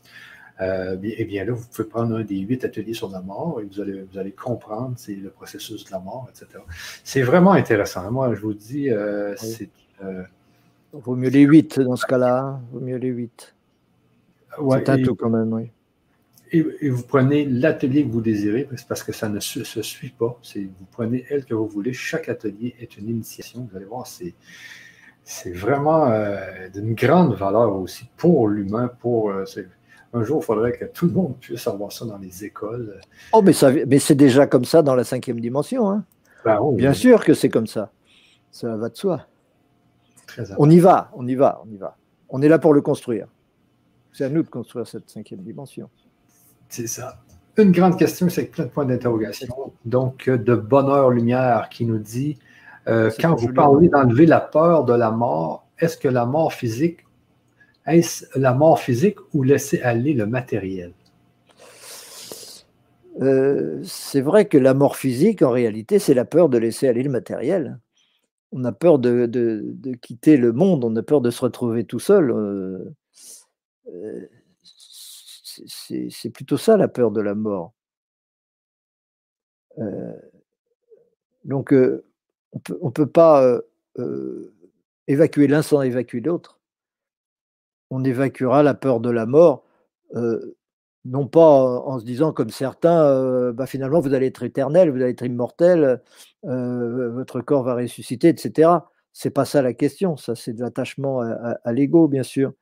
euh, 0.62 0.98
eh 1.02 1.26
bien 1.26 1.46
là, 1.46 1.54
vous 1.54 1.66
pouvez 1.66 1.88
prendre 1.88 2.16
un 2.16 2.24
des 2.24 2.40
huit 2.40 2.64
ateliers 2.66 2.94
sur 2.94 3.10
la 3.10 3.22
mort 3.22 3.60
et 3.62 3.64
vous 3.64 3.80
allez, 3.82 4.04
vous 4.04 4.20
allez 4.20 4.34
comprendre 4.34 4.94
c'est 4.98 5.16
le 5.16 5.32
processus 5.32 5.84
de 5.86 5.92
la 5.92 6.00
mort, 6.00 6.30
etc. 6.30 6.62
C'est 7.04 7.24
vraiment 7.24 7.54
intéressant. 7.54 8.12
Moi, 8.12 8.36
je 8.36 8.42
vous 8.42 8.54
dis, 8.54 8.90
c'est. 9.38 9.70
Vaut 10.92 11.16
mieux 11.16 11.30
les 11.30 11.42
huit 11.42 11.80
dans 11.80 11.96
ce 11.96 12.06
cas-là. 12.06 12.40
Hein. 12.40 12.62
Vaut 12.72 12.80
mieux 12.80 12.98
les 12.98 13.08
huit. 13.08 13.56
Ouais, 14.60 14.84
c'est 14.86 14.92
un 14.92 15.02
tout 15.02 15.16
quand 15.16 15.32
même, 15.32 15.52
oui 15.52 15.72
et, 16.54 16.90
vous 16.90 17.04
prenez 17.04 17.46
l'atelier 17.46 18.06
que 18.06 18.12
vous 18.12 18.22
désirez, 18.22 18.70
parce 18.88 19.04
que 19.04 19.12
ça 19.12 19.28
ne 19.28 19.40
se, 19.40 19.64
suit 19.82 20.12
pas. 20.12 20.40
Vous 20.56 20.86
prenez 20.92 21.26
elle 21.30 21.46
que 21.46 21.54
vous 21.54 21.68
voulez. 21.68 21.94
Chaque 21.94 22.30
atelier 22.30 22.76
est 22.80 22.96
une 22.98 23.10
initiation. 23.10 23.68
Vous 23.70 23.76
allez 23.76 23.86
voir, 23.86 24.06
c'est, 24.06 24.36
vraiment 25.52 26.12
euh, 26.12 26.70
d'une 26.70 26.94
grande 26.94 27.36
valeur 27.36 27.76
aussi 27.76 28.06
pour 28.18 28.48
l'humain. 28.48 28.90
Pour, 29.00 29.32
euh, 29.32 29.46
un 30.14 30.24
jour, 30.24 30.42
il 30.44 30.46
faudrait 30.46 30.74
que 30.74 30.86
tout 30.86 31.08
le 31.08 31.14
monde 31.14 31.38
puisse 31.40 31.68
avoir 31.68 31.92
ça 31.92 32.06
dans 32.06 32.20
les 32.20 32.46
écoles. 32.46 33.02
Oh, 33.32 33.42
mais, 33.42 33.54
ça, 33.54 33.72
mais 33.72 33.98
c'est 33.98 34.16
déjà 34.16 34.46
comme 34.46 34.66
ça 34.66 34.84
dans 34.84 34.96
la 34.96 35.04
cinquième 35.04 35.40
dimension. 35.40 35.90
Hein. 35.90 36.06
Ben 36.46 36.60
Bien 36.74 36.94
sûr 36.94 37.24
que 37.26 37.34
c'est 37.34 37.50
comme 37.50 37.68
ça. 37.68 37.92
Ça 38.52 38.76
va 38.78 38.90
de 38.90 38.96
soi. 38.96 39.26
on 40.60 40.70
y 40.70 40.78
va, 40.78 41.10
on 41.16 41.28
y 41.28 41.34
va, 41.34 41.64
on 41.66 41.72
y 41.72 41.78
va. 41.78 41.98
On 42.30 42.42
est 42.44 42.48
là 42.48 42.60
pour 42.60 42.74
le 42.76 42.82
construire. 42.82 43.28
C'est 44.12 44.26
à 44.26 44.30
nous 44.30 44.44
de 44.44 44.50
construire 44.50 44.86
cette 44.86 45.10
cinquième 45.10 45.42
dimension. 45.42 45.90
C'est 46.74 46.88
ça. 46.88 47.20
Une 47.58 47.72
grande 47.72 48.00
question, 48.00 48.30
c'est 48.30 48.46
plein 48.46 48.66
de 48.66 48.70
points 48.72 48.86
d'interrogation. 48.86 49.74
Donc, 49.86 50.28
euh, 50.28 50.40
de 50.40 50.56
Bonheur 50.56 51.12
Lumière 51.12 51.70
qui 51.70 51.86
nous 51.86 52.00
dit 52.00 52.40
euh, 52.88 53.12
quand 53.20 53.36
vous 53.36 53.54
parlez 53.54 53.90
d'enlever 53.90 54.26
la 54.26 54.42
peur 54.42 54.84
de 54.84 54.94
la 54.94 55.12
mort, 55.12 55.68
est-ce 55.78 55.98
que 55.98 56.08
la 56.08 56.26
mort 56.26 56.52
physique, 56.52 57.02
est-ce 57.86 58.26
la 58.34 58.56
mort 58.56 58.80
physique 58.80 59.18
ou 59.36 59.44
laisser 59.44 59.84
aller 59.84 60.16
le 60.16 60.26
matériel? 60.26 60.94
Euh, 63.22 63.80
c'est 63.84 64.22
vrai 64.22 64.46
que 64.46 64.58
la 64.58 64.74
mort 64.74 64.96
physique, 64.96 65.44
en 65.44 65.52
réalité, 65.52 66.00
c'est 66.00 66.16
la 66.16 66.26
peur 66.26 66.50
de 66.50 66.58
laisser 66.58 66.88
aller 66.88 67.04
le 67.04 67.12
matériel. 67.12 67.78
On 68.52 68.64
a 68.64 68.72
peur 68.72 68.98
de, 68.98 69.30
quitter 70.02 70.38
le 70.38 70.52
monde, 70.54 70.84
on 70.84 70.96
a 70.96 71.04
peur 71.04 71.22
de 71.22 71.30
se 71.30 71.42
retrouver 71.42 71.84
tout 71.84 72.00
seul 72.00 72.34
c'est 75.68 76.30
plutôt 76.30 76.58
ça 76.58 76.78
la 76.78 76.88
peur 76.88 77.12
de 77.12 77.22
la 77.22 77.36
mort. 77.36 77.74
Euh, 79.80 80.14
donc, 81.46 81.74
euh, 81.74 82.06
on 82.82 82.88
ne 82.88 82.92
peut 82.92 83.08
pas 83.08 83.44
euh, 84.00 84.54
évacuer 85.08 85.48
l'un 85.48 85.62
sans 85.62 85.82
évacuer 85.82 86.22
l'autre. 86.22 86.60
On 87.90 88.04
évacuera 88.04 88.64
la 88.64 88.74
peur 88.74 89.00
de 89.00 89.10
la 89.10 89.26
mort, 89.26 89.66
non 91.06 91.28
pas 91.28 91.82
en, 91.82 92.00
se 92.00 92.06
disant 92.06 92.32
comme 92.34 92.50
certains, 92.50 93.52
bah, 93.52 93.68
finalement 93.68 94.00
vous 94.00 94.14
allez 94.14 94.28
être 94.28 94.44
éternel, 94.44 94.90
vous 94.90 94.98
allez 94.98 95.12
être 95.12 95.26
immortel, 95.26 96.02
votre 96.44 97.42
corps 97.42 97.64
va 97.64 97.76
ressusciter, 97.76 98.30
etc. 98.30 98.72
C'est 99.12 99.30
pas 99.30 99.46
ça 99.46 99.62
la 99.62 99.74
question, 99.74 100.18
ça 100.18 100.36
c'est 100.36 100.54
de 100.54 100.62
l'attachement 100.62 101.22
à 101.22 101.74
l'ego, 101.74 102.08
bien 102.08 102.24
sûr. 102.24 102.54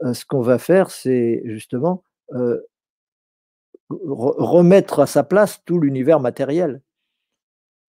ce 0.00 0.24
qu'on 0.24 0.40
va 0.40 0.58
faire, 0.58 0.90
c'est 0.90 1.42
justement 1.44 2.04
euh, 2.32 2.60
remettre 3.90 5.00
à 5.00 5.06
sa 5.06 5.22
place 5.22 5.62
tout 5.64 5.80
l'univers 5.80 6.20
matériel 6.20 6.80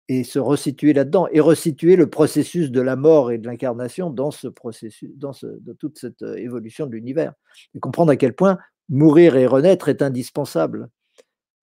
et 0.07 0.23
se 0.23 0.39
resituer 0.39 0.93
là-dedans 0.93 1.27
et 1.31 1.39
resituer 1.39 1.95
le 1.95 2.09
processus 2.09 2.69
de 2.69 2.81
la 2.81 2.95
mort 2.95 3.31
et 3.31 3.37
de 3.37 3.47
l'incarnation 3.47 4.09
dans 4.09 4.31
ce 4.31 4.47
processus, 4.47 5.09
dans, 5.15 5.31
toute 5.79 5.97
cette 5.97 6.21
euh, 6.21 6.35
évolution 6.35 6.85
de 6.85 6.91
l'univers 6.91 7.33
et 7.73 7.79
comprendre 7.79 8.11
à 8.11 8.15
quel 8.15 8.33
point 8.33 8.59
mourir 8.89 9.35
et 9.35 9.47
renaître 9.47 9.89
est 9.89 10.01
indispensable. 10.01 10.89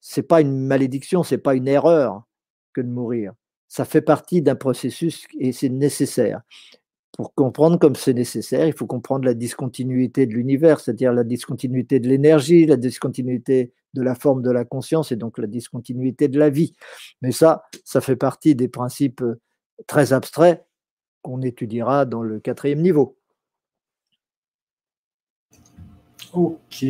C'est 0.00 0.24
pas 0.24 0.40
une 0.40 0.66
malédiction, 0.66 1.22
c'est 1.22 1.38
pas 1.38 1.54
une 1.54 1.68
erreur 1.68 2.24
que 2.72 2.80
de 2.80 2.88
mourir. 2.88 3.32
Ça 3.68 3.84
fait 3.84 4.02
partie 4.02 4.42
d'un 4.42 4.56
processus 4.56 5.26
et 5.38 5.52
c'est 5.52 5.68
nécessaire 5.68 6.40
pour 7.12 7.34
comprendre 7.34 7.78
comme 7.78 7.94
c'est 7.94 8.14
nécessaire, 8.14 8.66
il 8.66 8.72
faut 8.72 8.86
comprendre 8.86 9.24
la 9.24 9.34
discontinuité 9.34 10.26
de 10.26 10.32
l'univers, 10.32 10.80
c'est-à-dire 10.80 11.12
la 11.12 11.24
discontinuité 11.24 12.00
de 12.00 12.08
l'énergie, 12.08 12.64
la 12.66 12.76
discontinuité 12.76 13.72
de 13.94 14.02
la 14.02 14.14
forme 14.14 14.42
de 14.42 14.50
la 14.50 14.64
conscience 14.64 15.12
et 15.12 15.16
donc 15.16 15.36
la 15.38 15.46
discontinuité 15.46 16.28
de 16.28 16.38
la 16.38 16.48
vie. 16.48 16.74
Mais 17.20 17.30
ça, 17.30 17.64
ça 17.84 18.00
fait 18.00 18.16
partie 18.16 18.54
des 18.54 18.68
principes 18.68 19.20
euh, 19.20 19.38
très 19.86 20.14
abstraits 20.14 20.64
qu'on 21.20 21.42
étudiera 21.42 22.06
dans 22.06 22.22
le 22.22 22.40
quatrième 22.40 22.80
niveau. 22.80 23.16
Ok. 26.32 26.86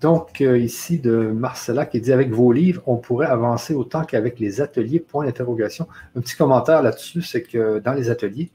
Donc, 0.00 0.42
euh, 0.42 0.58
ici 0.58 0.98
de 0.98 1.30
Marcella 1.32 1.86
qui 1.86 2.02
dit 2.02 2.12
avec 2.12 2.30
vos 2.30 2.52
livres, 2.52 2.82
on 2.86 2.98
pourrait 2.98 3.26
avancer 3.26 3.72
autant 3.72 4.04
qu'avec 4.04 4.38
les 4.38 4.60
ateliers, 4.60 5.00
point 5.00 5.24
d'interrogation. 5.24 5.88
Un 6.14 6.20
petit 6.20 6.36
commentaire 6.36 6.82
là-dessus, 6.82 7.22
c'est 7.22 7.42
que 7.42 7.78
dans 7.78 7.94
les 7.94 8.10
ateliers, 8.10 8.50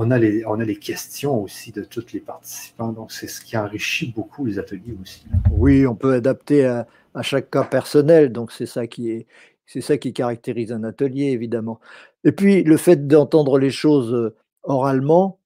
on 0.00 0.12
a, 0.12 0.18
les, 0.18 0.46
on 0.46 0.60
a 0.60 0.64
les 0.64 0.76
questions 0.76 1.42
aussi 1.42 1.72
de 1.72 1.82
tous 1.82 2.12
les 2.12 2.20
participants. 2.20 2.92
Donc, 2.92 3.10
c'est 3.10 3.26
ce 3.26 3.40
qui 3.40 3.56
enrichit 3.56 4.12
beaucoup 4.14 4.46
les 4.46 4.60
ateliers 4.60 4.96
aussi. 5.02 5.26
Oui, 5.50 5.88
on 5.88 5.96
peut 5.96 6.12
adapter 6.12 6.64
à, 6.64 6.86
chaque 7.22 7.50
cas 7.50 7.64
personnel. 7.64 8.30
Donc, 8.30 8.52
c'est 8.52 8.66
ça 8.66 8.86
qui 8.86 9.10
est. 9.10 9.26
C'est 9.66 9.80
ça 9.80 9.98
qui 9.98 10.12
caractérise 10.12 10.72
un 10.72 10.84
atelier, 10.84 11.26
évidemment. 11.32 11.80
Et 12.24 12.30
puis, 12.30 12.62
le 12.62 12.76
fait 12.76 13.08
d'entendre 13.08 13.58
les 13.58 13.70
choses 13.70 14.14
euh, 14.14 14.36
oralement, 14.62 15.40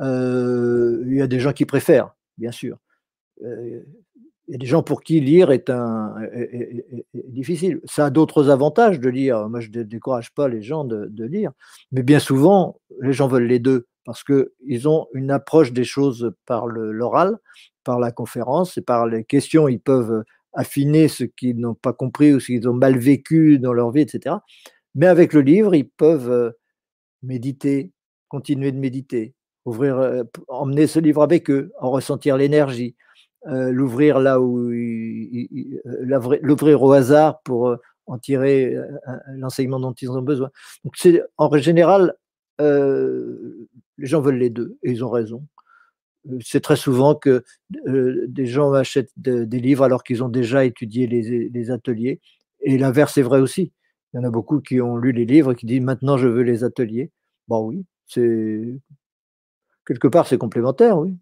il 0.00 1.14
y 1.14 1.22
a 1.22 1.28
des 1.28 1.38
gens 1.38 1.52
qui 1.52 1.64
préfèrent, 1.64 2.14
bien 2.38 2.50
sûr. 2.50 2.78
il 3.40 3.84
y 4.48 4.54
a 4.54 4.58
des 4.58 4.66
gens 4.66 4.82
pour 4.82 5.02
qui 5.02 5.20
lire 5.20 5.52
est, 5.52 5.70
un, 5.70 6.16
difficile. 7.14 7.80
Ça 7.84 8.06
a 8.06 8.10
d'autres 8.10 8.50
avantages 8.50 8.98
de 8.98 9.08
lire. 9.08 9.48
Moi, 9.48 9.60
je 9.60 9.68
ne 9.68 9.84
décourage 9.84 10.34
pas 10.34 10.48
les 10.48 10.60
gens 10.60 10.84
de, 10.84 11.06
de, 11.06 11.24
lire. 11.24 11.52
Mais 11.92 12.02
bien 12.02 12.18
souvent, 12.18 12.80
les 13.00 13.12
gens 13.12 13.28
veulent 13.28 13.46
les 13.46 13.60
deux 13.60 13.86
parce 14.04 14.24
qu'ils 14.24 14.88
ont 14.88 15.06
une 15.14 15.30
approche 15.30 15.72
des 15.72 15.84
choses 15.84 16.32
par 16.46 16.66
l'oral, 16.66 17.38
par 17.84 17.98
la 17.98 18.12
conférence 18.12 18.78
et 18.78 18.82
par 18.82 19.06
les 19.06 19.24
questions. 19.24 19.68
Ils 19.68 19.80
peuvent 19.80 20.24
affiner 20.52 21.08
ce 21.08 21.24
qu'ils 21.24 21.58
n'ont 21.58 21.74
pas 21.74 21.92
compris 21.92 22.32
ou 22.34 22.40
ce 22.40 22.46
qu'ils 22.46 22.68
ont 22.68 22.74
mal 22.74 22.98
vécu 22.98 23.58
dans 23.58 23.72
leur 23.72 23.90
vie, 23.90 24.02
etc. 24.02 24.36
Mais 24.94 25.06
avec 25.06 25.32
le 25.32 25.40
livre, 25.40 25.74
ils 25.74 25.88
peuvent 25.88 26.30
euh, 26.30 26.50
méditer, 27.22 27.92
continuer 28.28 28.72
de 28.72 28.78
méditer, 28.78 29.34
ouvrir, 29.64 29.98
euh, 29.98 30.24
emmener 30.48 30.86
ce 30.86 30.98
livre 30.98 31.22
avec 31.22 31.50
eux, 31.50 31.72
en 31.80 31.90
ressentir 31.90 32.36
l'énergie, 32.36 32.96
euh, 33.46 33.70
l'ouvrir 33.70 34.20
là 34.20 34.40
où 34.40 34.68
l'ouvrir 36.42 36.82
au 36.82 36.92
hasard 36.92 37.40
pour 37.42 37.76
en 38.06 38.18
tirer 38.18 38.76
l'enseignement 39.28 39.80
dont 39.80 39.92
ils 39.92 40.10
ont 40.10 40.22
besoin. 40.22 40.50
Donc 40.84 40.94
en 41.38 41.56
général 41.58 42.14
les 44.02 44.08
gens 44.08 44.20
veulent 44.20 44.36
les 44.36 44.50
deux 44.50 44.76
et 44.82 44.90
ils 44.90 45.04
ont 45.04 45.10
raison. 45.10 45.46
C'est 46.40 46.60
très 46.60 46.76
souvent 46.76 47.14
que 47.14 47.44
des 47.70 48.46
gens 48.46 48.72
achètent 48.72 49.12
des 49.16 49.60
livres 49.60 49.84
alors 49.84 50.02
qu'ils 50.02 50.22
ont 50.22 50.28
déjà 50.28 50.64
étudié 50.64 51.06
les, 51.06 51.70
ateliers. 51.70 52.20
Et 52.60 52.78
l'inverse 52.78 53.16
est 53.16 53.22
vrai 53.22 53.40
aussi. 53.40 53.72
Il 54.12 54.18
y 54.18 54.20
en 54.20 54.24
a 54.24 54.30
beaucoup 54.30 54.60
qui 54.60 54.80
ont 54.80 54.96
lu 54.96 55.12
les 55.12 55.24
livres 55.24 55.52
et 55.52 55.54
qui 55.54 55.66
disent 55.66 55.80
maintenant 55.80 56.16
je 56.18 56.28
veux 56.28 56.42
les 56.42 56.64
ateliers. 56.64 57.10
Bon 57.48 57.64
oui, 57.64 57.86
c'est 58.06 58.60
quelque 59.86 60.08
part 60.08 60.26
c'est 60.26 60.38
complémentaire, 60.38 60.98
oui. 60.98 61.16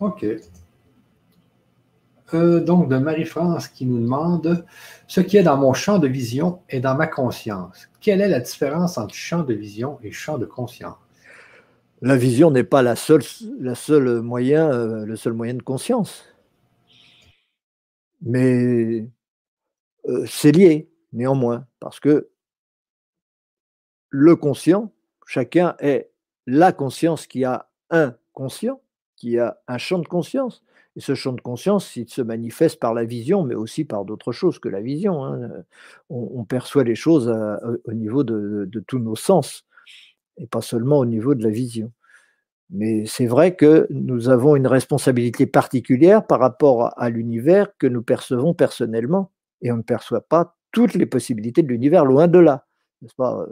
Ok. 0.00 0.26
Euh, 2.34 2.60
donc, 2.60 2.88
de 2.88 2.96
Marie-France 2.96 3.68
qui 3.68 3.84
nous 3.84 4.00
demande 4.00 4.64
Ce 5.06 5.20
qui 5.20 5.36
est 5.36 5.42
dans 5.42 5.58
mon 5.58 5.74
champ 5.74 5.98
de 5.98 6.08
vision 6.08 6.60
est 6.68 6.80
dans 6.80 6.94
ma 6.94 7.06
conscience. 7.06 7.91
Quelle 8.02 8.20
est 8.20 8.28
la 8.28 8.40
différence 8.40 8.98
entre 8.98 9.14
champ 9.14 9.44
de 9.44 9.54
vision 9.54 9.98
et 10.02 10.10
champ 10.10 10.36
de 10.36 10.44
conscience? 10.44 10.96
La 12.00 12.16
vision 12.16 12.50
n'est 12.50 12.64
pas 12.64 12.82
euh, 14.72 15.06
le 15.06 15.14
seul 15.14 15.32
moyen 15.34 15.54
de 15.54 15.62
conscience. 15.62 16.24
Mais 18.20 19.08
euh, 20.08 20.26
c'est 20.26 20.50
lié, 20.50 20.90
néanmoins, 21.12 21.64
parce 21.78 22.00
que 22.00 22.28
le 24.08 24.34
conscient, 24.34 24.92
chacun 25.26 25.76
est 25.78 26.10
la 26.46 26.72
conscience 26.72 27.28
qui 27.28 27.44
a 27.44 27.70
un 27.90 28.16
conscient, 28.32 28.80
qui 29.14 29.38
a 29.38 29.60
un 29.68 29.78
champ 29.78 30.00
de 30.00 30.08
conscience. 30.08 30.64
Et 30.96 31.00
ce 31.00 31.14
champ 31.14 31.32
de 31.32 31.40
conscience, 31.40 31.96
il 31.96 32.08
se 32.08 32.20
manifeste 32.20 32.78
par 32.78 32.92
la 32.92 33.04
vision, 33.04 33.44
mais 33.44 33.54
aussi 33.54 33.84
par 33.84 34.04
d'autres 34.04 34.32
choses 34.32 34.58
que 34.58 34.68
la 34.68 34.80
vision. 34.80 35.24
Hein. 35.24 35.64
On, 36.10 36.44
perçoit 36.44 36.84
les 36.84 36.94
choses 36.94 37.32
au 37.84 37.92
niveau 37.92 38.24
de, 38.24 38.68
tous 38.86 38.98
nos 38.98 39.16
sens, 39.16 39.64
et 40.36 40.46
pas 40.46 40.60
seulement 40.60 40.98
au 40.98 41.06
niveau 41.06 41.34
de 41.34 41.42
la 41.42 41.50
vision. 41.50 41.92
Mais 42.68 43.06
c'est 43.06 43.26
vrai 43.26 43.54
que 43.56 43.86
nous 43.90 44.28
avons 44.28 44.56
une 44.56 44.66
responsabilité 44.66 45.46
particulière 45.46 46.26
par 46.26 46.40
rapport 46.40 46.92
à, 46.98 47.08
l'univers 47.08 47.68
que 47.78 47.86
nous 47.86 48.02
percevons 48.02 48.52
personnellement, 48.52 49.30
et 49.62 49.72
on 49.72 49.78
ne 49.78 49.82
perçoit 49.82 50.22
pas 50.22 50.56
toutes 50.72 50.94
les 50.94 51.06
possibilités 51.06 51.62
de 51.62 51.68
l'univers, 51.68 52.04
loin 52.04 52.28
de 52.28 52.38
là. 52.38 52.66
N'est-ce 53.00 53.14
pas? 53.14 53.46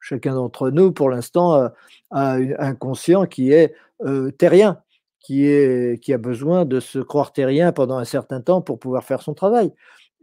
Chacun 0.00 0.34
d'entre 0.34 0.70
nous, 0.70 0.90
pour 0.90 1.08
l'instant, 1.08 1.70
a 2.10 2.32
un 2.58 2.74
conscient 2.74 3.26
qui 3.26 3.52
est 3.52 3.72
euh, 4.04 4.32
terrien 4.32 4.82
qui, 5.22 5.46
est, 5.46 6.02
qui 6.02 6.12
a 6.12 6.18
besoin 6.18 6.64
de 6.64 6.80
se 6.80 6.98
croire 6.98 7.32
terrien 7.32 7.72
pendant 7.72 7.98
un 7.98 8.04
certain 8.04 8.40
temps 8.40 8.60
pour 8.60 8.78
pouvoir 8.78 9.04
faire 9.04 9.22
son 9.22 9.34
travail. 9.34 9.72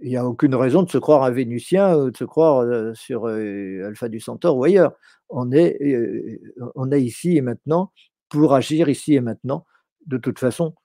Il 0.02 0.10
n'y 0.10 0.18
a 0.18 0.26
aucune 0.26 0.56
raison 0.56 0.84
de 0.84 0.90
se 0.90 0.98
croire 0.98 1.24
un 1.24 1.32
Vénusien 1.32 1.96
ou 1.98 2.12
de 2.12 2.18
se 2.18 2.24
croire 2.24 2.60
euh, 2.60 2.94
sur 2.94 3.28
euh, 3.28 3.86
Alpha 3.86 4.08
du 4.10 4.20
Centaure 4.20 4.58
ou 4.58 4.64
ailleurs. 4.64 4.94
On 5.30 5.52
est, 5.52 5.78
euh, 5.82 6.40
on 6.76 6.92
est 6.92 7.02
ici 7.02 7.38
et 7.38 7.42
maintenant 7.42 7.92
pour 8.30 8.54
agir 8.54 8.90
ici 8.90 9.16
et 9.16 9.22
maintenant. 9.22 9.66
De 10.06 10.18
toute 10.18 10.40
façon, 10.40 10.76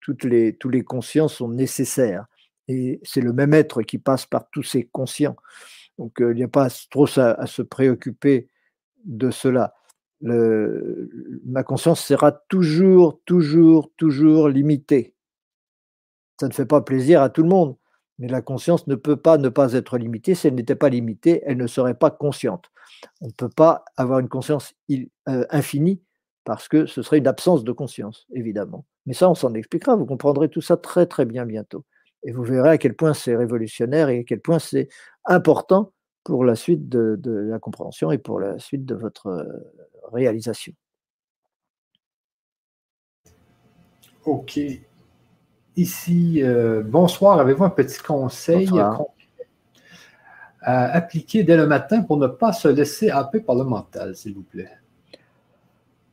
toutes 0.00 0.24
les, 0.24 0.56
tous 0.56 0.68
les 0.70 0.82
conscients 0.82 1.28
sont 1.28 1.48
nécessaires. 1.48 2.26
Et 2.68 3.00
c'est 3.02 3.20
le 3.20 3.32
même 3.32 3.54
être 3.54 3.82
qui 3.82 3.98
passe 3.98 4.26
par 4.26 4.48
tous 4.50 4.62
ces 4.62 4.84
conscients. 4.84 5.36
Donc 5.98 6.16
il 6.18 6.34
n'y 6.34 6.42
a 6.42 6.48
pas 6.48 6.68
trop 6.90 7.06
à 7.18 7.46
se 7.46 7.62
préoccuper 7.62 8.48
de 9.04 9.30
cela 9.30 9.74
ma 10.20 11.62
conscience 11.62 12.00
sera 12.00 12.32
toujours, 12.32 13.20
toujours, 13.24 13.90
toujours 13.96 14.48
limitée. 14.48 15.14
Ça 16.40 16.48
ne 16.48 16.52
fait 16.52 16.66
pas 16.66 16.80
plaisir 16.80 17.22
à 17.22 17.30
tout 17.30 17.42
le 17.42 17.48
monde, 17.48 17.76
mais 18.18 18.28
la 18.28 18.42
conscience 18.42 18.86
ne 18.86 18.94
peut 18.94 19.16
pas 19.16 19.38
ne 19.38 19.48
pas 19.48 19.72
être 19.74 19.98
limitée. 19.98 20.34
Si 20.34 20.46
elle 20.46 20.54
n'était 20.54 20.74
pas 20.76 20.88
limitée, 20.88 21.42
elle 21.46 21.58
ne 21.58 21.66
serait 21.66 21.94
pas 21.94 22.10
consciente. 22.10 22.70
On 23.20 23.26
ne 23.26 23.32
peut 23.32 23.48
pas 23.48 23.84
avoir 23.96 24.18
une 24.18 24.28
conscience 24.28 24.74
euh, 24.90 25.44
infinie 25.50 26.00
parce 26.44 26.68
que 26.68 26.86
ce 26.86 27.02
serait 27.02 27.18
une 27.18 27.26
absence 27.26 27.64
de 27.64 27.72
conscience, 27.72 28.26
évidemment. 28.32 28.84
Mais 29.06 29.14
ça, 29.14 29.30
on 29.30 29.34
s'en 29.34 29.54
expliquera. 29.54 29.96
Vous 29.96 30.06
comprendrez 30.06 30.48
tout 30.48 30.60
ça 30.60 30.76
très, 30.76 31.06
très 31.06 31.24
bien 31.24 31.46
bientôt. 31.46 31.84
Et 32.22 32.32
vous 32.32 32.42
verrez 32.42 32.70
à 32.70 32.78
quel 32.78 32.94
point 32.94 33.14
c'est 33.14 33.36
révolutionnaire 33.36 34.08
et 34.08 34.20
à 34.20 34.24
quel 34.24 34.40
point 34.40 34.58
c'est 34.58 34.88
important 35.26 35.92
pour 36.24 36.44
la 36.44 36.56
suite 36.56 36.88
de, 36.88 37.18
la 37.24 37.58
compréhension 37.58 38.10
et 38.10 38.18
pour 38.18 38.40
la 38.40 38.58
suite 38.58 38.84
de 38.84 38.94
votre 38.94 39.46
réalisation. 40.12 40.72
OK. 44.24 44.58
Ici, 45.76 46.42
euh, 46.42 46.82
bonsoir. 46.82 47.38
Avez-vous 47.40 47.64
un 47.64 47.70
petit 47.70 47.98
conseil 47.98 48.70
à 50.60 50.86
appliquer 50.94 51.44
dès 51.44 51.56
le 51.56 51.66
matin 51.66 52.02
pour 52.02 52.16
ne 52.16 52.26
pas 52.26 52.52
se 52.52 52.68
laisser 52.68 53.10
happer 53.10 53.40
par 53.40 53.54
le 53.54 53.64
mental, 53.64 54.16
s'il 54.16 54.34
vous 54.34 54.42
plaît? 54.42 54.70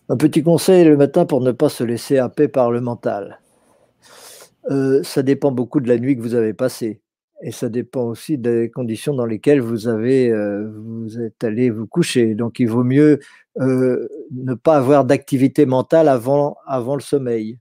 Un 0.10 0.18
petit 0.18 0.44
conseil 0.44 0.84
le 0.84 0.98
matin 0.98 1.26
pour 1.26 1.40
ne 1.40 1.52
pas 1.52 1.70
se 1.70 1.86
laisser 1.86 2.18
happer 2.18 2.50
par 2.50 2.70
le 2.70 2.82
mental. 2.82 3.40
Euh, 4.70 5.02
ça 5.04 5.24
dépend 5.24 5.52
beaucoup 5.52 5.80
de 5.80 5.88
la 5.88 5.98
nuit 5.98 6.18
que 6.18 6.22
vous 6.22 6.36
avez 6.36 6.54
passée. 6.54 7.02
Et 7.44 7.52
ça 7.52 7.70
dépend 7.70 8.04
aussi 8.04 8.38
des 8.38 8.70
conditions 8.70 9.16
dans 9.16 9.26
lesquelles 9.26 9.62
vous 9.62 9.88
avez 9.88 10.30
euh, 10.30 10.72
vous 10.76 11.20
êtes 11.20 11.44
allé 11.44 11.72
vous 11.72 11.88
coucher. 11.88 12.36
Donc 12.36 12.60
il 12.60 12.68
vaut 12.68 12.84
mieux 12.84 13.20
euh, 13.60 14.08
ne 14.32 14.54
pas 14.54 14.78
avoir 14.78 15.06
d'activité 15.06 15.66
mentale 15.66 16.08
avant, 16.08 16.58
avant 16.68 16.96
le 16.96 17.02
sommeil, 17.02 17.58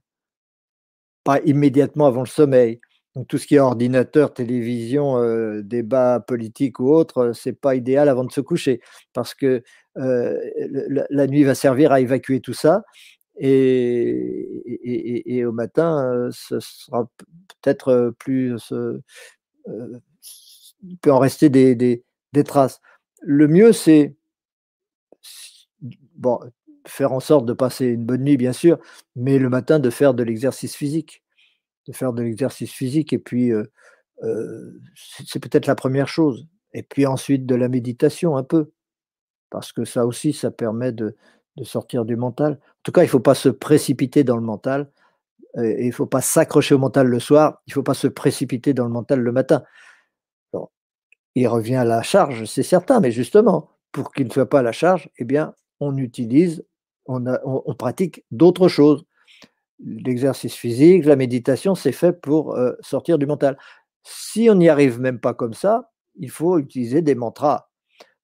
pas 1.23 1.39
immédiatement 1.45 2.05
avant 2.05 2.21
le 2.21 2.27
sommeil. 2.27 2.79
Donc 3.15 3.27
tout 3.27 3.37
ce 3.37 3.47
qui 3.47 3.55
est 3.55 3.59
ordinateur, 3.59 4.33
télévision, 4.33 5.17
euh, 5.17 5.61
débat 5.63 6.19
politique 6.19 6.79
ou 6.79 6.91
autre, 6.91 7.31
c'est 7.33 7.59
pas 7.59 7.75
idéal 7.75 8.07
avant 8.07 8.23
de 8.23 8.31
se 8.31 8.41
coucher 8.41 8.81
parce 9.13 9.33
que 9.33 9.63
la, 9.95 11.27
nuit 11.27 11.43
va 11.43 11.55
servir 11.55 11.91
à 11.91 11.99
évacuer 11.99 12.39
tout 12.39 12.53
ça 12.53 12.83
et, 13.37 15.37
et 15.37 15.45
au 15.45 15.51
matin, 15.51 16.29
ce 16.31 16.59
sera 16.61 17.09
peut-être 17.61 18.13
plus 18.17 18.71
il 19.67 20.97
peut 20.97 21.11
en 21.11 21.19
rester 21.19 21.49
des 21.49 22.43
traces. 22.43 22.81
Le 23.21 23.47
mieux, 23.47 23.73
c'est 23.73 24.15
bon, 26.15 26.39
faire 26.87 27.11
en 27.11 27.19
sorte 27.19 27.45
de 27.45 27.53
passer 27.53 27.87
une 27.87 28.05
bonne 28.05 28.23
nuit, 28.23 28.37
bien 28.37 28.53
sûr, 28.53 28.79
mais 29.15 29.39
le 29.39 29.49
matin, 29.49 29.79
de 29.79 29.89
faire 29.89 30.13
de 30.13 30.23
l'exercice 30.23 30.75
physique. 30.75 31.23
De 31.87 31.93
faire 31.93 32.13
de 32.13 32.21
l'exercice 32.21 32.71
physique, 32.71 33.11
et 33.11 33.17
puis 33.17 33.51
euh, 33.51 33.65
euh, 34.23 34.79
c'est 35.25 35.39
peut-être 35.39 35.65
la 35.65 35.75
première 35.75 36.07
chose. 36.07 36.47
Et 36.73 36.83
puis 36.83 37.05
ensuite, 37.07 37.45
de 37.45 37.55
la 37.55 37.69
méditation 37.69 38.37
un 38.37 38.43
peu, 38.43 38.71
parce 39.49 39.73
que 39.73 39.83
ça 39.83 40.05
aussi, 40.05 40.31
ça 40.31 40.51
permet 40.51 40.91
de, 40.91 41.15
de 41.57 41.63
sortir 41.63 42.05
du 42.05 42.15
mental. 42.15 42.53
En 42.53 42.81
tout 42.83 42.91
cas, 42.91 43.01
il 43.01 43.05
ne 43.05 43.09
faut 43.09 43.19
pas 43.19 43.35
se 43.35 43.49
précipiter 43.49 44.23
dans 44.23 44.37
le 44.37 44.43
mental 44.43 44.91
il 45.57 45.87
ne 45.87 45.91
faut 45.91 46.05
pas 46.05 46.21
s'accrocher 46.21 46.75
au 46.75 46.79
mental 46.79 47.07
le 47.07 47.19
soir, 47.19 47.61
il 47.67 47.71
ne 47.71 47.73
faut 47.73 47.83
pas 47.83 47.93
se 47.93 48.07
précipiter 48.07 48.73
dans 48.73 48.85
le 48.85 48.91
mental 48.91 49.19
le 49.19 49.31
matin. 49.31 49.63
il 51.35 51.47
revient 51.47 51.75
à 51.75 51.85
la 51.85 52.01
charge, 52.01 52.45
c'est 52.45 52.63
certain, 52.63 52.99
mais 52.99 53.11
justement, 53.11 53.69
pour 53.91 54.11
qu'il 54.11 54.27
ne 54.27 54.31
soit 54.31 54.49
pas 54.49 54.59
à 54.59 54.63
la 54.63 54.71
charge, 54.71 55.09
eh 55.17 55.25
bien, 55.25 55.53
on 55.79 55.97
utilise, 55.97 56.65
on, 57.05 57.25
on, 57.43 57.73
pratique 57.75 58.23
d'autres 58.31 58.67
choses. 58.67 59.05
L'exercice 59.79 60.55
physique, 60.55 61.05
la 61.05 61.15
méditation, 61.15 61.73
c'est 61.75 61.91
fait 61.91 62.13
pour 62.13 62.55
euh, 62.55 62.73
sortir 62.81 63.17
du 63.17 63.25
mental. 63.25 63.57
Si 64.03 64.49
on 64.49 64.55
n'y 64.55 64.69
arrive 64.69 64.99
même 64.99 65.19
pas 65.19 65.33
comme 65.33 65.53
ça, 65.53 65.91
il 66.15 66.29
faut 66.29 66.59
utiliser 66.59 67.01
des 67.01 67.15
mantras 67.15 67.70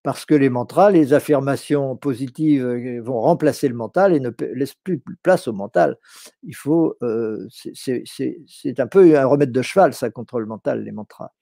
parce 0.07 0.23
que 0.23 0.35
les 0.35 0.49
mantras, 0.49 0.89
les 0.89 1.11
affirmations 1.11 1.97
positives 1.97 2.65
euh, 2.65 3.01
vont 3.01 3.19
remplacer 3.19 3.67
le 3.67 3.75
mental 3.75 4.15
et 4.15 4.21
ne 4.21 4.31
laissent 4.53 4.73
plus 4.73 5.03
place 5.21 5.49
au 5.49 5.51
mental. 5.51 5.97
Il 6.43 6.55
faut, 6.55 6.95
euh, 7.01 7.45
c'est 7.73 8.79
un 8.79 8.87
peu 8.87 9.19
un 9.19 9.25
remède 9.25 9.51
de 9.51 9.61
cheval, 9.61 9.93
ça, 9.93 10.09
contre 10.09 10.39
le 10.39 10.45
mental, 10.45 10.85
les 10.85 10.93
mantras. 10.93 11.33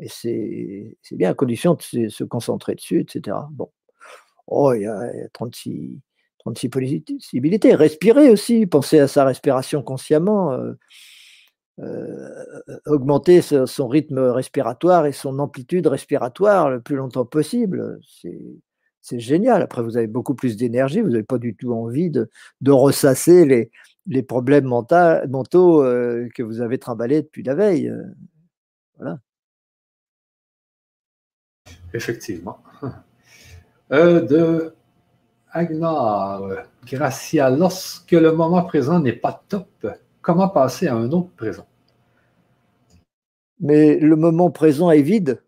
Et 0.00 0.08
c'est 0.08 1.16
bien 1.16 1.28
à 1.28 1.34
condition 1.34 1.74
de 1.74 2.08
se 2.08 2.24
concentrer 2.24 2.76
dessus, 2.76 3.00
etc. 3.00 3.36
Bon, 3.50 3.68
Oh, 4.46 4.72
il 4.72 4.84
y 4.84 4.86
a 4.86 5.02
36, 5.34 6.00
36 6.38 6.70
possibilités. 6.70 7.74
Respirer 7.74 8.30
aussi, 8.30 8.64
penser 8.64 9.00
à 9.00 9.06
sa 9.06 9.26
respiration 9.26 9.82
consciemment, 9.82 10.54
euh, 10.54 10.72
euh, 11.80 12.44
augmenter 12.86 13.40
son 13.40 13.88
rythme 13.88 14.18
respiratoire 14.18 15.06
et 15.06 15.12
son 15.12 15.38
amplitude 15.38 15.86
respiratoire 15.86 16.70
le 16.70 16.80
plus 16.80 16.96
longtemps 16.96 17.24
possible. 17.24 18.00
C'est 19.00 19.20
génial. 19.20 19.62
Après, 19.62 19.82
vous 19.82 19.96
avez 19.96 20.06
beaucoup 20.06 20.34
plus 20.34 20.56
d'énergie, 20.56 21.00
vous 21.00 21.10
n'avez 21.10 21.22
pas 21.22 21.38
du 21.38 21.54
tout 21.54 21.72
envie 21.72 22.10
de, 22.10 22.28
ressasser 22.66 23.70
les, 24.06 24.22
problèmes 24.22 24.66
mentaux 24.66 25.84
euh, 25.84 26.28
que 26.34 26.42
vous 26.42 26.60
avez 26.60 26.78
trimballés 26.78 27.22
depuis 27.22 27.42
la 27.42 27.54
veille. 27.54 27.92
Voilà. 28.96 29.20
Effectivement. 31.94 32.58
Euh, 33.90 34.20
de 34.20 34.74
Agnar, 35.50 36.42
Gracia, 36.84 37.48
lorsque 37.48 38.12
le 38.12 38.32
moment 38.32 38.62
présent 38.64 39.00
n'est 39.00 39.14
pas 39.14 39.42
top, 39.48 39.86
comment 40.22 40.48
passer 40.48 40.86
à 40.88 40.94
un 40.94 41.10
autre 41.12 41.30
présent? 41.36 41.66
Mais 43.60 43.98
le 43.98 44.16
moment 44.16 44.50
présent 44.50 44.90
est 44.90 45.02
vide. 45.02 45.42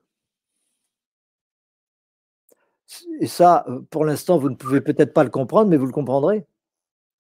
Et 3.21 3.27
ça, 3.27 3.67
pour 3.91 4.05
l'instant, 4.05 4.39
vous 4.39 4.51
ne 4.51 4.57
pouvez 4.57 4.81
peut-être 4.81 5.15
pas 5.15 5.25
le 5.25 5.31
comprendre, 5.31 5.71
mais 5.71 5.77
vous 5.77 5.87
le 5.87 5.93
comprendrez. 5.93 6.47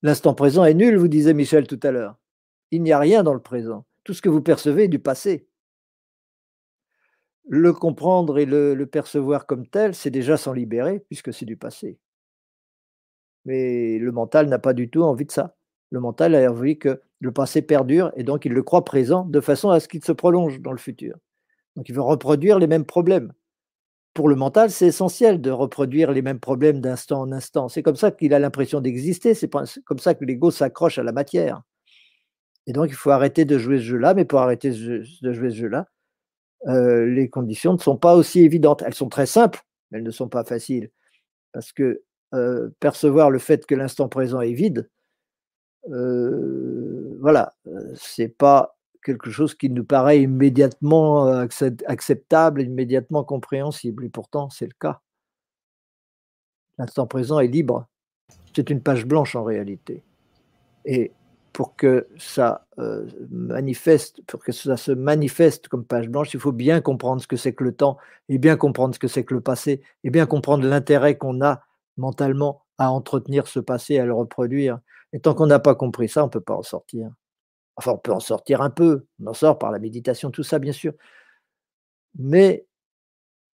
L'instant 0.03 0.35
présent 0.35 0.65
est 0.65 0.75
nul, 0.75 0.97
vous 0.97 1.09
disait 1.09 1.35
Michel 1.35 1.67
tout 1.67 1.79
à 1.83 1.91
l'heure. 1.91 2.17
Il 2.71 2.83
n'y 2.83 2.93
a 2.93 2.99
rien 2.99 3.23
dans 3.23 3.35
le 3.35 3.41
présent. 3.41 3.85
Tout 4.03 4.15
ce 4.15 4.23
que 4.23 4.29
vous 4.29 4.43
percevez 4.43 4.85
est 4.85 4.89
du 4.89 4.99
passé 4.99 5.47
le 7.51 7.73
comprendre 7.73 8.39
et 8.39 8.47
le, 8.47 8.87
percevoir 8.87 9.45
comme 9.45 9.67
tel, 9.67 9.95
c'est 9.95 10.11
déjà 10.11 10.37
s'en 10.37 10.53
libérer, 10.53 11.01
puisque 11.01 11.35
c'est 11.35 11.45
du 11.45 11.57
passé. 11.57 11.99
Mais 13.45 13.99
le 13.99 14.13
mental 14.13 14.49
n'a 14.49 14.61
pas 14.61 14.73
du 14.73 14.89
tout 14.89 15.03
envie 15.03 15.25
de 15.25 15.33
ça. 15.33 15.57
Le 15.91 16.01
mental 16.01 16.35
a 16.35 16.51
envie 16.51 16.79
que 16.79 17.01
le 17.21 17.33
passé 17.33 17.63
perdure 17.63 18.13
et 18.17 18.23
donc 18.23 18.45
il 18.45 18.53
le 18.53 18.63
croit 18.63 18.85
présent 18.85 19.25
de 19.25 19.41
façon 19.41 19.71
à 19.71 19.81
ce 19.81 19.89
qu'il 19.89 20.05
se 20.05 20.13
prolonge 20.13 20.61
dans 20.61 20.73
le 20.73 20.79
futur. 20.79 21.17
Donc 21.77 21.89
il 21.89 21.95
veut 21.95 22.03
reproduire 22.03 22.59
les 22.59 22.67
mêmes 22.67 22.85
problèmes. 22.85 23.33
Pour 24.15 24.29
le 24.29 24.35
mental, 24.35 24.71
c'est 24.71 24.87
essentiel 24.87 25.41
de 25.41 25.51
reproduire 25.51 26.11
les 26.13 26.23
mêmes 26.23 26.41
problèmes 26.41 26.81
d'instant 26.81 27.21
en 27.21 27.33
instant. 27.33 27.69
C'est 27.69 27.83
comme 27.83 27.97
ça 27.97 28.11
qu'il 28.11 28.35
a 28.35 28.39
l'impression 28.39 28.81
d'exister, 28.81 29.35
c'est 29.35 29.51
comme 29.85 29.99
ça 29.99 30.15
que 30.15 30.25
l'ego 30.25 30.51
s'accroche 30.51 30.99
à 30.99 31.03
la 31.03 31.13
matière. 31.13 31.63
Et 32.67 32.73
donc 32.73 32.89
il 32.89 32.95
faut 32.95 33.11
arrêter 33.11 33.45
de 33.45 33.59
jouer 33.59 33.79
ce 33.79 33.85
jeu-là, 33.85 34.15
mais 34.15 34.25
pour 34.25 34.41
arrêter 34.41 34.71
de 34.71 35.03
jouer 35.33 35.51
ce 35.51 35.57
jeu-là, 35.57 35.87
euh, 36.69 37.07
les 37.07 37.29
conditions 37.29 37.73
ne 37.73 37.79
sont 37.79 37.97
pas 37.97 38.15
aussi 38.15 38.41
évidentes. 38.41 38.83
Elles 38.85 38.95
sont 38.95 39.09
très 39.09 39.27
simples, 39.27 39.61
mais 39.91 39.99
elles 39.99 40.05
ne 40.05 40.11
sont 40.11 40.29
pas 40.29 40.45
faciles. 40.45 40.91
Parce 41.53 41.73
que 41.73 42.03
euh, 42.35 42.69
percevoir 42.81 43.31
le 43.31 43.39
fait 43.39 43.67
que 43.67 43.75
l'instant 43.75 44.09
présent 44.09 44.41
est 44.41 44.53
vide, 44.53 44.89
euh, 45.89 47.17
voilà, 47.21 47.55
c'est 47.95 48.29
pas 48.29 48.77
quelque 49.03 49.31
chose 49.31 49.55
qui 49.55 49.71
nous 49.71 49.85
paraît 49.85 50.23
immédiatement 50.23 51.27
acceptable, 51.87 52.63
immédiatement 52.63 53.25
compréhensible. 53.25 54.05
Et 54.05 54.11
pourtant, 54.11 54.51
c'est 54.51 54.67
le 54.67 54.75
cas. 54.79 55.01
L'instant 56.79 57.07
présent 57.07 57.41
est 57.41 57.47
libre. 57.47 57.87
C'est 58.55 58.71
une 58.71 58.83
page 58.83 59.07
blanche 59.07 59.37
en 59.37 59.45
réalité. 59.45 60.03
Et 60.85 61.13
pour 61.53 61.77
que 61.77 62.09
ça 62.19 62.67
euh, 62.79 63.07
pour 64.27 64.43
que 64.43 64.53
ça 64.53 64.77
se 64.77 64.93
manifeste 64.93 65.69
comme 65.69 65.85
page 65.85 66.09
blanche, 66.09 66.33
il 66.35 66.41
faut 66.41 66.53
bien 66.53 66.81
comprendre 66.81 67.21
ce 67.21 67.27
que 67.27 67.37
c'est 67.37 67.53
que 67.53 67.65
le 67.65 67.73
temps, 67.73 67.99
et 68.29 68.39
bien 68.39 68.57
comprendre 68.57 68.95
ce 68.95 68.99
que 68.99 69.09
c'est 69.09 69.25
que 69.25 69.35
le 69.35 69.41
passé, 69.41 69.83
et 70.05 70.11
bien 70.11 70.27
comprendre 70.27 70.67
l'intérêt 70.67 71.19
qu'on 71.19 71.43
a 71.43 71.63
mentalement 71.97 72.63
à 72.79 72.91
entretenir 72.91 73.47
ce 73.47 73.61
passé, 73.61 73.99
à 73.99 74.07
le 74.07 74.15
reproduire. 74.15 74.79
Et 75.13 75.21
tant 75.21 75.35
qu'on 75.35 75.47
n'a 75.47 75.59
pas 75.59 75.75
compris 75.75 76.09
ça, 76.09 76.23
on 76.23 76.27
ne 76.27 76.31
peut 76.31 76.41
pas 76.41 76.55
en 76.55 76.63
sortir. 76.63 77.11
Enfin, 77.77 77.93
on 77.93 77.99
peut 77.99 78.13
en 78.13 78.21
sortir 78.21 78.63
un 78.63 78.71
peu, 78.71 79.07
on 79.21 79.29
en 79.29 79.35
sort 79.35 79.59
par 79.59 79.71
la 79.71 79.79
méditation, 79.79 80.31
tout 80.31 80.43
ça, 80.43 80.59
bien 80.59 80.73
sûr. 80.73 80.93
Mais 82.19 82.67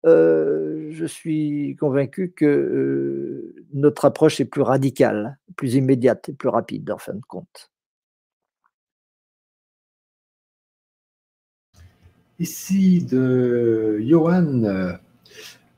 euh, 0.06 0.88
je 0.90 1.06
suis 1.06 1.76
convaincu 1.78 2.32
que 2.32 2.44
euh, 2.44 3.54
notre 3.72 4.04
approche 4.04 4.40
est 4.40 4.44
plus 4.44 4.62
radicale, 4.62 5.38
plus 5.56 5.74
immédiate 5.74 6.28
et 6.28 6.32
plus 6.32 6.48
rapide, 6.48 6.90
en 6.90 6.98
fin 6.98 7.14
de 7.14 7.24
compte. 7.26 7.70
Ici 12.40 13.04
de 13.04 14.00
Johan, 14.00 14.98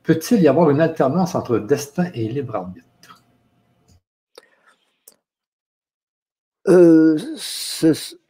peut-il 0.03 0.41
y 0.41 0.47
avoir 0.47 0.71
une 0.71 0.81
alternance 0.81 1.35
entre 1.35 1.59
destin 1.59 2.09
et 2.13 2.27
libre 2.27 2.55
arbitre? 2.55 2.86
Euh, 6.67 7.17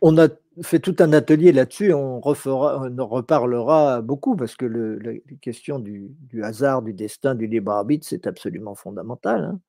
on 0.01 0.17
a 0.17 0.27
fait 0.61 0.79
tout 0.79 0.95
un 0.99 1.13
atelier 1.13 1.51
là-dessus, 1.51 1.93
on, 1.93 2.21
on 2.23 2.99
en 2.99 3.07
reparlera 3.07 4.01
beaucoup 4.01 4.35
parce 4.35 4.55
que 4.55 4.65
la, 4.65 5.13
question 5.41 5.79
du, 5.79 6.11
hasard, 6.43 6.81
du 6.81 6.93
destin, 6.93 7.35
du 7.35 7.47
libre 7.47 7.71
arbitre, 7.71 8.05
c'est 8.07 8.27
absolument 8.27 8.75
fondamental. 8.75 9.43
Hein. 9.43 9.59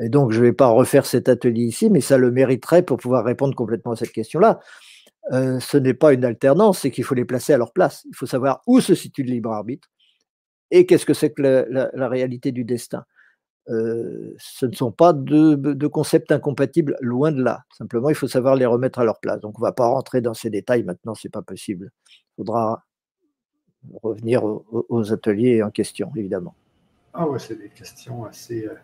Et 0.00 0.08
donc, 0.08 0.32
je 0.32 0.38
ne 0.40 0.44
vais 0.44 0.52
pas 0.52 0.68
refaire 0.68 1.06
cet 1.06 1.28
atelier 1.28 1.64
ici, 1.64 1.90
mais 1.90 2.00
ça 2.00 2.18
le 2.18 2.30
mériterait 2.30 2.82
pour 2.82 2.98
pouvoir 2.98 3.24
répondre 3.24 3.54
complètement 3.54 3.92
à 3.92 3.96
cette 3.96 4.12
question-là. 4.12 4.60
Euh, 5.32 5.60
ce 5.60 5.76
n'est 5.76 5.94
pas 5.94 6.12
une 6.12 6.24
alternance, 6.24 6.80
c'est 6.80 6.90
qu'il 6.90 7.04
faut 7.04 7.14
les 7.14 7.24
placer 7.24 7.52
à 7.52 7.58
leur 7.58 7.72
place. 7.72 8.04
Il 8.08 8.14
faut 8.14 8.26
savoir 8.26 8.62
où 8.66 8.80
se 8.80 8.94
situe 8.94 9.24
le 9.24 9.32
libre 9.32 9.52
arbitre 9.52 9.88
et 10.70 10.86
qu'est-ce 10.86 11.06
que 11.06 11.14
c'est 11.14 11.30
que 11.30 11.66
la, 11.70 12.08
réalité 12.08 12.52
du 12.52 12.64
destin. 12.64 13.04
Euh, 13.68 14.34
ce 14.38 14.64
ne 14.66 14.72
sont 14.72 14.90
pas 14.90 15.12
deux, 15.12 15.88
concepts 15.88 16.32
incompatibles, 16.32 16.96
loin 17.00 17.32
de 17.32 17.42
là. 17.42 17.64
Simplement, 17.76 18.08
il 18.08 18.14
faut 18.14 18.28
savoir 18.28 18.56
les 18.56 18.66
remettre 18.66 18.98
à 18.98 19.04
leur 19.04 19.20
place. 19.20 19.40
Donc, 19.40 19.58
on 19.58 19.62
ne 19.62 19.66
va 19.66 19.72
pas 19.72 19.86
rentrer 19.86 20.20
dans 20.20 20.34
ces 20.34 20.50
détails 20.50 20.84
maintenant, 20.84 21.14
ce 21.14 21.26
n'est 21.26 21.30
pas 21.30 21.42
possible. 21.42 21.90
Il 22.12 22.36
faudra 22.36 22.84
revenir 24.02 24.42
aux, 24.44 25.12
ateliers 25.12 25.62
en 25.62 25.70
question, 25.70 26.10
évidemment. 26.16 26.54
Ah 27.12 27.28
ouais, 27.28 27.38
c'est 27.38 27.56
des 27.56 27.68
questions 27.68 28.24
assez. 28.24 28.66
Euh, 28.66 28.74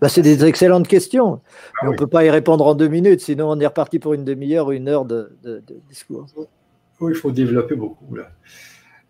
bah, 0.00 0.08
c'est 0.08 0.22
des 0.22 0.44
excellentes 0.44 0.88
questions. 0.88 1.40
Ah 1.80 1.88
on 1.88 1.92
ne 1.92 1.96
peut 1.96 2.06
pas 2.06 2.24
y 2.24 2.30
répondre 2.30 2.66
en 2.66 2.74
deux 2.74 2.88
minutes, 2.88 3.20
sinon 3.20 3.50
on 3.50 3.60
est 3.60 3.66
reparti 3.66 3.98
pour 3.98 4.14
une 4.14 4.24
demi-heure 4.24 4.68
ou 4.68 4.72
une 4.72 4.88
heure 4.88 5.04
de, 5.04 5.32
discours. 5.88 6.26
Oui, 7.00 7.12
il 7.12 7.14
faut 7.14 7.30
développer 7.30 7.76
beaucoup. 7.76 8.14
Là. 8.14 8.30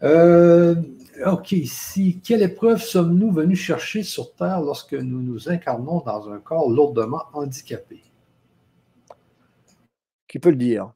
Euh, 0.02 0.74
ok, 1.26 1.52
ici, 1.52 2.20
quelle 2.24 2.42
épreuve 2.42 2.80
sommes-nous 2.82 3.30
venus 3.30 3.58
chercher 3.58 4.02
sur 4.02 4.34
Terre 4.34 4.60
lorsque 4.60 4.94
nous 4.94 5.22
nous 5.22 5.48
incarnons 5.48 6.00
dans 6.00 6.30
un 6.30 6.38
corps 6.38 6.70
lourdement 6.70 7.24
handicapé? 7.32 8.02
Qui 10.28 10.38
peut 10.38 10.50
le 10.50 10.56
dire? 10.56 10.92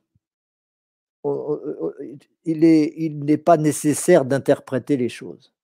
Il 2.44 3.24
n'est 3.24 3.38
pas 3.38 3.56
nécessaire 3.56 4.24
d'interpréter 4.24 4.96
les 4.96 5.08
choses 5.08 5.54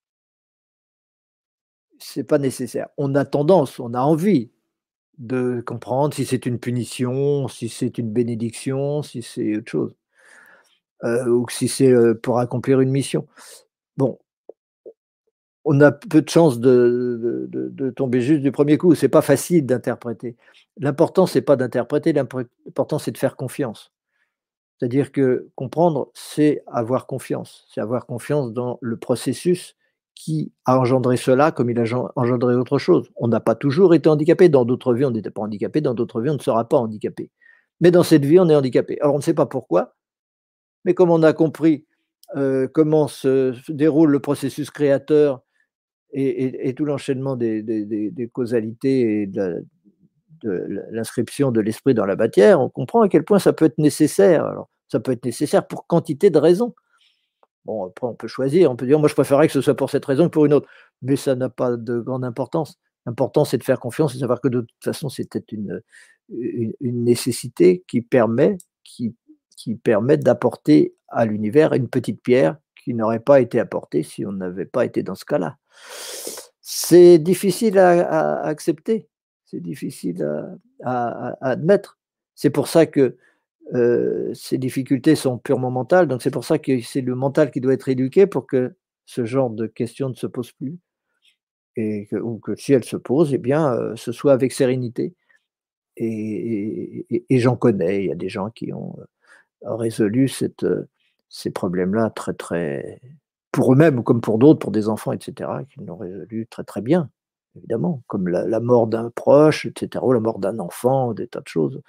c'est 2.01 2.25
pas 2.25 2.39
nécessaire. 2.39 2.89
On 2.97 3.15
a 3.15 3.25
tendance, 3.25 3.79
on 3.79 3.95
a 3.95 4.01
envie 4.01 4.51
de 5.19 5.63
comprendre 5.67 6.15
si 6.15 6.25
c'est 6.25 6.47
une 6.47 6.59
punition, 6.59 7.49
si 7.49 7.69
c'est 7.69 7.99
une 7.99 8.11
bénédiction, 8.11 9.03
si 9.03 9.23
c'est 9.23 9.57
autre 9.57 9.71
chose, 9.71 9.97
ou 11.03 11.47
si 11.51 11.69
c'est 11.69 11.93
euh, 11.93 12.15
pour 12.15 12.39
accomplir 12.39 12.81
une 12.81 12.91
mission. 12.91 13.27
Bon, 13.97 14.19
on 15.65 15.81
a 15.81 15.93
peu 15.93 16.23
de 16.23 16.29
chances 16.29 16.59
de, 16.61 17.49
de, 17.51 17.91
tomber 17.91 18.21
juste 18.21 18.43
du 18.43 18.53
premier 18.53 18.79
coup. 18.79 18.95
C'est 18.95 19.09
pas 19.09 19.23
facile 19.23 19.67
d'interpréter. 19.67 20.37
L'important, 20.79 21.27
c'est 21.27 21.43
pas 21.43 21.57
d'interpréter, 21.57 22.13
l'important, 22.13 22.99
c'est 22.99 23.13
de 23.13 23.19
faire 23.19 23.37
confiance. 23.37 23.93
C'est-à-dire 24.79 25.13
que 25.13 25.51
comprendre, 25.57 26.11
c'est 26.15 26.63
avoir 26.67 27.07
confiance. 27.07 27.67
C'est 27.73 27.83
avoir 27.83 28.07
confiance 28.07 28.53
dans 28.53 28.79
le 28.81 28.97
processus 28.97 29.77
qui 30.15 30.53
a 30.65 30.79
engendré 30.79 31.17
cela 31.17 31.51
comme 31.53 31.71
il 31.71 31.79
a 31.79 31.85
engendré 32.17 32.55
autre 32.55 32.79
chose. 32.79 33.11
On 33.17 33.29
n'a 33.29 33.41
pas 33.41 33.55
toujours 33.55 33.95
été 33.95 34.09
handicapé. 34.09 34.49
Dans 34.49 34.65
d'autres 34.65 34.95
vies, 34.95 35.05
on 35.05 35.11
n'était 35.11 35.31
pas 35.31 35.43
handicapé. 35.43 35.81
Dans 35.83 35.95
d'autres 35.95 36.21
vies, 36.23 36.31
on 36.31 36.35
ne 36.35 36.39
sera 36.39 36.67
pas 36.69 36.79
handicapé. 36.79 37.31
Mais 37.81 37.91
dans 37.91 38.03
cette 38.03 38.25
vie, 38.25 38.39
on 38.39 38.49
est 38.49 38.55
handicapé. 38.55 38.99
Alors, 39.01 39.15
on 39.15 39.19
ne 39.19 39.23
sait 39.23 39.35
pas 39.35 39.47
pourquoi, 39.47 39.95
mais 40.85 40.95
comme 40.95 41.11
on 41.11 41.23
a 41.23 41.33
compris 41.33 41.85
euh, 42.37 42.69
comment 42.73 43.09
se, 43.09 43.55
déroule 43.71 44.11
le 44.11 44.21
processus 44.21 44.71
créateur 44.71 45.43
et, 46.13 46.75
tout 46.75 46.85
l'enchaînement 46.85 47.37
des, 47.37 48.31
causalités 48.33 49.23
et 49.23 49.27
de, 49.27 49.65
l'inscription 50.91 51.53
de 51.53 51.61
l'esprit 51.61 51.95
dans 51.95 52.07
la 52.07 52.17
matière, 52.17 52.61
on 52.61 52.69
comprend 52.69 53.03
à 53.03 53.09
quel 53.09 53.25
point 53.25 53.39
ça 53.39 53.53
peut 53.53 53.67
être 53.67 53.79
nécessaire. 53.79 54.45
Alors, 54.45 54.69
ça 54.89 54.99
peut 54.99 55.13
être 55.13 55.25
nécessaire 55.25 55.67
pour 55.67 55.87
quantité 55.87 56.31
de 56.31 56.39
raisons. 56.39 56.75
Bon, 57.65 57.87
après, 57.87 58.07
on 58.07 58.15
peut 58.15 58.27
choisir, 58.27 58.71
on 58.71 58.77
peut 58.77 58.87
dire, 58.87 58.99
moi, 58.99 59.09
je 59.09 59.15
préférerais 59.15 59.47
que 59.47 59.53
ce 59.53 59.61
soit 59.61 59.77
pour 59.77 59.91
cette 59.91 60.05
raison 60.05 60.25
que 60.25 60.31
pour 60.31 60.47
une 60.47 60.55
autre, 60.55 60.69
mais 61.03 61.17
ça 61.17 61.35
n'a 61.35 61.49
pas 61.49 61.77
de 61.77 62.01
grande 62.01 62.25
importance. 62.25 62.79
L'important, 63.07 63.45
c'est 63.45 63.59
de 63.59 63.65
faire 63.65 63.79
confiance 63.79 64.13
et 64.13 64.17
de 64.17 64.21
savoir 64.21 64.41
que 64.41 64.49
de 64.49 64.61
toute 64.61 64.85
façon, 64.85 65.09
c'était 65.09 65.45
une, 65.53 65.81
une, 66.29 67.05
nécessité 67.05 67.85
qui 67.87 68.01
permet, 68.03 68.57
qui, 68.83 69.15
qui 69.57 69.75
permet 69.75 70.17
d'apporter 70.17 70.95
à 71.09 71.27
l'univers 71.27 71.73
une 71.73 71.89
petite 71.89 72.23
pierre 72.23 72.57
qui 72.83 72.95
n'aurait 72.95 73.21
pas 73.21 73.41
été 73.41 73.61
apportée 73.61 74.03
si 74.03 74.25
on 74.25 74.33
n'avait 74.33 74.65
pas 74.65 74.85
été 74.85 75.03
dans 75.03 75.15
ce 75.15 75.25
cas-là. 75.25 75.59
c'est 76.61 77.19
difficile 77.19 77.79
à, 77.79 78.41
accepter, 78.43 79.09
c'est 79.45 79.61
difficile 79.61 80.27
à, 80.85 81.37
admettre. 81.41 81.99
C'est 82.35 82.51
pour 82.51 82.69
ça 82.69 82.87
que 82.87 83.17
euh, 83.75 84.33
ces 84.35 84.59
difficultés 84.59 85.15
sont 85.15 85.39
purement 85.39 85.71
mentales, 85.71 86.09
donc 86.09 86.23
c'est 86.23 86.31
pour 86.31 86.45
ça 86.45 86.59
que 86.59 86.81
c'est 86.81 87.03
le 87.03 87.15
mental 87.15 87.51
qui 87.51 87.61
doit 87.61 87.75
être 87.75 87.89
éduqué 87.89 88.27
pour 88.27 88.47
que 88.47 88.75
ce 89.11 89.25
genre 89.25 89.51
de 89.51 89.67
questions 89.67 90.09
ne 90.09 90.15
se 90.15 90.27
pose 90.27 90.53
plus. 90.53 90.79
Et 91.77 92.07
que, 92.07 92.17
ou 92.17 92.39
que 92.39 92.55
si 92.57 92.73
elles 92.73 92.85
se 92.85 92.97
posent, 92.97 93.33
eh 93.33 93.39
bien, 93.39 93.73
euh, 93.73 93.97
ce 93.97 94.13
soit 94.13 94.33
avec 94.33 94.53
sérénité. 94.53 95.15
Et, 95.97 97.07
j'en 97.31 97.57
connais, 97.57 98.05
il 98.05 98.07
y 98.09 98.13
a 98.13 98.17
des 98.17 98.29
gens 98.29 98.51
qui 98.51 98.73
ont 98.73 98.97
euh, 98.99 99.05
résolu 99.63 100.29
cette, 100.29 100.67
ces 101.29 101.51
problèmes-là 101.51 102.11
très, 102.11 102.35
très, 102.35 103.01
pour 103.53 103.73
eux-mêmes 103.73 104.03
comme 104.03 104.21
pour 104.21 104.39
d'autres, 104.39 104.59
pour 104.59 104.73
des 104.73 104.89
enfants, 104.89 105.13
etc., 105.13 105.51
qui 105.71 105.81
l'ont 105.85 105.97
résolu 105.97 106.47
très 106.49 106.65
très 106.65 106.81
bien, 106.81 107.11
évidemment, 107.57 108.03
comme 108.07 108.29
la, 108.29 108.61
mort 108.61 108.87
d'un 108.87 109.11
proche, 109.11 109.67
etc., 109.67 110.05
ou 110.05 110.13
la 110.13 110.21
mort 110.21 110.39
d'un 110.39 110.59
enfant, 110.59 111.15
des 111.15 111.29
tas 111.29 111.41
de 111.41 111.49
choses. 111.49 111.81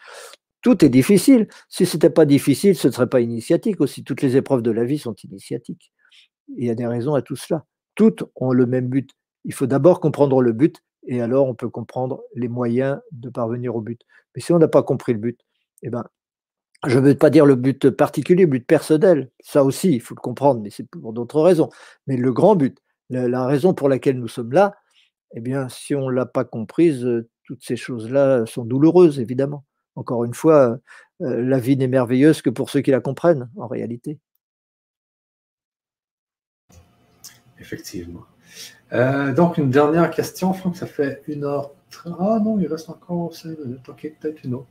Tout 0.62 0.86
est 0.86 0.90
difficile. 0.90 1.48
Si 1.70 1.86
ce 1.86 1.98
n'était 1.98 2.12
pas 2.12 2.26
difficile, 2.26 2.76
ce 2.76 2.88
ne 2.88 2.94
serait 2.94 3.10
pas 3.10 3.22
initiatique 3.22 3.82
aussi. 3.82 4.04
Toutes 4.04 4.22
les 4.22 4.38
épreuves 4.38 4.62
de 4.62 4.72
la 4.72 4.84
vie 4.84 5.00
sont 5.00 5.16
initiatiques. 5.24 5.92
Il 6.56 6.66
y 6.66 6.70
a 6.70 6.76
des 6.76 6.86
raisons 6.86 7.16
à 7.16 7.22
tout 7.24 7.36
cela. 7.36 7.66
Toutes 7.96 8.24
ont 8.36 8.52
le 8.52 8.68
même 8.68 8.88
but. 8.88 9.10
Il 9.44 9.54
faut 9.54 9.66
d'abord 9.66 10.00
comprendre 10.00 10.42
le 10.42 10.54
but 10.54 10.84
et 11.08 11.22
alors 11.22 11.48
on 11.48 11.56
peut 11.56 11.70
comprendre 11.70 12.24
les 12.36 12.48
moyens 12.48 13.00
de 13.12 13.30
parvenir 13.30 13.76
au 13.76 13.82
but. 13.82 14.02
Mais 14.36 14.42
si 14.42 14.54
on 14.54 14.60
n'a 14.60 14.68
pas 14.68 14.84
compris 14.84 15.14
le 15.14 15.20
but, 15.20 15.40
eh 15.82 15.90
ben, 15.90 16.06
je 16.88 17.00
ne 17.00 17.08
veux 17.08 17.16
pas 17.16 17.30
dire 17.30 17.46
le 17.46 17.56
but 17.56 17.90
particulier, 17.90 18.44
le 18.44 18.50
but 18.50 18.66
personnel, 18.66 19.30
ça 19.40 19.64
aussi, 19.64 19.94
il 19.94 20.02
faut 20.02 20.16
le 20.16 20.22
comprendre, 20.22 20.62
mais 20.62 20.70
c'est 20.70 20.88
pour 20.88 21.14
d'autres 21.14 21.42
raisons. 21.42 21.70
Mais 22.08 22.18
le 22.18 22.32
grand 22.34 22.56
but, 22.56 22.80
la, 23.10 23.46
raison 23.46 23.74
pour 23.74 23.90
laquelle 23.90 24.20
nous 24.20 24.28
sommes 24.28 24.52
là, 24.54 24.76
eh 25.36 25.42
bien, 25.42 25.70
si 25.70 25.96
on 25.96 26.10
ne 26.10 26.16
l'a 26.16 26.26
pas 26.26 26.44
comprise, 26.44 27.06
euh, 27.06 27.30
toutes 27.44 27.64
ces 27.64 27.76
choses-là 27.76 28.46
sont 28.46 28.66
douloureuses, 28.66 29.20
évidemment. 29.20 29.66
Encore 29.96 30.24
une 30.24 30.34
fois, 30.34 30.80
euh, 31.22 31.42
la 31.44 31.60
vie 31.60 31.78
n'est 31.78 31.88
merveilleuse 31.88 32.42
que 32.42 32.50
pour 32.50 32.70
ceux 32.70 32.82
qui 32.82 32.92
la 32.92 33.00
comprennent, 33.00 33.50
en 33.58 33.68
réalité. 33.68 34.20
Effectivement. 37.60 38.26
Euh, 38.94 39.34
donc, 39.34 39.58
une 39.58 39.70
dernière 39.70 40.10
question, 40.10 40.54
Franck, 40.54 40.78
ça 40.78 40.88
fait 40.88 41.22
une 41.28 41.44
heure. 41.44 41.72
Ah 42.06 42.40
non, 42.44 42.60
il 42.60 42.68
reste 42.68 42.90
encore 42.90 43.34
cinq 43.36 43.58
minutes. 43.60 43.88
Ok, 43.88 44.12
peut-être 44.20 44.44
une 44.44 44.56
autre. 44.56 44.68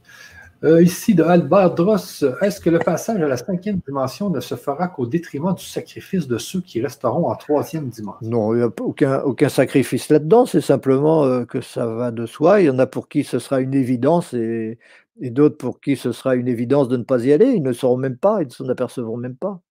Euh, 0.62 0.82
ici, 0.82 1.15
de 1.15 1.23
Albert 1.23 1.74
Dross, 1.74 2.23
est-ce 2.43 2.61
que 2.61 2.69
le 2.69 2.81
passage 2.81 3.23
à 3.23 3.27
la 3.27 3.39
cinquième 3.39 3.81
dimension 3.87 4.28
ne 4.28 4.41
se 4.41 4.57
fera 4.57 4.89
qu'au 4.89 5.07
détriment 5.07 5.55
du 5.55 5.65
sacrifice 5.65 6.28
de 6.28 6.37
ceux 6.37 6.61
qui 6.61 6.82
resteront 6.82 7.28
en 7.28 7.35
troisième 7.35 7.89
dimension? 7.89 8.28
Non, 8.28 8.53
il 8.53 8.59
n'y 8.59 8.65
a 8.65 8.70
aucun, 8.81 9.23
aucun 9.23 9.49
sacrifice 9.49 10.11
là-dedans, 10.11 10.45
c'est 10.45 10.61
simplement 10.61 11.24
euh, 11.24 11.47
que 11.47 11.62
ça 11.62 11.87
va 11.87 12.11
de 12.11 12.27
soi. 12.27 12.61
Il 12.61 12.66
y 12.66 12.70
en 12.70 12.78
a 12.78 12.87
pour 12.87 13.09
qui 13.09 13.24
ce 13.24 13.39
sera 13.39 13.62
une 13.62 13.73
évidence 13.73 14.35
et, 14.35 14.78
d'autres 15.19 15.57
pour 15.57 15.81
qui 15.81 15.97
ce 15.97 16.12
sera 16.12 16.35
une 16.35 16.49
évidence 16.49 16.89
de 16.89 16.99
ne 16.99 17.05
pas 17.05 17.24
y 17.24 17.32
aller. 17.32 17.47
Ils 17.47 17.62
ne 17.62 17.73
sauront 17.73 17.97
même 17.97 18.19
pas, 18.19 18.43
ils 18.43 18.49
ne 18.49 18.53
s'en 18.53 18.69
apercevront 18.69 19.16
même 19.16 19.37
pas. 19.37 19.62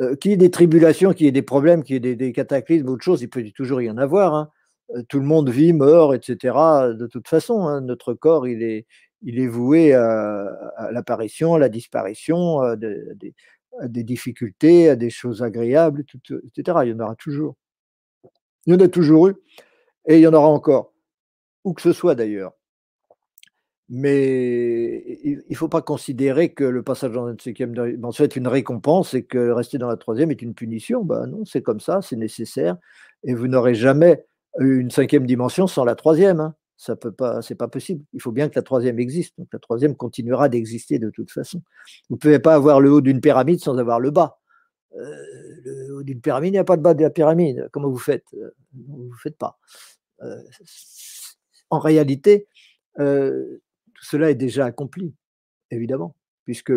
Euh, 0.00 0.14
qu'il 0.14 0.30
y 0.30 0.34
ait 0.34 0.36
des 0.36 0.52
tribulations, 0.52 1.12
qu'il 1.12 1.26
y 1.26 1.28
ait 1.28 1.32
des 1.32 1.42
problèmes, 1.42 1.82
qu'il 1.82 1.94
y 2.04 2.08
ait 2.08 2.14
des, 2.14 2.32
cataclysmes, 2.32 2.88
autre 2.88 3.02
chose, 3.02 3.20
il 3.20 3.28
peut 3.28 3.44
toujours 3.54 3.82
y 3.82 3.90
en 3.90 3.98
avoir. 3.98 4.34
Hein. 4.34 4.48
Tout 5.08 5.18
le 5.18 5.26
monde 5.26 5.50
vit, 5.50 5.72
meurt, 5.72 6.14
etc. 6.14 6.54
De 6.96 7.06
toute 7.06 7.26
façon, 7.26 7.66
hein. 7.66 7.80
notre 7.80 8.14
corps, 8.14 8.46
il 8.46 8.62
est, 8.62 8.86
il 9.22 9.38
est 9.38 9.46
voué 9.46 9.94
à, 9.94 10.90
l'apparition, 10.90 11.54
à 11.54 11.58
la 11.58 11.68
disparition, 11.68 12.60
à 12.60 12.76
des, 12.76 14.04
difficultés, 14.04 14.90
à 14.90 14.96
des 14.96 15.10
choses 15.10 15.42
agréables, 15.42 16.04
etc. 16.04 16.78
Il 16.84 16.90
y 16.90 16.92
en 16.92 17.00
aura 17.00 17.14
toujours. 17.16 17.56
Il 18.66 18.74
y 18.74 18.76
en 18.76 18.80
a 18.80 18.88
toujours 18.88 19.28
eu, 19.28 19.34
et 20.06 20.16
il 20.18 20.20
y 20.20 20.26
en 20.26 20.34
aura 20.34 20.48
encore, 20.48 20.92
où 21.64 21.72
que 21.72 21.82
ce 21.82 21.92
soit 21.92 22.14
d'ailleurs. 22.14 22.52
Mais 23.88 25.18
il 25.24 25.42
ne 25.50 25.54
faut 25.54 25.68
pas 25.68 25.82
considérer 25.82 26.54
que 26.54 26.64
le 26.64 26.82
passage 26.82 27.12
dans 27.12 27.28
une 27.28 27.38
cinquième 27.38 27.74
dimension 27.74 28.24
est 28.24 28.36
une 28.36 28.48
récompense 28.48 29.12
et 29.12 29.24
que 29.24 29.50
rester 29.50 29.76
dans 29.76 29.88
la 29.88 29.96
troisième 29.96 30.30
est 30.30 30.40
une 30.40 30.54
punition. 30.54 31.04
Ben 31.04 31.26
non, 31.26 31.44
c'est 31.44 31.62
comme 31.62 31.80
ça, 31.80 32.00
c'est 32.00 32.16
nécessaire. 32.16 32.76
Et 33.24 33.34
vous 33.34 33.48
n'aurez 33.48 33.74
jamais 33.74 34.24
une 34.58 34.90
cinquième 34.90 35.26
dimension 35.26 35.66
sans 35.66 35.84
la 35.84 35.94
troisième. 35.94 36.40
Hein 36.40 36.54
ça 36.82 36.96
peut 36.96 37.12
pas, 37.12 37.42
c'est 37.42 37.54
pas 37.54 37.68
possible. 37.68 38.04
Il 38.12 38.20
faut 38.20 38.32
bien 38.32 38.48
que 38.48 38.56
la 38.56 38.62
troisième 38.62 38.98
existe. 38.98 39.38
Donc 39.38 39.46
la 39.52 39.60
troisième 39.60 39.94
continuera 39.94 40.48
d'exister 40.48 40.98
de 40.98 41.10
toute 41.10 41.30
façon. 41.30 41.62
Vous 42.10 42.16
ne 42.16 42.18
pouvez 42.18 42.40
pas 42.40 42.54
avoir 42.54 42.80
le 42.80 42.90
haut 42.90 43.00
d'une 43.00 43.20
pyramide 43.20 43.60
sans 43.60 43.78
avoir 43.78 44.00
le 44.00 44.10
bas. 44.10 44.40
Euh, 44.96 45.14
le 45.64 45.94
haut 45.94 46.02
d'une 46.02 46.20
pyramide, 46.20 46.48
il 46.48 46.56
n'y 46.56 46.58
a 46.58 46.64
pas 46.64 46.76
de 46.76 46.82
bas 46.82 46.94
de 46.94 47.02
la 47.02 47.10
pyramide. 47.10 47.68
Comment 47.70 47.88
vous 47.88 47.98
faites? 47.98 48.26
Euh, 48.34 48.50
Vous 48.74 49.04
ne 49.04 49.16
faites 49.22 49.38
pas. 49.38 49.60
Euh, 50.22 50.42
en 51.70 51.78
réalité, 51.78 52.48
tout 52.96 54.04
cela 54.04 54.30
est 54.30 54.34
déjà 54.34 54.66
accompli, 54.66 55.14
évidemment, 55.70 56.16
puisque 56.44 56.72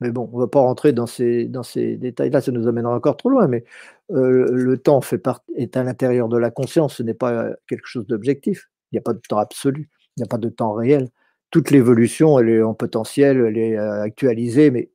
mais 0.00 0.10
bon, 0.10 0.30
on 0.32 0.36
ne 0.36 0.42
va 0.42 0.48
pas 0.48 0.60
rentrer 0.60 0.92
dans 0.92 1.06
ces, 1.06 1.46
dans 1.46 1.62
ces 1.62 1.96
détails-là, 1.96 2.40
ça 2.40 2.52
nous 2.52 2.66
amènera 2.66 2.94
encore 2.94 3.16
trop 3.16 3.28
loin, 3.28 3.46
mais 3.46 3.64
le 4.08 4.76
temps 4.76 5.00
fait 5.00 5.18
part, 5.18 5.44
est 5.54 5.76
à 5.76 5.84
l'intérieur 5.84 6.28
de 6.28 6.38
la 6.38 6.50
conscience, 6.50 6.96
ce 6.96 7.02
n'est 7.02 7.14
pas 7.14 7.50
quelque 7.68 7.86
chose 7.86 8.06
d'objectif. 8.06 8.71
Il 8.92 8.96
n'y 8.96 8.98
a 8.98 9.02
pas 9.02 9.14
de 9.14 9.20
temps 9.26 9.38
absolu, 9.38 9.88
il 10.16 10.20
n'y 10.20 10.24
a 10.24 10.26
pas 10.26 10.38
de 10.38 10.48
temps 10.48 10.72
réel. 10.74 11.08
Toute 11.50 11.70
l'évolution, 11.70 12.38
elle 12.38 12.48
est 12.48 12.62
en 12.62 12.74
potentiel, 12.74 13.38
elle 13.46 13.58
est 13.58 13.76
euh, 13.76 14.02
actualisée, 14.02 14.70
mais 14.70 14.90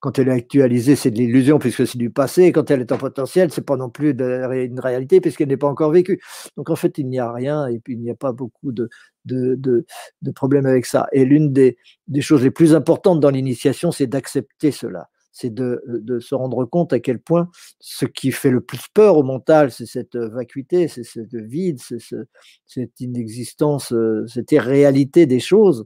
quand 0.00 0.18
elle 0.18 0.28
est 0.28 0.32
actualisée, 0.32 0.94
c'est 0.94 1.10
de 1.10 1.16
l'illusion 1.16 1.58
puisque 1.58 1.86
c'est 1.86 1.98
du 1.98 2.10
passé. 2.10 2.52
quand 2.52 2.70
elle 2.70 2.80
est 2.80 2.92
en 2.92 2.98
potentiel, 2.98 3.50
c'est 3.50 3.64
pas 3.64 3.76
non 3.76 3.90
plus 3.90 4.10
une 4.10 4.80
réalité 4.80 5.20
puisqu'elle 5.20 5.48
n'est 5.48 5.56
pas 5.56 5.68
encore 5.68 5.90
vécue. 5.90 6.20
Donc 6.56 6.70
en 6.70 6.76
fait, 6.76 6.98
il 6.98 7.08
n'y 7.08 7.18
a 7.18 7.32
rien 7.32 7.66
et 7.66 7.78
puis 7.78 7.94
il 7.94 8.00
n'y 8.00 8.10
a 8.10 8.14
pas 8.14 8.32
beaucoup 8.32 8.72
de, 8.72 8.88
de, 9.24 9.56
de, 9.56 10.30
problèmes 10.32 10.66
avec 10.66 10.86
ça. 10.86 11.08
Et 11.12 11.24
l'une 11.24 11.52
des, 11.52 11.76
des 12.08 12.20
choses 12.20 12.42
les 12.44 12.50
plus 12.50 12.74
importantes 12.74 13.20
dans 13.20 13.30
l'initiation, 13.30 13.90
c'est 13.90 14.06
d'accepter 14.06 14.70
cela 14.70 15.08
c'est 15.38 15.52
de, 15.52 16.18
se 16.18 16.34
rendre 16.34 16.64
compte 16.64 16.94
à 16.94 16.98
quel 16.98 17.18
point 17.18 17.50
ce 17.78 18.06
qui 18.06 18.32
fait 18.32 18.50
le 18.50 18.62
plus 18.62 18.80
peur 18.94 19.18
au 19.18 19.22
mental, 19.22 19.70
c'est 19.70 19.84
cette 19.84 20.16
vacuité, 20.16 20.88
c'est 20.88 21.04
ce 21.04 21.20
vide, 21.36 21.78
c'est 21.78 21.98
cette 22.64 23.00
inexistence, 23.00 23.92
euh, 23.92 24.26
cette 24.28 24.50
irréalité 24.52 25.26
des 25.26 25.38
choses. 25.38 25.84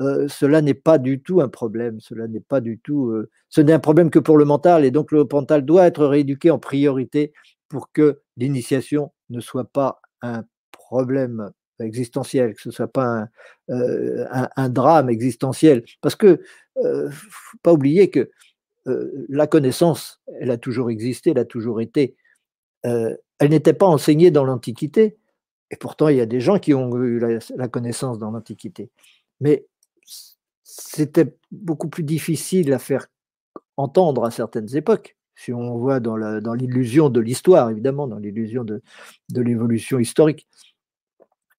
Euh, 0.00 0.26
cela 0.26 0.62
n'est 0.62 0.74
pas 0.74 0.98
du 0.98 1.20
tout 1.22 1.40
un 1.40 1.48
problème. 1.48 2.00
Cela 2.00 2.26
n'est 2.26 2.40
pas 2.40 2.60
du 2.60 2.80
tout. 2.80 3.10
Euh, 3.10 3.30
ce 3.48 3.60
n'est 3.60 3.72
un 3.72 3.78
problème 3.78 4.10
que 4.10 4.18
pour 4.18 4.36
le 4.36 4.44
mental, 4.44 4.84
et 4.84 4.90
donc 4.90 5.12
le 5.12 5.24
mental 5.32 5.64
doit 5.64 5.86
être 5.86 6.04
rééduqué 6.04 6.50
en 6.50 6.58
priorité 6.58 7.32
pour 7.68 7.92
que 7.92 8.20
l'initiation 8.36 9.12
ne 9.30 9.38
soit 9.38 9.70
pas 9.70 10.00
un 10.22 10.42
problème 10.72 11.52
existentiel, 11.78 12.54
que 12.54 12.62
ce 12.62 12.68
ne 12.70 12.74
soit 12.74 12.92
pas 12.92 13.28
un, 13.68 14.68
drame 14.68 15.08
existentiel. 15.08 15.84
Parce 16.00 16.16
que, 16.16 16.40
faut 16.74 17.58
pas 17.62 17.72
oublier 17.72 18.10
que 18.10 18.28
euh, 18.88 19.26
la 19.28 19.46
connaissance, 19.46 20.20
elle 20.40 20.50
a 20.50 20.58
toujours 20.58 20.90
existé, 20.90 21.30
elle 21.30 21.38
a 21.38 21.44
toujours 21.44 21.80
été. 21.80 22.16
Euh, 22.86 23.16
elle 23.38 23.50
n'était 23.50 23.72
pas 23.72 23.86
enseignée 23.86 24.30
dans 24.30 24.44
l'Antiquité, 24.44 25.16
et 25.70 25.76
pourtant 25.76 26.08
il 26.08 26.16
y 26.16 26.20
a 26.20 26.26
des 26.26 26.40
gens 26.40 26.58
qui 26.58 26.74
ont 26.74 26.96
eu 26.96 27.18
la, 27.18 27.68
connaissance 27.68 28.18
dans 28.18 28.30
l'Antiquité. 28.30 28.90
Mais 29.40 29.66
c'était 30.62 31.34
beaucoup 31.50 31.88
plus 31.88 32.04
difficile 32.04 32.72
à 32.72 32.78
faire 32.78 33.06
entendre 33.76 34.24
à 34.24 34.30
certaines 34.30 34.74
époques, 34.76 35.16
si 35.36 35.52
on 35.52 35.78
voit 35.78 36.00
dans 36.00 36.54
l'illusion 36.54 37.10
de 37.10 37.20
l'histoire, 37.20 37.70
évidemment, 37.70 38.08
dans 38.08 38.18
l'illusion 38.18 38.64
de, 38.64 38.82
de 39.30 39.40
l'évolution 39.40 39.98
historique. 39.98 40.48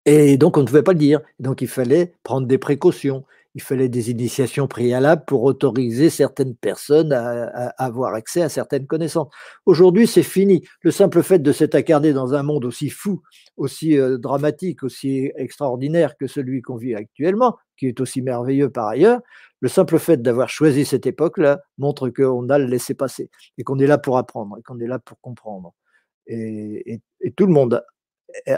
Et 0.06 0.38
donc 0.38 0.58
on 0.58 0.62
ne 0.62 0.66
pouvait 0.66 0.84
pas 0.84 0.94
le 0.94 1.00
dire. 1.00 1.22
Donc 1.40 1.62
il 1.62 1.68
fallait 1.68 2.14
prendre 2.24 2.48
des 2.48 2.58
précautions 2.58 3.26
il 3.56 3.62
fallait 3.62 3.90
des 3.90 4.12
initiations 4.12 4.68
préalables 4.68 5.24
pour 5.26 5.44
autoriser 5.44 6.10
certaines 6.10 6.56
personnes 6.56 7.14
à, 7.14 7.70
avoir 7.78 8.14
accès 8.14 8.42
à 8.42 8.50
certaines 8.50 8.86
connaissances. 8.86 9.30
Aujourd'hui, 9.66 10.08
c'est 10.08 10.24
fini. 10.24 10.64
Le 10.82 10.92
simple 10.92 11.24
fait 11.24 11.40
de 11.40 11.52
s'être 11.52 11.76
incarné 11.76 12.14
dans 12.14 12.34
un 12.34 12.44
monde 12.44 12.66
aussi 12.66 12.90
fou, 12.90 13.22
aussi 13.58 13.98
euh, 13.98 14.18
dramatique, 14.18 14.84
aussi 14.84 15.32
extraordinaire 15.36 16.16
que 16.18 16.28
celui 16.28 16.62
qu'on 16.62 16.78
vit 16.78 16.96
actuellement, 16.96 17.58
qui 17.78 17.88
est 17.88 18.00
aussi 18.00 18.22
merveilleux 18.22 18.70
par 18.70 18.88
ailleurs, 18.88 19.22
le 19.62 19.68
simple 19.68 20.00
fait 20.00 20.22
d'avoir 20.22 20.50
choisi 20.50 20.86
cette 20.86 21.08
époque-là 21.08 21.62
montre 21.78 22.10
qu'on 22.10 22.50
a 22.50 22.60
le 22.60 22.66
laissé 22.66 22.94
passer 22.94 23.30
et 23.58 23.64
qu'on 23.64 23.80
est 23.80 23.88
là 23.88 23.98
pour 23.98 24.18
apprendre 24.18 24.58
et 24.60 24.62
qu'on 24.64 24.80
est 24.80 24.88
là 24.88 25.00
pour 25.00 25.20
comprendre. 25.20 25.74
et 26.28 27.02
tout 27.36 27.46
le 27.48 27.52
monde 27.54 27.84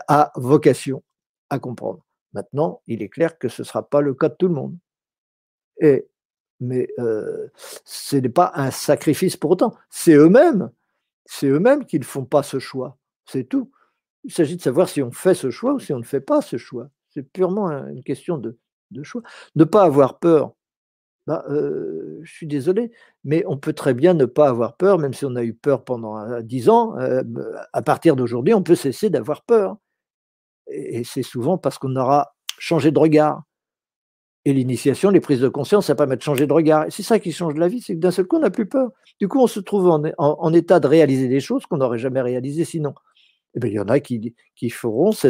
a 0.07 0.31
vocation 0.35 1.01
à 1.49 1.59
comprendre. 1.59 2.03
Maintenant, 2.33 2.81
il 2.87 3.01
est 3.01 3.09
clair 3.09 3.37
que 3.37 3.49
ce 3.49 3.61
ne 3.61 3.65
sera 3.65 3.87
pas 3.87 4.01
le 4.01 4.13
cas 4.13 4.29
de 4.29 4.35
tout 4.35 4.47
le 4.47 4.53
monde. 4.53 4.77
Et, 5.79 6.07
mais 6.59 6.89
ce 7.85 8.15
n'est 8.15 8.29
pas 8.29 8.51
un 8.55 8.71
sacrifice 8.71 9.35
pour 9.35 9.51
autant. 9.51 9.73
C'est 9.89 10.13
eux-mêmes, 10.13 10.71
c'est 11.25 11.47
eux-mêmes 11.47 11.85
qui 11.85 11.99
ne 11.99 12.05
font 12.05 12.25
pas 12.25 12.43
ce 12.43 12.59
choix. 12.59 12.97
C'est 13.25 13.45
tout. 13.45 13.71
Il 14.23 14.31
s'agit 14.31 14.55
de 14.55 14.61
savoir 14.61 14.87
si 14.87 15.01
on 15.01 15.11
fait 15.11 15.33
ce 15.33 15.49
choix 15.49 15.73
ou 15.73 15.79
si 15.79 15.93
on 15.93 15.99
ne 15.99 16.03
fait 16.03 16.21
pas 16.21 16.41
ce 16.41 16.57
choix. 16.57 16.89
C'est 17.09 17.23
purement 17.23 17.69
une 17.69 18.03
question 18.03 18.37
de, 18.37 18.57
choix. 19.03 19.21
Ne 19.55 19.63
pas 19.63 19.83
avoir 19.83 20.19
peur 20.19 20.53
bah, 21.27 21.45
euh, 21.49 22.19
je 22.23 22.31
suis 22.31 22.47
désolé, 22.47 22.91
mais 23.23 23.43
on 23.47 23.55
peut 23.55 23.73
très 23.73 23.93
bien 23.93 24.15
ne 24.15 24.25
pas 24.25 24.49
avoir 24.49 24.75
peur, 24.75 24.97
même 24.97 25.13
si 25.13 25.23
on 25.23 25.35
a 25.35 25.43
eu 25.43 25.53
peur 25.53 25.83
pendant 25.83 26.41
dix 26.41 26.67
ans. 26.67 26.95
à 27.73 27.81
partir 27.83 28.15
d'aujourd'hui, 28.15 28.53
on 28.55 28.63
peut 28.63 28.75
cesser 28.75 29.09
d'avoir 29.09 29.43
peur. 29.43 29.77
Et, 30.67 31.03
c'est 31.03 31.23
souvent 31.23 31.57
parce 31.57 31.77
qu'on 31.77 31.95
aura 31.95 32.33
changé 32.59 32.91
de 32.91 32.99
regard. 32.99 33.43
Et 34.43 34.53
l'initiation, 34.53 35.11
les 35.11 35.19
prises 35.19 35.41
de 35.41 35.49
conscience, 35.49 35.87
ça 35.87 35.95
permet 35.95 36.17
de 36.17 36.21
changer 36.21 36.47
de 36.47 36.53
regard. 36.53 36.85
Et 36.85 36.91
c'est 36.91 37.03
ça 37.03 37.19
qui 37.19 37.31
change 37.31 37.55
la 37.55 37.67
vie, 37.67 37.81
c'est 37.81 37.93
que 37.93 37.99
d'un 37.99 38.11
seul 38.11 38.25
coup, 38.25 38.37
on 38.37 38.39
n'a 38.39 38.49
plus 38.49 38.65
peur. 38.65 38.89
Du 39.19 39.27
coup, 39.27 39.39
on 39.39 39.47
se 39.47 39.59
trouve 39.59 39.87
en, 40.17 40.53
état 40.53 40.79
de 40.79 40.87
réaliser 40.87 41.27
des 41.27 41.39
choses 41.39 41.65
qu'on 41.67 41.77
n'aurait 41.77 41.99
jamais 41.99 42.21
réalisées 42.21 42.65
sinon. 42.65 42.95
Eh 43.53 43.59
bien, 43.59 43.69
il 43.69 43.75
y 43.75 43.79
en 43.79 43.87
a 43.87 43.99
qui, 43.99 44.33
feront 44.71 45.11
ce 45.11 45.29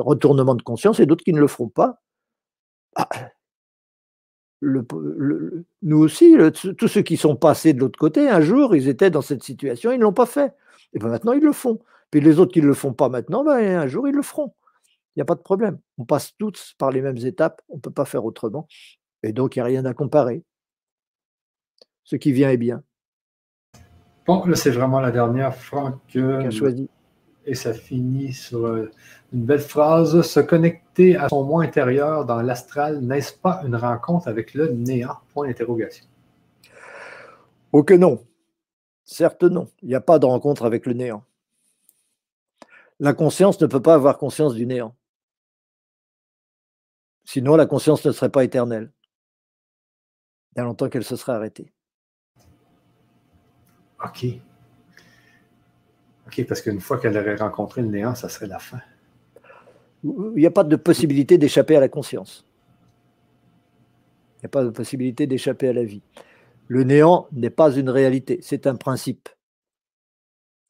retournement 0.00 0.54
de 0.54 0.62
conscience 0.62 1.00
et 1.00 1.06
d'autres 1.06 1.24
qui 1.24 1.32
ne 1.32 1.40
le 1.40 1.46
feront 1.46 1.68
pas. 1.68 2.02
Ah, 2.94 3.08
nous 4.62 5.98
aussi, 5.98 6.36
tous 6.78 6.88
ceux 6.88 7.02
qui 7.02 7.16
sont 7.16 7.36
passés 7.36 7.72
de 7.72 7.80
l'autre 7.80 7.98
côté, 7.98 8.28
un 8.28 8.40
jour, 8.40 8.76
ils 8.76 8.88
étaient 8.88 9.10
dans 9.10 9.22
cette 9.22 9.42
situation, 9.42 9.90
ils 9.90 9.98
ne 9.98 10.04
l'ont 10.04 10.12
pas 10.12 10.26
fait. 10.26 10.54
Et 10.92 10.98
bien 10.98 11.08
maintenant, 11.08 11.32
ils 11.32 11.42
le 11.42 11.52
font. 11.52 11.80
Puis 12.12 12.20
les 12.20 12.38
autres 12.38 12.52
qui 12.52 12.60
ne 12.60 12.66
le 12.66 12.74
font 12.74 12.92
pas 12.92 13.08
maintenant, 13.08 13.42
ben, 13.42 13.58
un 13.58 13.86
jour, 13.88 14.06
ils 14.06 14.14
le 14.14 14.22
feront. 14.22 14.54
Il 15.16 15.18
n'y 15.18 15.22
a 15.22 15.24
pas 15.24 15.34
de 15.34 15.40
problème. 15.40 15.78
On 15.96 16.04
passe 16.04 16.36
tous 16.38 16.74
par 16.78 16.90
les 16.90 17.00
mêmes 17.00 17.16
étapes, 17.16 17.62
on 17.70 17.76
ne 17.76 17.80
peut 17.80 17.90
pas 17.90 18.04
faire 18.04 18.24
autrement. 18.24 18.68
Et 19.22 19.32
donc, 19.32 19.56
il 19.56 19.60
n'y 19.60 19.62
a 19.62 19.64
rien 19.64 19.84
à 19.86 19.94
comparer. 19.94 20.44
Ce 22.04 22.16
qui 22.16 22.32
vient 22.32 22.50
est 22.50 22.58
bien. 22.58 22.82
Bon, 24.26 24.44
là, 24.44 24.54
c'est 24.56 24.70
vraiment 24.70 25.00
la 25.00 25.10
dernière, 25.10 25.56
Franck. 25.56 26.00
Euh, 26.16 26.50
choisi. 26.50 26.88
Et 27.46 27.54
ça 27.54 27.72
finit 27.72 28.34
sur 28.34 28.66
euh, 28.66 28.90
une 29.32 29.44
belle 29.44 29.60
phrase. 29.60 30.20
Se 30.20 30.40
connecter 30.40 31.16
à 31.16 31.30
son 31.30 31.44
moi 31.44 31.64
intérieur 31.64 32.26
dans 32.26 32.42
l'astral, 32.42 33.00
n'est-ce 33.00 33.32
pas 33.32 33.62
une 33.64 33.74
rencontre 33.74 34.28
avec 34.28 34.52
le 34.52 34.68
néant? 34.68 35.16
Point 35.32 35.48
d'interrogation. 35.48 36.04
Oh 37.72 37.82
que 37.82 37.94
non. 37.94 38.22
Certes 39.04 39.44
non. 39.44 39.68
Il 39.80 39.88
n'y 39.88 39.94
a 39.94 40.00
pas 40.02 40.18
de 40.18 40.26
rencontre 40.26 40.66
avec 40.66 40.84
le 40.84 40.92
néant. 40.92 41.24
La 43.02 43.14
conscience 43.14 43.60
ne 43.60 43.66
peut 43.66 43.82
pas 43.82 43.94
avoir 43.94 44.16
conscience 44.16 44.54
du 44.54 44.64
néant. 44.64 44.94
Sinon, 47.24 47.56
la 47.56 47.66
conscience 47.66 48.06
ne 48.06 48.12
serait 48.12 48.30
pas 48.30 48.44
éternelle. 48.44 48.92
Il 50.52 50.58
y 50.58 50.60
a 50.60 50.64
longtemps 50.64 50.88
qu'elle 50.88 51.02
se 51.02 51.16
serait 51.16 51.32
arrêtée. 51.32 51.72
OK. 54.04 54.26
OK, 56.28 56.46
parce 56.46 56.60
qu'une 56.60 56.78
fois 56.78 57.00
qu'elle 57.00 57.18
aurait 57.18 57.34
rencontré 57.34 57.82
le 57.82 57.88
néant, 57.88 58.14
ça 58.14 58.28
serait 58.28 58.46
la 58.46 58.60
fin. 58.60 58.80
Il 60.04 60.34
n'y 60.36 60.46
a 60.46 60.52
pas 60.52 60.62
de 60.62 60.76
possibilité 60.76 61.38
d'échapper 61.38 61.74
à 61.74 61.80
la 61.80 61.88
conscience. 61.88 62.46
Il 64.36 64.42
n'y 64.42 64.46
a 64.46 64.48
pas 64.48 64.62
de 64.62 64.70
possibilité 64.70 65.26
d'échapper 65.26 65.66
à 65.66 65.72
la 65.72 65.82
vie. 65.82 66.02
Le 66.68 66.84
néant 66.84 67.26
n'est 67.32 67.50
pas 67.50 67.74
une 67.74 67.90
réalité, 67.90 68.38
c'est 68.42 68.68
un 68.68 68.76
principe. 68.76 69.28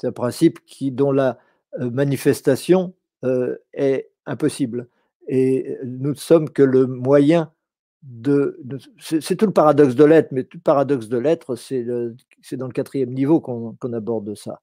C'est 0.00 0.06
un 0.06 0.12
principe 0.12 0.64
qui, 0.64 0.92
dont 0.92 1.12
la 1.12 1.38
manifestation 1.78 2.94
euh, 3.24 3.56
est 3.72 4.10
impossible. 4.26 4.88
Et 5.28 5.76
nous 5.84 6.10
ne 6.10 6.14
sommes 6.14 6.50
que 6.50 6.62
le 6.62 6.86
moyen 6.86 7.52
de. 8.02 8.60
c'est 8.98 9.36
tout 9.36 9.46
le 9.46 9.52
paradoxe 9.52 9.94
de 9.94 10.04
l'être, 10.04 10.32
mais 10.32 10.44
tout 10.44 10.58
le 10.58 10.62
paradoxe 10.62 11.08
de 11.08 11.18
l'être, 11.18 11.54
c'est 11.56 11.84
dans 11.84 12.66
le 12.66 12.72
quatrième 12.72 13.12
niveau 13.12 13.40
qu'on 13.40 13.92
aborde 13.92 14.34
ça. 14.34 14.60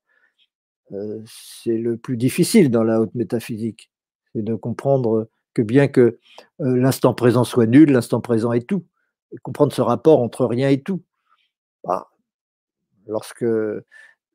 Euh, 0.91 1.21
c'est 1.25 1.77
le 1.77 1.97
plus 1.97 2.17
difficile 2.17 2.71
dans 2.71 2.83
la 2.83 2.99
haute 2.99 3.15
métaphysique, 3.15 3.91
c'est 4.33 4.41
de 4.41 4.55
comprendre 4.55 5.29
que 5.53 5.61
bien 5.61 5.87
que 5.87 6.19
l'instant 6.59 7.13
présent 7.13 7.43
soit 7.43 7.67
nul, 7.67 7.91
l'instant 7.91 8.21
présent 8.21 8.51
est 8.51 8.67
tout, 8.67 8.85
et 9.31 9.37
comprendre 9.37 9.71
ce 9.71 9.81
rapport 9.81 10.21
entre 10.21 10.45
rien 10.45 10.69
et 10.69 10.81
tout. 10.81 11.01
Bah, 11.83 12.09
lorsque 13.07 13.45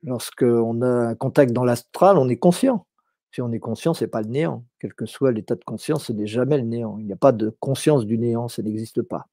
lorsqu'on 0.05 0.83
a 0.83 1.09
un 1.09 1.15
contact 1.15 1.53
dans 1.53 1.65
l'astral, 1.65 2.19
on 2.19 2.29
est 2.29 2.37
conscient. 2.37 2.87
Si 3.33 3.41
on 3.41 3.51
est 3.51 3.59
conscient, 3.59 3.95
ce 3.95 4.05
n'est 4.05 4.09
pas 4.09 4.23
le 4.23 4.29
néant. 4.29 4.65
Quel 4.79 4.95
que 4.95 5.07
soit 5.07 5.33
l'état 5.33 5.57
de 5.57 5.65
conscience, 5.65 6.05
ce 6.05 6.13
n'est 6.13 6.27
jamais 6.27 6.57
le 6.57 6.65
néant. 6.65 6.99
Il 6.99 7.07
n'y 7.07 7.13
a 7.13 7.17
pas 7.17 7.33
de 7.33 7.55
conscience 7.59 8.07
du 8.07 8.17
néant, 8.17 8.49
ça 8.49 8.63
n'existe 8.63 9.03
pas. 9.03 9.27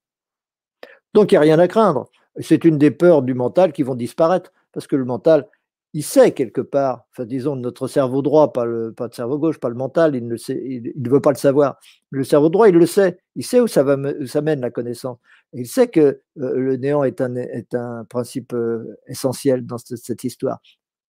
Donc 1.13 1.31
il 1.31 1.35
n'y 1.35 1.37
a 1.37 1.41
rien 1.41 1.59
à 1.59 1.67
craindre. 1.67 2.09
C'est 2.39 2.63
une 2.63 2.77
des 2.77 2.91
peurs 2.91 3.21
du 3.21 3.33
mental 3.33 3.73
qui 3.73 3.83
vont 3.83 3.95
disparaître, 3.95 4.51
parce 4.71 4.87
que 4.87 4.95
le 4.95 5.05
mental, 5.05 5.47
il 5.93 6.03
sait 6.03 6.31
quelque 6.31 6.61
part, 6.61 7.05
disons 7.19 7.55
notre 7.57 7.87
cerveau 7.87 8.21
droit, 8.21 8.53
pas 8.53 8.65
le, 8.65 8.93
pas 8.93 9.09
cerveau 9.11 9.37
gauche, 9.37 9.59
pas 9.59 9.67
le 9.67 9.75
mental, 9.75 10.15
il 10.15 10.25
ne, 10.25 10.37
sait, 10.37 10.61
il, 10.63 10.93
ne 10.95 11.09
veut 11.09 11.19
pas 11.19 11.31
le 11.31 11.37
savoir. 11.37 11.79
Le 12.11 12.23
cerveau 12.23 12.49
droit, 12.49 12.69
il 12.69 12.75
le 12.75 12.85
sait, 12.85 13.19
il 13.35 13.45
sait 13.45 13.59
où 13.59 13.67
ça, 13.67 13.83
va, 13.83 13.97
ça 14.25 14.41
mène 14.41 14.61
la 14.61 14.71
connaissance. 14.71 15.17
Il 15.53 15.67
sait 15.67 15.89
que 15.89 15.99
euh, 15.99 16.55
le 16.55 16.77
néant 16.77 17.03
est 17.03 17.19
un, 17.19 17.35
est 17.35 17.75
un 17.75 18.05
principe 18.05 18.53
euh, 18.53 18.97
essentiel 19.07 19.65
dans 19.65 19.77
cette, 19.77 19.97
cette, 19.97 20.23
histoire. 20.23 20.61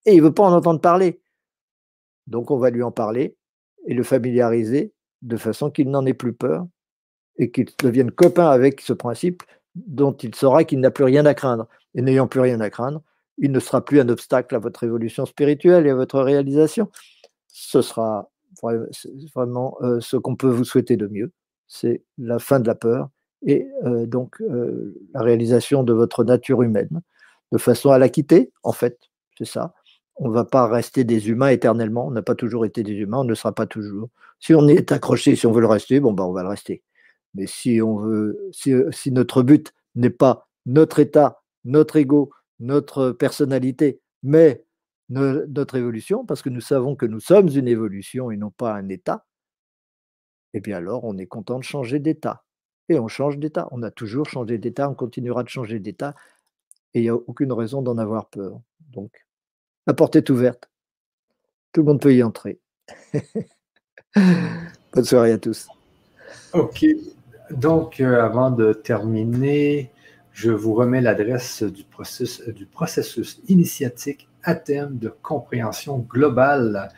Et 0.04 0.14
il 0.14 0.22
veut 0.22 0.34
pas 0.34 0.42
en 0.42 0.52
entendre 0.52 0.80
parler. 0.80 1.20
Donc 2.26 2.50
on 2.50 2.58
va 2.58 2.70
lui 2.70 2.82
en 2.82 2.90
parler 2.90 3.36
et 3.86 3.94
le 3.94 4.02
familiariser 4.02 4.92
de 5.22 5.36
façon 5.36 5.70
qu'il 5.70 5.90
n'en 5.90 6.04
ait 6.06 6.14
plus 6.14 6.32
peur 6.32 6.66
et 7.38 7.52
qu'il 7.52 7.66
devienne 7.78 8.10
copain 8.10 8.48
avec 8.48 8.80
ce 8.80 8.92
principe 8.92 9.44
dont 9.76 10.12
il 10.12 10.34
saura 10.34 10.64
qu'il 10.64 10.80
n'a 10.80 10.90
plus 10.90 11.04
rien 11.04 11.24
à 11.24 11.34
craindre. 11.34 11.68
Et 11.94 12.02
n'ayant 12.02 12.26
plus 12.26 12.40
rien 12.40 12.60
à 12.60 12.70
craindre, 12.70 13.02
il 13.38 13.52
ne 13.52 13.60
sera 13.60 13.84
plus 13.84 14.00
un 14.00 14.08
obstacle 14.08 14.54
à 14.54 14.58
votre 14.58 14.84
évolution 14.84 15.26
spirituelle 15.26 15.86
et 15.86 15.90
à 15.90 15.94
votre 15.94 16.20
réalisation. 16.20 16.90
Ce 17.48 17.82
sera 17.82 18.30
vraiment 19.34 19.76
euh, 19.82 20.00
ce 20.00 20.16
qu'on 20.16 20.36
peut 20.36 20.48
vous 20.48 20.64
souhaiter 20.64 20.96
de 20.96 21.06
mieux. 21.06 21.32
C'est 21.68 22.04
la 22.18 22.38
fin 22.38 22.60
de 22.60 22.66
la 22.66 22.74
peur 22.74 23.08
et 23.44 23.66
euh, 23.84 24.06
donc 24.06 24.40
euh, 24.42 24.94
la 25.14 25.22
réalisation 25.22 25.82
de 25.82 25.92
votre 25.92 26.24
nature 26.24 26.62
humaine, 26.62 27.00
de 27.50 27.58
façon 27.58 27.90
à 27.90 27.98
la 27.98 28.08
quitter, 28.08 28.52
en 28.62 28.72
fait, 28.72 28.98
c'est 29.38 29.46
ça. 29.46 29.74
On 30.16 30.28
ne 30.28 30.34
va 30.34 30.44
pas 30.44 30.68
rester 30.68 31.04
des 31.04 31.28
humains 31.28 31.48
éternellement, 31.48 32.06
on 32.06 32.10
n'a 32.10 32.22
pas 32.22 32.34
toujours 32.34 32.66
été 32.66 32.82
des 32.82 32.92
humains, 32.92 33.18
on 33.18 33.24
ne 33.24 33.34
sera 33.34 33.52
pas 33.52 33.66
toujours. 33.66 34.10
Si 34.38 34.54
on 34.54 34.68
est 34.68 34.92
accroché, 34.92 35.34
si 35.34 35.46
on 35.46 35.52
veut 35.52 35.60
le 35.60 35.66
rester, 35.66 36.00
bon, 36.00 36.12
ben, 36.12 36.24
on 36.24 36.32
va 36.32 36.42
le 36.42 36.50
rester. 36.50 36.82
Mais 37.34 37.46
si 37.46 37.80
on 37.80 37.96
veut, 37.96 38.38
si, 38.52 38.74
si 38.90 39.10
notre 39.10 39.42
but 39.42 39.72
n'est 39.94 40.10
pas 40.10 40.48
notre 40.66 40.98
état, 40.98 41.42
notre 41.64 41.96
ego, 41.96 42.30
notre 42.62 43.10
personnalité, 43.10 44.00
mais 44.22 44.64
notre 45.08 45.74
évolution, 45.76 46.24
parce 46.24 46.40
que 46.40 46.48
nous 46.48 46.60
savons 46.60 46.96
que 46.96 47.04
nous 47.04 47.20
sommes 47.20 47.48
une 47.48 47.68
évolution 47.68 48.30
et 48.30 48.36
non 48.36 48.50
pas 48.50 48.72
un 48.72 48.88
état, 48.88 49.26
eh 50.54 50.60
bien 50.60 50.78
alors 50.78 51.04
on 51.04 51.18
est 51.18 51.26
content 51.26 51.58
de 51.58 51.64
changer 51.64 51.98
d'état. 51.98 52.44
Et 52.88 52.98
on 52.98 53.08
change 53.08 53.38
d'état. 53.38 53.68
On 53.70 53.82
a 53.82 53.90
toujours 53.90 54.26
changé 54.26 54.58
d'état, 54.58 54.88
on 54.88 54.94
continuera 54.94 55.42
de 55.42 55.48
changer 55.48 55.78
d'état, 55.78 56.14
et 56.94 57.00
il 57.00 57.02
n'y 57.02 57.08
a 57.08 57.14
aucune 57.14 57.52
raison 57.52 57.82
d'en 57.82 57.98
avoir 57.98 58.28
peur. 58.28 58.60
Donc, 58.90 59.26
la 59.86 59.94
porte 59.94 60.16
est 60.16 60.30
ouverte. 60.30 60.70
Tout 61.72 61.82
le 61.82 61.86
monde 61.86 62.00
peut 62.00 62.14
y 62.14 62.22
entrer. 62.22 62.60
Bonne 64.14 65.04
soirée 65.04 65.32
à 65.32 65.38
tous. 65.38 65.68
OK. 66.52 66.84
Donc, 67.50 68.00
euh, 68.00 68.22
avant 68.22 68.50
de 68.50 68.72
terminer, 68.72 69.91
je 70.32 70.50
vous 70.50 70.74
remets 70.74 71.00
l'adresse 71.00 71.62
du 71.62 71.84
processus, 71.84 72.48
du 72.48 72.66
processus 72.66 73.40
initiatique 73.48 74.28
à 74.42 74.54
thème 74.54 74.98
de 74.98 75.12
compréhension 75.22 75.98
globale. 75.98 76.88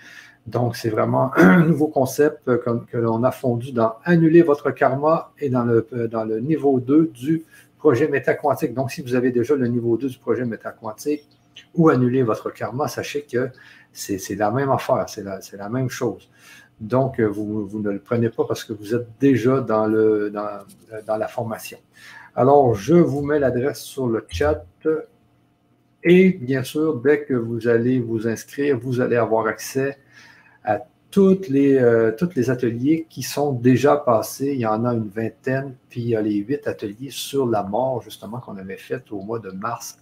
Donc, 0.47 0.77
c'est 0.77 0.91
vraiment 0.91 1.33
un 1.37 1.65
nouveau 1.65 1.89
concept 1.89 2.45
que, 2.45 2.97
l'on 2.97 3.25
a 3.25 3.31
fondu 3.31 3.73
dans 3.73 3.97
Annuler 4.05 4.43
votre 4.43 4.71
karma 4.71 5.33
et 5.39 5.49
dans 5.49 5.65
le, 5.65 5.87
dans 6.11 6.25
le 6.25 6.41
niveau 6.41 6.81
2 6.81 7.11
du 7.13 7.45
projet 7.79 8.09
métaquantique. 8.09 8.73
Donc, 8.73 8.91
si 8.91 9.03
vous 9.03 9.15
avez 9.15 9.31
déjà 9.31 9.57
le 9.57 9.67
niveau 9.67 9.97
2 9.97 10.09
du 10.09 10.19
projet 10.19 10.45
métaquantique 10.45 11.29
ou 11.75 11.89
annuler 11.89 12.23
votre 12.23 12.51
karma, 12.51 12.89
sachez 12.89 13.23
que 13.23 13.51
c'est 13.93 14.35
la 14.37 14.51
même 14.51 14.71
affaire, 14.71 15.05
c'est 15.09 15.23
la, 15.23 15.39
la, 15.53 15.69
même 15.69 15.89
chose. 15.89 16.29
Donc, 16.81 17.21
vous, 17.21 17.67
vous, 17.67 17.81
ne 17.81 17.91
le 17.91 18.01
prenez 18.01 18.29
pas 18.29 18.45
parce 18.45 18.65
que 18.65 18.73
vous 18.73 18.95
êtes 18.95 19.07
déjà 19.21 19.61
dans, 19.61 19.87
le, 19.87 20.31
dans, 20.31 20.61
dans 21.07 21.17
la 21.17 21.29
formation. 21.29 21.79
Alors, 22.37 22.75
je 22.75 22.95
vous 22.95 23.23
mets 23.23 23.39
l'adresse 23.39 23.81
sur 23.81 24.09
le 24.09 24.27
chat. 24.29 24.65
Et 26.03 26.31
bien 26.31 26.65
sûr, 26.65 27.01
dès 27.01 27.23
que 27.25 27.35
vous 27.35 27.69
allez 27.69 28.01
vous 28.01 28.27
inscrire, 28.27 28.79
vous 28.79 29.01
allez 29.01 29.17
avoir 29.17 29.47
accès 29.47 29.99
à 30.65 30.81
toutes 31.13 31.49
les, 31.49 31.77
euh, 31.77 32.11
tous 32.11 32.35
les 32.35 32.51
ateliers 32.51 33.07
qui 33.09 33.23
sont 33.23 33.53
déjà 33.53 33.97
passés. 33.97 34.53
Il 34.53 34.59
y 34.59 34.67
en 34.67 34.85
a 34.85 34.93
une 34.93 35.09
vingtaine, 35.09 35.77
puis 35.89 36.01
il 36.01 36.09
y 36.09 36.17
a 36.17 36.21
les 36.21 36.35
huit 36.35 36.67
ateliers 36.67 37.11
sur 37.11 37.47
la 37.47 37.63
mort, 37.63 38.03
justement, 38.03 38.41
qu'on 38.41 38.57
avait 38.57 38.77
fait 38.77 39.13
au 39.13 39.21
mois 39.21 39.39
de 39.39 39.51
mars, 39.53 39.97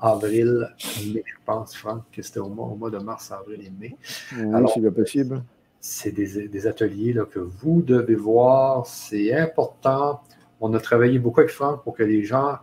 avril, 0.00 0.68
mai. 1.12 1.22
Je 1.24 1.36
pense, 1.46 1.76
Franck, 1.76 2.02
que 2.12 2.22
c'était 2.22 2.40
au 2.40 2.48
mois, 2.48 2.66
au 2.66 2.74
mois 2.74 2.90
de 2.90 2.98
mars, 2.98 3.30
avril 3.30 3.62
et 3.64 3.70
mai. 3.70 3.96
Oui, 4.36 4.70
c'est 4.74 4.90
possible. 4.90 5.44
C'est 5.80 6.10
des, 6.10 6.48
des, 6.48 6.66
ateliers 6.66 7.12
là, 7.12 7.24
que 7.24 7.38
vous 7.38 7.82
devez 7.82 8.16
voir. 8.16 8.84
C'est 8.84 9.32
important 9.32 10.20
on 10.60 10.74
a 10.74 10.80
travaillé 10.80 11.18
beaucoup 11.18 11.40
avec 11.40 11.52
Franck 11.52 11.82
pour 11.84 11.94
que 11.94 12.02
les 12.02 12.24
gens 12.24 12.58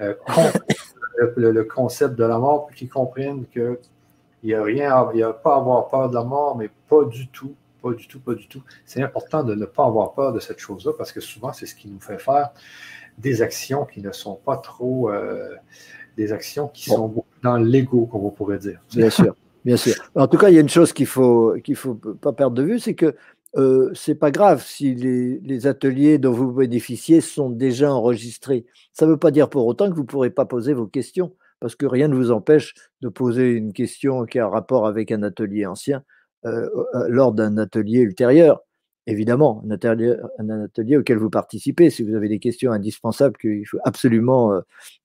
euh, 0.00 0.14
comprennent 0.14 0.52
le, 1.36 1.64
concept 1.64 2.14
de 2.14 2.24
la 2.24 2.38
mort, 2.38 2.70
qu'ils 2.74 2.88
comprennent 2.88 3.46
qu'il 3.46 3.78
n'y 4.44 4.54
a 4.54 4.62
rien, 4.62 5.08
il 5.12 5.16
n'y 5.16 5.22
a 5.22 5.32
pas 5.32 5.54
à 5.54 5.58
avoir 5.58 5.88
peur 5.88 6.08
de 6.08 6.14
la 6.14 6.24
mort, 6.24 6.56
mais 6.56 6.70
pas 6.88 7.04
du 7.04 7.28
tout. 7.28 7.54
pas 7.82 7.92
du 7.92 8.06
tout, 8.06 8.20
pas 8.20 8.34
du 8.34 8.46
tout. 8.48 8.62
C'est 8.84 9.02
important 9.02 9.42
de 9.42 9.54
ne 9.54 9.64
pas 9.64 9.86
avoir 9.86 10.12
peur 10.12 10.32
de 10.32 10.40
cette 10.40 10.58
chose-là 10.58 10.92
parce 10.96 11.12
que 11.12 11.20
souvent, 11.20 11.52
c'est 11.52 11.66
ce 11.66 11.74
qui 11.74 11.88
nous 11.88 12.00
fait 12.00 12.18
faire 12.18 12.50
des 13.18 13.42
actions 13.42 13.84
qui 13.84 14.00
ne 14.00 14.12
sont 14.12 14.36
pas 14.36 14.56
trop 14.56 15.10
euh, 15.10 15.54
des 16.16 16.32
actions 16.32 16.68
qui 16.68 16.84
sont 16.84 16.96
sont 16.96 17.24
dans 17.42 17.56
l'ego, 17.56 18.06
comme 18.06 18.24
on 18.24 18.30
pourrait 18.30 18.58
dire. 18.58 18.80
Bien 18.94 19.10
sûr, 19.10 19.34
bien 19.64 19.76
sûr. 19.76 19.94
En 20.14 20.26
tout 20.26 20.38
cas, 20.38 20.48
il 20.50 20.54
y 20.54 20.58
a 20.58 20.60
une 20.60 20.68
chose 20.68 20.92
qu'il 20.92 21.06
faut 21.06 21.56
qu'il 21.62 21.76
faut 21.76 21.94
pas 21.94 22.32
perdre 22.32 22.56
de 22.56 22.62
vue, 22.62 22.78
c'est 22.78 22.94
que 22.94 23.14
euh, 23.56 23.90
c'est 23.94 24.14
pas 24.14 24.30
grave 24.30 24.62
si 24.64 24.94
les, 24.94 25.66
ateliers 25.66 26.18
dont 26.18 26.32
vous 26.32 26.52
bénéficiez 26.52 27.20
sont 27.20 27.50
déjà 27.50 27.92
enregistrés. 27.92 28.66
Ça 28.92 29.06
ne 29.06 29.12
veut 29.12 29.18
pas 29.18 29.30
dire 29.30 29.48
pour 29.48 29.66
autant 29.66 29.88
que 29.88 29.94
vous 29.94 30.02
ne 30.02 30.06
pourrez 30.06 30.30
pas 30.30 30.44
poser 30.44 30.74
vos 30.74 30.86
questions, 30.86 31.34
parce 31.60 31.74
que 31.74 31.86
rien 31.86 32.08
ne 32.08 32.14
vous 32.14 32.30
empêche 32.30 32.74
de 33.00 33.08
poser 33.08 33.50
une 33.52 33.72
question 33.72 34.26
qui 34.26 34.38
a 34.38 34.46
un 34.46 34.48
rapport 34.48 34.86
avec 34.86 35.10
un 35.10 35.22
atelier 35.22 35.66
ancien 35.66 36.02
euh, 36.46 36.68
euh, 36.94 37.08
lors 37.08 37.32
d'un 37.32 37.56
atelier 37.58 38.00
ultérieur. 38.00 38.60
Évidemment, 39.06 39.64
un 39.66 39.70
atelier, 39.70 40.96
auquel 40.98 41.16
vous 41.16 41.30
participez, 41.30 41.88
si 41.88 42.02
vous 42.02 42.14
avez 42.14 42.28
des 42.28 42.38
questions 42.38 42.72
indispensables 42.72 43.38
qu'il 43.38 43.66
faut 43.66 43.78
absolument 43.84 44.60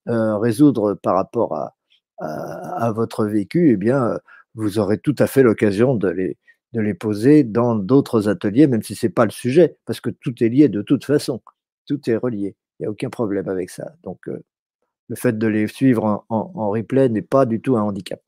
euh, 0.10 0.38
résoudre 0.38 0.95
par 0.95 1.15
rapport 1.15 1.56
à, 1.56 1.74
à, 2.20 2.88
à, 2.88 2.91
votre 2.91 3.26
vécu, 3.26 3.72
eh 3.72 3.78
bien, 3.78 4.20
vous 4.56 4.78
aurez 4.78 4.98
tout 4.98 5.15
à 5.20 5.28
fait 5.28 5.41
l'occasion 5.41 5.95
de 5.95 6.10
les, 6.10 6.38
de 6.74 6.82
les 6.82 6.94
poser 6.94 7.44
dans 7.44 7.76
d'autres 7.76 8.28
ateliers, 8.28 8.68
même 8.68 8.82
si 8.82 8.95
ce 8.95 9.06
n'est 9.06 9.12
pas 9.12 9.26
le 9.26 9.32
sujet, 9.32 9.78
parce 9.86 10.02
que 10.02 10.10
tout 10.10 10.44
est 10.44 10.50
lié 10.50 10.70
de 10.70 10.82
toute 10.82 11.06
façon. 11.06 11.41
Tout 11.88 12.10
est 12.10 12.16
relié. 12.16 12.56
Il 12.80 12.84
n'y 12.84 12.88
a 12.88 12.90
aucun 12.90 13.10
problème 13.10 13.48
avec 13.48 13.70
ça. 13.70 13.94
Donc, 14.04 14.28
euh, 14.28 14.44
le 15.10 15.16
fait 15.16 15.38
de 15.38 15.48
les 15.48 15.68
suivre 15.68 16.26
en, 16.30 16.70
replay 16.70 17.10
n'est 17.10 17.22
pas 17.22 17.45
du 17.45 17.62
tout 17.62 17.78
un 17.78 17.84
handicap. 17.84 18.22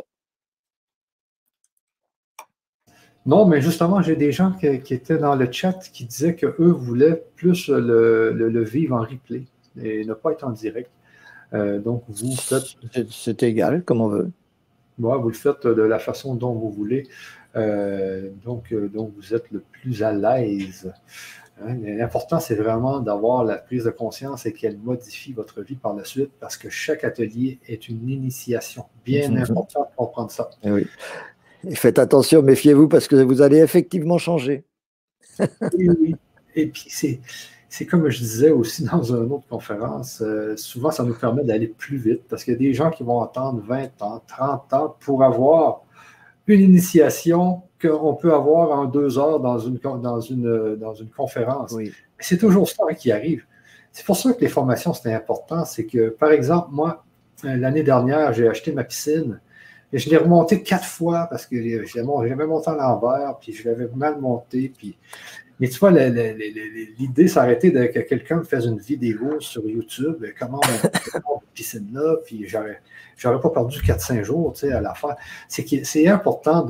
Non, 3.26 3.48
mais 3.48 3.60
justement, 3.60 4.04
j'ai 4.04 4.16
des 4.16 4.32
gens 4.32 4.52
qui, 4.52 4.68
étaient 4.68 5.18
dans 5.18 5.36
le 5.36 5.52
chat 5.52 5.80
qui 5.92 6.06
disaient 6.06 6.36
qu'eux 6.36 6.72
voulaient 6.72 7.24
plus 7.36 7.70
le, 7.70 8.64
vivre 8.64 8.96
en 8.96 9.02
replay 9.02 9.46
et 9.82 10.06
ne 10.06 10.14
pas 10.14 10.34
être 10.34 10.44
en 10.44 10.52
direct. 10.52 10.92
Euh, 11.54 11.80
donc, 11.80 12.04
vous 12.08 12.36
faites. 12.36 12.76
C'est 13.10 13.42
égal, 13.42 13.84
comme 13.84 14.02
on 14.02 14.10
veut. 14.10 14.30
Moi, 15.00 15.18
vous 15.18 15.30
le 15.30 15.36
faites 15.36 15.66
de 15.66 15.82
la 15.82 15.98
façon 15.98 16.36
dont 16.36 16.54
vous 16.54 16.72
voulez. 16.72 17.08
Euh, 17.56 18.32
donc, 18.44 18.72
euh, 18.72 18.88
donc, 18.90 19.14
vous 19.15 19.34
êtes 19.34 19.49
le 19.52 19.61
plus 19.61 20.03
à 20.03 20.11
l'aise. 20.11 20.94
Hein. 21.61 21.76
L'important, 21.82 22.40
c'est 22.40 22.56
vraiment 22.56 22.99
d'avoir 22.99 23.45
la 23.45 23.56
prise 23.56 23.86
de 23.86 23.90
conscience 23.90 24.45
et 24.45 24.52
qu'elle 24.52 24.77
modifie 24.77 25.32
votre 25.32 25.61
vie 25.61 25.76
par 25.76 25.94
la 25.94 26.03
suite 26.03 26.32
parce 26.40 26.57
que 26.57 26.69
chaque 26.69 27.03
atelier 27.06 27.60
est 27.68 27.88
une 27.88 28.10
initiation. 28.10 28.86
Bien 29.06 29.36
important 29.38 29.90
pour 29.95 30.07
comprendre 30.07 30.32
ça. 30.32 30.49
Et, 30.64 30.68
eh 30.68 30.72
oui. 30.72 30.88
et 31.65 31.76
faites 31.76 31.98
attention, 31.98 32.41
méfiez-vous 32.41 32.90
parce 32.90 33.07
que 33.07 33.15
vous 33.15 33.41
allez 33.41 33.60
effectivement 33.60 34.18
changer. 34.18 34.65
oui, 35.40 35.90
oui. 36.02 36.15
Et 36.56 36.68
puis, 36.68 36.86
c'est. 36.90 37.19
C'est 37.68 37.86
comme 37.86 38.07
je 38.07 38.19
disais 38.19 38.52
aussi 38.52 38.86
dans 38.86 39.03
une 39.03 39.30
autre 39.34 39.48
conférence, 39.49 40.22
euh, 40.22 40.56
souvent 40.56 40.91
ça 40.91 41.03
nous 41.03 41.14
permet 41.14 41.44
d'aller 41.44 41.68
plus 41.68 41.98
vite 41.98 42.22
parce 42.30 42.45
qu'il 42.45 42.53
y 42.53 42.56
a 42.56 42.60
des 42.60 42.73
gens 42.73 42.90
qui 42.90 43.03
vont 43.03 43.22
attendre 43.22 43.61
20 43.68 44.02
ans, 44.02 44.23
30 44.26 44.73
ans 44.73 44.95
pour 45.02 45.26
avoir 45.26 45.82
une 46.48 46.62
initiation 46.62 47.64
qu'on 47.82 48.14
peut 48.14 48.34
avoir 48.34 48.72
en 48.78 48.86
deux 48.86 49.18
heures 49.18 49.40
dans 49.40 49.60
une, 49.60 49.78
dans 49.78 50.20
une, 50.22 50.76
dans 50.76 50.94
une 50.94 51.10
conférence. 51.10 51.72
Oui. 51.72 51.92
C'est 52.20 52.38
toujours 52.38 52.70
ça 52.70 52.94
qui 52.94 53.12
arrive. 53.12 53.46
C'est 53.92 54.06
pour 54.06 54.18
ça 54.18 54.34
que 54.34 54.42
les 54.42 54.50
formations, 54.50 54.94
c'est 54.94 55.14
important. 55.14 55.66
C'est 55.66 55.86
que, 55.86 56.10
par 56.10 56.32
exemple, 56.32 56.70
moi, 56.72 57.04
l'année 57.44 57.84
dernière, 57.84 58.34
j'ai 58.34 58.48
acheté 58.48 58.72
ma 58.72 58.84
piscine 58.84 59.40
et 59.94 59.98
je 59.98 60.10
l'ai 60.10 60.18
remontée 60.18 60.64
quatre 60.64 60.86
fois 60.86 61.28
parce 61.30 61.46
que 61.46 61.56
j'avais 61.86 62.46
monté 62.46 62.70
à 62.70 62.76
l'envers, 62.76 63.38
puis 63.40 63.54
je 63.54 63.68
l'avais 63.68 63.88
mal 63.96 64.20
monté. 64.20 64.72
Puis... 64.78 64.98
Mais 65.60 65.69
tu 65.69 65.80
vois, 65.80 65.91
l'idée 65.91 67.27
s'arrêtait 67.27 67.72
de 67.72 67.86
que 67.86 67.99
quelqu'un 67.99 68.38
me 68.38 68.44
fasse 68.44 68.65
une 68.65 68.80
vidéo 68.80 69.40
sur 69.40 69.68
YouTube, 69.68 70.26
comment 70.38 70.60
on 71.27 71.40
piscine 71.53 71.88
là, 71.94 72.18
puis 72.26 72.48
j'aurais 72.48 72.82
j'aurais 73.18 73.40
pas 73.40 73.49
perdu 73.49 73.80
4-5 73.80 74.23
jours 74.23 74.53
à 74.64 74.82
la 74.82 74.94
fin. 74.94 75.15
C'est 75.48 76.07
important 76.07 76.68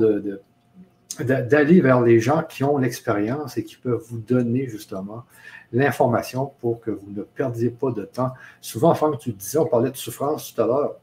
d'aller 1.18 1.80
vers 1.80 2.00
les 2.02 2.20
gens 2.20 2.42
qui 2.42 2.62
ont 2.62 2.78
l'expérience 2.78 3.56
et 3.56 3.64
qui 3.64 3.76
peuvent 3.76 4.02
vous 4.08 4.18
donner 4.18 4.68
justement 4.68 5.24
l'information 5.72 6.52
pour 6.60 6.80
que 6.80 6.92
vous 6.92 7.10
ne 7.10 7.22
perdiez 7.22 7.70
pas 7.70 7.90
de 7.90 8.04
temps. 8.04 8.30
Souvent, 8.60 8.94
Franck, 8.94 9.18
tu 9.18 9.32
disais, 9.32 9.58
on 9.58 9.66
parlait 9.66 9.90
de 9.90 9.96
souffrance 9.96 10.54
tout 10.54 10.62
à 10.62 10.66
l'heure. 10.66 10.96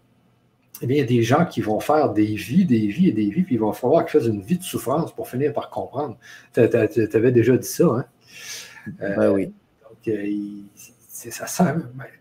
Eh 0.83 0.85
bien, 0.85 0.97
il 0.97 0.99
y 0.99 1.03
a 1.03 1.07
des 1.07 1.23
gens 1.23 1.45
qui 1.45 1.61
vont 1.61 1.79
faire 1.79 2.11
des 2.11 2.35
vies, 2.35 2.65
des 2.65 2.87
vies 2.87 3.07
et 3.07 3.13
des 3.13 3.29
vies, 3.29 3.43
puis 3.43 3.55
il 3.55 3.61
va 3.61 3.71
falloir 3.71 4.03
qu'ils 4.03 4.19
fassent 4.19 4.27
une 4.27 4.41
vie 4.41 4.57
de 4.57 4.63
souffrance 4.63 5.15
pour 5.15 5.29
finir 5.29 5.53
par 5.53 5.69
comprendre. 5.69 6.17
Tu 6.51 6.59
avais 6.59 7.31
déjà 7.31 7.55
dit 7.55 7.67
ça, 7.67 7.85
hein? 7.85 8.05
ben 8.99 9.31
oui. 9.31 9.45
Donc, 9.45 10.07
euh, 10.09 10.27
ça, 11.07 11.77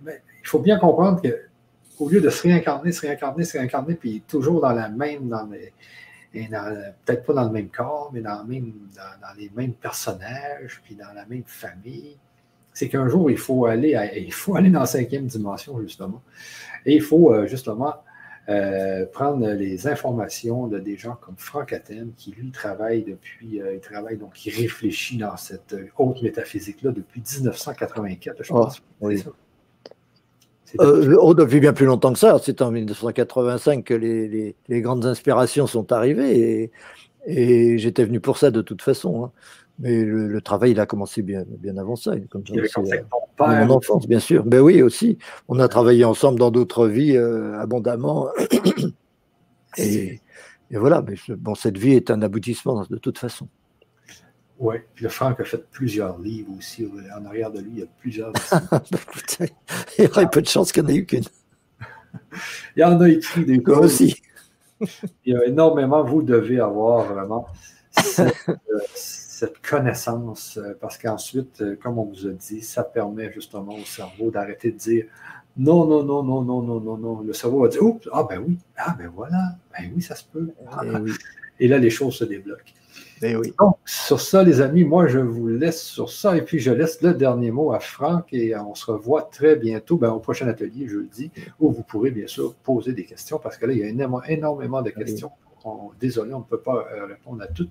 il 0.07 0.47
faut 0.47 0.61
bien 0.61 0.79
comprendre 0.79 1.21
que 1.21 1.41
au 1.99 2.09
lieu 2.09 2.21
de 2.21 2.31
se 2.31 2.43
réincarner, 2.45 2.93
se 2.93 3.01
réincarner, 3.01 3.43
se 3.43 3.59
réincarner, 3.59 3.97
puis 3.97 4.23
toujours 4.29 4.61
dans 4.61 4.73
la 4.73 4.89
même, 4.89 5.29
dans 5.29 5.49
peut-être 6.33 7.27
pas 7.27 7.33
dans 7.33 7.45
le 7.45 7.51
même 7.51 7.69
corps, 7.69 8.11
mais 8.13 8.21
dans, 8.21 8.45
même, 8.45 8.73
dans, 8.95 9.37
les 9.37 9.51
mêmes 9.57 9.75
personnages, 9.75 10.81
puis 10.85 10.95
dans 10.95 11.13
la 11.17 11.27
même 11.27 11.43
famille, 11.47 12.17
c'est 12.73 12.89
qu'un 12.89 13.09
jour, 13.09 13.29
il 13.29 13.39
faut, 13.39 13.67
aller 13.67 13.99
il 14.17 14.33
faut 14.33 14.55
aller 14.57 14.71
dans 14.71 14.81
la 14.81 14.87
cinquième 14.87 15.27
dimension, 15.27 15.81
justement. 15.81 16.23
Et 16.87 16.95
il 16.95 17.03
faut, 17.03 17.35
euh, 17.35 17.49
justement, 17.49 17.95
euh, 18.49 19.07
prendre 19.07 19.49
les 19.51 19.87
informations 19.87 20.67
de 20.67 20.79
des 20.79 20.97
gens 20.97 21.17
comme 21.21 21.37
Franck 21.37 21.73
Athènes, 21.73 22.13
qui 22.17 22.33
lui 22.33 22.51
travaille 22.51 23.05
depuis, 23.05 23.61
euh, 23.61 23.75
il 23.75 23.81
travaille 23.81 24.17
donc, 24.17 24.45
il 24.45 24.55
réfléchit 24.55 25.17
dans 25.17 25.37
cette 25.37 25.77
haute 25.97 26.21
métaphysique-là 26.23 26.91
depuis 26.91 27.21
1984, 27.21 28.43
je 28.43 28.53
pense. 28.53 28.83
oui. 29.01 29.23
Euh, 30.81 31.17
oh, 31.21 31.35
depuis 31.35 31.61
bien 31.61 31.73
plus 31.73 31.87
longtemps 31.87 32.13
que 32.13 32.19
ça. 32.19 32.39
C'est 32.43 32.63
en 32.63 32.71
1985 32.71 33.85
que 33.85 33.95
les, 33.95 34.55
grandes 34.81 35.05
inspirations 35.05 35.67
sont 35.67 35.93
arrivées 35.93 36.73
et, 37.27 37.79
j'étais 37.79 38.05
venu 38.05 38.21
pour 38.21 38.39
ça 38.39 38.51
de 38.51 38.63
toute 38.63 38.83
façon. 38.83 39.25
Hein. 39.25 39.33
Mais 39.79 40.03
le, 40.03 40.41
travail, 40.41 40.73
il 40.73 40.81
a 40.81 40.87
commencé 40.87 41.23
bien, 41.23 41.45
bien 41.47 41.77
avant 41.77 41.97
ça. 41.97 42.15
Il 42.17 42.27
mon 43.39 43.71
enfance, 43.71 44.07
bien 44.07 44.21
sûr. 44.21 44.45
Mais 44.45 44.59
ben 44.59 44.61
oui, 44.61 44.83
aussi. 44.83 45.19
On 45.49 45.59
a 45.59 45.69
travaillé 45.69 46.05
ensemble 46.05 46.39
dans 46.39 46.51
d'autres 46.51 46.87
vies 46.87 47.17
euh, 47.17 47.59
abondamment. 47.59 48.29
et, 49.77 50.21
et, 50.71 50.77
voilà. 50.77 51.03
Mais 51.03 51.17
bon, 51.37 51.55
cette 51.55 51.79
vie 51.79 51.95
est 51.95 52.11
un 52.11 52.23
aboutissement 52.23 52.85
de 52.89 52.97
toute 52.97 53.19
façon. 53.19 53.49
Oui, 54.59 54.77
puis 54.95 55.05
le 55.05 55.09
Franck 55.11 55.41
a 55.41 55.45
fait 55.45 55.69
plusieurs 55.71 56.19
livres 56.21 56.53
aussi. 56.57 56.89
En 57.19 57.25
arrière 57.25 57.51
de 57.51 57.61
lui, 57.61 57.71
il 57.73 57.79
y 57.81 57.83
a 57.83 57.87
plusieurs. 57.99 58.33
il 59.99 60.05
y 60.05 60.07
aurait 60.07 60.31
peu 60.31 60.41
de 60.41 60.47
chance 60.47 60.71
qu'il 60.71 60.85
n'y 60.85 60.93
en 60.93 60.95
ait 60.95 60.99
eu 60.99 61.07
qu'une. 61.07 61.25
il 62.77 62.81
y 62.81 62.85
en 62.85 63.01
a 63.01 63.09
écrit 63.09 63.45
des 63.45 63.61
choses. 63.65 63.79
aussi. 63.79 64.23
il 65.25 65.35
y 65.35 65.37
a 65.37 65.45
énormément, 65.47 66.05
vous 66.05 66.23
devez 66.23 66.61
avoir 66.61 67.13
vraiment 67.13 67.49
cette, 67.91 68.35
connaissance, 69.47 70.59
euh, 70.59 70.75
parce 70.81 70.99
qu'ensuite, 70.99 71.61
euh, 71.61 71.77
comme 71.81 71.99
on 71.99 72.05
vous 72.05 72.27
a 72.27 72.31
dit, 72.31 72.63
ça 72.63 72.85
permet 72.85 73.33
justement 73.33 73.75
au 73.75 73.85
cerveau 73.85 74.31
d'arrêter 74.31 74.73
de 74.73 74.77
dire 74.77 75.07
non, 75.57 75.87
non, 75.87 76.03
non, 76.03 76.23
non, 76.23 76.43
non, 76.43 76.63
non, 76.63 76.81
non, 76.81 76.97
non. 76.97 77.21
Le 77.21 77.33
cerveau 77.33 77.63
va 77.63 77.69
dire 77.69 77.83
Oups, 77.83 78.09
ah 78.13 78.27
ben 78.29 78.43
oui, 78.47 78.59
ah 78.77 78.97
ben 78.99 79.11
voilà, 79.15 79.57
ben 79.73 79.91
oui, 79.95 80.01
ça 80.01 80.15
se 80.15 80.25
peut. 80.25 80.51
Et, 81.59 81.65
et 81.65 81.69
là, 81.69 81.79
les 81.79 81.91
choses 81.91 82.15
se 82.15 82.25
débloquent. 82.25 82.73
Eh 83.25 83.37
oui. 83.37 83.55
Donc, 83.59 83.77
sur 83.85 84.21
ça, 84.21 84.43
les 84.43 84.61
amis, 84.61 84.85
moi, 84.85 85.07
je 85.07 85.21
vous 85.21 85.47
laisse 85.47 85.81
sur 85.81 86.11
ça 86.11 86.37
et 86.37 86.43
puis 86.43 86.59
je 86.59 86.73
laisse 86.73 87.01
le 87.03 87.15
dernier 87.15 87.53
mot 87.53 87.73
à 87.73 87.79
Franck 87.79 88.33
et 88.33 88.57
on 88.57 88.75
se 88.75 88.91
revoit 88.91 89.23
très 89.23 89.55
bientôt 89.55 89.97
ben, 89.97 90.11
au 90.11 90.19
prochain 90.19 90.49
atelier 90.49 90.89
jeudi 90.89 91.31
où 91.61 91.71
vous 91.71 91.85
pourrez 91.85 92.11
bien 92.11 92.27
sûr 92.27 92.55
poser 92.55 92.93
des 92.93 93.05
questions 93.05 93.39
parce 93.39 93.57
que 93.57 93.67
là, 93.67 93.73
il 93.75 93.79
y 93.79 93.85
a 93.85 93.89
énormément, 94.29 94.83
de 94.83 94.91
questions. 94.91 95.31
désolé, 96.01 96.35
on 96.35 96.41
ne 96.41 96.45
peut 96.45 96.61
pas 96.61 96.89
euh, 96.93 97.07
répondre 97.07 97.43
à 97.43 97.47
toutes. 97.47 97.71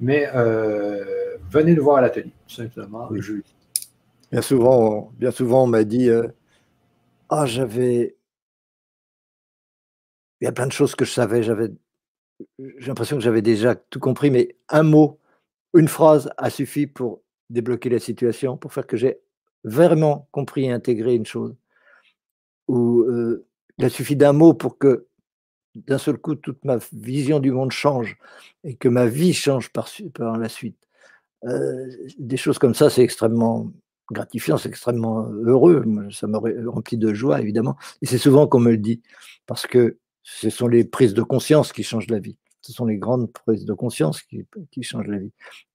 Mais 0.00 0.28
euh, 0.34 1.36
venez 1.50 1.74
nous 1.74 1.82
voir 1.84 1.98
à 1.98 2.00
l'atelier, 2.02 2.32
simplement, 2.46 3.08
jeudi. 3.14 3.54
Bien 4.30 4.42
souvent, 4.42 5.12
bien 5.18 5.30
souvent, 5.30 5.64
on 5.64 5.66
m'a 5.66 5.84
dit 5.84 6.10
euh, 6.10 6.28
Ah, 7.28 7.46
j'avais. 7.46 8.16
Il 10.40 10.44
y 10.44 10.48
a 10.48 10.52
plein 10.52 10.66
de 10.66 10.72
choses 10.72 10.94
que 10.94 11.04
je 11.04 11.12
savais, 11.12 11.42
j'avais 11.42 11.70
j'ai 12.58 12.86
l'impression 12.86 13.16
que 13.16 13.22
j'avais 13.22 13.42
déjà 13.42 13.74
tout 13.74 14.00
compris, 14.00 14.30
mais 14.30 14.56
un 14.68 14.82
mot, 14.82 15.18
une 15.74 15.88
phrase 15.88 16.30
a 16.36 16.50
suffi 16.50 16.86
pour 16.86 17.22
débloquer 17.50 17.88
la 17.88 17.98
situation, 17.98 18.56
pour 18.56 18.72
faire 18.72 18.86
que 18.86 18.96
j'ai 18.96 19.20
vraiment 19.64 20.28
compris 20.32 20.66
et 20.66 20.70
intégré 20.70 21.14
une 21.14 21.26
chose. 21.26 21.56
Ou 22.68 23.02
euh, 23.02 23.46
il 23.78 23.84
a 23.84 23.88
suffi 23.88 24.16
d'un 24.16 24.32
mot 24.32 24.54
pour 24.54 24.78
que 24.78 25.06
d'un 25.86 25.98
seul 25.98 26.16
coup 26.18 26.34
toute 26.34 26.64
ma 26.64 26.78
vision 26.92 27.38
du 27.38 27.52
monde 27.52 27.70
change 27.70 28.16
et 28.64 28.76
que 28.76 28.88
ma 28.88 29.06
vie 29.06 29.34
change 29.34 29.70
par, 29.70 29.88
la 30.38 30.48
suite. 30.48 30.78
Euh, 31.44 31.86
des 32.18 32.36
choses 32.36 32.58
comme 32.58 32.74
ça, 32.74 32.90
c'est 32.90 33.02
extrêmement 33.02 33.70
gratifiant, 34.10 34.56
c'est 34.56 34.68
extrêmement 34.68 35.28
heureux. 35.44 35.84
Ça 36.10 36.26
me 36.26 36.68
remplit 36.68 36.96
de 36.96 37.12
joie, 37.12 37.40
évidemment. 37.40 37.76
Et 38.02 38.06
c'est 38.06 38.18
souvent 38.18 38.46
qu'on 38.46 38.60
me 38.60 38.70
le 38.70 38.78
dit, 38.78 39.02
parce 39.46 39.66
que 39.66 39.98
ce 40.22 40.50
sont 40.50 40.68
les 40.68 40.84
prises 40.84 41.14
de 41.14 41.22
conscience 41.22 41.72
qui 41.72 41.82
changent 41.82 42.08
la 42.08 42.18
vie. 42.18 42.38
Ce 42.62 42.72
sont 42.72 42.86
les 42.86 42.96
grandes 42.96 43.30
prises 43.32 43.64
de 43.64 43.74
conscience 43.74 44.22
qui, 44.22 44.82
changent 44.82 45.06
la 45.06 45.18
vie. 45.18 45.32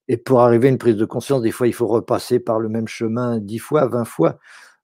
Et 0.07 0.17
pour 0.17 0.41
arriver 0.41 0.67
à 0.67 0.71
une 0.71 0.77
prise 0.77 0.97
de 0.97 1.05
conscience, 1.05 1.41
des 1.41 1.51
fois, 1.51 1.67
il 1.67 1.73
faut 1.73 1.87
repasser 1.87 2.39
par 2.39 2.59
le 2.59 2.67
même 2.67 2.87
chemin 2.87 3.39
dix 3.39 3.59
fois, 3.59 3.87
vingt 3.87 4.03
fois, 4.03 4.39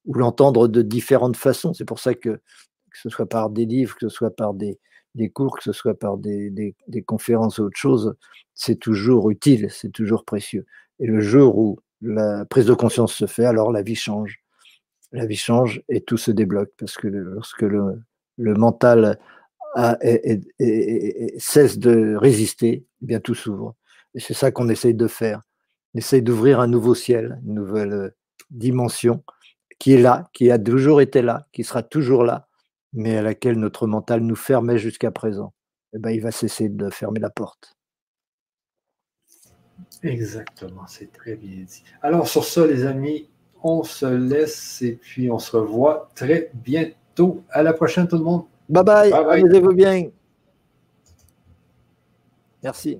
ou 0.06 0.14
l'entendre 0.14 0.69
de 0.69 0.81
différentes 0.81 1.35
façons. 1.35 1.73
C'est 1.73 1.84
pour 1.84 1.99
ça 1.99 2.14
que, 2.14 2.30
que 2.30 2.98
ce 3.02 3.10
soit 3.10 3.27
par 3.27 3.49
des 3.49 3.65
livres, 3.65 3.95
que 3.95 4.07
ce 4.07 4.15
soit 4.15 4.34
par 4.34 4.53
des, 4.53 4.80
des 5.18 5.30
cours, 5.30 5.57
que 5.57 5.64
ce 5.64 5.73
soit 5.73 5.98
par 5.99 6.18
des, 6.18 6.76
conférences 7.06 7.57
ou 7.57 7.64
autre 7.64 7.77
chose, 7.77 8.15
c'est 8.56 8.80
toujours 8.80 9.30
utile, 9.30 9.68
c'est 9.69 9.91
toujours 9.91 10.23
précieux. 10.23 10.65
Et 10.99 11.07
le 11.07 11.19
jour 11.19 11.57
où 11.57 11.80
la 12.02 12.45
prise 12.45 12.68
de 12.68 12.73
conscience 12.73 13.14
se 13.14 13.26
fait, 13.26 13.45
alors 13.45 13.72
la 13.72 13.81
vie 13.81 13.95
change. 13.95 14.39
La 15.11 15.26
vie 15.26 15.35
change 15.35 15.81
et 15.89 16.02
tout 16.02 16.18
se 16.18 16.31
débloque 16.31 16.72
parce 16.77 16.95
que 16.95 17.07
lorsque 17.07 17.64
le, 17.64 18.03
mental 18.38 19.19
cesse 21.38 21.77
de 21.80 22.15
résister, 22.15 22.85
eh 23.02 23.06
bien 23.06 23.19
tout 23.19 23.35
s'ouvre. 23.35 23.76
Et 24.15 24.19
c'est 24.19 24.34
ça 24.34 24.52
qu'on 24.52 24.69
essaye 24.69 24.94
de 24.94 25.07
faire. 25.07 25.41
On 25.94 25.99
essaye 25.99 26.22
d'ouvrir 26.22 26.60
un 26.60 26.68
nouveau 26.68 26.95
ciel, 26.95 27.39
une 27.45 27.56
nouvelle 27.56 28.14
dimension 28.49 29.23
qui 29.80 29.94
est 29.94 30.02
là, 30.02 30.30
qui 30.34 30.52
a 30.52 30.57
toujours 30.60 31.02
été 31.02 31.22
là, 31.22 31.48
qui 31.52 31.64
sera 31.64 31.84
toujours 31.84 32.23
là, 32.23 32.47
mais 32.98 33.15
à 33.15 33.22
laquelle 33.22 33.57
notre 33.57 33.86
mental 33.86 34.22
nous 34.22 34.36
fermait 34.36 34.80
jusqu'à 34.80 35.11
présent. 35.11 35.53
Eh 35.94 35.99
ben, 35.99 36.10
il 36.10 36.19
va 36.19 36.32
cesser 36.32 36.68
de 36.68 36.90
fermer 36.90 37.19
la 37.19 37.30
porte. 37.30 37.78
Exactement, 40.03 40.86
c'est 40.88 41.11
très 41.11 41.36
bien 41.36 41.64
dit. 41.64 41.84
Alors 42.02 42.28
sur 42.28 42.44
ça, 42.44 42.65
les 42.65 42.86
amis, 42.86 43.30
on 43.64 43.84
se 43.84 44.06
laisse 44.06 44.82
et 44.82 44.94
puis 44.94 45.32
on 45.32 45.40
se 45.40 45.56
revoit 45.56 46.10
très 46.15 46.52
bientôt. 46.53 47.44
À 47.49 47.64
la 47.64 47.74
prochaine 47.74 48.07
tout 48.07 48.18
le 48.18 48.24
monde. 48.24 48.45
Bye 48.68 48.84
bye, 48.84 49.11
bye, 49.11 49.44
-bye. 49.44 49.61
vous 49.61 49.74
bien. 49.74 50.10
Merci. 52.64 52.99